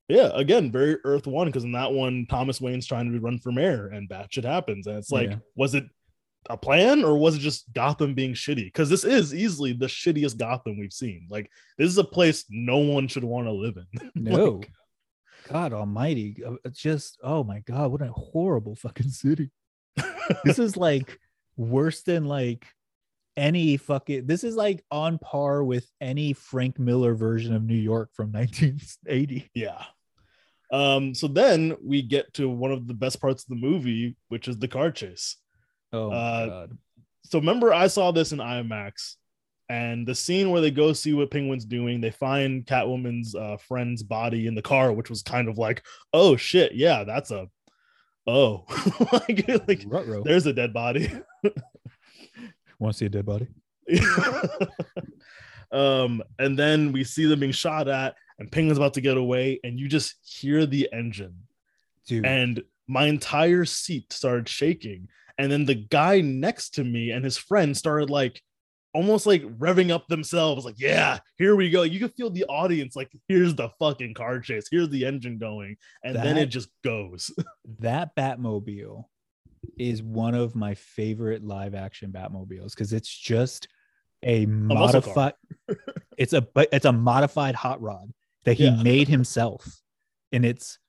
Yeah, 0.08 0.30
again, 0.34 0.74
very 0.74 0.98
Earth 1.06 1.26
One 1.26 1.48
because 1.48 1.64
in 1.64 1.72
that 1.72 1.94
one, 1.94 2.26
Thomas 2.30 2.60
Wayne's 2.60 2.86
trying 2.86 3.10
to 3.14 3.20
run 3.22 3.40
for 3.40 3.50
mayor 3.54 3.88
and 3.88 4.10
bad 4.10 4.28
shit 4.30 4.44
happens. 4.44 4.86
And 4.86 4.98
it's 4.98 5.10
like, 5.12 5.30
Yeah. 5.30 5.38
was 5.56 5.74
it 5.74 5.86
a 6.50 6.58
plan 6.58 7.06
or 7.06 7.18
was 7.18 7.38
it 7.38 7.40
just 7.40 7.72
Gotham 7.72 8.14
being 8.14 8.34
shitty? 8.34 8.66
Because 8.66 8.90
this 8.90 9.06
is 9.06 9.34
easily 9.34 9.72
the 9.72 9.86
shittiest 9.86 10.38
Gotham 10.38 10.78
we've 10.78 10.92
seen. 10.92 11.28
Like, 11.30 11.50
this 11.78 11.88
is 11.88 11.98
a 11.98 12.04
place 12.04 12.44
no 12.50 12.80
one 12.80 13.08
should 13.08 13.24
want 13.24 13.48
to 13.48 13.54
live 13.54 13.78
in. 13.78 14.12
no, 14.16 14.56
Like, 14.56 14.72
God 15.48 15.72
Almighty, 15.72 16.44
uh, 16.46 16.56
just 16.72 17.18
oh 17.24 17.46
my 17.46 17.60
God, 17.60 17.94
what 17.94 18.02
a 18.02 18.08
horrible 18.12 18.76
fucking 18.76 19.10
city. 19.12 19.50
This 20.44 20.60
is 20.60 20.76
like 20.76 21.20
worse 21.58 22.02
than 22.04 22.26
like 22.26 22.66
any 23.38 23.78
fucking. 23.78 24.28
This 24.28 24.44
is 24.44 24.56
like 24.56 24.84
on 24.92 25.18
par 25.20 25.64
with 25.64 25.88
any 26.02 26.34
Frank 26.34 26.78
Miller 26.80 27.14
version 27.16 27.56
of 27.56 27.64
New 27.64 27.76
York 27.76 28.10
from 28.14 28.32
1980. 28.34 29.50
yeah. 29.54 29.84
Um, 30.72 31.14
so 31.14 31.28
then 31.28 31.76
we 31.84 32.02
get 32.02 32.34
to 32.36 32.48
one 32.50 32.72
of 32.72 32.88
the 32.88 32.94
best 32.94 33.20
parts 33.20 33.44
of 33.44 33.50
the 33.50 33.56
movie, 33.56 34.16
which 34.30 34.48
is 34.48 34.58
the 34.58 34.70
car 34.70 34.90
chase. 34.92 35.36
Oh 35.92 36.10
my 36.10 36.16
Uh, 36.16 36.46
God. 36.48 36.78
so 37.26 37.40
remember 37.40 37.74
I 37.74 37.88
saw 37.88 38.12
this 38.12 38.32
in 38.32 38.40
IMAX 38.40 39.16
and 39.68 40.08
the 40.08 40.16
scene 40.16 40.50
where 40.50 40.62
they 40.62 40.72
go 40.72 40.94
see 40.94 41.14
what 41.14 41.30
Penguin's 41.32 41.66
doing, 41.66 42.00
they 42.00 42.12
find 42.12 42.66
Catwoman's 42.66 43.36
uh, 43.36 43.58
friend's 43.58 44.02
body 44.04 44.48
in 44.48 44.56
the 44.56 44.62
car, 44.62 44.94
which 44.94 45.10
was 45.10 45.22
kind 45.24 45.50
of 45.50 45.58
like, 45.58 45.84
oh 46.14 46.38
shit, 46.38 46.74
yeah, 46.74 47.04
that's 47.04 47.32
a 47.32 47.48
oh, 48.28 48.66
like, 49.12 49.48
like 49.68 50.24
there's 50.24 50.46
a 50.46 50.54
dead 50.54 50.74
body. 50.74 51.12
Want 52.80 52.94
to 52.94 52.98
see 52.98 53.06
a 53.06 53.10
dead 53.10 53.26
body? 53.26 53.48
um, 55.72 56.24
and 56.40 56.58
then 56.58 56.92
we 56.92 57.04
see 57.04 57.26
them 57.26 57.40
being 57.40 57.52
shot 57.52 57.88
at, 57.88 58.16
and 58.40 58.52
Penguin's 58.52 58.78
about 58.78 58.96
to 58.96 59.02
get 59.02 59.18
away, 59.18 59.60
and 59.64 59.80
you 59.80 59.88
just 59.88 60.16
hear 60.24 60.66
the 60.66 60.90
engine, 60.92 61.36
Dude, 62.08 62.26
and 62.26 62.64
my 62.88 63.06
entire 63.06 63.66
seat 63.66 64.12
started 64.12 64.50
shaking. 64.50 65.08
And 65.38 65.52
then 65.52 65.66
the 65.66 65.76
guy 65.76 66.22
next 66.22 66.72
to 66.72 66.84
me 66.84 67.12
and 67.12 67.24
his 67.24 67.38
friend 67.38 67.76
started 67.76 68.10
like 68.10 68.42
almost 68.94 69.26
like 69.26 69.42
revving 69.58 69.90
up 69.92 70.08
themselves, 70.08 70.66
like, 70.66 70.80
yeah, 70.80 71.20
here 71.38 71.56
we 71.56 71.70
go. 71.70 71.84
You 71.84 72.00
can 72.00 72.10
feel 72.10 72.30
the 72.30 72.46
audience, 72.46 72.96
like, 72.96 73.12
here's 73.28 73.56
the 73.56 73.70
fucking 73.80 74.14
car 74.14 74.40
chase, 74.40 74.68
here's 74.70 74.90
the 74.90 75.06
engine 75.06 75.38
going, 75.38 75.78
and 76.04 76.16
then 76.16 76.38
it 76.38 76.48
just 76.48 76.70
goes. 76.84 77.32
that 77.80 78.16
Batmobile 78.16 79.06
is 79.78 80.02
one 80.04 80.34
of 80.36 80.56
my 80.56 80.74
favorite 80.74 81.44
live 81.44 81.76
action 81.76 82.12
Batmobiles 82.12 82.72
because 82.72 82.94
it's 82.94 83.10
just 83.16 83.68
a 84.24 84.46
car. 84.46 84.54
modified. 84.56 85.34
it's 86.18 86.34
a 86.34 86.42
but 86.42 86.68
it's 86.72 86.86
a 86.86 86.92
modified 86.92 87.56
hot 87.56 87.82
rod 87.82 88.12
that 88.44 88.56
he 88.56 88.66
Yeah. 88.66 88.82
made 88.84 89.08
himself, 89.08 89.82
and 90.32 90.44
it's 90.46 90.80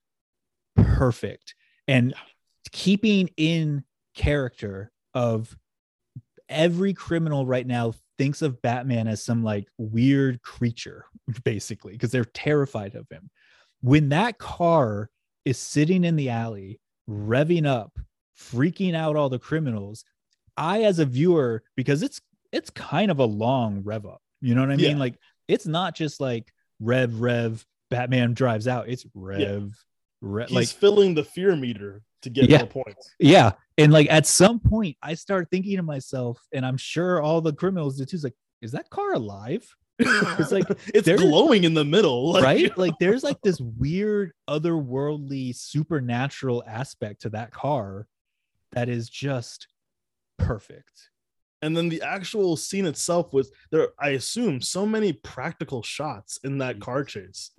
perfect. 0.75 1.55
And 1.87 2.13
keeping 2.71 3.29
in 3.37 3.83
character 4.15 4.91
of 5.13 5.55
every 6.49 6.93
criminal 6.93 7.45
right 7.45 7.65
now 7.65 7.93
thinks 8.17 8.41
of 8.41 8.61
Batman 8.61 9.07
as 9.07 9.23
some 9.23 9.43
like 9.43 9.67
weird 9.77 10.41
creature, 10.41 11.05
basically, 11.43 11.93
because 11.93 12.11
they're 12.11 12.25
terrified 12.25 12.95
of 12.95 13.07
him. 13.09 13.29
When 13.81 14.09
that 14.09 14.37
car 14.37 15.09
is 15.45 15.57
sitting 15.57 16.03
in 16.03 16.15
the 16.15 16.29
alley, 16.29 16.79
revving 17.09 17.65
up, 17.65 17.91
freaking 18.39 18.95
out 18.95 19.15
all 19.15 19.29
the 19.29 19.39
criminals, 19.39 20.05
I 20.55 20.83
as 20.83 20.99
a 20.99 21.05
viewer, 21.05 21.63
because 21.75 22.03
it's 22.03 22.21
it's 22.51 22.69
kind 22.69 23.09
of 23.11 23.19
a 23.19 23.25
long 23.25 23.81
rev 23.83 24.05
up. 24.05 24.21
You 24.41 24.55
know 24.55 24.61
what 24.61 24.71
I 24.71 24.75
mean? 24.75 24.91
Yeah. 24.91 24.97
Like 24.97 25.15
it's 25.47 25.65
not 25.65 25.95
just 25.95 26.21
like 26.21 26.51
rev 26.79 27.19
rev 27.19 27.65
Batman 27.89 28.33
drives 28.33 28.67
out. 28.67 28.87
It's 28.87 29.05
rev 29.13 29.73
rev 30.21 30.49
He's 30.49 30.55
like 30.55 30.67
filling 30.67 31.15
the 31.15 31.23
fear 31.23 31.55
meter 31.55 32.01
to 32.21 32.29
get 32.29 32.49
Yeah. 32.49 32.59
more 32.59 32.67
points. 32.67 33.09
yeah. 33.19 33.51
And 33.77 33.91
like 33.91 34.07
at 34.09 34.27
some 34.27 34.59
point, 34.59 34.97
I 35.01 35.15
start 35.15 35.47
thinking 35.51 35.77
to 35.77 35.83
myself, 35.83 36.39
and 36.53 36.65
I'm 36.65 36.77
sure 36.77 37.21
all 37.21 37.41
the 37.41 37.53
criminals 37.53 37.97
did 37.97 38.09
too. 38.09 38.15
Is 38.17 38.23
like, 38.23 38.35
is 38.61 38.71
that 38.73 38.89
car 38.89 39.13
alive? 39.13 39.67
it's 39.99 40.51
like, 40.51 40.65
it's 40.93 41.07
glowing 41.07 41.63
in 41.65 41.73
the 41.73 41.85
middle, 41.85 42.33
like, 42.33 42.43
right? 42.43 42.77
Like 42.77 42.93
there's 42.99 43.23
like 43.23 43.39
this 43.41 43.59
weird 43.59 44.33
otherworldly 44.49 45.55
supernatural 45.55 46.63
aspect 46.67 47.21
to 47.21 47.29
that 47.29 47.51
car 47.51 48.07
that 48.71 48.89
is 48.89 49.07
just 49.09 49.67
perfect. 50.39 51.09
and 51.61 51.77
then 51.77 51.89
the 51.89 52.01
actual 52.01 52.57
scene 52.57 52.85
itself 52.87 53.31
was 53.33 53.51
there 53.71 53.89
i 53.99 54.09
assume 54.09 54.59
so 54.59 54.83
many 54.85 55.13
practical 55.13 55.83
shots 55.83 56.39
in 56.43 56.57
that 56.57 56.79
car 56.79 57.03
chase 57.03 57.51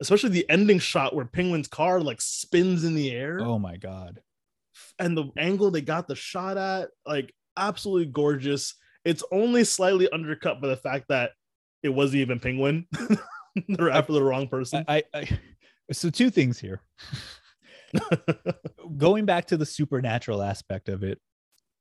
especially 0.00 0.28
the 0.28 0.48
ending 0.50 0.78
shot 0.78 1.16
where 1.16 1.24
penguin's 1.24 1.66
car 1.66 2.00
like 2.00 2.20
spins 2.20 2.84
in 2.84 2.94
the 2.94 3.10
air 3.10 3.40
Oh 3.40 3.58
my 3.58 3.76
god. 3.78 4.20
And 4.98 5.16
the 5.16 5.24
angle 5.36 5.70
they 5.70 5.80
got 5.80 6.08
the 6.08 6.14
shot 6.14 6.56
at 6.56 6.90
like 7.06 7.34
absolutely 7.56 8.06
gorgeous 8.06 8.74
it's 9.04 9.24
only 9.32 9.64
slightly 9.64 10.08
undercut 10.10 10.60
by 10.60 10.68
the 10.68 10.76
fact 10.76 11.06
that 11.08 11.30
it 11.82 11.88
wasn't 11.88 12.20
even 12.20 12.38
penguin 12.38 12.86
they're 13.68 13.90
after 13.90 14.12
the 14.12 14.22
wrong 14.22 14.48
person 14.48 14.84
I, 14.88 15.02
I, 15.14 15.18
I 15.20 15.28
so 15.90 16.10
two 16.10 16.30
things 16.30 16.58
here. 16.58 16.82
going 18.96 19.24
back 19.24 19.46
to 19.46 19.56
the 19.56 19.66
supernatural 19.66 20.42
aspect 20.42 20.88
of 20.88 21.02
it, 21.02 21.20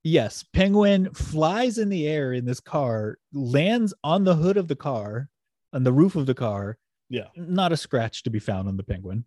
yes, 0.03 0.43
Penguin 0.53 1.13
flies 1.13 1.77
in 1.77 1.89
the 1.89 2.07
air 2.07 2.33
in 2.33 2.45
this 2.45 2.59
car, 2.59 3.17
lands 3.33 3.93
on 4.03 4.23
the 4.23 4.35
hood 4.35 4.57
of 4.57 4.67
the 4.67 4.75
car, 4.75 5.29
on 5.73 5.83
the 5.83 5.93
roof 5.93 6.15
of 6.15 6.25
the 6.25 6.33
car. 6.33 6.77
Yeah. 7.09 7.27
Not 7.35 7.71
a 7.71 7.77
scratch 7.77 8.23
to 8.23 8.29
be 8.29 8.39
found 8.39 8.67
on 8.67 8.77
the 8.77 8.83
Penguin. 8.83 9.25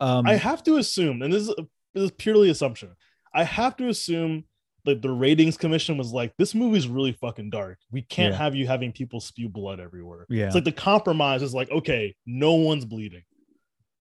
Um, 0.00 0.26
I 0.26 0.34
have 0.34 0.62
to 0.64 0.78
assume, 0.78 1.22
and 1.22 1.32
this 1.32 1.48
is, 1.48 1.54
this 1.94 2.04
is 2.04 2.10
purely 2.12 2.50
assumption. 2.50 2.96
I 3.32 3.44
have 3.44 3.76
to 3.78 3.88
assume 3.88 4.44
that 4.84 5.02
the 5.02 5.10
ratings 5.10 5.56
commission 5.56 5.98
was 5.98 6.10
like, 6.12 6.34
"This 6.38 6.54
movie's 6.54 6.88
really 6.88 7.12
fucking 7.12 7.50
dark. 7.50 7.78
We 7.90 8.02
can't 8.02 8.32
Yeah. 8.32 8.38
have 8.38 8.54
you 8.54 8.66
having 8.66 8.92
people 8.92 9.20
spew 9.20 9.48
blood 9.48 9.78
everywhere." 9.80 10.26
yeah. 10.30 10.46
It's 10.46 10.54
like 10.54 10.64
the 10.64 10.72
compromise 10.72 11.42
is 11.42 11.52
like, 11.54 11.70
okay, 11.70 12.14
no 12.26 12.54
one's 12.54 12.84
bleeding. 12.84 13.22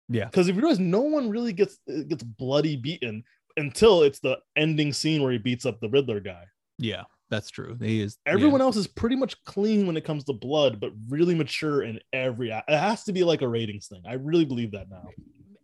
Yeah. 0.08 0.26
Because 0.26 0.48
if 0.48 0.56
you 0.56 0.62
realize, 0.62 0.78
no 0.80 1.00
one 1.00 1.30
really 1.30 1.52
gets 1.52 1.78
gets 2.08 2.22
bloody 2.22 2.76
beaten 2.76 3.24
until 3.56 4.02
it's 4.02 4.20
the 4.20 4.38
ending 4.56 4.92
scene 4.92 5.22
where 5.22 5.32
he 5.32 5.38
beats 5.38 5.64
up 5.66 5.80
the 5.80 5.88
Riddler 5.88 6.20
guy. 6.20 6.44
yeah, 6.78 7.04
that's 7.30 7.50
true. 7.50 7.76
He 7.80 8.00
is 8.00 8.18
Everyone 8.26 8.60
else 8.60 8.76
is 8.76 8.86
pretty 8.86 9.16
much 9.16 9.42
clean 9.44 9.86
when 9.86 9.96
it 9.96 10.04
comes 10.04 10.24
to 10.24 10.32
blood, 10.32 10.80
but 10.80 10.92
really 11.08 11.34
mature 11.34 11.82
in 11.82 12.00
every. 12.12 12.50
It 12.50 12.64
has 12.68 13.04
to 13.04 13.12
be 13.12 13.22
like 13.22 13.42
a 13.42 13.48
ratings 13.48 13.86
thing. 13.86 14.02
I 14.06 14.14
really 14.14 14.44
believe 14.44 14.72
that 14.72 14.88
now. 14.90 15.08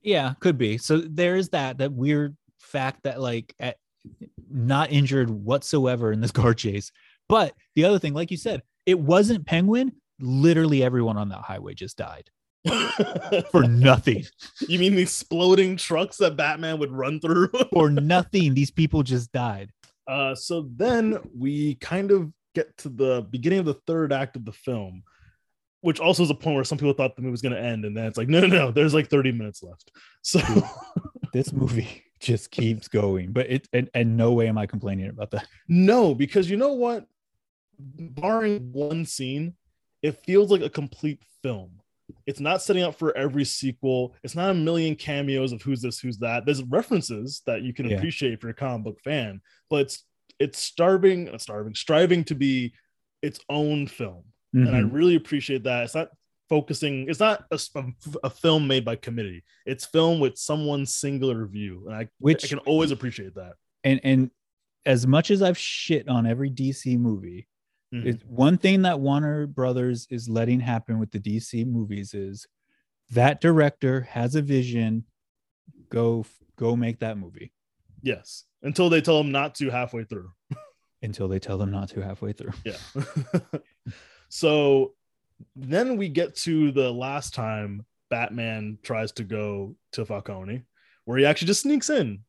yeah 0.02 0.32
could 0.40 0.56
be 0.56 0.78
so 0.78 0.98
there 0.98 1.36
is 1.36 1.50
that 1.50 1.76
that 1.78 1.92
weird 1.92 2.34
fact 2.70 3.02
that 3.04 3.20
like 3.20 3.54
at, 3.58 3.76
not 4.50 4.90
injured 4.90 5.30
whatsoever 5.30 6.12
in 6.12 6.20
this 6.20 6.30
car 6.32 6.54
chase. 6.54 6.90
But 7.28 7.54
the 7.74 7.84
other 7.84 7.98
thing 7.98 8.14
like 8.14 8.30
you 8.30 8.36
said 8.36 8.62
it 8.86 8.98
wasn't 8.98 9.46
penguin. 9.46 9.92
Literally 10.20 10.82
everyone 10.82 11.16
on 11.16 11.30
that 11.30 11.40
highway 11.40 11.74
just 11.74 11.96
died 11.96 12.28
for 13.50 13.62
nothing. 13.62 14.24
You 14.60 14.78
mean 14.78 14.94
the 14.94 15.02
exploding 15.02 15.76
trucks 15.76 16.18
that 16.18 16.36
Batman 16.36 16.78
would 16.78 16.92
run 16.92 17.20
through? 17.20 17.50
for 17.72 17.90
nothing. 17.90 18.52
These 18.52 18.70
people 18.70 19.02
just 19.02 19.32
died. 19.32 19.70
Uh, 20.06 20.34
so 20.34 20.68
then 20.76 21.18
we 21.36 21.76
kind 21.76 22.10
of 22.10 22.32
get 22.54 22.76
to 22.78 22.88
the 22.88 23.26
beginning 23.30 23.60
of 23.60 23.64
the 23.64 23.80
third 23.86 24.12
act 24.12 24.36
of 24.36 24.44
the 24.44 24.52
film, 24.52 25.02
which 25.80 26.00
also 26.00 26.22
is 26.22 26.30
a 26.30 26.34
point 26.34 26.56
where 26.56 26.64
some 26.64 26.76
people 26.76 26.92
thought 26.92 27.16
the 27.16 27.22
movie 27.22 27.30
was 27.30 27.42
going 27.42 27.54
to 27.54 27.62
end, 27.62 27.84
and 27.84 27.96
then 27.96 28.06
it's 28.06 28.18
like, 28.18 28.28
no, 28.28 28.40
no, 28.40 28.46
no, 28.46 28.70
there's 28.70 28.92
like 28.92 29.08
30 29.08 29.32
minutes 29.32 29.62
left. 29.62 29.90
So 30.22 30.40
this 31.32 31.52
movie 31.52 32.02
just 32.20 32.50
keeps 32.50 32.86
going 32.88 33.32
but 33.32 33.50
it 33.50 33.66
and, 33.72 33.88
and 33.94 34.16
no 34.16 34.32
way 34.32 34.46
am 34.46 34.58
i 34.58 34.66
complaining 34.66 35.08
about 35.08 35.30
that 35.30 35.46
no, 35.68 36.14
because 36.14 36.50
you 36.50 36.56
know 36.56 36.72
what? 36.74 37.06
Barring 37.78 38.72
one 38.72 39.06
scene, 39.06 39.54
it 40.02 40.22
feels 40.26 40.50
like 40.50 40.60
a 40.60 40.68
complete 40.68 41.22
film. 41.42 41.70
It's 42.26 42.40
not 42.40 42.60
setting 42.60 42.82
up 42.82 42.96
for 42.96 43.16
every 43.16 43.44
sequel. 43.44 44.14
It's 44.22 44.34
not 44.34 44.50
a 44.50 44.54
million 44.54 44.96
cameos 44.96 45.52
of 45.52 45.62
who's 45.62 45.80
this, 45.80 45.98
who's 46.00 46.18
that. 46.18 46.44
There's 46.44 46.62
references 46.64 47.42
that 47.46 47.62
you 47.62 47.72
can 47.72 47.88
Yeah. 47.88 47.96
appreciate 47.96 48.32
if 48.32 48.42
you're 48.42 48.50
a 48.52 48.54
comic 48.54 48.84
book 48.84 49.00
fan, 49.02 49.40
but 49.70 49.82
it's 49.82 50.04
it's 50.38 50.58
starving, 50.58 51.30
starving, 51.38 51.74
striving 51.74 52.24
to 52.24 52.34
be 52.34 52.74
its 53.22 53.40
own 53.48 53.86
film. 53.86 54.24
and 54.52 54.74
I 54.74 54.80
Mhm. 54.80 54.92
really 54.92 55.14
appreciate 55.14 55.62
that. 55.62 55.84
It's 55.84 55.94
not 55.94 56.08
focusing. 56.50 57.08
It's 57.08 57.20
not 57.20 57.44
a, 57.50 57.58
a- 58.22 58.28
film 58.28 58.66
made 58.66 58.84
by 58.84 58.96
committee. 58.96 59.42
It's 59.64 59.86
film 59.86 60.20
with 60.20 60.36
someone's 60.36 60.94
singular 60.94 61.46
view, 61.46 61.84
and 61.86 61.96
I, 61.96 62.08
which 62.18 62.44
I 62.44 62.48
can 62.48 62.58
always 62.58 62.90
appreciate 62.90 63.34
that. 63.36 63.54
and 63.84 64.00
and 64.04 64.30
as 64.86 65.06
much 65.06 65.30
as 65.30 65.42
i've 65.42 65.58
shit 65.58 66.08
on 66.08 66.26
every 66.26 66.50
dc 66.50 66.98
movie 66.98 67.46
Mhm. 67.92 68.06
It's 68.06 68.24
one 68.24 68.56
thing 68.56 68.82
that 68.82 69.00
Warner 69.00 69.48
Brothers 69.48 70.06
is 70.10 70.28
letting 70.28 70.60
happen 70.60 71.00
with 71.00 71.10
the 71.10 71.18
DC 71.18 71.66
movies 71.66 72.14
is 72.14 72.46
that 73.10 73.40
director 73.40 74.02
has 74.02 74.36
a 74.36 74.42
vision. 74.42 75.04
Go 75.88 76.24
go 76.54 76.76
make 76.76 77.00
that 77.00 77.18
movie 77.18 77.50
Yes, 78.00 78.44
until 78.62 78.90
they 78.90 79.00
tell 79.00 79.18
them 79.18 79.32
not 79.32 79.56
to 79.56 79.70
halfway 79.70 80.04
through. 80.04 80.30
until 81.02 81.26
they 81.26 81.40
tell 81.40 81.58
them 81.58 81.72
not 81.72 81.88
to 81.88 82.00
halfway 82.00 82.32
through. 82.32 82.52
Yeah. 82.64 82.76
so 84.28 84.94
then 85.56 85.96
we 85.96 86.08
get 86.08 86.34
to 86.36 86.72
the 86.72 86.90
last 86.90 87.34
time 87.34 87.84
Batman 88.10 88.78
tries 88.82 89.12
to 89.12 89.24
go 89.24 89.76
to 89.92 90.04
Falcone, 90.04 90.62
where 91.04 91.18
he 91.18 91.26
actually 91.26 91.46
just 91.46 91.62
sneaks 91.62 91.90
in. 91.90 92.20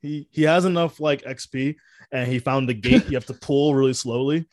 He 0.00 0.28
he 0.30 0.42
has 0.42 0.64
enough 0.64 1.00
like 1.00 1.22
XP, 1.22 1.76
and 2.12 2.30
he 2.30 2.38
found 2.38 2.68
the 2.68 2.74
gate 2.74 3.06
you 3.06 3.16
have 3.16 3.26
to 3.26 3.34
pull 3.34 3.74
really 3.74 3.92
slowly. 3.92 4.46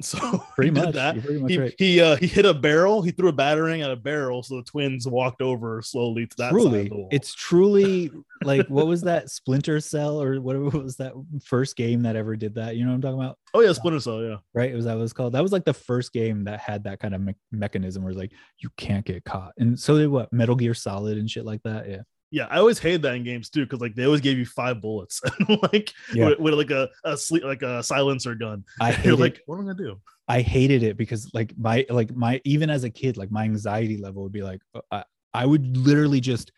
So 0.10 0.18
Pretty 0.54 0.70
he 0.70 0.74
did 0.74 0.84
much. 0.86 0.94
that. 0.94 1.22
Pretty 1.22 1.40
much 1.40 1.50
he 1.50 1.58
right. 1.58 1.74
he 1.78 2.00
uh, 2.00 2.16
he 2.16 2.26
hit 2.26 2.46
a 2.46 2.54
barrel. 2.54 3.02
He 3.02 3.10
threw 3.10 3.28
a 3.28 3.32
batarang 3.32 3.84
at 3.84 3.90
a 3.90 3.96
barrel, 3.96 4.42
so 4.42 4.56
the 4.56 4.62
twins 4.62 5.06
walked 5.06 5.42
over 5.42 5.82
slowly 5.82 6.26
to 6.26 6.36
that 6.38 6.50
truly, 6.50 6.90
it's 7.10 7.34
truly 7.34 8.10
like 8.42 8.66
what 8.68 8.86
was 8.86 9.02
that 9.02 9.28
Splinter 9.30 9.78
Cell 9.78 10.20
or 10.22 10.40
whatever 10.40 10.64
was 10.70 10.96
that 10.96 11.12
first 11.44 11.76
game 11.76 12.02
that 12.02 12.16
ever 12.16 12.34
did 12.34 12.54
that? 12.54 12.76
You 12.76 12.84
know 12.84 12.90
what 12.90 12.94
I'm 12.96 13.02
talking 13.02 13.20
about, 13.20 13.38
oh 13.52 13.60
yeah, 13.60 13.72
Splinter 13.72 14.00
Cell. 14.00 14.22
Yeah, 14.22 14.36
right? 14.54 14.70
It 14.70 14.74
Was 14.74 14.86
that 14.86 14.94
what 14.94 15.00
it 15.00 15.02
was 15.02 15.12
called? 15.12 15.34
That 15.34 15.42
was 15.42 15.52
like 15.52 15.64
the 15.64 15.74
first 15.74 16.12
game 16.12 16.44
that 16.44 16.60
had 16.60 16.84
that 16.84 16.98
kind 16.98 17.14
of 17.14 17.20
me- 17.20 17.34
mechanism 17.52 18.02
where 18.02 18.10
it's 18.10 18.18
like 18.18 18.32
you 18.58 18.70
can't 18.78 19.04
get 19.04 19.24
caught. 19.24 19.52
And 19.58 19.78
so 19.78 19.98
did 19.98 20.08
what 20.08 20.32
Metal 20.32 20.56
Gear 20.56 20.74
Solid 20.74 21.18
and 21.18 21.30
shit 21.30 21.44
like 21.44 21.62
that. 21.64 21.88
Yeah, 21.88 22.02
yeah. 22.30 22.46
I 22.50 22.58
always 22.58 22.78
hated 22.78 23.02
that 23.02 23.14
in 23.14 23.24
games 23.24 23.50
too, 23.50 23.64
because 23.64 23.80
like 23.80 23.94
they 23.94 24.04
always 24.04 24.20
gave 24.20 24.38
you 24.38 24.46
five 24.46 24.80
bullets, 24.80 25.20
like 25.62 25.92
Yeah. 26.14 26.28
with, 26.30 26.38
with 26.38 26.54
like 26.54 26.70
a 26.70 26.88
a 27.04 27.16
sleep 27.16 27.44
like 27.44 27.62
a 27.62 27.82
silencer 27.82 28.34
gun. 28.34 28.64
I 28.80 29.00
You're 29.04 29.16
like, 29.16 29.40
what 29.46 29.56
am 29.56 29.62
I 29.62 29.72
gonna 29.72 29.78
do? 29.78 30.00
I 30.28 30.40
hated 30.42 30.82
it 30.82 30.96
because 30.96 31.28
like 31.34 31.52
my 31.58 31.84
like 31.90 32.14
my 32.14 32.40
even 32.44 32.70
as 32.70 32.84
a 32.84 32.90
kid 32.90 33.16
like 33.16 33.30
my 33.32 33.44
anxiety 33.44 33.96
level 33.96 34.22
would 34.22 34.32
be 34.32 34.42
like 34.42 34.60
uh, 34.74 34.80
I, 34.90 35.04
I 35.34 35.46
would 35.46 35.76
literally 35.76 36.20
just 36.20 36.52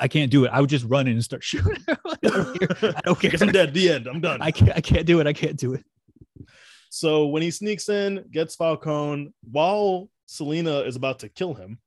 I 0.00 0.08
can't 0.08 0.30
do 0.30 0.44
it. 0.44 0.50
I 0.52 0.60
would 0.60 0.70
just 0.70 0.86
run 0.86 1.06
in 1.06 1.12
and 1.12 1.24
start 1.24 1.44
shooting. 1.50 1.76
I 1.86 1.96
don't 2.22 2.58
care. 2.80 2.92
I 2.96 3.00
don't 3.02 3.20
care. 3.20 3.30
I'm 3.40 3.52
dead. 3.52 3.74
The 3.74 3.90
end. 3.90 4.06
I'm 4.06 4.20
done. 4.20 4.40
I 4.42 4.50
can't 4.50 4.72
I 4.74 4.80
can't 4.80 5.06
do 5.06 5.20
it. 5.20 5.26
I 5.26 5.32
can't 5.32 5.56
do 5.56 5.74
it. 5.74 5.84
So 6.90 7.26
when 7.26 7.42
he 7.42 7.50
sneaks 7.50 7.88
in, 7.88 8.24
gets 8.30 8.54
Falcone 8.56 9.32
while 9.50 10.08
Selina 10.26 10.80
is 10.80 10.96
about 10.96 11.18
to 11.20 11.28
kill 11.28 11.52
him 11.54 11.78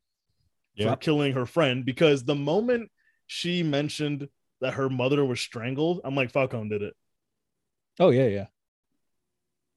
for 0.79 0.95
killing 0.97 1.33
her 1.33 1.45
friend, 1.45 1.85
because 1.85 2.23
the 2.23 2.35
moment 2.35 2.89
she 3.25 3.63
mentioned 3.63 4.27
that 4.61 4.73
her 4.75 4.89
mother 4.89 5.23
was 5.25 5.39
strangled, 5.39 6.01
I'm 6.03 6.15
like, 6.15 6.31
Falcone 6.31 6.69
did 6.69 6.81
it. 6.81 6.93
Oh 7.99 8.09
yeah, 8.09 8.27
yeah. 8.27 8.45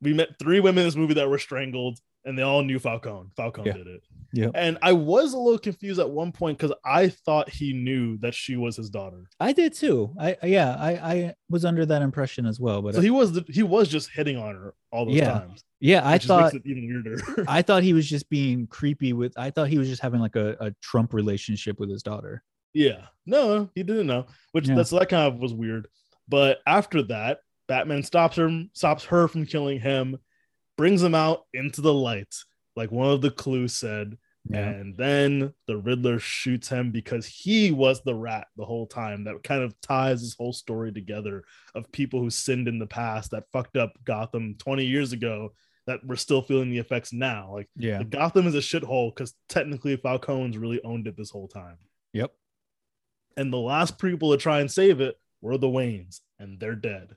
We 0.02 0.14
met 0.14 0.38
three 0.38 0.60
women 0.60 0.82
in 0.82 0.86
this 0.86 0.96
movie 0.96 1.14
that 1.14 1.28
were 1.28 1.38
strangled, 1.38 1.98
and 2.24 2.38
they 2.38 2.42
all 2.42 2.62
knew 2.62 2.78
Falcone. 2.78 3.28
Falcone 3.36 3.68
Yeah. 3.68 3.76
did 3.76 3.86
it. 3.86 4.02
Yeah. 4.32 4.50
And 4.54 4.78
I 4.80 4.92
was 4.92 5.32
a 5.34 5.38
little 5.38 5.58
confused 5.58 5.98
at 6.00 6.08
one 6.08 6.30
point 6.32 6.56
because 6.58 6.74
I 6.84 7.08
thought 7.08 7.50
he 7.50 7.72
knew 7.72 8.16
that 8.18 8.32
she 8.34 8.56
was 8.56 8.76
his 8.76 8.88
daughter. 8.88 9.24
I 9.40 9.52
did 9.52 9.74
too. 9.74 10.14
I 10.18 10.36
yeah, 10.44 10.76
I 10.78 10.90
I 10.92 11.34
was 11.48 11.64
under 11.64 11.84
that 11.86 12.00
impression 12.02 12.46
as 12.46 12.60
well. 12.60 12.80
But 12.80 12.94
So 12.94 13.00
he 13.00 13.10
was 13.10 13.32
the, 13.32 13.44
he 13.48 13.62
was 13.64 13.88
just 13.88 14.10
hitting 14.10 14.36
on 14.36 14.54
her 14.54 14.74
all 14.92 15.06
those 15.06 15.16
Yeah. 15.16 15.32
times. 15.40 15.64
Yeah, 15.80 16.02
I 16.06 16.18
thought 16.18 16.54
even 16.64 16.86
weirder. 17.04 17.44
I 17.48 17.62
thought 17.62 17.82
he 17.82 17.92
was 17.92 18.08
just 18.08 18.28
being 18.28 18.66
creepy 18.66 19.12
with 19.12 19.32
I 19.38 19.50
thought 19.50 19.68
he 19.68 19.78
was 19.78 19.88
just 19.88 20.02
having 20.02 20.20
like 20.20 20.36
a, 20.36 20.56
a 20.60 20.70
Trump 20.82 21.12
relationship 21.14 21.80
with 21.80 21.90
his 21.90 22.02
daughter. 22.02 22.42
Yeah, 22.72 23.06
no, 23.26 23.68
he 23.74 23.82
didn't 23.82 24.06
know, 24.06 24.26
which 24.52 24.68
Yeah. 24.68 24.76
that's 24.76 24.90
that 24.90 25.08
kind 25.08 25.32
of 25.32 25.40
was 25.40 25.52
weird. 25.54 25.88
But 26.28 26.58
after 26.66 27.02
that, 27.04 27.38
Batman 27.66 28.02
stops 28.04 28.36
her, 28.36 28.64
stops 28.74 29.04
her 29.06 29.26
from 29.26 29.46
killing 29.46 29.80
him, 29.80 30.18
brings 30.76 31.02
him 31.02 31.14
out 31.14 31.46
into 31.52 31.80
the 31.80 31.92
light, 31.94 32.32
like 32.76 32.92
one 32.92 33.10
of 33.10 33.22
the 33.22 33.30
clues 33.32 33.74
said, 33.74 34.16
Yeah. 34.48 34.68
and 34.68 34.96
then 34.96 35.52
the 35.66 35.76
Riddler 35.78 36.20
shoots 36.20 36.68
him 36.68 36.92
because 36.92 37.26
he 37.26 37.72
was 37.72 38.02
the 38.02 38.14
rat 38.14 38.46
the 38.56 38.64
whole 38.64 38.86
time. 38.86 39.24
That 39.24 39.42
kind 39.42 39.62
of 39.64 39.74
ties 39.80 40.20
this 40.22 40.36
whole 40.36 40.52
story 40.52 40.92
together 40.92 41.42
of 41.74 41.90
people 41.90 42.20
who 42.20 42.30
sinned 42.30 42.68
in 42.68 42.78
the 42.78 42.86
past 42.86 43.32
that 43.32 43.50
fucked 43.52 43.76
up 43.76 43.94
Gotham 44.04 44.54
20 44.58 44.84
years 44.84 45.12
ago 45.12 45.52
that 45.86 46.00
we're 46.04 46.16
still 46.16 46.42
feeling 46.42 46.70
the 46.70 46.78
effects 46.78 47.12
now. 47.12 47.52
Like 47.54 47.68
Yeah. 47.76 47.98
the 47.98 48.04
Gotham 48.04 48.46
is 48.46 48.54
a 48.54 48.58
shithole 48.58 49.14
because 49.14 49.34
technically 49.48 49.96
Falcone's 49.96 50.56
really 50.58 50.82
owned 50.84 51.06
it 51.06 51.16
this 51.16 51.30
whole 51.30 51.48
time 51.48 51.78
Yep. 52.12 52.32
and 53.36 53.52
the 53.52 53.58
last 53.58 53.98
people 53.98 54.30
to 54.32 54.36
try 54.36 54.60
and 54.60 54.70
save 54.70 55.00
it 55.00 55.18
were 55.40 55.56
the 55.58 55.66
Waynes, 55.68 56.20
and 56.38 56.60
they're 56.60 56.74
dead. 56.74 57.16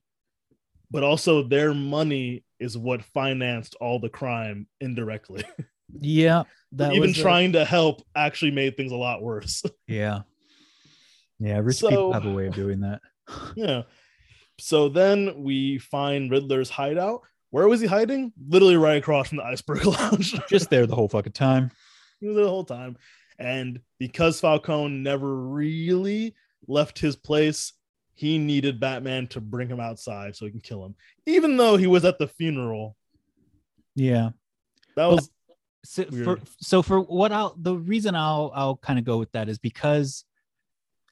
But 0.89 1.03
also, 1.03 1.43
their 1.43 1.73
money 1.73 2.45
is 2.59 2.77
what 2.77 3.03
financed 3.03 3.75
all 3.81 3.99
the 3.99 4.09
crime 4.09 4.67
indirectly. 4.79 5.43
Yeah. 5.99 6.43
That 6.71 6.93
Even 6.93 7.09
was 7.09 7.19
a- 7.19 7.21
trying 7.21 7.51
to 7.53 7.65
help 7.65 8.01
actually 8.15 8.49
made 8.51 8.75
things 8.77 8.91
a 8.91 8.95
lot 8.95 9.21
worse. 9.21 9.61
Yeah. 9.87 10.21
Yeah, 11.39 11.57
rich 11.59 11.77
So- 11.77 11.89
people 11.89 12.13
have 12.13 12.25
a 12.25 12.31
way 12.33 12.47
of 12.47 12.55
doing 12.55 12.79
that. 12.81 13.01
yeah. 13.55 13.83
So 14.59 14.89
then 14.89 15.43
we 15.43 15.77
find 15.77 16.31
Riddler's 16.31 16.69
hideout. 16.69 17.21
Where 17.53 17.67
was 17.67 17.81
he 17.81 17.85
hiding? 17.85 18.33
Literally 18.49 18.77
right 18.77 18.97
across 18.97 19.27
from 19.29 19.37
the 19.37 19.43
Iceberg 19.45 19.85
Lounge. 19.85 20.33
Just 20.49 20.71
there 20.71 20.87
the 20.87 20.95
whole 20.95 21.07
fucking 21.07 21.33
time. 21.33 21.69
he 22.19 22.25
was 22.25 22.35
there 22.35 22.45
the 22.45 22.49
whole 22.49 22.63
time. 22.65 22.97
And 23.37 23.79
because 23.99 24.39
Falcone 24.39 25.03
never 25.03 25.35
really 25.35 26.33
left 26.67 26.97
his 26.97 27.15
place, 27.15 27.73
he 28.15 28.39
needed 28.39 28.79
Batman 28.79 29.27
to 29.27 29.39
bring 29.39 29.67
him 29.67 29.79
outside 29.79 30.35
so 30.35 30.45
he 30.45 30.51
can 30.51 30.61
kill 30.61 30.83
him. 30.83 30.95
Even 31.27 31.55
though 31.55 31.77
he 31.77 31.85
was 31.85 32.05
at 32.05 32.17
the 32.17 32.27
funeral, 32.27 32.95
Yeah. 33.93 34.31
that 34.95 35.05
was 35.05 35.29
So 35.85 36.05
for 36.05 36.39
so 36.59 36.81
for 36.81 37.01
what 37.01 37.31
I'll 37.31 37.55
the 37.55 37.75
reason 37.75 38.15
I'll 38.15 38.51
I'll 38.55 38.77
kind 38.77 38.97
of 38.97 39.05
go 39.05 39.19
with 39.19 39.31
that 39.33 39.47
is 39.47 39.59
because 39.59 40.25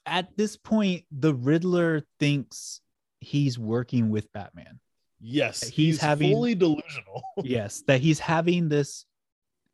at 0.08 0.36
this 0.38 0.58
point, 0.58 1.04
the 1.12 1.36
Riddler 1.36 2.04
thinks 2.20 2.82
he's 3.20 3.60
working 3.60 4.10
with 4.10 4.32
Batman. 4.34 4.80
Yes, 5.24 5.62
He's 5.62 5.74
he's, 5.76 6.02
having- 6.02 6.32
fully 6.32 6.56
delusional. 6.56 7.24
yes, 7.44 7.84
that 7.88 8.02
he's 8.02 8.20
having 8.20 8.70
this 8.70 9.06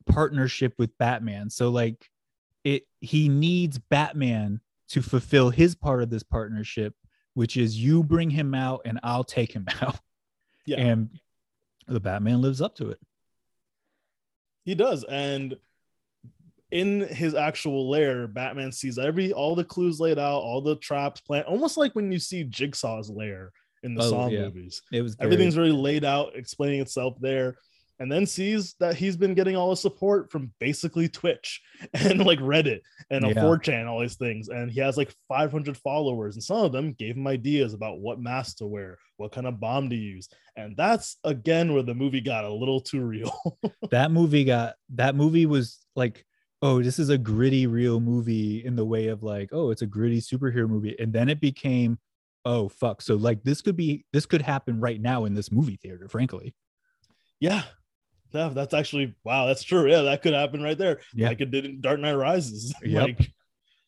partnership 0.06 0.74
with 0.78 0.98
Batman. 0.98 1.50
So 1.50 1.70
like 1.70 2.10
it 2.64 2.84
he 3.00 3.30
needs 3.30 3.78
Batman 3.80 4.60
to 4.90 5.02
fulfill 5.02 5.50
his 5.50 5.74
part 5.76 6.04
of 6.04 6.10
this 6.10 6.24
partnership, 6.24 6.94
which 7.34 7.56
is 7.58 7.78
you 7.78 8.04
bring 8.04 8.30
him 8.30 8.54
out 8.54 8.82
and 8.86 9.00
I'll 9.04 9.24
take 9.24 9.54
him 9.54 9.66
out. 9.82 10.00
Yeah. 10.66 10.80
And 10.80 11.10
the 11.88 12.00
Batman 12.02 12.42
lives 12.42 12.62
up 12.62 12.76
to 12.76 12.90
it. 12.90 13.00
He 14.66 14.76
does, 14.76 15.06
and 15.06 15.56
in 16.72 17.00
his 17.08 17.34
actual 17.36 17.90
lair, 17.90 18.28
Batman 18.28 18.74
sees 18.74 18.98
every 19.00 19.32
all 19.32 19.56
the 19.56 19.64
clues 19.64 19.98
laid 20.02 20.20
out, 20.20 20.40
all 20.40 20.62
the 20.62 20.76
traps 20.76 21.22
planned, 21.22 21.46
almost 21.46 21.78
like 21.78 21.96
when 21.96 22.12
you 22.12 22.20
see 22.20 22.44
Jigsaw's 22.44 23.10
lair 23.10 23.52
in 23.84 23.96
the 23.96 24.04
Oh, 24.04 24.10
Saw 24.10 24.28
yeah. 24.30 24.42
movies. 24.42 24.82
It 24.92 25.02
was 25.02 25.16
very- 25.16 25.28
Everything's 25.34 25.58
really 25.58 25.72
laid 25.72 26.04
out, 26.04 26.36
explaining 26.36 26.82
itself 26.82 27.16
there, 27.20 27.58
and 28.00 28.12
then 28.12 28.26
sees 28.28 28.76
that 28.80 28.96
he's 28.96 29.18
been 29.18 29.34
getting 29.34 29.56
all 29.56 29.72
the 29.72 29.76
support 29.76 30.32
from 30.32 30.52
basically 30.60 31.10
Twitch 31.10 31.62
and 31.94 32.24
like 32.26 32.40
Reddit 32.40 32.82
and 33.10 33.26
a 33.26 33.30
Yeah. 33.30 33.42
4chan, 33.44 33.88
all 33.88 34.00
these 34.02 34.16
things. 34.16 34.50
And 34.50 34.70
he 34.72 34.80
has 34.82 34.98
like 34.98 35.16
500 35.28 35.76
followers, 35.78 36.36
and 36.36 36.44
some 36.44 36.64
of 36.64 36.72
them 36.72 36.94
gave 36.94 37.16
him 37.18 37.26
ideas 37.28 37.74
about 37.74 38.00
what 38.00 38.20
mask 38.22 38.58
to 38.58 38.68
wear, 38.68 38.98
what 39.18 39.32
kind 39.32 39.48
of 39.48 39.60
bomb 39.60 39.90
to 39.90 39.96
use. 39.96 40.30
And 40.56 40.76
that's 40.78 41.18
again 41.24 41.74
where 41.74 41.84
the 41.84 41.96
movie 41.96 42.22
got 42.22 42.46
a 42.46 42.52
little 42.54 42.82
too 42.82 43.02
real. 43.02 43.36
that 43.92 44.12
movie 44.12 44.44
got 44.44 44.76
that 44.96 45.16
movie 45.16 45.46
was 45.46 45.80
like 45.96 46.24
oh 46.64 46.82
this 46.82 46.98
is 46.98 47.10
a 47.10 47.18
gritty 47.20 47.68
real 47.68 48.00
movie 48.00 48.66
in 48.66 48.76
the 48.76 48.84
way 48.86 49.08
of 49.10 49.22
like 49.22 49.50
oh 49.52 49.70
it's 49.70 49.84
a 49.84 49.86
gritty 49.86 50.20
superhero 50.20 50.68
movie 50.68 50.96
and 50.98 51.14
then 51.14 51.30
it 51.30 51.40
became 51.40 52.00
oh 52.48 52.70
fuck 52.70 53.02
so 53.02 53.16
like 53.16 53.44
this 53.44 53.62
could 53.62 53.76
be 53.76 54.06
this 54.14 54.26
could 54.26 54.42
happen 54.42 54.80
right 54.80 55.02
now 55.02 55.26
in 55.26 55.34
this 55.34 55.52
movie 55.52 55.78
theater 55.82 56.08
frankly 56.08 56.56
yeah. 57.40 57.64
Yeah, 58.34 58.50
that's 58.50 58.74
actually 58.74 59.16
wow, 59.24 59.48
that's 59.48 59.64
true. 59.64 59.90
Yeah, 59.90 60.02
that 60.02 60.22
could 60.22 60.34
happen 60.34 60.62
right 60.62 60.78
there. 60.78 61.00
Yeah. 61.14 61.30
Like 61.30 61.42
it 61.42 61.50
did 61.50 61.66
in 61.66 61.82
Dark 61.82 62.00
Knight 62.00 62.14
Rises. 62.14 62.74
Yep. 62.84 63.04
like 63.04 63.32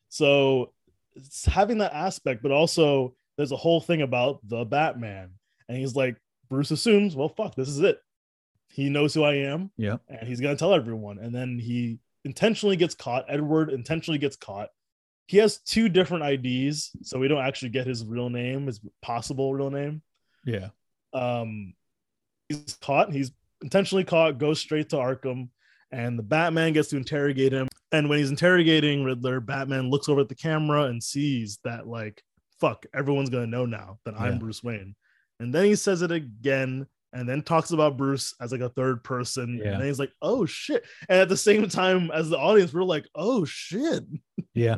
so 0.08 0.74
it's 1.16 1.46
having 1.46 1.80
that 1.80 1.94
aspect, 1.94 2.42
but 2.42 2.52
also 2.52 3.16
there's 3.38 3.52
a 3.52 3.58
whole 3.58 3.82
thing 3.82 4.02
about 4.02 4.40
the 4.48 4.64
Batman. 4.66 5.32
And 5.68 5.78
he's 5.78 5.96
like, 5.96 6.18
Bruce 6.50 6.72
assumes, 6.72 7.16
well, 7.16 7.30
fuck, 7.30 7.56
this 7.56 7.68
is 7.68 7.80
it. 7.80 8.00
He 8.72 8.90
knows 8.90 9.14
who 9.14 9.24
I 9.24 9.36
am, 9.36 9.72
yeah 9.78 9.98
and 10.08 10.28
he's 10.28 10.40
gonna 10.40 10.56
tell 10.56 10.74
everyone. 10.74 11.20
And 11.20 11.36
then 11.36 11.60
he 11.60 12.00
intentionally 12.24 12.78
gets 12.78 12.96
caught. 12.96 13.26
Edward 13.28 13.72
intentionally 13.72 14.20
gets 14.20 14.38
caught. 14.38 14.70
He 15.30 15.38
has 15.38 15.60
two 15.60 15.90
different 15.90 16.24
IDs, 16.24 16.90
so 17.04 17.20
we 17.20 17.28
don't 17.28 17.44
actually 17.46 17.70
get 17.70 17.86
his 17.86 18.04
real 18.04 18.32
name, 18.32 18.66
his 18.66 18.82
possible 19.04 19.54
real 19.54 19.70
name. 19.70 20.02
Yeah. 20.44 20.70
Um 21.14 21.76
he's 22.48 22.76
caught 22.82 23.12
he's 23.14 23.32
intentionally 23.62 24.04
caught 24.04 24.40
goes 24.40 24.60
straight 24.60 24.90
to 24.90 24.96
arkham 24.96 25.50
and 25.92 26.18
the 26.18 26.24
batman 26.24 26.74
gets 26.74 26.90
to 26.90 26.98
interrogate 26.98 27.52
him. 27.54 27.68
And 27.92 28.10
when 28.10 28.18
he's 28.18 28.32
interrogating 28.32 29.04
riddler 29.04 29.40
batman 29.40 29.92
looks 29.92 30.10
over 30.10 30.22
at 30.22 30.30
the 30.30 30.36
camera 30.36 30.86
and 30.86 31.04
sees 31.04 31.60
that 31.64 31.86
like 31.88 32.24
fuck 32.60 32.88
everyone's 32.96 33.30
gonna 33.30 33.46
know 33.46 33.68
now 33.68 34.00
that 34.06 34.20
i'm 34.20 34.34
Yeah. 34.34 34.40
bruce 34.40 34.64
wayne. 34.64 34.96
And 35.40 35.54
then 35.54 35.66
he 35.66 35.76
says 35.76 36.02
it 36.02 36.12
again 36.12 36.88
and 37.14 37.28
then 37.28 37.42
talks 37.42 37.72
about 37.72 37.98
bruce 37.98 38.34
as 38.42 38.52
like 38.52 38.62
a 38.62 38.70
third 38.70 39.04
person 39.04 39.60
Yeah. 39.62 39.72
and 39.72 39.80
then 39.82 39.88
he's 39.88 40.00
like 40.00 40.12
oh 40.22 40.46
shit. 40.46 40.86
And 41.08 41.20
at 41.20 41.30
the 41.30 41.38
same 41.38 41.68
time 41.70 42.12
as 42.12 42.30
the 42.30 42.38
audience 42.38 42.74
we're 42.74 42.84
like 42.84 43.06
oh 43.16 43.46
shit. 43.46 44.04
Yeah. 44.54 44.78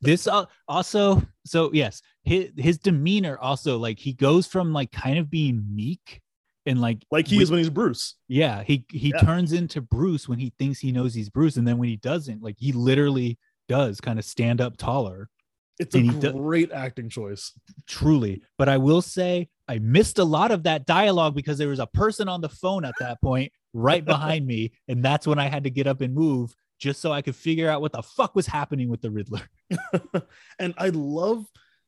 This 0.00 0.26
uh, 0.26 0.44
also 0.66 1.22
so 1.46 1.70
yes 1.72 2.02
his, 2.22 2.50
his 2.56 2.78
demeanor 2.78 3.38
also 3.38 3.78
like 3.78 3.98
he 3.98 4.12
goes 4.12 4.46
from 4.46 4.72
like 4.72 4.92
kind 4.92 5.18
of 5.18 5.30
being 5.30 5.64
meek 5.72 6.20
and 6.66 6.80
like 6.80 7.02
like 7.10 7.26
he 7.26 7.40
is 7.42 7.50
when 7.50 7.58
he's 7.58 7.70
bruce. 7.70 8.16
Yeah, 8.28 8.62
he 8.62 8.84
he 8.90 9.08
Yeah. 9.10 9.20
turns 9.22 9.52
into 9.52 9.80
Bruce 9.80 10.28
when 10.28 10.38
he 10.38 10.52
thinks 10.58 10.78
he 10.78 10.92
knows 10.92 11.14
he's 11.14 11.30
Bruce, 11.30 11.56
and 11.56 11.66
then 11.66 11.78
when 11.78 11.88
he 11.88 11.96
doesn't, 11.96 12.42
like 12.42 12.56
he 12.58 12.72
literally 12.72 13.38
does 13.70 14.02
kind 14.02 14.18
of 14.18 14.24
stand 14.26 14.60
up 14.60 14.76
taller, 14.76 15.30
it's 15.78 15.94
a 15.94 15.98
And 15.98 16.10
he 16.12 16.18
do- 16.20 16.32
great 16.32 16.72
acting 16.72 17.08
choice 17.08 17.52
truly. 17.86 18.42
But 18.56 18.68
I 18.68 18.76
will 18.78 19.02
say 19.02 19.48
I 19.68 19.78
missed 19.78 20.18
a 20.18 20.24
lot 20.24 20.50
of 20.50 20.62
that 20.64 20.86
dialogue 20.86 21.34
because 21.34 21.58
there 21.58 21.68
was 21.68 21.78
a 21.78 21.86
person 21.86 22.28
on 22.28 22.40
the 22.40 22.48
phone 22.48 22.84
at 22.84 22.94
that 23.00 23.20
point 23.20 23.52
right 23.74 24.04
behind 24.04 24.46
me, 24.46 24.72
and 24.88 25.04
that's 25.04 25.26
when 25.26 25.38
I 25.38 25.48
had 25.48 25.64
to 25.64 25.70
get 25.70 25.86
up 25.86 26.00
and 26.00 26.14
move 26.14 26.54
just 26.80 27.00
so 27.00 27.12
I 27.12 27.22
could 27.22 27.36
figure 27.36 27.68
out 27.68 27.80
what 27.80 27.92
the 27.92 28.02
fuck 28.02 28.34
was 28.34 28.46
happening 28.46 28.88
with 28.88 29.00
the 29.02 29.10
Riddler. 29.10 29.42
and 30.58 30.74
I 30.78 30.88
love 30.90 31.44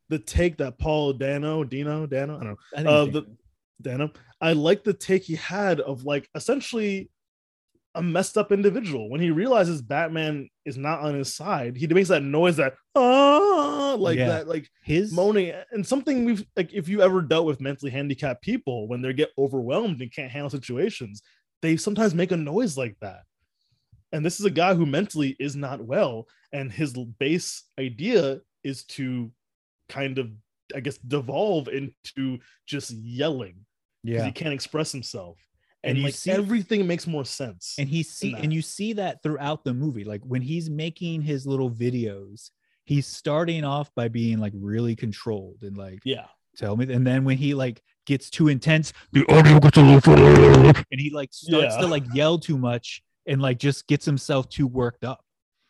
the 0.08 0.18
take 0.18 0.58
that 0.58 0.78
Paul 0.78 1.12
Dano, 1.14 1.62
Dino, 1.64 2.06
Dano, 2.06 2.36
I 2.40 2.44
don't 2.44 2.50
know, 2.50 2.56
I 2.76 2.84
Uh, 2.84 3.04
the- 3.06 3.36
Dano. 3.80 4.10
I 4.40 4.52
like 4.52 4.84
the 4.84 4.92
take 4.92 5.22
he 5.24 5.36
had 5.36 5.80
of 5.80 6.04
like 6.04 6.28
essentially 6.34 7.10
a 7.94 8.02
messed 8.02 8.36
up 8.36 8.52
individual. 8.52 9.08
When 9.08 9.20
he 9.20 9.30
realizes 9.30 9.80
Batman 9.82 10.48
is 10.64 10.76
not 10.76 11.00
on 11.00 11.14
his 11.14 11.34
side, 11.34 11.76
he 11.76 11.86
makes 11.86 12.08
that 12.08 12.22
noise 12.22 12.56
that 12.56 12.74
ah 13.92 13.94
like 13.94 14.18
Yeah. 14.18 14.28
that, 14.28 14.48
like 14.48 14.68
his 14.82 15.12
moaning 15.12 15.52
and 15.72 15.86
something 15.86 16.24
we've 16.24 16.44
like 16.56 16.72
if 16.72 16.88
you 16.88 17.02
ever 17.02 17.22
dealt 17.22 17.46
with 17.46 17.60
mentally 17.60 17.90
handicapped 17.90 18.42
people 18.42 18.88
when 18.88 19.02
they 19.02 19.12
get 19.12 19.30
overwhelmed 19.38 20.00
and 20.00 20.12
can't 20.12 20.30
handle 20.32 20.50
situations, 20.50 21.22
they 21.62 21.76
sometimes 21.76 22.14
make 22.14 22.32
a 22.32 22.36
noise 22.36 22.76
like 22.76 22.96
that. 23.00 23.22
And 24.12 24.24
this 24.24 24.40
is 24.40 24.46
a 24.46 24.50
guy 24.50 24.74
who 24.74 24.86
mentally 24.86 25.36
is 25.38 25.54
not 25.54 25.84
well, 25.84 26.26
and 26.52 26.72
his 26.72 26.92
base 27.18 27.64
idea 27.78 28.40
is 28.64 28.84
to 28.84 29.30
kind 29.88 30.18
of, 30.18 30.30
I 30.74 30.80
guess, 30.80 30.98
devolve 30.98 31.68
into 31.68 32.38
just 32.66 32.90
yelling 32.90 33.56
because 34.04 34.20
yeah, 34.20 34.24
he 34.26 34.32
can't 34.32 34.54
express 34.54 34.90
himself. 34.92 35.38
And 35.82 35.90
And, 35.90 35.98
you 35.98 36.04
like 36.04 36.14
see- 36.14 36.30
everything 36.32 36.86
makes 36.86 37.06
more 37.06 37.24
sense. 37.24 37.74
and 37.78 37.88
he 37.88 38.02
see 38.02 38.34
and 38.34 38.52
you 38.52 38.62
see 38.62 38.92
that 38.94 39.22
throughout 39.22 39.64
the 39.64 39.72
movie 39.72 40.04
like 40.04 40.22
when 40.24 40.42
he's 40.42 40.68
making 40.68 41.22
his 41.22 41.46
little 41.46 41.70
videos 41.70 42.50
he's 42.90 43.06
starting 43.06 43.62
off 43.64 43.88
by 43.94 44.08
being 44.08 44.38
like 44.38 44.52
really 44.56 44.96
controlled 44.96 45.58
and 45.62 45.76
like 45.78 46.00
yeah, 46.04 46.26
tell 46.56 46.76
me 46.76 46.92
and 46.92 47.06
then 47.06 47.24
when 47.24 47.36
he 47.36 47.54
like 47.54 47.80
gets 48.06 48.28
too 48.30 48.48
intense 48.48 48.92
the 49.12 49.24
audio 49.32 49.60
gets 49.60 49.76
a 49.78 49.82
little 49.82 50.14
and 50.90 51.00
he 51.00 51.10
like 51.10 51.30
starts 51.32 51.74
Yeah. 51.76 51.80
to 51.82 51.86
like 51.86 52.02
yell 52.12 52.36
too 52.38 52.58
much 52.58 53.02
and 53.26 53.40
like 53.40 53.58
just 53.58 53.86
gets 53.86 54.04
himself 54.04 54.48
too 54.48 54.66
worked 54.66 55.04
up 55.04 55.24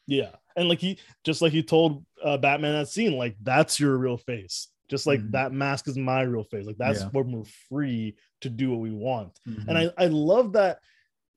yeah, 0.06 0.30
and 0.56 0.68
like 0.68 0.80
he 0.80 0.98
just 1.24 1.40
like 1.42 1.52
he 1.52 1.62
told 1.62 2.04
uh, 2.24 2.36
Batman 2.36 2.72
that 2.72 2.88
scene, 2.88 3.16
like 3.16 3.36
that's 3.42 3.78
your 3.78 3.96
real 3.96 4.16
face. 4.16 4.68
Just 4.88 5.06
like 5.06 5.20
Mhm. 5.20 5.30
that 5.32 5.52
mask 5.52 5.86
is 5.86 5.96
my 5.96 6.22
real 6.22 6.42
face. 6.42 6.66
Like 6.66 6.78
that's 6.78 7.02
Yeah. 7.02 7.08
when 7.12 7.30
we're 7.30 7.44
free 7.68 8.16
to 8.40 8.50
do 8.50 8.70
what 8.72 8.80
we 8.80 8.90
want. 8.90 9.38
Mm-hmm. 9.48 9.68
And 9.68 9.78
I, 9.78 9.90
I 9.96 10.06
love 10.06 10.54
that 10.54 10.80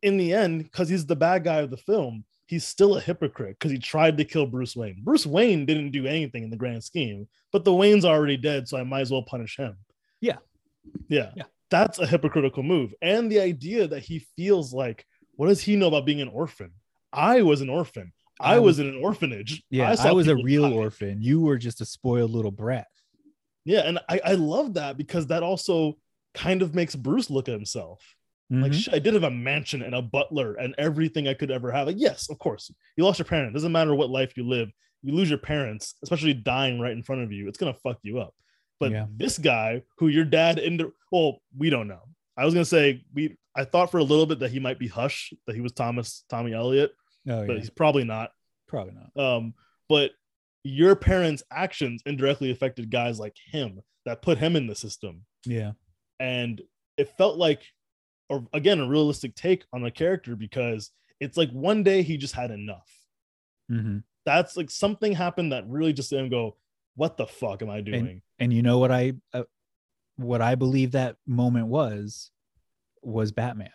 in 0.02 0.18
the 0.18 0.34
end, 0.34 0.64
because 0.64 0.90
he's 0.90 1.06
the 1.06 1.16
bad 1.16 1.44
guy 1.44 1.58
of 1.60 1.70
the 1.70 1.78
film, 1.78 2.24
he's 2.46 2.66
still 2.66 2.98
a 2.98 3.02
hypocrite 3.02 3.58
because 3.60 3.72
he 3.72 3.80
tried 3.80 4.18
to 4.18 4.26
kill 4.26 4.46
Bruce 4.46 4.76
Wayne. 4.76 5.02
Bruce 5.04 5.26
Wayne 5.26 5.66
didn't 5.66 5.92
do 5.92 6.06
anything 6.06 6.44
in 6.44 6.50
the 6.50 6.58
grand 6.58 6.84
scheme, 6.84 7.28
but 7.52 7.64
the 7.64 7.74
Wayne's 7.74 8.06
already 8.06 8.38
dead, 8.38 8.68
so 8.68 8.78
I 8.78 8.84
might 8.84 9.02
as 9.02 9.12
well 9.12 9.24
punish 9.24 9.58
him. 9.58 9.78
Yeah. 10.22 10.38
Yeah. 11.08 11.32
Yeah. 11.36 11.44
That's 11.70 12.00
a 12.00 12.06
hypocritical 12.06 12.64
move. 12.64 12.94
And 13.02 13.32
the 13.32 13.40
idea 13.40 13.88
that 13.88 14.04
he 14.04 14.28
feels 14.38 14.74
like, 14.74 15.06
what 15.36 15.48
does 15.48 15.62
he 15.62 15.76
know 15.76 15.88
about 15.88 16.06
being 16.06 16.22
an 16.22 16.28
orphan? 16.28 16.72
I 17.12 17.42
was 17.42 17.62
an 17.62 17.70
orphan. 17.70 18.14
I, 18.40 18.56
I 18.56 18.60
was, 18.60 18.80
in 18.80 18.88
an 18.88 19.00
orphanage. 19.02 19.64
yeah 19.70 19.92
i, 19.92 19.96
saw 19.96 20.12
was 20.14 20.28
a 20.28 20.36
real 20.36 20.68
die. 20.68 20.76
orphan 20.76 21.22
you 21.22 21.42
were 21.42 21.58
just 21.58 21.82
a 21.82 21.86
spoiled 21.86 22.32
little 22.32 22.52
brat 22.52 22.88
Yeah, 23.64 23.82
and 23.82 24.00
I, 24.10 24.20
I 24.26 24.34
love 24.34 24.74
that 24.74 24.98
because 24.98 25.28
that 25.28 25.44
also 25.44 25.98
kind 26.34 26.62
of 26.62 26.74
makes 26.76 26.96
Bruce 26.96 27.30
look 27.30 27.48
at 27.48 27.54
himself. 27.54 28.02
Like 28.62 28.72
Mhm. 28.72 28.84
shit, 28.84 28.94
I 28.94 29.00
did 29.00 29.14
have 29.16 29.24
a 29.24 29.32
mansion 29.32 29.82
and 29.82 29.96
a 29.96 30.02
butler 30.02 30.54
and 30.56 30.76
everything 30.78 31.28
I 31.28 31.34
could 31.34 31.50
ever 31.52 31.72
have. 31.72 31.88
Like, 31.88 31.98
yes, 32.00 32.30
of 32.30 32.38
course, 32.40 32.72
you 32.98 33.04
lost 33.04 33.18
your 33.20 33.26
parent. 33.26 33.54
Doesn't 33.54 33.72
matter 33.72 33.96
what 33.96 34.10
life 34.10 34.38
you 34.38 34.48
live, 34.48 34.70
you 35.02 35.14
lose 35.14 35.30
your 35.30 35.40
parents, 35.40 35.96
especially 36.04 36.34
dying 36.34 36.80
right 36.80 36.92
in 36.92 37.04
front 37.04 37.24
of 37.24 37.32
you. 37.32 37.48
It's 37.48 37.58
gonna 37.58 37.74
fuck 37.74 38.00
you 38.04 38.20
up. 38.20 38.34
But 38.80 38.92
Yeah. 38.92 39.08
this 39.16 39.38
guy, 39.38 39.82
who 39.98 40.08
your 40.08 40.26
dad 40.26 40.60
into, 40.60 40.94
well, 41.12 41.42
we 41.58 41.70
don't 41.70 41.88
know. 41.88 42.04
I 42.38 42.46
was 42.46 42.54
gonna 42.54 42.66
say 42.66 43.04
we. 43.14 43.38
I 43.56 43.66
thought 43.66 43.92
for 43.92 44.00
a 44.00 44.04
little 44.04 44.26
bit 44.26 44.40
that 44.40 44.50
he 44.52 44.60
might 44.60 44.80
be 44.80 44.88
Hush, 44.88 45.32
that 45.46 45.56
he 45.56 45.62
was 45.62 45.72
Thomas 45.74 46.24
Tommy 46.30 46.54
Elliot, 46.54 46.92
oh 47.28 47.46
but 47.46 47.54
yeah 47.54 47.60
he's 47.60 47.70
probably 47.70 48.04
not. 48.04 48.32
probably 48.68 48.94
not 48.94 49.16
Um, 49.22 49.54
but 49.88 50.12
your 50.64 50.96
parents' 50.96 51.44
actions 51.52 52.02
indirectly 52.06 52.50
affected 52.50 52.90
guys 52.90 53.20
like 53.20 53.36
him 53.52 53.82
that 54.06 54.22
put 54.24 54.38
him 54.40 54.56
in 54.56 54.66
the 54.68 54.74
system 54.76 55.26
yeah 55.46 55.74
and 56.20 56.62
it 56.98 57.10
felt 57.18 57.38
like 57.38 57.62
or 58.34 58.48
again 58.54 58.80
a 58.80 58.88
realistic 58.88 59.36
take 59.36 59.66
on 59.74 59.86
a 59.86 59.92
character 59.92 60.36
because 60.36 60.92
it's 61.20 61.38
like 61.38 61.52
one 61.52 61.84
day 61.84 62.02
he 62.02 62.18
just 62.18 62.34
had 62.34 62.52
enough. 62.52 62.90
Hmm 63.70 64.00
that's 64.26 64.58
like 64.58 64.70
something 64.70 65.14
happened 65.14 65.52
that 65.52 65.68
really 65.68 65.94
just 65.94 66.12
him 66.12 66.30
go 66.30 66.56
what 66.96 67.18
the 67.18 67.28
fuck 67.28 67.62
am 67.62 67.70
i 67.70 67.82
doing? 67.82 68.22
and 68.40 68.54
you 68.54 68.62
know 68.62 68.78
what 68.78 68.92
i 68.92 69.14
uh, 69.34 69.44
what 70.18 70.42
i 70.42 70.56
believe 70.56 70.92
that 70.92 71.16
moment 71.26 71.68
was 71.68 72.32
was 73.02 73.32
batman. 73.32 73.70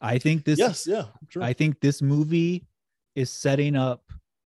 I 0.00 0.18
think 0.18 0.44
this 0.44 0.58
yes 0.58 0.86
yeah 0.86 1.06
sure 1.28 1.42
i 1.42 1.52
think 1.52 1.80
this 1.80 2.02
movie 2.02 2.66
is 3.14 3.30
setting 3.30 3.74
up 3.74 4.02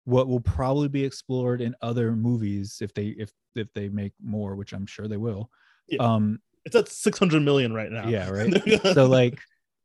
what 0.05 0.27
will 0.27 0.39
probably 0.39 0.87
be 0.87 1.03
explored 1.03 1.61
in 1.61 1.75
other 1.81 2.15
movies 2.15 2.77
if 2.81 2.93
they 2.93 3.07
if 3.07 3.31
if 3.55 3.67
they 3.73 3.89
make 3.89 4.13
more, 4.23 4.55
which 4.55 4.71
I'm 4.73 4.85
sure 4.85 5.07
they 5.07 5.17
will. 5.17 5.49
Yeah. 5.87 6.01
Um, 6.01 6.39
It's 6.65 6.75
at 6.75 6.89
600 6.89 7.41
million 7.41 7.73
right 7.73 7.91
now. 7.91 8.07
yeah, 8.07 8.29
right. 8.29 8.83
so 8.93 9.05
like 9.05 9.39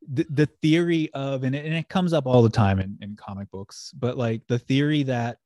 the, 0.09 0.25
the 0.29 0.45
theory 0.61 1.09
of 1.13 1.43
and 1.43 1.55
it, 1.55 1.65
and 1.65 1.73
it 1.73 1.89
comes 1.89 2.13
up 2.13 2.25
all 2.25 2.41
the 2.41 2.49
time 2.49 2.79
in, 2.79 2.97
in 3.01 3.15
comic 3.15 3.49
books 3.51 3.91
but 3.97 4.17
like 4.17 4.41
the 4.47 4.59
theory 4.59 5.03
that 5.03 5.37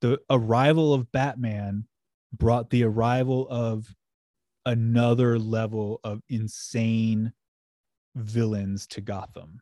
the 0.00 0.20
arrival 0.30 0.94
of 0.94 1.10
batman 1.10 1.84
brought 2.32 2.70
the 2.70 2.84
arrival 2.84 3.48
of 3.50 3.92
another 4.64 5.38
level 5.38 5.98
of 6.04 6.20
insane 6.28 7.32
villains 8.14 8.86
to 8.86 9.00
gotham 9.00 9.60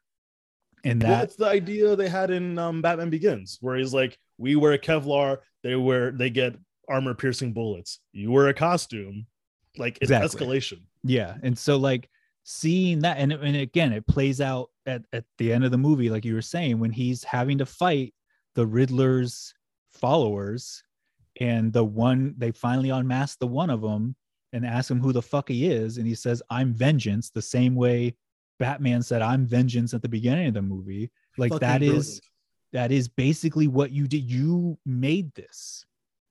and 0.84 1.02
Well, 1.02 1.12
That's 1.12 1.36
the 1.36 1.46
idea 1.46 1.94
they 1.94 2.08
had 2.08 2.30
in 2.30 2.58
um, 2.58 2.82
Batman 2.82 3.10
Begins, 3.10 3.58
where 3.60 3.76
he's 3.76 3.92
like, 3.92 4.18
"We 4.38 4.56
wear 4.56 4.76
Kevlar, 4.78 5.38
they 5.62 5.76
wear, 5.76 6.10
they 6.10 6.30
get 6.30 6.56
armor 6.88 7.14
piercing 7.14 7.52
bullets. 7.52 8.00
You 8.12 8.30
wear 8.30 8.48
a 8.48 8.54
costume, 8.54 9.26
like 9.76 9.98
it's 10.00 10.10
Exactly. 10.10 10.46
escalation." 10.46 10.80
Yeah, 11.02 11.36
and 11.42 11.56
so 11.56 11.76
like 11.76 12.08
seeing 12.44 13.00
that, 13.00 13.18
and 13.18 13.32
and 13.32 13.56
again, 13.56 13.92
it 13.92 14.06
plays 14.06 14.40
out 14.40 14.70
at 14.86 15.02
at 15.12 15.24
the 15.38 15.52
end 15.52 15.64
of 15.64 15.70
the 15.70 15.78
movie, 15.78 16.10
like 16.10 16.24
you 16.24 16.34
were 16.34 16.42
saying, 16.42 16.78
when 16.78 16.90
he's 16.90 17.24
having 17.24 17.58
to 17.58 17.66
fight 17.66 18.14
the 18.54 18.66
Riddler's 18.66 19.54
followers, 19.92 20.82
and 21.40 21.72
the 21.72 21.84
one 21.84 22.34
they 22.38 22.50
finally 22.50 22.90
unmask 22.90 23.38
the 23.38 23.46
one 23.46 23.70
of 23.70 23.80
them 23.82 24.16
and 24.52 24.66
ask 24.66 24.90
him 24.90 25.00
who 25.00 25.12
the 25.12 25.22
fuck 25.22 25.48
he 25.48 25.66
is, 25.70 25.98
and 25.98 26.06
he 26.06 26.14
says, 26.14 26.42
"I'm 26.50 26.72
vengeance," 26.74 27.30
the 27.30 27.42
same 27.42 27.74
way 27.74 28.16
Batman 28.58 29.02
said, 29.02 29.22
"I'm 29.22 29.46
vengeance" 29.46 29.94
at 29.94 30.02
the 30.02 30.08
beginning 30.08 30.48
of 30.48 30.54
the 30.54 30.62
movie. 30.62 31.10
Like 31.38 31.52
Fucking 31.52 31.68
that 31.68 31.82
is 31.82 31.90
brilliant. 31.92 32.20
that 32.72 32.92
is 32.92 33.08
basically 33.08 33.68
what 33.68 33.92
you 33.92 34.08
did. 34.08 34.28
You 34.30 34.78
made 34.84 35.32
this. 35.34 35.84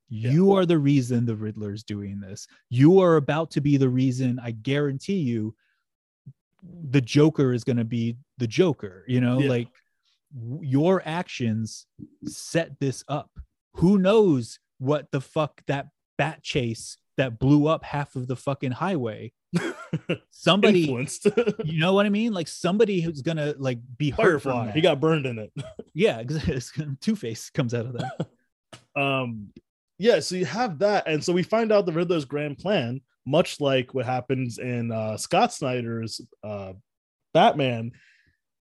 You 0.09 0.53
are 0.53 0.65
the 0.65 0.77
reason 0.79 1.25
the 1.25 1.35
Riddler's 1.35 1.83
doing 1.83 2.19
this. 2.19 2.47
You 2.69 2.99
are 2.99 3.15
about 3.17 3.51
to 3.51 3.61
be 3.61 3.77
the 3.77 3.89
reason. 3.89 4.39
I 4.43 4.51
guarantee 4.51 5.19
you, 5.19 5.55
the 6.89 7.01
Joker 7.01 7.53
is 7.53 7.63
going 7.63 7.77
to 7.77 7.85
be 7.85 8.17
the 8.37 8.47
Joker. 8.47 9.05
You 9.07 9.21
know, 9.21 9.39
Yeah. 9.39 9.49
like 9.49 9.67
w- 10.33 10.61
your 10.63 11.01
actions 11.05 11.85
set 12.25 12.79
this 12.79 13.03
up. 13.07 13.29
Who 13.75 13.97
knows 13.97 14.59
what 14.79 15.11
the 15.11 15.21
fuck 15.21 15.61
that 15.67 15.89
bat 16.17 16.41
chase 16.43 16.97
that 17.17 17.37
blew 17.39 17.67
up 17.67 17.83
half 17.83 18.15
of 18.15 18.27
the 18.27 18.35
fucking 18.35 18.71
highway? 18.71 19.31
Somebody, 20.31 20.81
you 21.63 21.79
know 21.79 21.93
what 21.93 22.05
I 22.05 22.09
mean? 22.09 22.33
Like 22.33 22.47
somebody 22.47 23.01
who's 23.01 23.21
gonna 23.21 23.55
like 23.57 23.79
be 23.97 24.11
Firefly, 24.11 24.71
he 24.71 24.81
got 24.81 24.99
burned 24.99 25.25
in 25.25 25.39
it. 25.39 25.51
yeah, 25.93 26.23
Two 27.01 27.15
Face 27.15 27.49
comes 27.49 27.73
out 27.73 27.85
of 27.87 27.93
that. 27.93 28.27
um 28.95 29.49
yeah 29.99 30.19
so 30.19 30.35
you 30.35 30.45
have 30.45 30.79
that 30.79 31.07
and 31.07 31.23
so 31.23 31.31
we 31.31 31.43
find 31.43 31.71
out 31.71 31.85
the 31.85 31.91
riddler's 31.91 32.25
grand 32.25 32.57
plan 32.57 32.99
much 33.27 33.61
like 33.61 33.93
what 33.93 34.05
happens 34.05 34.57
in 34.57 34.91
uh 34.91 35.15
scott 35.15 35.53
snyder's 35.53 36.19
uh 36.43 36.73
batman 37.33 37.91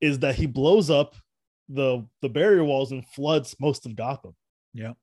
is 0.01 0.19
that 0.19 0.35
he 0.35 0.45
blows 0.45 0.89
up 0.89 1.15
the 1.69 2.05
the 2.21 2.29
barrier 2.29 2.63
walls 2.63 2.91
and 2.91 3.07
floods 3.07 3.55
most 3.59 3.85
of 3.85 3.95
gotham. 3.95 4.35
Yeah. 4.73 4.93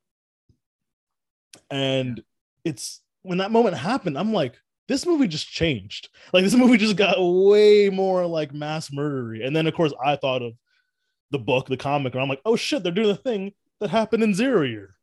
and 1.71 2.23
it's 2.65 3.01
when 3.23 3.39
that 3.39 3.51
moment 3.51 3.77
happened 3.77 4.19
i'm 4.19 4.33
like 4.33 4.57
this 4.89 5.05
movie 5.05 5.27
just 5.27 5.49
changed. 5.49 6.11
Like 6.33 6.45
this 6.45 6.55
movie 6.55 6.77
just 6.77 6.97
got 6.97 7.17
way 7.19 7.91
more 7.91 8.25
like 8.25 8.55
mass 8.55 8.91
murdery. 8.91 9.45
And 9.45 9.55
then 9.55 9.67
of 9.67 9.75
course 9.75 9.93
i 10.05 10.17
thought 10.17 10.43
of 10.43 10.53
the 11.33 11.39
book 11.39 11.67
the 11.67 11.77
comic 11.77 12.15
and 12.15 12.23
i'm 12.23 12.29
like 12.29 12.41
oh 12.45 12.55
shit 12.55 12.83
they're 12.83 12.93
doing 12.93 13.09
the 13.09 13.17
thing 13.17 13.53
that 13.81 13.91
happened 13.91 14.23
in 14.23 14.33
zero 14.33 14.63
year 14.63 14.96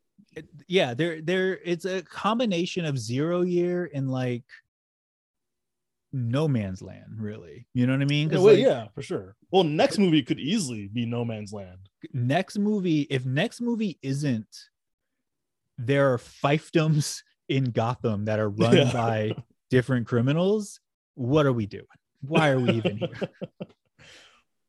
yeah 0.67 0.93
there 0.93 1.21
there 1.21 1.59
it's 1.63 1.85
a 1.85 2.01
combination 2.03 2.85
of 2.85 2.97
zero 2.97 3.41
year 3.41 3.89
and 3.93 4.09
like 4.11 4.43
no 6.11 6.47
man's 6.47 6.81
land 6.81 7.15
really 7.17 7.65
you 7.73 7.87
know 7.87 7.93
what 7.93 8.01
i 8.01 8.05
mean 8.05 8.29
'Cause, 8.29 8.39
way, 8.41 8.53
like, 8.57 8.63
yeah, 8.63 8.87
for 8.93 9.01
sure. 9.01 9.35
Well, 9.51 9.63
next 9.63 9.97
movie 9.99 10.21
could 10.23 10.39
easily 10.39 10.87
be 10.87 11.05
No 11.05 11.23
Man's 11.23 11.53
Land. 11.53 11.89
next 12.13 12.57
movie 12.57 13.01
if 13.09 13.25
next 13.25 13.61
movie 13.61 13.97
isn't 14.01 14.47
there 15.77 16.13
are 16.13 16.17
fiefdoms 16.17 17.21
in 17.49 17.65
gotham 17.71 18.25
that 18.25 18.39
are 18.39 18.49
run 18.49 18.75
Yeah. 18.77 18.93
by 18.93 19.31
different 19.69 20.07
criminals 20.07 20.79
what 21.15 21.45
are 21.45 21.53
we 21.53 21.65
doing 21.65 21.85
why 22.21 22.49
are 22.49 22.59
we 22.59 22.71
even 22.71 22.97
here 22.99 23.19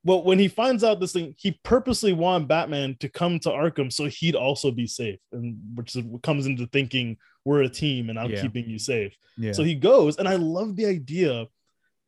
Well, 0.05 0.23
when 0.23 0.39
he 0.39 0.49
finds 0.49 0.85
out 0.85 1.01
this 1.01 1.13
thing, 1.13 1.35
he 1.39 1.53
purposely 1.63 2.13
wanted 2.13 2.47
Batman 2.49 2.97
to 3.01 3.09
come 3.09 3.39
to 3.41 3.49
Arkham 3.49 3.91
so 3.93 4.05
he'd 4.07 4.35
also 4.37 4.71
be 4.71 4.87
safe, 4.87 5.19
and 5.33 5.57
which 5.75 5.97
is 5.97 6.05
comes 6.23 6.47
into 6.47 6.67
thinking 6.67 7.17
we're 7.45 7.63
a 7.63 7.69
team 7.69 8.11
and 8.11 8.19
I'm 8.19 8.31
Yeah. 8.31 8.43
keeping 8.43 8.69
you 8.69 8.79
safe. 8.79 9.17
yeah 9.39 9.53
So 9.53 9.63
he 9.63 9.75
goes, 9.75 10.17
and 10.19 10.29
I 10.29 10.37
love 10.37 10.77
the 10.77 10.87
idea 10.87 11.47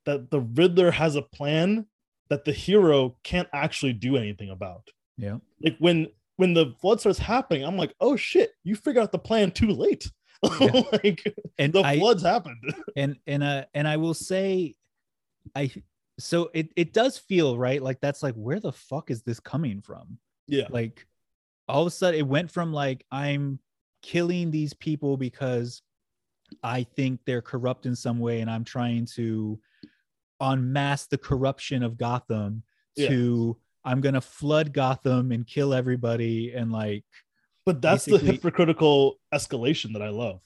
that 0.04 0.30
the 0.30 0.40
Riddler 0.40 0.90
has 0.90 1.16
a 1.16 1.22
plan 1.22 1.86
that 2.28 2.44
the 2.44 2.52
hero 2.52 3.16
can't 3.22 3.48
actually 3.52 3.92
do 3.92 4.16
anything 4.16 4.50
about. 4.50 4.90
yeah 5.16 5.38
Like 5.62 5.76
when 5.78 6.08
when 6.36 6.52
the 6.52 6.74
flood 6.82 7.00
starts 7.00 7.18
happening, 7.18 7.64
I'm 7.64 7.78
like, 7.78 7.94
oh 8.00 8.14
shit, 8.16 8.50
you 8.62 8.76
figure 8.76 9.00
out 9.00 9.10
the 9.12 9.18
plan 9.18 9.50
too 9.50 9.68
late. 9.70 10.10
Yeah. 10.60 10.82
like 10.92 11.34
and 11.58 11.72
the 11.72 11.80
I, 11.82 11.98
floods 11.98 12.22
happened. 12.22 12.62
and 12.94 13.16
and 13.26 13.42
uh 13.42 13.64
and 13.72 13.88
i 13.88 13.96
will 13.96 14.12
say 14.12 14.74
i 15.54 15.70
so 16.18 16.50
it 16.54 16.72
it 16.76 16.92
does 16.92 17.18
feel 17.18 17.58
right 17.58 17.82
like 17.82 18.00
that's 18.00 18.22
like 18.22 18.34
where 18.34 18.60
the 18.60 18.72
fuck 18.72 19.10
is 19.10 19.22
this 19.22 19.40
coming 19.40 19.80
from 19.82 20.18
yeah. 20.48 20.66
like 20.70 21.06
all 21.68 21.82
of 21.82 21.88
a 21.88 21.90
sudden 21.90 22.18
it 22.18 22.26
went 22.26 22.50
from 22.50 22.72
like 22.72 23.04
i'm 23.10 23.58
killing 24.02 24.50
these 24.50 24.72
people 24.72 25.16
because 25.16 25.82
i 26.62 26.82
think 26.82 27.20
they're 27.26 27.42
corrupt 27.42 27.86
in 27.86 27.94
some 27.96 28.18
way 28.18 28.40
and 28.40 28.50
i'm 28.50 28.64
trying 28.64 29.04
to 29.04 29.58
unmask 30.40 31.08
the 31.10 31.18
corruption 31.18 31.82
of 31.82 31.98
gotham 31.98 32.62
Yeah. 32.94 33.08
to 33.08 33.56
i'm 33.84 34.00
gonna 34.00 34.20
flood 34.20 34.72
gotham 34.72 35.32
and 35.32 35.46
kill 35.46 35.74
everybody 35.74 36.52
and 36.52 36.72
like 36.72 37.04
But 37.66 37.82
that's 37.82 38.04
the 38.04 38.18
hypocritical 38.18 39.18
escalation 39.34 39.92
that 39.94 40.02
I 40.02 40.10
love. 40.10 40.40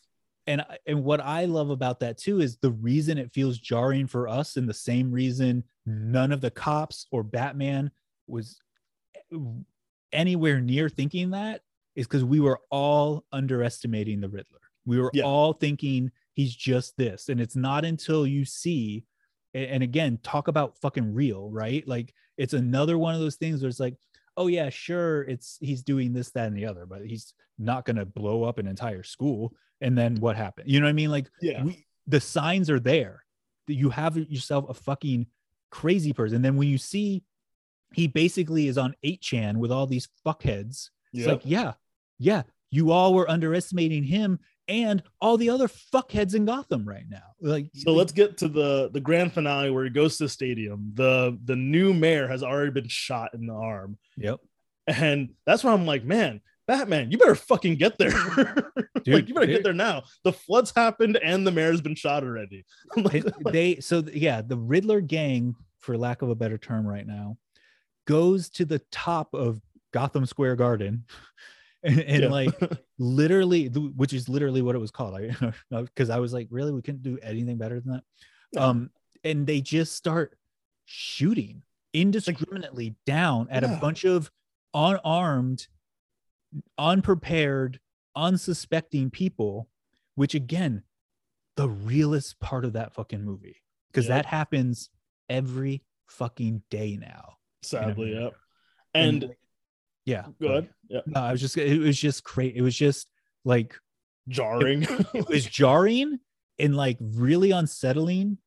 And 0.50 0.64
and 0.86 1.04
what 1.04 1.20
I 1.20 1.44
love 1.44 1.70
about 1.70 2.00
that 2.00 2.18
too 2.18 2.40
is 2.40 2.56
the 2.56 2.72
reason 2.72 3.18
it 3.18 3.32
feels 3.32 3.58
jarring 3.58 4.06
for 4.06 4.26
us, 4.28 4.56
and 4.56 4.68
the 4.68 4.74
same 4.74 5.12
reason 5.12 5.64
none 5.86 6.32
of 6.32 6.40
the 6.40 6.50
cops 6.50 7.06
or 7.12 7.22
Batman 7.22 7.90
was 8.26 8.58
anywhere 10.12 10.60
near 10.60 10.88
thinking 10.88 11.30
that 11.30 11.62
is 11.94 12.06
because 12.06 12.24
we 12.24 12.40
were 12.40 12.60
all 12.70 13.24
underestimating 13.32 14.20
the 14.20 14.28
Riddler. 14.28 14.60
We 14.84 14.98
were 14.98 15.10
Yeah. 15.14 15.24
all 15.24 15.52
thinking 15.52 16.10
he's 16.34 16.54
just 16.54 16.96
this, 16.96 17.28
and 17.28 17.40
it's 17.40 17.56
not 17.56 17.84
until 17.84 18.26
you 18.26 18.44
see, 18.44 19.04
and 19.54 19.82
again, 19.82 20.18
talk 20.22 20.48
about 20.48 20.78
fucking 20.80 21.14
real, 21.14 21.50
right? 21.50 21.86
Like 21.86 22.12
it's 22.38 22.54
another 22.54 22.98
one 22.98 23.14
of 23.14 23.20
those 23.20 23.36
things 23.36 23.62
where 23.62 23.68
it's 23.68 23.80
like, 23.80 23.96
oh 24.36 24.46
yeah, 24.46 24.70
sure, 24.70 25.22
it's 25.22 25.58
he's 25.60 25.82
doing 25.82 26.12
this, 26.12 26.30
that, 26.30 26.46
and 26.46 26.56
the 26.56 26.66
other, 26.66 26.86
but 26.86 27.04
he's 27.04 27.34
not 27.58 27.84
gonna 27.84 28.04
blow 28.04 28.44
up 28.44 28.58
an 28.58 28.66
entire 28.66 29.02
school. 29.02 29.54
And 29.80 29.96
then 29.96 30.16
what 30.16 30.36
happened? 30.36 30.70
You 30.70 30.80
know 30.80 30.86
what 30.86 30.90
I 30.90 30.94
mean? 30.94 31.10
Like 31.10 31.30
Yeah. 31.40 31.64
we 31.64 31.86
the 32.06 32.20
signs 32.20 32.68
are 32.70 32.80
there. 32.80 33.24
that 33.66 33.74
You 33.74 33.90
have 33.90 34.16
yourself 34.16 34.68
a 34.68 34.74
fucking 34.74 35.26
crazy 35.70 36.12
person. 36.12 36.36
And 36.36 36.44
then 36.44 36.56
when 36.56 36.68
you 36.68 36.78
see 36.78 37.22
he 37.92 38.06
basically 38.06 38.68
is 38.68 38.78
on 38.78 38.94
8chan 39.04 39.56
with 39.56 39.72
all 39.72 39.86
these 39.86 40.08
fuckheads, 40.24 40.90
it's 41.12 41.26
like, 41.26 41.42
yeah, 41.44 41.72
yeah, 42.18 42.42
you 42.70 42.92
all 42.92 43.14
were 43.14 43.28
underestimating 43.28 44.04
him 44.04 44.38
and 44.70 45.02
all 45.20 45.36
the 45.36 45.50
other 45.50 45.66
fuckheads 45.66 46.34
in 46.34 46.44
Gotham 46.44 46.88
right 46.88 47.04
now. 47.08 47.34
Like 47.42 47.70
So 47.74 47.92
let's 47.92 48.12
get 48.12 48.38
to 48.38 48.48
the 48.48 48.88
the 48.92 49.00
grand 49.00 49.34
finale 49.34 49.70
where 49.70 49.84
he 49.84 49.90
goes 49.90 50.16
to 50.18 50.24
the 50.24 50.28
stadium. 50.28 50.92
The 50.94 51.36
the 51.44 51.56
new 51.56 51.92
mayor 51.92 52.28
has 52.28 52.42
already 52.42 52.70
been 52.70 52.88
shot 52.88 53.34
in 53.34 53.46
the 53.46 53.54
arm. 53.54 53.98
Yep. 54.16 54.38
And 54.86 55.30
that's 55.44 55.64
why 55.64 55.72
I'm 55.72 55.86
like, 55.86 56.04
man, 56.04 56.40
Batman, 56.68 57.10
you 57.10 57.18
better 57.18 57.34
fucking 57.34 57.76
get 57.76 57.98
there. 57.98 58.10
like 58.94 59.28
you 59.28 59.34
better 59.34 59.46
dude. 59.46 59.48
get 59.56 59.64
there 59.64 59.72
now. 59.72 60.04
The 60.22 60.32
floods 60.32 60.72
happened 60.74 61.16
and 61.16 61.44
the 61.44 61.50
mayor's 61.50 61.80
been 61.80 61.96
shot 61.96 62.22
already. 62.22 62.64
Like, 62.96 63.24
they 63.50 63.80
so 63.80 64.04
yeah 64.12 64.40
the 64.40 64.56
riddler 64.56 65.00
gang 65.00 65.56
for 65.80 65.98
lack 65.98 66.22
of 66.22 66.30
a 66.30 66.34
better 66.36 66.58
term 66.58 66.86
right 66.86 67.06
now 67.06 67.38
goes 68.06 68.48
to 68.50 68.64
the 68.64 68.80
top 68.92 69.34
of 69.34 69.60
gotham 69.92 70.26
square 70.26 70.54
garden 70.54 71.04
and, 71.84 72.00
and 72.00 72.22
Yeah. 72.24 72.28
like 72.28 72.54
literally 72.98 73.66
which 73.68 74.12
is 74.12 74.28
literally 74.28 74.62
what 74.62 74.74
it 74.74 74.78
was 74.78 74.90
called 74.90 75.14
i 75.14 75.52
because 75.82 76.10
i 76.10 76.18
was 76.18 76.32
like 76.32 76.48
really 76.50 76.72
we 76.72 76.82
couldn't 76.82 77.02
do 77.02 77.18
anything 77.22 77.56
better 77.58 77.80
than 77.80 77.92
that 78.54 78.60
um 78.62 78.90
and 79.24 79.46
they 79.46 79.60
just 79.60 79.94
start 79.94 80.36
shooting 80.84 81.62
indiscriminately 81.92 82.94
down 83.06 83.48
at 83.50 83.62
Yeah. 83.62 83.76
a 83.76 83.80
bunch 83.80 84.04
of 84.04 84.30
unarmed 84.74 85.66
unprepared 86.78 87.80
unsuspecting 88.16 89.10
people 89.10 89.68
which 90.16 90.34
again 90.34 90.82
the 91.56 91.68
realest 91.68 92.40
part 92.40 92.64
of 92.64 92.72
that 92.72 92.92
fucking 92.92 93.24
movie 93.24 93.56
because 93.92 94.06
Yep. 94.08 94.16
that 94.16 94.26
happens 94.26 94.90
every 95.28 95.82
fucking 96.06 96.62
day 96.70 96.96
now 97.00 97.36
sadly, 97.62 98.14
Yeah. 98.14 98.20
yep. 98.20 98.36
And 98.94 99.22
like, 99.22 99.38
Yeah. 100.10 100.24
Good. 100.40 100.68
Yeah. 100.88 101.00
No, 101.06 101.20
I 101.20 101.32
was 101.32 101.40
just 101.40 101.56
it 101.56 101.78
was 101.78 101.98
just 101.98 102.24
crazy. 102.24 102.56
It 102.56 102.62
was 102.62 102.76
just 102.76 103.08
like 103.44 103.74
Jarring. 104.28 104.82
it 105.14 105.28
was 105.28 105.44
jarring 105.60 106.18
and 106.58 106.76
like 106.76 106.98
really 107.00 107.52
unsettling. 107.52 108.38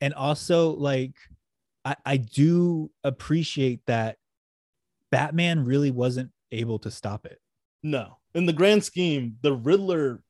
And 0.00 0.12
also 0.14 0.70
like 0.70 1.14
I, 1.84 1.96
I 2.04 2.16
do 2.18 2.90
appreciate 3.02 3.80
that 3.86 4.18
Batman 5.10 5.64
really 5.64 5.90
wasn't 5.90 6.30
able 6.50 6.78
to 6.80 6.90
stop 6.90 7.24
it. 7.26 7.40
no. 7.82 8.18
In 8.34 8.46
the 8.46 8.52
grand 8.54 8.82
scheme, 8.82 9.36
the 9.42 9.52
Riddler 9.52 10.22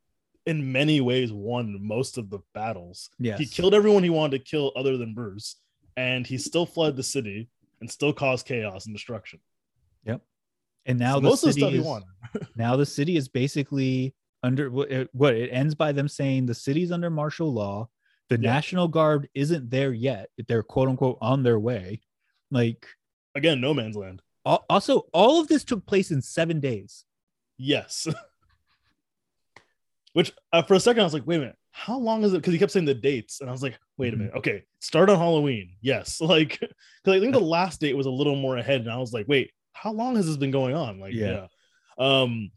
in 0.45 0.73
many 0.73 1.01
ways 1.01 1.33
won 1.33 1.79
most 1.81 2.19
of 2.19 2.31
the 2.31 2.41
battles. 2.53 3.11
Yes. 3.21 3.39
He 3.39 3.47
killed 3.47 3.75
everyone 3.75 4.03
he 4.03 4.11
wanted 4.11 4.39
to 4.39 4.45
kill 4.51 4.73
other 4.75 4.97
than 4.97 5.15
Bruce, 5.15 5.55
and 5.97 6.27
he 6.27 6.37
still 6.37 6.67
fled 6.67 6.97
the 6.97 7.05
city 7.05 7.49
and 7.81 7.89
still 7.89 8.13
caused 8.13 8.45
chaos 8.47 8.87
and 8.87 8.95
destruction. 8.97 9.39
And 10.87 10.99
now 10.99 11.15
So 11.15 11.21
the 11.21 11.29
most 11.29 11.43
of 11.45 11.47
the 11.49 11.53
city 11.53 11.61
stuff 11.63 11.75
is, 11.75 11.85
wanted. 11.85 12.09
now 12.57 12.77
the 12.77 12.87
city 12.87 13.17
is 13.17 13.29
basically 13.29 14.15
under 14.43 14.71
what 14.71 14.91
it, 14.91 15.49
ends 15.53 15.75
by 15.75 15.93
them 15.93 16.09
saying 16.09 16.47
the 16.47 16.55
city's 16.55 16.91
under 16.91 17.11
martial 17.11 17.53
law. 17.53 17.89
The 18.29 18.37
Yeah. 18.41 18.53
National 18.53 18.89
Guard 18.89 19.29
isn't 19.35 19.71
there 19.71 19.93
yet. 19.93 20.31
They're 20.49 20.63
quote 20.63 20.89
unquote 20.89 21.19
on 21.21 21.43
their 21.43 21.61
way. 21.61 22.01
Like 22.51 22.87
Again, 23.35 23.61
no 23.61 23.75
man's 23.75 23.97
land. 23.97 24.23
also 24.45 25.01
all 25.13 25.41
of 25.41 25.49
this 25.49 25.65
took 25.65 25.85
place 25.87 26.11
in 26.11 26.23
seven 26.23 26.61
days. 26.61 27.05
Yes. 27.59 28.07
Which 30.13 30.33
uh, 30.53 30.63
for 30.63 30.75
a 30.75 30.81
second 30.81 31.01
I 31.01 31.05
was 31.05 31.15
like, 31.15 31.27
wait 31.27 31.37
a 31.37 31.41
minute, 31.41 31.57
how 31.71 31.99
long 31.99 32.23
is 32.23 32.35
it? 32.35 32.39
Because 32.39 32.53
he 32.53 32.59
kept 32.59 32.73
saying 32.73 32.85
the 32.85 32.93
dates, 32.95 33.41
and 33.41 33.49
I 33.49 33.53
was 33.53 33.63
like, 33.63 33.79
wait 33.97 34.13
a 34.13 34.17
Mhm. 34.17 34.21
minute, 34.21 34.35
okay, 34.37 34.65
start 34.81 35.09
on 35.09 35.17
Halloween. 35.19 35.77
Yes, 35.81 36.21
like 36.21 36.61
because 36.61 37.17
I 37.17 37.21
think 37.21 37.33
the 37.33 37.41
last 37.41 37.81
date 37.81 37.97
was 37.97 38.07
a 38.07 38.11
little 38.11 38.37
more 38.37 38.59
ahead, 38.59 38.83
and 38.83 38.91
I 38.91 38.99
was 38.99 39.13
like, 39.15 39.27
wait, 39.27 39.53
how 39.73 39.93
long 39.93 40.17
has 40.17 40.27
this 40.27 40.37
been 40.37 40.51
going 40.51 40.75
on? 40.75 41.01
Like, 41.01 41.15
yeah. 41.15 41.47
Yeah. 41.99 42.23
Um, 42.23 42.51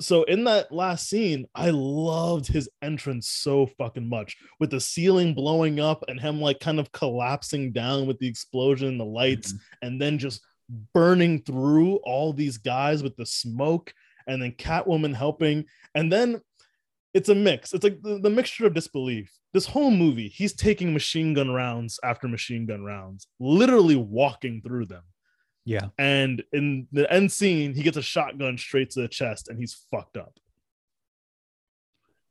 so 0.00 0.24
in 0.24 0.44
that 0.44 0.72
last 0.72 1.08
scene, 1.08 1.46
I 1.54 1.70
loved 1.70 2.46
his 2.46 2.68
entrance 2.82 3.28
so 3.28 3.66
fucking 3.78 4.08
much 4.08 4.36
with 4.58 4.70
the 4.70 4.80
ceiling 4.80 5.34
blowing 5.34 5.80
up 5.80 6.04
and 6.08 6.20
him 6.20 6.40
like 6.40 6.60
kind 6.60 6.80
of 6.80 6.90
collapsing 6.92 7.72
down 7.72 8.06
with 8.06 8.18
the 8.18 8.26
explosion, 8.26 8.98
the 8.98 9.04
lights, 9.04 9.54
and 9.82 10.00
then 10.00 10.18
just 10.18 10.40
burning 10.92 11.42
through 11.42 11.96
all 11.96 12.32
these 12.32 12.58
guys 12.58 13.02
with 13.02 13.16
the 13.16 13.26
smoke 13.26 13.92
and 14.26 14.42
then 14.42 14.52
Catwoman 14.52 15.14
helping. 15.14 15.66
And 15.94 16.10
then 16.10 16.40
it's 17.14 17.28
a 17.28 17.34
mix. 17.34 17.72
It's 17.72 17.84
like 17.84 18.00
the, 18.02 18.18
the 18.18 18.30
mixture 18.30 18.66
of 18.66 18.74
disbelief. 18.74 19.30
This 19.52 19.66
whole 19.66 19.90
movie, 19.90 20.28
he's 20.28 20.54
taking 20.54 20.92
machine 20.92 21.34
gun 21.34 21.50
rounds 21.50 22.00
after 22.02 22.26
machine 22.26 22.66
gun 22.66 22.82
rounds, 22.82 23.26
literally 23.38 23.96
walking 23.96 24.62
through 24.62 24.86
them. 24.86 25.02
Yeah. 25.64 25.88
And 25.98 26.42
in 26.52 26.88
the 26.92 27.10
end 27.12 27.30
scene, 27.30 27.74
he 27.74 27.82
gets 27.82 27.96
a 27.96 28.02
shotgun 28.02 28.58
straight 28.58 28.90
to 28.90 29.02
the 29.02 29.08
chest 29.08 29.48
and 29.48 29.58
he's 29.58 29.86
fucked 29.90 30.16
up. 30.16 30.32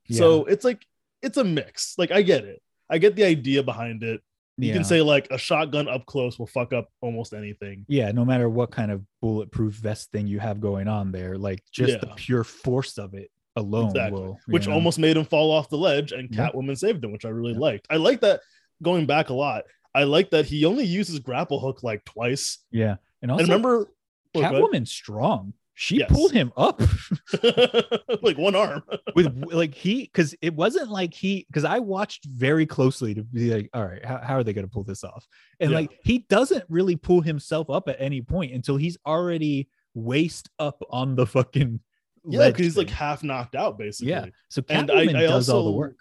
Yeah. 0.08 0.18
So 0.18 0.46
it's 0.46 0.66
like, 0.66 0.86
it's 1.22 1.38
a 1.38 1.44
mix. 1.44 1.96
Like, 1.98 2.12
I 2.12 2.22
get 2.22 2.44
it. 2.44 2.62
I 2.90 2.98
get 2.98 3.16
the 3.16 3.24
idea 3.24 3.64
behind 3.64 4.04
it. 4.04 4.22
You 4.58 4.68
yeah. 4.68 4.74
can 4.74 4.84
say, 4.84 5.02
like, 5.02 5.28
a 5.32 5.38
shotgun 5.38 5.88
up 5.88 6.06
close 6.06 6.38
will 6.38 6.46
fuck 6.48 6.74
up 6.74 6.90
almost 7.00 7.34
anything. 7.34 7.86
yeah, 7.88 8.12
no 8.12 8.26
matter 8.26 8.50
what 8.50 8.70
kind 8.72 8.92
of 8.92 9.02
bulletproof 9.22 9.76
vest 9.76 10.12
thing 10.12 10.28
you 10.28 10.40
have 10.40 10.60
going 10.60 10.88
on 10.88 11.12
there, 11.12 11.38
like 11.38 11.64
just 11.72 12.02
the 12.02 12.08
pure 12.16 12.44
force 12.44 12.98
of 12.98 13.14
it 13.14 13.32
alone 13.56 13.88
Exactly. 13.88 14.22
will, 14.22 14.40
which 14.48 14.68
know? 14.68 14.74
almost 14.74 15.00
made 15.00 15.16
him 15.18 15.26
fall 15.26 15.52
off 15.52 15.70
the 15.70 15.78
ledge 15.78 16.12
and 16.12 16.34
Yeah. 16.34 16.50
Catwoman 16.50 16.78
saved 16.78 17.04
him, 17.04 17.12
which 17.12 17.26
I 17.26 17.30
really 17.30 17.54
Yeah. 17.54 17.60
liked. 17.60 17.88
I 17.90 17.96
like 17.96 18.22
that 18.22 18.42
going 18.84 19.06
back 19.06 19.30
a 19.30 19.34
lot. 19.34 19.64
I 19.96 20.04
like 20.04 20.30
that 20.32 20.46
he 20.46 20.64
only 20.66 20.86
uses 20.86 21.20
grapple 21.20 21.60
hook 21.60 21.82
like 21.84 22.04
twice. 22.06 22.60
yeah. 22.72 22.98
And 23.22 23.32
also, 23.32 23.44
and 23.44 23.50
remember, 23.50 23.90
oh, 24.36 24.42
go. 24.42 24.48
Catwoman's 24.48 24.92
strong. 24.92 25.54
She 25.74 25.98
Yes. 25.98 26.12
pulled 26.12 26.32
him 26.32 26.52
up 26.58 26.82
like 28.22 28.38
one 28.38 28.56
arm. 28.56 28.84
with 29.16 29.46
like 29.52 29.74
he 29.74 30.02
because 30.04 30.36
it 30.42 30.54
wasn't 30.54 30.90
like 30.90 31.14
he 31.14 31.46
because 31.48 31.64
I 31.64 31.80
watched 31.80 32.26
very 32.26 32.66
closely 32.66 33.14
to 33.16 33.24
be 33.24 33.54
like, 33.54 33.70
all 33.74 33.86
right, 33.86 34.04
how, 34.06 34.18
how 34.24 34.36
are 34.36 34.44
they 34.44 34.54
going 34.54 34.66
to 34.68 34.72
pull 34.72 34.84
this 34.84 35.04
off? 35.04 35.26
And 35.60 35.72
Yeah. 35.72 35.78
like 35.78 35.92
he 36.04 36.20
doesn't 36.30 36.64
really 36.70 36.96
pull 36.96 37.22
himself 37.22 37.70
up 37.70 37.88
at 37.88 37.96
any 38.00 38.22
point 38.22 38.54
until 38.54 38.78
he's 38.78 38.98
already 39.06 39.70
waist 39.94 40.50
up 40.60 40.82
on 40.90 41.16
the 41.16 41.26
fucking 41.26 41.80
yeah, 42.26 42.48
because 42.50 42.66
he's 42.66 42.78
like 42.78 42.90
half 42.90 43.24
knocked 43.24 43.56
out 43.56 43.78
basically. 43.80 44.12
yeah. 44.12 44.26
So 44.50 44.62
And 44.70 44.90
Catwoman 44.90 45.16
I- 45.16 45.24
I 45.24 45.28
does 45.28 45.50
all 45.50 45.66
the 45.66 45.72
work. 45.72 45.96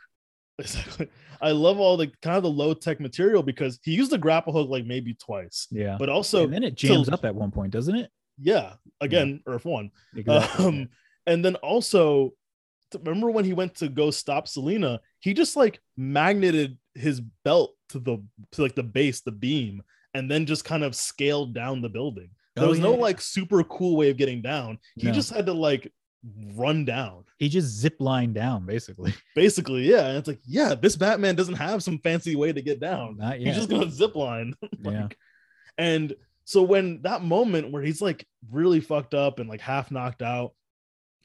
Exactly. 0.60 1.08
I 1.42 1.52
love 1.52 1.80
all 1.80 1.96
the 1.96 2.08
kind 2.22 2.36
of 2.36 2.42
the 2.42 2.50
low 2.50 2.74
tech 2.74 3.00
material 3.00 3.42
because 3.42 3.78
he 3.82 3.92
used 3.92 4.10
the 4.10 4.18
grapple 4.18 4.52
hook 4.52 4.68
like 4.68 4.84
maybe 4.84 5.14
twice, 5.14 5.66
Yeah. 5.70 5.96
but 5.98 6.08
also 6.08 6.44
and 6.44 6.52
then 6.52 6.64
it 6.64 6.74
jams 6.74 7.08
to- 7.08 7.14
up 7.14 7.24
at 7.24 7.34
one 7.34 7.50
point, 7.50 7.72
doesn't 7.72 7.94
it? 7.96 8.10
yeah, 8.38 8.74
again 9.00 9.42
Earth 9.46 9.64
One. 9.64 9.90
Exactly. 10.16 10.64
Um, 10.64 10.88
and 11.26 11.44
then 11.44 11.56
also, 11.56 12.32
remember 13.04 13.30
when 13.30 13.44
he 13.44 13.52
went 13.52 13.74
to 13.76 13.88
go 13.88 14.10
stop 14.10 14.48
Selina? 14.48 15.00
He 15.20 15.34
just 15.34 15.56
like 15.56 15.80
magneted 15.96 16.76
his 16.94 17.20
belt 17.44 17.74
to 17.90 17.98
the 17.98 18.22
to 18.52 18.62
like 18.62 18.74
the 18.74 18.82
base, 18.82 19.20
the 19.20 19.32
beam, 19.32 19.82
and 20.14 20.30
then 20.30 20.46
just 20.46 20.64
kind 20.64 20.82
of 20.84 20.94
scaled 20.94 21.54
down 21.54 21.82
the 21.82 21.88
building. 21.88 22.30
There 22.56 22.64
Oh, 22.66 22.70
was 22.70 22.78
no 22.80 22.94
yeah. 22.94 23.00
like 23.00 23.20
super 23.20 23.62
cool 23.64 23.96
way 23.96 24.10
of 24.10 24.16
getting 24.16 24.42
down. 24.42 24.78
He 24.96 25.06
No. 25.06 25.12
just 25.12 25.30
had 25.32 25.46
to 25.46 25.52
like 25.52 25.92
run 26.54 26.84
down. 26.84 27.24
he 27.38 27.48
just 27.48 27.68
zip 27.68 27.96
line 27.98 28.32
down 28.32 28.66
basically. 28.66 29.14
Basically, 29.34 29.88
yeah. 29.88 30.08
And 30.08 30.18
it's 30.18 30.28
like, 30.28 30.40
yeah, 30.44 30.74
this 30.74 30.96
Batman 30.96 31.34
doesn't 31.34 31.54
have 31.54 31.82
some 31.82 31.98
fancy 31.98 32.36
way 32.36 32.52
to 32.52 32.60
get 32.60 32.80
down. 32.80 33.16
Not 33.16 33.38
He's 33.38 33.56
just 33.56 33.70
gonna 33.70 33.90
zip 33.90 34.14
line. 34.14 34.54
Yeah. 34.82 35.08
And 35.78 36.14
so 36.44 36.62
when 36.62 37.02
that 37.02 37.22
moment 37.22 37.70
where 37.70 37.82
he's 37.82 38.02
like 38.02 38.26
really 38.50 38.80
fucked 38.80 39.14
up 39.14 39.38
and 39.38 39.48
like 39.48 39.60
half 39.60 39.90
knocked 39.90 40.20
out, 40.20 40.52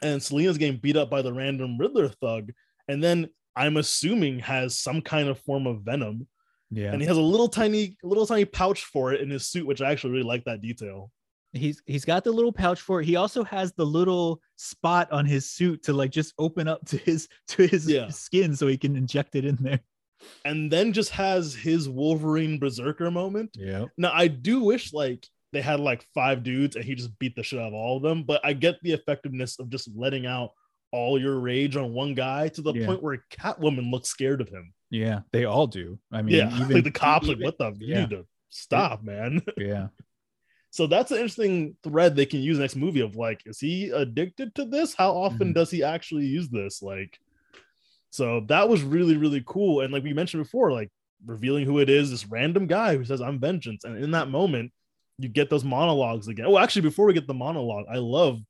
and 0.02 0.22
Selina's 0.22 0.58
getting 0.58 0.78
beat 0.78 0.98
up 0.98 1.10
by 1.10 1.22
the 1.22 1.34
random 1.34 1.78
Riddler 1.78 2.10
thug, 2.10 2.52
and 2.88 3.04
then 3.04 3.30
I'm 3.56 3.78
assuming 3.78 4.40
has 4.40 4.78
some 4.78 5.02
kind 5.02 5.30
of 5.30 5.40
form 5.40 5.68
of 5.68 5.82
venom, 5.82 6.28
yeah. 6.70 6.92
and 6.92 7.02
he 7.02 7.08
has 7.08 7.18
a 7.18 7.22
little 7.22 7.48
tiny, 7.48 7.98
little 8.04 8.28
tiny 8.28 8.46
pouch 8.46 8.86
for 8.86 9.14
it 9.14 9.22
in 9.22 9.30
his 9.30 9.48
suit, 9.48 9.66
which 9.66 9.82
I 9.82 9.92
actually 9.92 10.12
really 10.12 10.26
like 10.26 10.44
that 10.46 10.62
detail. 10.62 11.12
He's 11.58 11.82
he's 11.86 12.06
got 12.06 12.24
the 12.24 12.32
little 12.32 12.52
pouch 12.52 12.82
for 12.82 13.02
it. 13.02 13.06
He 13.06 13.16
also 13.16 13.44
has 13.44 13.74
the 13.74 13.86
little 13.86 14.42
spot 14.56 15.12
on 15.12 15.26
his 15.26 15.50
suit 15.50 15.84
to 15.84 15.94
like 15.94 16.12
just 16.12 16.34
open 16.40 16.68
up 16.68 16.86
to 16.88 16.98
his 16.98 17.28
to 17.50 17.68
his 17.68 17.88
Yeah. 17.90 18.10
skin 18.10 18.56
so 18.56 18.68
he 18.68 18.78
can 18.78 18.96
inject 18.96 19.36
it 19.36 19.46
in 19.46 19.56
there. 19.58 19.80
And 20.44 20.72
then 20.72 20.94
just 20.94 21.12
has 21.12 21.54
his 21.54 21.88
Wolverine 21.90 22.58
Berserker 22.60 23.12
moment. 23.12 23.52
Yeah. 23.58 23.86
Now 23.98 24.12
I 24.14 24.28
do 24.28 24.64
wish 24.64 24.94
like 24.94 25.28
they 25.54 25.62
had 25.62 25.80
like 25.80 26.06
five 26.14 26.44
dudes 26.44 26.76
and 26.76 26.84
he 26.84 26.96
just 26.96 27.18
beat 27.20 27.36
the 27.36 27.44
shit 27.44 27.60
out 27.60 27.68
of 27.68 27.74
all 27.74 27.98
of 27.98 28.04
them, 28.04 28.24
but 28.24 28.42
I 28.44 28.54
get 28.54 28.76
the 28.82 28.94
effectiveness 28.94 29.60
of 29.60 29.70
just 29.70 29.90
letting 29.96 30.26
out 30.26 30.52
all 30.92 31.20
your 31.20 31.40
rage 31.40 31.76
on 31.76 31.94
one 31.94 32.14
guy 32.14 32.48
to 32.50 32.62
the 32.62 32.74
Yeah. 32.74 32.86
point 32.88 33.04
where 33.04 33.24
Catwoman 33.32 33.92
looks 33.92 34.10
scared 34.10 34.42
of 34.42 34.50
him. 34.50 34.74
Yeah, 34.90 35.22
they 35.32 35.46
all 35.46 35.68
do. 35.68 36.00
I 36.12 36.22
mean, 36.22 36.36
yeah, 36.36 36.56
even 36.62 36.74
like 36.76 36.84
the 36.86 36.92
cops, 36.92 37.28
like 37.28 37.40
what 37.40 37.58
the? 37.58 37.72
You 37.80 37.88
yeah. 37.88 38.00
need 38.02 38.10
to 38.12 38.26
stop, 38.50 39.04
man. 39.04 39.42
Yeah, 39.58 39.88
so 40.76 40.88
that's 40.88 41.12
an 41.12 41.18
interesting 41.18 41.76
thread 41.84 42.16
they 42.16 42.26
can 42.26 42.42
use 42.42 42.60
next 42.60 42.76
movie 42.76 43.00
of 43.00 43.16
like, 43.16 43.42
is 43.46 43.60
he 43.60 43.90
addicted 43.92 44.54
to 44.56 44.66
this? 44.66 44.94
How 44.94 45.12
often 45.16 45.52
Mhm. 45.52 45.56
does 45.56 45.72
he 45.72 45.84
actually 45.84 46.26
use 46.26 46.50
this? 46.50 46.82
Like, 46.82 47.18
so 48.10 48.42
that 48.48 48.68
was 48.68 48.82
really 48.84 49.16
really 49.16 49.42
cool. 49.46 49.82
And 49.82 49.94
like 49.94 50.04
we 50.04 50.14
mentioned 50.14 50.44
before, 50.44 50.72
like 50.74 50.92
revealing 51.26 51.66
who 51.66 51.80
it 51.80 51.90
is, 51.90 52.12
this 52.12 52.28
random 52.28 52.68
guy 52.68 52.98
who 52.98 53.06
says 53.06 53.22
I'm 53.22 53.40
vengeance, 53.40 53.86
and 53.86 54.04
in 54.04 54.12
that 54.12 54.30
moment, 54.30 54.72
you 55.18 55.30
get 55.30 55.50
those 55.50 55.64
monologues 55.64 56.28
again. 56.28 56.46
Oh, 56.46 56.58
actually, 56.58 56.82
before 56.82 57.06
we 57.06 57.14
get 57.14 57.28
the 57.28 57.34
monologue, 57.34 57.86
I 57.90 57.98
love 57.98 58.42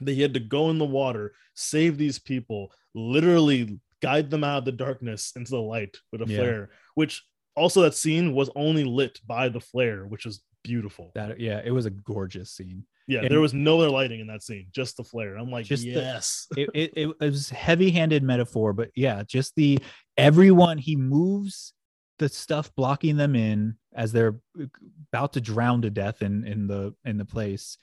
that 0.00 0.12
he 0.12 0.22
had 0.22 0.34
to 0.34 0.40
go 0.40 0.70
in 0.70 0.78
the 0.78 0.84
water, 0.84 1.34
save 1.54 1.98
these 1.98 2.18
people, 2.18 2.72
literally 2.94 3.78
guide 4.02 4.28
them 4.28 4.42
out 4.42 4.58
of 4.58 4.64
the 4.64 4.72
darkness 4.72 5.32
into 5.36 5.52
the 5.52 5.60
light 5.60 5.96
with 6.10 6.20
a 6.20 6.26
Yeah. 6.26 6.36
flare, 6.36 6.70
which 6.96 7.22
also 7.54 7.82
that 7.82 7.94
scene 7.94 8.34
was 8.34 8.50
only 8.56 8.82
lit 8.82 9.20
by 9.24 9.48
the 9.48 9.60
flare, 9.60 10.04
which 10.06 10.26
is 10.26 10.42
beautiful. 10.64 11.12
that 11.14 11.38
yeah, 11.38 11.60
it 11.64 11.70
was 11.70 11.86
a 11.86 11.90
gorgeous 11.90 12.50
scene. 12.50 12.84
yeah, 13.06 13.20
and- 13.20 13.30
there 13.30 13.40
was 13.40 13.54
no 13.54 13.78
other 13.78 13.90
lighting 13.90 14.18
in 14.20 14.26
that 14.26 14.42
scene, 14.42 14.66
just 14.72 14.96
the 14.96 15.04
flare. 15.04 15.36
I'm 15.36 15.50
like, 15.50 15.66
Just 15.66 15.84
the- 15.84 16.24
It, 16.56 16.70
it, 16.74 16.92
it 16.96 17.16
was 17.20 17.50
heavy-handed 17.50 18.22
metaphor, 18.24 18.72
but 18.72 18.90
yeah, 18.96 19.22
just 19.22 19.54
the 19.54 19.78
everyone 20.16 20.78
he 20.78 20.96
moves 20.96 21.72
the 22.18 22.28
stuff 22.28 22.72
blocking 22.76 23.16
them 23.16 23.34
in 23.36 23.76
as 23.94 24.12
they're 24.12 24.40
uh, 24.60 24.66
about 25.12 25.32
to 25.34 25.40
drown 25.40 25.82
to 25.82 25.90
death 25.90 26.22
in 26.22 26.44
in 26.46 26.66
the 26.66 26.94
in 27.04 27.18
the 27.18 27.24
place 27.24 27.76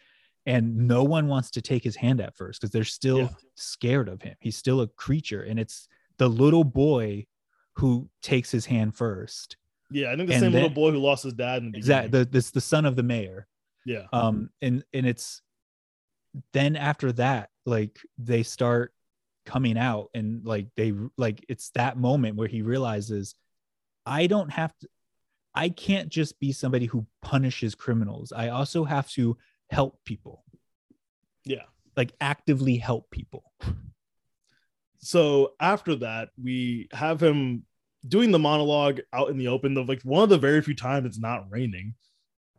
and 0.45 0.87
no 0.87 1.03
one 1.03 1.27
wants 1.27 1.51
to 1.51 1.61
take 1.61 1.83
his 1.83 1.95
hand 1.97 2.19
at 2.21 2.35
first 2.37 2.59
because 2.61 2.71
they're 2.71 2.83
still 2.85 3.19
Yeah. 3.19 3.29
scared 3.55 4.07
of 4.07 4.21
him 4.21 4.35
he's 4.39 4.55
still 4.55 4.79
a 4.81 4.87
creature 4.87 5.43
and 5.43 5.59
it's 5.59 5.89
the 6.17 6.29
little 6.29 6.63
boy 6.63 7.25
who 7.75 8.09
takes 8.23 8.49
his 8.51 8.65
hand 8.65 8.95
first 8.95 9.57
yeah, 9.91 10.11
I 10.11 10.15
think 10.15 10.29
the 10.29 10.35
and 10.35 10.41
same 10.41 10.51
little 10.51 10.69
boy 10.69 10.91
who 10.91 10.97
lost 10.99 11.23
his 11.23 11.33
dad 11.33 11.63
in 11.63 11.71
the 11.71 11.77
exactly 11.77 12.07
beginning. 12.09 12.25
the, 12.25 12.31
this 12.31 12.51
the 12.51 12.61
son 12.61 12.85
of 12.85 12.95
the 12.95 13.03
mayor 13.03 13.47
yeah, 13.85 14.05
um 14.13 14.49
and 14.61 14.83
and 14.93 15.05
it's 15.05 15.41
then 16.53 16.75
after 16.75 17.11
that 17.13 17.49
like 17.65 17.99
they 18.17 18.43
start 18.43 18.93
coming 19.45 19.77
out 19.77 20.09
and 20.13 20.45
like 20.45 20.67
they 20.77 20.93
like 21.17 21.43
it's 21.49 21.69
that 21.71 21.97
moment 21.97 22.35
where 22.35 22.47
he 22.47 22.61
realizes 22.61 23.35
i 24.05 24.27
don't 24.27 24.49
have 24.49 24.71
to 24.79 24.87
i 25.55 25.67
can't 25.67 26.09
just 26.09 26.39
be 26.39 26.51
somebody 26.51 26.85
who 26.85 27.05
punishes 27.21 27.73
criminals 27.75 28.31
i 28.31 28.49
also 28.49 28.83
have 28.83 29.09
to 29.09 29.35
help 29.71 29.99
people 30.05 30.43
Yeah. 31.43 31.63
like 31.97 32.13
actively 32.21 32.77
help 32.77 33.09
people. 33.09 33.43
So 34.99 35.53
after 35.59 35.95
that, 35.97 36.29
we 36.41 36.87
have 36.91 37.21
him 37.21 37.65
doing 38.07 38.31
the 38.31 38.39
monologue 38.39 39.01
out 39.13 39.29
in 39.29 39.37
the 39.37 39.47
open. 39.47 39.73
The 39.73 39.83
like 39.83 40.01
one 40.03 40.23
of 40.23 40.29
the 40.29 40.37
very 40.37 40.61
few 40.61 40.75
times 40.75 41.05
it's 41.05 41.19
not 41.19 41.49
raining. 41.49 41.95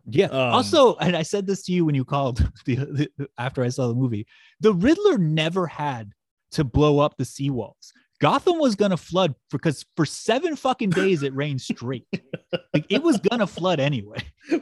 Yeah. 0.09 0.27
Um, 0.27 0.55
also, 0.55 0.97
and 0.97 1.17
I 1.17 1.23
said 1.23 1.47
this 1.47 1.63
to 1.65 1.73
you 1.73 1.85
when 1.85 1.95
you 1.95 2.05
called 2.05 2.39
the, 2.65 2.77
the 3.17 3.29
after 3.39 3.63
I 3.63 3.69
saw 3.69 3.89
the 3.89 3.95
movie. 3.95 4.27
The 4.61 4.73
Riddler 4.73 5.19
never 5.19 5.67
had 5.67 6.13
to 6.53 6.65
blow 6.65 6.99
up 6.99 7.17
the 7.17 7.25
seawalls. 7.25 7.93
Gotham 8.21 8.59
was 8.59 8.77
gonna 8.77 8.97
flood 8.97 9.35
because 9.51 9.85
for 9.97 10.07
seven 10.07 10.55
fucking 10.55 10.91
days 10.91 11.25
it 11.25 11.35
rained 11.35 11.61
straight. 11.61 12.07
like 12.73 12.87
it 12.89 13.03
was 13.03 13.19
gonna 13.19 13.49
flood 13.49 13.81
anyway. 13.81 14.19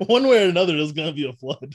one 0.06 0.26
way 0.26 0.46
or 0.46 0.48
another, 0.48 0.76
there's 0.76 0.92
gonna 0.92 1.12
be 1.12 1.28
a 1.28 1.34
flood. 1.34 1.74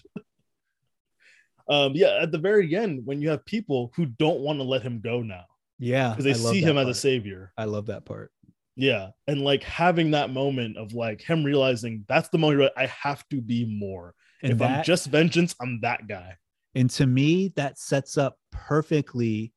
um, 1.69 1.91
yeah, 1.93 2.17
at 2.19 2.31
the 2.31 2.39
very 2.39 2.75
end, 2.75 3.05
when 3.05 3.21
you 3.21 3.29
have 3.29 3.45
people 3.45 3.91
who 3.95 4.07
don't 4.07 4.39
want 4.39 4.57
to 4.57 4.63
let 4.63 4.81
him 4.81 4.99
go 4.99 5.21
now 5.21 5.45
Yeah, 5.77 6.09
because 6.09 6.23
they 6.23 6.33
see 6.33 6.61
him 6.61 6.79
as 6.79 6.87
a 6.87 6.93
savior. 6.95 7.53
I 7.55 7.65
love 7.65 7.85
that 7.87 8.03
part. 8.03 8.31
Yeah, 8.75 9.09
and 9.27 9.41
like 9.41 9.63
having 9.63 10.11
that 10.11 10.31
moment 10.31 10.77
of 10.77 10.93
like 10.93 11.21
him 11.21 11.43
realizing 11.43 12.03
that's 12.07 12.29
the 12.29 12.37
moment 12.37 12.73
I 12.75 12.87
have 12.87 13.27
to 13.29 13.41
be 13.41 13.65
more. 13.65 14.13
And 14.41 14.51
if 14.51 14.61
I'm 14.61 14.83
just 14.83 15.07
vengeance, 15.07 15.55
I'm 15.61 15.79
that 15.81 16.07
guy. 16.07 16.35
and 16.75 16.89
to 16.91 17.05
me, 17.07 17.53
that 17.55 17.79
sets 17.79 18.17
up 18.17 18.37
perfectly 18.51 19.53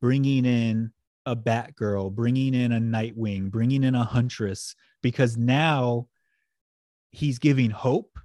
bringing 0.00 0.44
in 0.44 0.92
a 1.26 1.36
Batgirl, 1.36 2.14
bringing 2.14 2.54
in 2.54 2.72
a 2.72 2.80
Nightwing, 2.80 3.50
bringing 3.50 3.84
in 3.84 3.94
a 3.94 4.04
Huntress, 4.04 4.74
because 5.02 5.36
now 5.36 6.06
he's 7.10 7.38
giving 7.38 7.70
hope. 7.70 8.18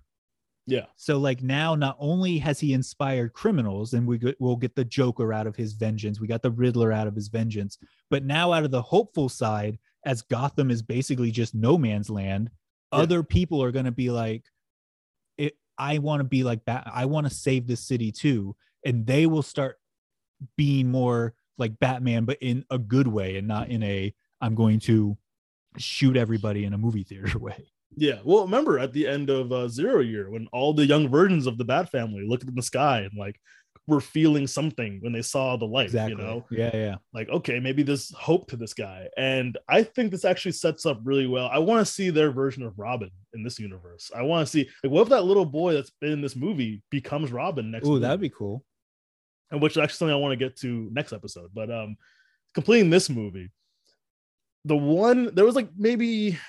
Yeah, 0.67 0.85
So, 0.95 1.19
like 1.19 1.43
now, 1.43 1.75
not 1.75 1.95
only 1.99 2.39
has 2.39 2.59
he 2.59 2.73
inspired 2.73 3.33
criminals, 3.33 3.93
and 3.93 4.07
we 4.07 4.17
get, 4.17 4.35
we'll 4.39 4.55
get 4.55 4.75
the 4.75 4.85
Joker 4.85 5.31
out 5.31 5.45
of 5.45 5.55
his 5.55 5.73
vengeance, 5.73 6.19
we 6.19 6.27
got 6.27 6.41
the 6.41 6.49
Riddler 6.49 6.91
out 6.91 7.05
of 7.05 7.13
his 7.13 7.27
vengeance, 7.27 7.77
but 8.09 8.23
now 8.23 8.51
out 8.51 8.63
of 8.63 8.71
the 8.71 8.81
hopeful 8.81 9.29
side, 9.29 9.77
as 10.05 10.21
Gotham 10.21 10.69
is 10.71 10.81
basically 10.81 11.31
just 11.31 11.55
no 11.55 11.77
man's 11.77 12.09
land, 12.09 12.49
Yeah. 12.93 12.99
other 12.99 13.23
people 13.23 13.61
are 13.63 13.71
going 13.71 13.85
to 13.85 13.91
be 13.91 14.09
like, 14.11 14.43
it, 15.37 15.57
I 15.77 15.97
want 15.97 16.19
to 16.21 16.23
be 16.25 16.43
like 16.43 16.63
that. 16.65 16.89
I 16.93 17.05
want 17.05 17.27
to 17.27 17.33
save 17.33 17.67
this 17.67 17.81
city 17.81 18.11
too. 18.11 18.55
And 18.85 19.05
they 19.05 19.25
will 19.25 19.41
start 19.41 19.77
being 20.57 20.91
more 20.91 21.33
like 21.57 21.79
Batman, 21.79 22.25
but 22.25 22.37
in 22.41 22.65
a 22.69 22.77
good 22.77 23.07
way 23.07 23.37
and 23.37 23.47
not 23.47 23.69
in 23.69 23.81
a, 23.83 24.13
I'm 24.41 24.53
going 24.55 24.79
to 24.81 25.17
shoot 25.77 26.15
everybody 26.17 26.65
in 26.65 26.73
a 26.73 26.77
movie 26.77 27.03
theater 27.03 27.39
way. 27.47 27.65
yeah. 27.97 28.19
Well, 28.23 28.43
remember 28.43 28.77
at 28.77 28.93
the 28.93 29.07
end 29.07 29.29
of 29.29 29.51
uh, 29.51 29.67
Zero 29.67 30.01
Year 30.01 30.29
when 30.29 30.47
all 30.53 30.73
the 30.73 30.85
young 30.85 31.09
versions 31.09 31.47
of 31.47 31.57
the 31.57 31.65
Bat 31.65 31.89
family 31.89 32.25
looked 32.27 32.43
in 32.47 32.53
the 32.55 32.61
sky 32.61 32.99
and 33.01 33.17
like 33.17 33.39
were 33.87 34.01
feeling 34.01 34.47
something 34.47 34.97
when 35.01 35.13
they 35.13 35.21
saw 35.21 35.55
the 35.57 35.65
light. 35.65 35.85
Exactly. 35.85 36.15
You 36.15 36.17
know, 36.27 36.45
Yeah. 36.49 36.71
Yeah. 36.75 36.95
like 37.13 37.29
okay 37.29 37.59
maybe 37.59 37.83
there's 37.83 38.11
hope 38.15 38.47
to 38.49 38.57
this 38.57 38.73
guy 38.73 39.07
and 39.15 39.57
i 39.69 39.83
think 39.83 40.09
this 40.11 40.25
actually 40.25 40.53
sets 40.53 40.85
up 40.87 40.99
really 41.03 41.27
well 41.27 41.47
i 41.53 41.59
want 41.59 41.85
to 41.85 41.93
see 41.93 42.09
their 42.09 42.31
version 42.31 42.63
of 42.63 42.73
robin 42.79 43.11
in 43.35 43.43
this 43.43 43.59
universe 43.59 44.09
i 44.15 44.23
want 44.23 44.45
to 44.47 44.51
see 44.51 44.67
like 44.83 44.91
what 44.91 45.03
if 45.03 45.09
that 45.09 45.23
little 45.25 45.45
boy 45.45 45.73
that's 45.73 45.91
been 46.01 46.11
in 46.11 46.21
this 46.21 46.35
movie 46.35 46.81
becomes 46.89 47.31
robin 47.31 47.69
next 47.69 47.87
Oh, 47.87 47.99
that'd 47.99 48.19
be 48.19 48.29
cool. 48.29 48.63
and 49.51 49.61
which 49.61 49.73
is 49.73 49.77
actually 49.77 49.97
something 49.97 50.13
i 50.15 50.19
want 50.19 50.31
to 50.31 50.43
get 50.45 50.55
to 50.61 50.89
next 50.91 51.13
episode 51.13 51.51
but 51.53 51.69
um 51.69 51.95
completing 52.55 52.89
this 52.89 53.07
movie 53.09 53.51
the 54.65 54.75
one 54.75 55.33
there 55.35 55.45
was 55.45 55.55
like 55.55 55.69
maybe 55.77 56.39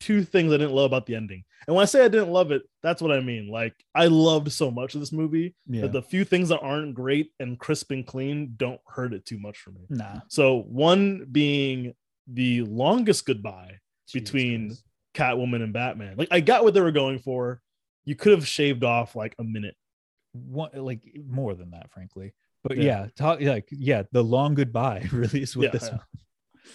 two 0.00 0.22
things 0.22 0.52
i 0.52 0.56
didn't 0.56 0.74
love 0.74 0.84
about 0.86 1.06
the 1.06 1.14
ending 1.14 1.42
and 1.66 1.74
when 1.74 1.82
i 1.82 1.86
say 1.86 2.04
i 2.04 2.08
didn't 2.08 2.30
love 2.30 2.50
it 2.50 2.62
that's 2.82 3.00
what 3.00 3.10
i 3.12 3.20
mean 3.20 3.48
like 3.48 3.72
i 3.94 4.06
loved 4.06 4.52
so 4.52 4.70
much 4.70 4.94
of 4.94 5.00
this 5.00 5.12
movie 5.12 5.54
Yeah. 5.66 5.82
that 5.82 5.92
the 5.92 6.02
few 6.02 6.24
things 6.24 6.50
that 6.50 6.60
aren't 6.60 6.94
great 6.94 7.30
and 7.40 7.58
crisp 7.58 7.90
and 7.92 8.06
clean 8.06 8.54
don't 8.56 8.80
hurt 8.86 9.14
it 9.14 9.24
too 9.24 9.38
much 9.38 9.56
for 9.58 9.70
me 9.70 9.80
nah. 9.88 10.20
so 10.28 10.62
one 10.68 11.26
being 11.32 11.94
the 12.26 12.62
longest 12.62 13.24
goodbye 13.26 13.78
between. 14.12 14.76
Catwoman 15.14 15.62
and 15.62 15.72
Batman. 15.72 16.14
Like 16.18 16.28
I 16.30 16.40
got 16.40 16.62
what 16.62 16.74
they 16.74 16.80
were 16.82 16.92
going 16.92 17.18
for. 17.20 17.62
You 18.04 18.14
could 18.14 18.32
have 18.32 18.46
shaved 18.46 18.84
off 18.84 19.16
like 19.16 19.34
a 19.38 19.44
minute. 19.44 19.74
one 20.34 20.70
like 20.74 21.00
more 21.26 21.54
than 21.54 21.70
that, 21.70 21.90
frankly. 21.90 22.34
But 22.62 22.76
Yeah. 22.76 22.82
yeah, 22.84 23.06
talk 23.16 23.40
like 23.40 23.66
yeah, 23.70 24.02
the 24.12 24.22
long 24.22 24.52
goodbye 24.54 25.08
really 25.12 25.40
is 25.42 25.56
what 25.56 25.64
Yeah, 25.64 25.70
this. 25.70 25.90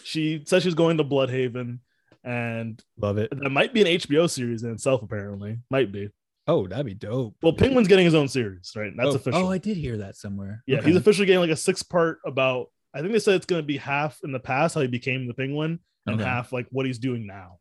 She 0.04 0.42
said 0.48 0.64
she's 0.64 0.74
going 0.74 0.98
to 0.98 1.04
Blüdhaven, 1.04 1.80
and 2.24 2.82
love 2.98 3.18
it. 3.18 3.30
that 3.32 3.50
might 3.50 3.74
be 3.74 3.82
an 3.82 3.88
HBO 4.00 4.30
series 4.30 4.64
in 4.64 4.72
itself. 4.72 5.02
Apparently, 5.02 5.60
might 5.70 5.92
be. 5.92 6.10
Oh, 6.48 6.68
that'd 6.68 6.86
be 6.86 6.94
dope. 6.94 7.36
Well, 7.42 7.54
Penguin's 7.54 7.88
getting 7.88 8.06
his 8.06 8.16
own 8.16 8.28
series, 8.28 8.74
right? 8.76 8.92
That's 8.98 9.12
oh, 9.12 9.16
official. 9.16 9.44
Oh, 9.46 9.52
I 9.52 9.58
did 9.60 9.78
hear 9.78 9.98
that 9.98 10.16
somewhere. 10.16 10.64
yeah, 10.66 10.80
Okay. 10.80 10.88
he's 10.88 10.96
officially 10.96 11.26
getting 11.28 11.40
like 11.42 11.50
a 11.52 11.56
six 11.56 11.84
part 11.84 12.20
about. 12.26 12.68
I 12.94 13.00
think 13.00 13.14
they 13.14 13.20
said 13.20 13.36
it's 13.36 13.46
going 13.46 13.62
to 13.62 13.66
be 13.66 13.78
half 13.78 14.20
in 14.24 14.32
the 14.32 14.40
past 14.40 14.76
how 14.76 14.82
he 14.82 14.88
became 14.88 15.28
the 15.28 15.34
Penguin, 15.34 15.80
and 16.08 16.16
Okay. 16.16 16.24
half 16.30 16.52
like 16.52 16.68
what 16.72 16.86
he's 16.86 17.00
doing 17.00 17.26
now. 17.28 17.60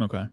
okay. 0.00 0.26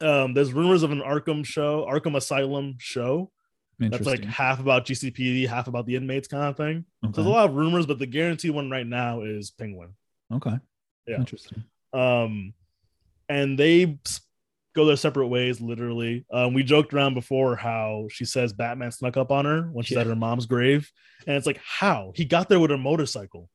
Um, 0.00 0.34
there's 0.34 0.52
rumors 0.52 0.82
of 0.82 0.90
an 0.90 1.00
Arkham 1.00 1.44
show, 1.46 1.86
Arkham 1.88 2.16
Asylum 2.16 2.74
show. 2.78 3.30
That's 3.78 4.06
like 4.06 4.24
half 4.24 4.58
about 4.60 4.86
GCPD, 4.86 5.48
half 5.48 5.68
about 5.68 5.86
the 5.86 5.94
inmates 5.96 6.26
kind 6.26 6.44
of 6.44 6.56
thing. 6.56 6.84
So 7.04 7.10
there's 7.10 7.26
a 7.26 7.30
lot 7.30 7.48
of 7.48 7.54
rumors, 7.54 7.86
but 7.86 7.98
the 8.00 8.06
guaranteed 8.06 8.50
one 8.52 8.70
right 8.70 8.86
now 8.86 9.22
is 9.22 9.50
Penguin. 9.52 9.90
okay. 10.32 10.58
Yeah. 11.06 11.16
Interesting. 11.18 11.62
Um, 11.92 12.54
and 13.28 13.58
they 13.58 13.98
go 14.74 14.84
their 14.84 14.96
separate 14.96 15.28
ways, 15.28 15.60
literally. 15.60 16.24
Um, 16.32 16.52
we 16.54 16.62
joked 16.64 16.92
around 16.92 17.14
before 17.14 17.54
how 17.56 18.06
she 18.10 18.24
says 18.24 18.52
Batman 18.52 18.90
snuck 18.90 19.16
up 19.16 19.30
on 19.30 19.44
her 19.44 19.62
when 19.72 19.84
she's 19.84 19.94
Yeah. 19.94 20.00
at 20.02 20.06
her 20.08 20.16
mom's 20.16 20.46
grave, 20.46 20.90
and 21.26 21.36
it's 21.36 21.46
like 21.46 21.60
how 21.64 22.12
he 22.16 22.24
got 22.24 22.48
there 22.48 22.58
with 22.60 22.72
a 22.72 22.76
motorcycle, 22.78 23.48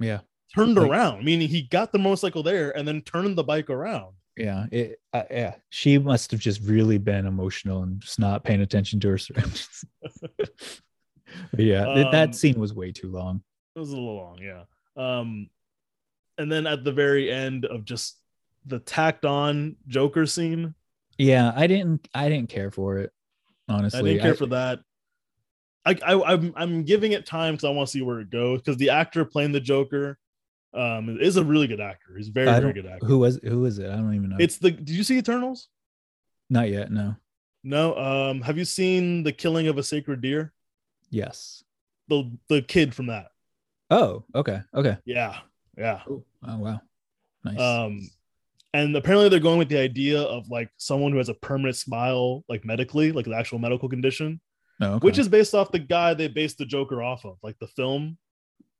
Yeah. 0.00 0.20
turned 0.54 0.74
Like- 0.76 0.90
around, 0.90 1.24
meaning 1.24 1.48
he 1.48 1.62
got 1.62 1.92
the 1.92 1.98
motorcycle 1.98 2.42
there 2.42 2.76
and 2.76 2.86
then 2.88 3.02
turned 3.02 3.38
the 3.38 3.44
bike 3.44 3.70
around. 3.70 4.14
Yeah. 4.36 4.66
It 4.72 4.98
uh, 5.12 5.24
yeah. 5.30 5.56
She 5.68 5.98
must 5.98 6.30
have 6.30 6.40
just 6.40 6.62
really 6.62 6.96
been 6.98 7.26
emotional 7.26 7.82
and 7.82 8.00
just 8.00 8.18
not 8.18 8.44
paying 8.44 8.62
attention 8.62 8.98
to 9.00 9.08
her 9.10 9.18
surroundings. 9.18 9.84
Yeah, 11.56 11.86
Um, 11.88 12.10
that 12.12 12.34
scene 12.34 12.60
was 12.60 12.74
way 12.74 12.92
too 12.92 13.10
long. 13.10 13.42
It 13.74 13.78
was 13.78 13.90
a 13.90 13.94
little 13.94 14.16
long, 14.16 14.38
yeah. 14.42 14.64
Um, 14.96 15.48
and 16.36 16.50
then 16.52 16.66
at 16.66 16.84
the 16.84 16.92
very 16.92 17.30
end 17.32 17.64
of 17.64 17.84
just 17.86 18.18
the 18.66 18.78
tacked 18.78 19.24
on 19.24 19.76
Joker 19.88 20.26
scene, 20.26 20.74
Yeah, 21.18 21.52
I 21.54 21.66
didn't 21.66 22.08
I 22.14 22.28
didn't 22.28 22.48
care 22.48 22.70
for 22.70 22.98
it. 22.98 23.12
Honestly. 23.68 24.00
I 24.00 24.02
didn't 24.02 24.22
care 24.22 24.34
for 24.34 24.46
that. 24.46 24.80
I, 25.84 25.98
I 26.04 26.32
I'm 26.32 26.52
I'm 26.56 26.82
giving 26.84 27.12
it 27.12 27.26
time 27.26 27.54
because 27.54 27.64
I 27.64 27.70
want 27.70 27.88
to 27.88 27.92
see 27.92 28.02
where 28.02 28.20
it 28.20 28.30
goes 28.30 28.60
because 28.60 28.76
the 28.76 28.90
actor 28.90 29.24
playing 29.24 29.52
the 29.52 29.60
Joker 29.60 30.18
um 30.74 31.18
is 31.20 31.36
a 31.36 31.44
really 31.44 31.66
good 31.66 31.80
actor. 31.80 32.16
He's 32.16 32.28
very 32.28 32.46
very 32.46 32.72
good 32.72 32.86
actor. 32.86 33.06
who 33.06 33.18
was 33.18 33.40
who 33.42 33.64
is 33.64 33.78
it? 33.78 33.90
I 33.90 33.96
don't 33.96 34.14
even 34.14 34.30
know. 34.30 34.36
It's 34.38 34.58
the 34.58 34.70
did 34.70 34.90
you 34.90 35.04
see 35.04 35.18
Eternals? 35.18 35.68
not 36.50 36.68
yet, 36.68 36.90
no. 36.92 37.16
No. 37.64 37.96
Um 37.96 38.42
have 38.42 38.58
you 38.58 38.64
seen 38.64 39.22
the 39.22 39.32
killing 39.32 39.68
of 39.68 39.78
a 39.78 39.82
sacred 39.82 40.20
deer? 40.20 40.52
Yes. 41.10 41.64
The 42.08 42.30
the 42.48 42.62
kid 42.62 42.94
from 42.94 43.06
that. 43.06 43.28
Oh, 43.90 44.24
okay. 44.34 44.60
Okay. 44.74 44.96
Yeah. 45.04 45.38
Yeah. 45.76 46.02
Oh, 46.08 46.24
wow. 46.44 46.80
Nice. 47.44 47.58
Um 47.60 48.08
and 48.74 48.96
apparently 48.96 49.28
they're 49.28 49.38
going 49.40 49.58
with 49.58 49.68
the 49.68 49.78
idea 49.78 50.20
of 50.20 50.48
like 50.48 50.70
someone 50.76 51.12
who 51.12 51.18
has 51.18 51.28
a 51.28 51.34
permanent 51.34 51.76
smile 51.76 52.44
like 52.48 52.64
medically, 52.64 53.12
like 53.12 53.26
the 53.26 53.34
actual 53.36 53.58
medical 53.58 53.88
condition, 53.88 54.40
Oh, 54.80 54.94
okay. 54.94 55.04
which 55.04 55.18
is 55.18 55.28
based 55.28 55.54
off 55.54 55.70
the 55.72 55.78
guy 55.78 56.14
they 56.14 56.28
based 56.28 56.58
the 56.58 56.64
Joker 56.66 57.02
off 57.02 57.24
of, 57.24 57.36
like 57.42 57.58
the 57.60 57.66
film. 57.68 58.18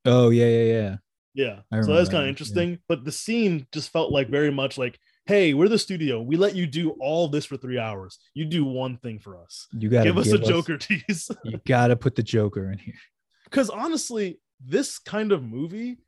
Oh, 0.05 0.29
yeah, 0.29 0.47
yeah, 0.47 0.73
yeah. 0.73 0.95
Yeah. 1.35 1.59
I 1.71 1.81
So 1.81 1.93
that's 1.93 2.09
kind 2.09 2.23
of 2.23 2.29
interesting. 2.29 2.79
But 2.87 3.05
the 3.05 3.11
scene 3.11 3.67
just 3.71 3.89
felt 3.91 4.11
like 4.11 4.29
very 4.29 4.51
much 4.51 4.77
like, 4.77 4.99
hey, 5.25 5.53
we're 5.53 5.69
the 5.69 5.79
studio. 5.79 6.21
We 6.21 6.35
let 6.35 6.55
you 6.55 6.67
do 6.67 6.91
all 6.99 7.27
this 7.29 7.45
for 7.45 7.57
three 7.57 7.79
hours. 7.79 8.19
You 8.33 8.45
do 8.45 8.65
one 8.65 8.97
thing 8.97 9.19
for 9.19 9.37
us. 9.37 9.67
You 9.71 9.89
got 9.89 10.03
to 10.03 10.09
Give 10.09 10.17
us 10.17 10.31
a 10.31 10.37
Joker 10.37 10.77
tease. 10.79 11.31
You 11.43 11.59
got 11.65 11.87
to 11.87 11.95
put 11.95 12.15
the 12.15 12.23
Joker 12.23 12.71
in 12.71 12.77
here. 12.79 12.95
Because 13.45 13.69
honestly, 13.69 14.39
this 14.65 14.97
kind 14.97 15.31
of 15.31 15.43
movie, 15.43 15.99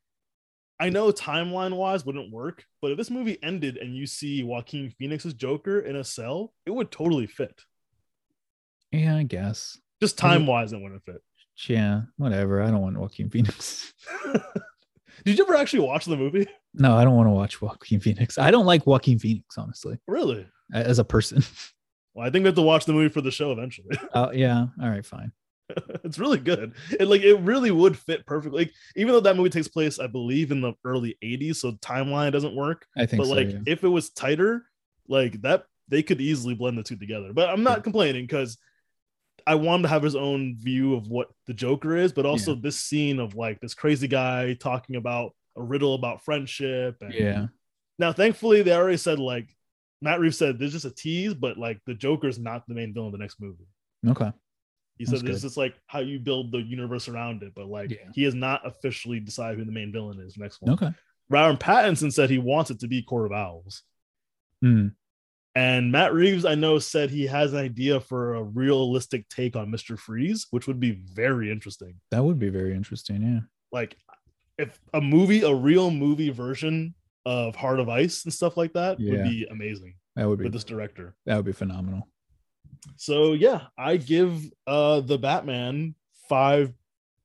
I 0.80 0.90
know 0.90 1.12
timeline 1.12 1.76
wise 1.76 2.06
wouldn't 2.06 2.32
work, 2.32 2.66
but 2.82 2.92
if 2.92 2.98
this 2.98 3.10
movie 3.10 3.38
ended 3.42 3.78
and 3.78 3.96
you 3.96 4.06
see 4.06 4.44
Joaquin 4.44 4.90
Phoenix's 5.00 5.34
Joker 5.34 5.80
in 5.80 5.96
a 5.96 6.04
cell, 6.04 6.54
it 6.66 6.72
would 6.72 6.92
totally 6.92 7.28
fit. 7.28 7.62
Yeah, 8.92 9.16
I 9.16 9.24
guess. 9.24 9.78
Just 10.02 10.18
time 10.18 10.46
wise, 10.46 10.74
it 10.74 10.82
wouldn't 10.82 11.06
fit. 11.06 11.22
Yeah, 11.70 12.02
whatever. 12.18 12.62
I 12.62 12.70
don't 12.72 12.82
want 12.82 12.98
Joaquin 12.98 13.30
Phoenix. 13.30 13.94
Did 15.26 15.38
you 15.38 15.46
ever 15.46 15.56
actually 15.56 15.80
watch 15.88 16.06
the 16.06 16.18
movie? 16.18 16.48
No, 16.74 16.96
I 16.96 17.06
don't 17.06 17.16
want 17.16 17.28
to 17.28 17.32
watch 17.32 17.62
Joaquin 17.62 18.02
Phoenix. 18.02 18.38
I 18.38 18.52
don't 18.52 18.66
like 18.66 18.86
Joaquin 18.86 19.18
Phoenix, 19.18 19.58
honestly, 19.58 19.98
Really? 20.08 20.46
as 20.74 21.00
a 21.00 21.06
person. 21.06 21.44
Well, 22.14 22.26
I 22.26 22.30
think 22.30 22.44
we 22.44 22.48
have 22.48 22.56
to 22.56 22.62
watch 22.62 22.86
the 22.86 22.94
movie 22.94 23.10
for 23.10 23.20
the 23.20 23.30
show 23.30 23.52
eventually. 23.52 23.98
Uh, 24.14 24.30
yeah. 24.34 24.68
All 24.82 24.90
right, 24.90 25.06
fine. 25.06 25.34
it's 26.04 26.20
really 26.20 26.38
good. 26.38 26.74
It 27.00 27.08
like 27.08 27.22
it 27.22 27.36
really 27.40 27.72
would 27.72 27.98
fit 27.98 28.26
perfectly. 28.26 28.66
Like, 28.66 28.74
even 28.96 29.14
though 29.14 29.20
that 29.22 29.36
movie 29.36 29.50
takes 29.50 29.68
place, 29.68 30.00
I 30.00 30.08
believe, 30.08 30.52
in 30.52 30.62
the 30.62 30.74
early 30.84 31.18
80s, 31.24 31.58
so 31.58 31.72
timeline 31.74 32.32
doesn't 32.32 32.56
work. 32.56 32.86
I 32.98 33.06
think 33.06 33.22
But 33.22 33.28
so. 33.30 33.34
like 33.34 33.52
yeah. 33.52 33.60
if 33.66 33.84
it 33.84 33.88
was 33.90 34.10
tighter, 34.12 34.66
like 35.08 35.42
that 35.42 35.66
they 35.88 36.04
could 36.04 36.22
easily 36.22 36.56
blend 36.56 36.78
the 36.78 36.84
two 36.84 36.96
together. 36.98 37.32
But 37.34 37.50
I'm 37.50 37.64
not 37.64 37.84
complaining 37.84 38.24
because 38.24 38.58
I 39.48 39.56
want 39.56 39.78
him 39.80 39.84
to 39.84 39.90
have 39.90 40.02
his 40.04 40.16
own 40.16 40.56
view 40.58 40.96
of 40.96 41.08
what 41.08 41.30
the 41.46 41.54
Joker 41.54 41.96
is, 41.96 42.12
but 42.12 42.26
also 42.26 42.56
this 42.56 42.80
scene 42.80 43.20
of 43.20 43.36
like 43.36 43.60
this 43.62 43.76
crazy 43.76 44.08
guy 44.08 44.54
talking 44.56 44.96
about 44.96 45.36
a 45.56 45.62
riddle 45.62 45.94
about 45.94 46.24
friendship. 46.24 46.98
And 47.02 47.14
Yeah. 47.14 47.48
now, 48.00 48.12
thankfully, 48.12 48.62
they 48.64 48.72
already 48.74 48.98
said 48.98 49.20
like 49.20 49.56
Matt 50.02 50.20
Reeves 50.20 50.38
said 50.38 50.58
there's 50.60 50.74
just 50.74 50.86
a 50.86 50.92
tease, 50.92 51.34
but 51.36 51.58
like 51.58 51.80
the 51.86 51.94
Joker's 51.94 52.40
not 52.40 52.68
the 52.68 52.74
main 52.74 52.94
villain 52.94 53.08
of 53.08 53.12
the 53.14 53.18
next 53.20 53.40
movie. 53.40 53.68
Okay. 54.08 54.32
He 54.98 55.06
That's 55.06 55.20
said 55.20 55.28
this 55.28 55.44
is 55.44 55.58
like 55.58 55.76
how 55.88 56.00
you 56.00 56.20
build 56.20 56.52
the 56.52 56.60
universe 56.62 57.08
around 57.08 57.44
it, 57.44 57.54
but 57.56 57.68
like 57.68 57.92
Yeah. 57.92 58.10
he 58.14 58.24
has 58.24 58.34
not 58.34 58.66
officially 58.66 59.20
decided 59.20 59.60
who 59.60 59.66
the 59.66 59.72
main 59.72 59.92
villain 59.92 60.20
is 60.22 60.38
next 60.38 60.62
one. 60.62 60.74
Okay. 60.74 60.92
Robert 61.30 61.60
Pattinson 61.60 62.14
said 62.14 62.30
he 62.30 62.38
wants 62.38 62.72
it 62.72 62.80
to 62.80 62.88
be 62.88 63.02
Court 63.02 63.26
of 63.26 63.32
Owls. 63.32 63.84
Hmm. 64.62 64.90
And 65.56 65.92
Matt 65.92 66.14
Reeves, 66.14 66.44
I 66.46 66.56
know, 66.56 66.80
said 66.80 67.10
he 67.10 67.26
has 67.28 67.54
an 67.54 67.60
idea 67.60 68.00
for 68.00 68.36
a 68.36 68.44
realistic 68.44 69.28
take 69.30 69.56
on 69.56 69.72
Mr. 69.72 69.98
Freeze, 69.98 70.48
which 70.52 70.68
would 70.68 70.80
be 70.82 70.92
very 70.92 71.50
interesting. 71.50 71.96
That 72.12 72.24
would 72.24 72.40
be 72.40 72.50
very 72.50 72.76
interesting. 72.76 73.22
Yeah. 73.22 73.40
Like, 73.72 73.96
if 74.58 74.78
a 74.94 75.00
movie, 75.02 75.42
a 75.42 75.54
real 75.54 75.92
movie 75.92 76.30
version 76.30 76.94
of 77.26 77.56
Heart 77.56 77.80
of 77.80 77.90
Ice 77.90 78.24
and 78.26 78.34
stuff 78.34 78.58
like 78.58 78.74
that 78.74 79.00
would 79.00 79.24
be 79.24 79.48
amazing 79.50 79.96
That 80.16 80.28
would 80.28 80.40
be 80.40 80.44
with 80.46 80.54
this 80.54 80.64
director. 80.64 81.16
that 81.26 81.36
would 81.38 81.46
be 81.46 81.52
phenomenal. 81.54 82.08
So, 82.98 83.34
yeah, 83.34 83.62
I 83.78 83.98
give 83.98 84.42
uh 84.68 85.02
the 85.02 85.18
Batman 85.18 85.96
five 86.30 86.74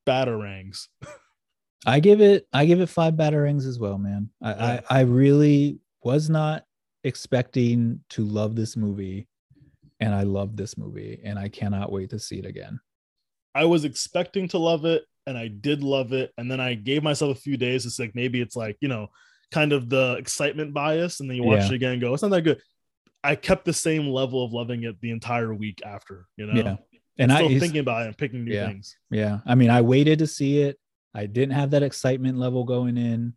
batarangs. 0.06 0.88
I 1.86 2.00
give 2.00 2.20
it 2.20 2.46
I 2.52 2.66
give 2.66 2.80
it 2.80 2.88
five 2.88 3.14
batarangs 3.14 3.66
as 3.66 3.78
well, 3.78 3.98
man. 3.98 4.30
I, 4.42 4.50
Yeah. 4.50 4.80
I 4.90 4.98
I 4.98 5.00
really 5.02 5.78
was 6.02 6.28
not 6.28 6.64
expecting 7.04 8.00
to 8.10 8.22
love 8.24 8.54
this 8.56 8.76
movie, 8.76 9.28
and 10.00 10.14
I 10.14 10.22
love 10.24 10.56
this 10.56 10.76
movie, 10.76 11.20
and 11.24 11.38
I 11.38 11.48
cannot 11.48 11.90
wait 11.92 12.10
to 12.10 12.18
see 12.18 12.38
it 12.38 12.46
again. 12.46 12.80
I 13.54 13.64
was 13.64 13.84
expecting 13.84 14.48
to 14.48 14.58
love 14.58 14.84
it, 14.84 15.04
and 15.26 15.36
I 15.38 15.48
did 15.48 15.82
love 15.82 16.12
it. 16.12 16.32
And 16.38 16.50
then 16.50 16.60
I 16.60 16.74
gave 16.74 17.02
myself 17.02 17.36
a 17.36 17.40
few 17.40 17.56
days. 17.56 17.84
It's 17.86 17.98
like 17.98 18.14
maybe 18.14 18.40
it's 18.40 18.54
like, 18.56 18.76
you 18.80 18.88
know, 18.88 19.08
kind 19.50 19.72
of 19.72 19.88
the 19.88 20.16
excitement 20.18 20.72
bias, 20.74 21.20
and 21.20 21.28
then 21.28 21.36
you 21.36 21.42
watch 21.42 21.60
Yeah. 21.60 21.66
it 21.66 21.74
again 21.74 21.92
and 21.92 22.00
go, 22.00 22.12
it's 22.14 22.22
not 22.22 22.30
that 22.30 22.42
good. 22.42 22.60
I 23.22 23.34
kept 23.36 23.64
the 23.64 23.72
same 23.72 24.08
level 24.08 24.44
of 24.44 24.52
loving 24.52 24.84
it 24.84 25.00
the 25.00 25.10
entire 25.10 25.52
week 25.54 25.82
after, 25.84 26.26
you 26.36 26.46
know. 26.46 26.54
Yeah. 26.54 26.76
And 27.18 27.30
Still 27.30 27.44
I 27.46 27.46
it's- 27.50 27.60
thinking 27.60 27.80
about 27.80 28.02
it 28.02 28.06
and 28.06 28.16
picking 28.18 28.44
new 28.44 28.54
Yeah. 28.54 28.66
things. 28.68 28.96
Yeah. 29.10 29.40
I 29.44 29.54
mean, 29.54 29.68
I 29.70 29.82
waited 29.82 30.20
to 30.20 30.26
see 30.26 30.60
it. 30.60 30.78
I 31.14 31.26
didn't 31.26 31.54
have 31.54 31.70
that 31.72 31.82
excitement 31.82 32.38
level 32.38 32.64
going 32.64 32.96
in. 32.96 33.34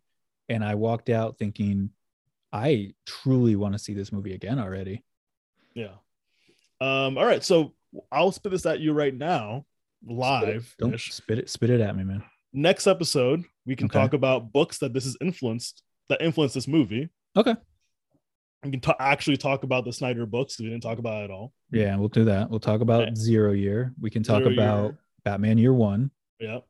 And 0.48 0.64
I 0.64 0.74
walked 0.74 1.08
out 1.10 1.38
thinking, 1.38 1.90
I 2.52 2.94
truly 3.06 3.56
want 3.56 3.74
to 3.74 3.78
see 3.78 3.94
this 3.94 4.12
movie 4.12 4.32
again 4.34 4.58
already. 4.58 5.02
Yeah. 5.74 5.94
Um, 6.80 7.18
all 7.18 7.26
right. 7.26 7.42
So 7.42 7.74
I'll 8.12 8.32
spit 8.32 8.52
this 8.52 8.64
at 8.66 8.80
you 8.80 8.92
right 8.92 9.14
now, 9.14 9.66
live. 10.06 10.74
Don't 10.78 10.98
spit 11.00 11.38
it, 11.38 11.50
spit 11.50 11.70
it 11.70 11.80
at 11.80 11.96
me, 11.96 12.04
man. 12.04 12.22
Next 12.52 12.86
episode, 12.86 13.44
we 13.66 13.74
can 13.74 13.86
Okay. 13.86 13.98
talk 13.98 14.12
about 14.12 14.52
books 14.52 14.78
that 14.78 14.92
this 14.92 15.04
is 15.06 15.16
influenced 15.20 15.82
that 16.08 16.20
influenced 16.22 16.54
this 16.54 16.68
movie. 16.68 17.08
Okay. 17.36 17.54
We 18.64 18.70
can 18.70 18.80
ta- 18.80 18.96
actually 18.98 19.36
talk 19.36 19.62
about 19.62 19.84
the 19.84 19.92
Snyder 19.92 20.26
books. 20.26 20.58
we 20.58 20.66
didn't 20.66 20.82
talk 20.82 20.98
about 20.98 21.20
it 21.22 21.24
at 21.24 21.30
all. 21.30 21.52
Yeah, 21.70 21.96
we'll 21.96 22.08
do 22.08 22.24
that. 22.24 22.48
We'll 22.50 22.60
talk 22.60 22.80
about 22.80 23.02
Okay. 23.02 23.14
Zero 23.14 23.52
Year. 23.52 23.92
We 24.00 24.10
can 24.10 24.22
talk 24.22 24.42
Zero 24.42 24.52
about 24.54 24.82
Year. 24.84 24.98
Batman 25.24 25.58
Year 25.58 25.72
One. 25.74 26.10
Yeah. 26.40 26.60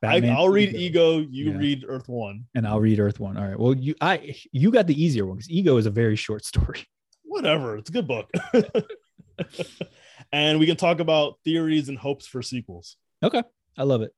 Batman 0.00 0.30
I, 0.30 0.34
I'll 0.36 0.48
read 0.48 0.74
Ego, 0.74 1.20
Ego. 1.20 1.28
You 1.30 1.50
Yeah. 1.52 1.58
read 1.58 1.84
Earth 1.86 2.08
One. 2.08 2.46
and 2.54 2.66
I'll 2.66 2.80
read 2.80 2.98
Earth 2.98 3.20
One. 3.20 3.36
All 3.36 3.44
right. 3.46 3.58
Well, 3.58 3.74
you 3.74 3.94
I 4.00 4.34
you 4.50 4.70
got 4.70 4.86
the 4.86 5.00
easier 5.00 5.26
one 5.26 5.36
because 5.36 5.50
Ego 5.50 5.76
is 5.76 5.86
a 5.86 5.90
very 5.90 6.16
short 6.16 6.44
story. 6.44 6.86
Whatever. 7.24 7.76
It's 7.76 7.88
a 7.90 7.92
good 7.92 8.08
book. 8.08 8.30
and 10.32 10.58
we 10.58 10.66
can 10.66 10.76
talk 10.76 11.00
about 11.00 11.38
theories 11.44 11.88
and 11.88 11.98
hopes 11.98 12.26
for 12.26 12.42
sequels. 12.42 12.96
Okay. 13.22 13.42
I 13.76 13.84
love 13.84 14.02
it. 14.02 14.12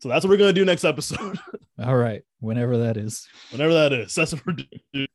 So 0.00 0.08
that's 0.08 0.24
what 0.24 0.30
we're 0.30 0.36
gonna 0.38 0.52
do 0.52 0.64
next 0.64 0.84
episode. 0.84 1.38
All 1.82 1.96
right. 1.96 2.22
Whenever 2.40 2.78
that 2.78 2.96
is. 2.96 3.26
Whenever 3.50 3.74
that 3.74 3.92
is. 3.92 4.14
That's 4.14 4.32
what 4.32 4.46
we're 4.46 4.52
doing. 4.54 5.06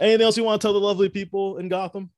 Anything 0.00 0.24
else 0.24 0.36
you 0.36 0.44
want 0.44 0.60
to 0.60 0.64
tell 0.66 0.72
the 0.72 0.80
lovely 0.80 1.08
people 1.08 1.58
in 1.58 1.68
Gotham? 1.68 2.10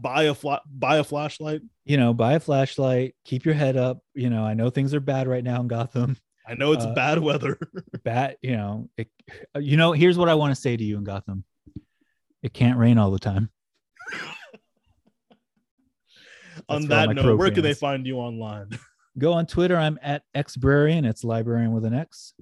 Buy 0.00 0.24
a 0.24 0.34
fla- 0.34 0.62
buy 0.66 0.98
a 0.98 1.04
flashlight. 1.04 1.60
You 1.84 1.96
know, 1.96 2.14
buy 2.14 2.34
a 2.34 2.40
flashlight, 2.40 3.14
keep 3.24 3.44
your 3.44 3.54
head 3.54 3.76
up. 3.76 3.98
You 4.14 4.30
know, 4.30 4.44
I 4.44 4.54
know 4.54 4.70
things 4.70 4.94
are 4.94 5.00
bad 5.00 5.26
right 5.26 5.42
now 5.42 5.60
in 5.60 5.66
Gotham. 5.68 6.16
I 6.46 6.54
know 6.54 6.72
it's 6.72 6.84
Uh, 6.84 6.94
bad 6.94 7.18
weather. 7.18 7.58
Bad, 8.04 8.36
you 8.40 8.56
know, 8.56 8.88
it, 8.96 9.08
you 9.58 9.76
know, 9.76 9.92
here's 9.92 10.16
what 10.16 10.30
I 10.30 10.34
want 10.34 10.54
to 10.54 10.60
say 10.60 10.76
to 10.78 10.82
you 10.84 10.96
in 10.96 11.04
Gotham. 11.04 11.44
It 12.42 12.54
can't 12.54 12.78
rain 12.78 12.96
all 12.96 13.10
the 13.10 13.18
time. 13.18 13.50
on 16.70 16.86
that 16.88 17.10
note, 17.14 17.38
where 17.38 17.50
can 17.50 17.62
they 17.62 17.74
find 17.74 18.06
you 18.06 18.16
online? 18.18 18.70
Go 19.18 19.32
on 19.34 19.46
Twitter. 19.46 19.76
I'm 19.76 19.98
at 20.00 20.22
xbrarian. 20.34 21.04
It's 21.06 21.22
librarian 21.24 21.72
with 21.72 21.84
an 21.84 21.92
X. 21.92 22.32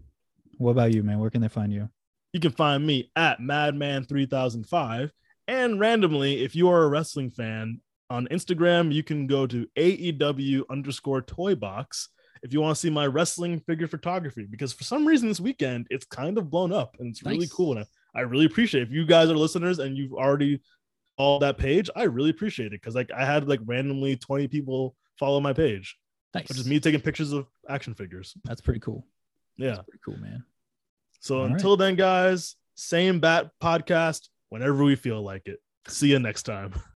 What 0.58 0.70
about 0.72 0.94
you, 0.94 1.02
man? 1.02 1.18
Where 1.18 1.30
can 1.30 1.40
they 1.40 1.48
find 1.48 1.72
you? 1.72 1.88
You 2.32 2.40
can 2.40 2.52
find 2.52 2.86
me 2.86 3.10
at 3.16 3.40
Madman3005. 3.40 5.10
And 5.48 5.78
randomly, 5.80 6.42
if 6.42 6.56
you 6.56 6.68
are 6.68 6.82
a 6.82 6.88
wrestling 6.88 7.30
fan 7.30 7.80
on 8.10 8.26
Instagram, 8.30 8.92
you 8.92 9.02
can 9.02 9.26
go 9.26 9.46
to 9.46 9.66
AEW 9.76 10.62
underscore 10.70 11.22
toy 11.22 11.54
box 11.54 12.08
if 12.42 12.52
you 12.52 12.60
want 12.60 12.74
to 12.76 12.80
see 12.80 12.90
my 12.90 13.06
wrestling 13.06 13.60
figure 13.60 13.88
photography. 13.88 14.46
Because 14.48 14.72
for 14.72 14.84
some 14.84 15.06
reason 15.06 15.28
this 15.28 15.40
weekend, 15.40 15.86
it's 15.90 16.04
kind 16.04 16.36
of 16.38 16.50
blown 16.50 16.72
up 16.72 16.96
and 16.98 17.08
it's 17.10 17.22
really 17.24 17.48
cool. 17.52 17.72
And 17.76 17.86
I, 18.14 18.20
I 18.20 18.22
really 18.22 18.44
appreciate 18.46 18.82
it. 18.82 18.88
If 18.88 18.92
you 18.92 19.06
guys 19.06 19.30
are 19.30 19.36
listeners 19.36 19.78
and 19.78 19.96
you've 19.96 20.12
already 20.12 20.60
followed 21.16 21.40
that 21.42 21.58
page, 21.58 21.88
I 21.96 22.04
really 22.04 22.30
appreciate 22.30 22.72
it. 22.72 22.82
Cause 22.82 22.94
like 22.94 23.10
I 23.12 23.24
had 23.24 23.48
like 23.48 23.60
randomly 23.64 24.16
20 24.16 24.48
people 24.48 24.96
follow 25.18 25.40
my 25.40 25.52
page, 25.52 25.96
Nice. 26.34 26.48
which 26.48 26.58
is 26.58 26.66
me 26.66 26.80
taking 26.80 27.00
pictures 27.00 27.32
of 27.32 27.46
action 27.68 27.94
figures. 27.94 28.34
That's 28.44 28.60
pretty 28.60 28.80
cool. 28.80 29.06
Yeah. 29.56 29.76
That's 29.76 29.88
pretty 29.88 30.00
cool, 30.04 30.16
man. 30.18 30.44
So 31.20 31.38
All 31.38 31.42
right. 31.44 31.52
until 31.52 31.76
then, 31.76 31.96
guys, 31.96 32.56
same 32.74 33.20
bat 33.20 33.50
podcast 33.62 34.28
whenever 34.48 34.84
we 34.84 34.96
feel 34.96 35.22
like 35.22 35.46
it. 35.46 35.60
See 35.88 36.08
you 36.08 36.18
next 36.18 36.44
time. 36.44 36.74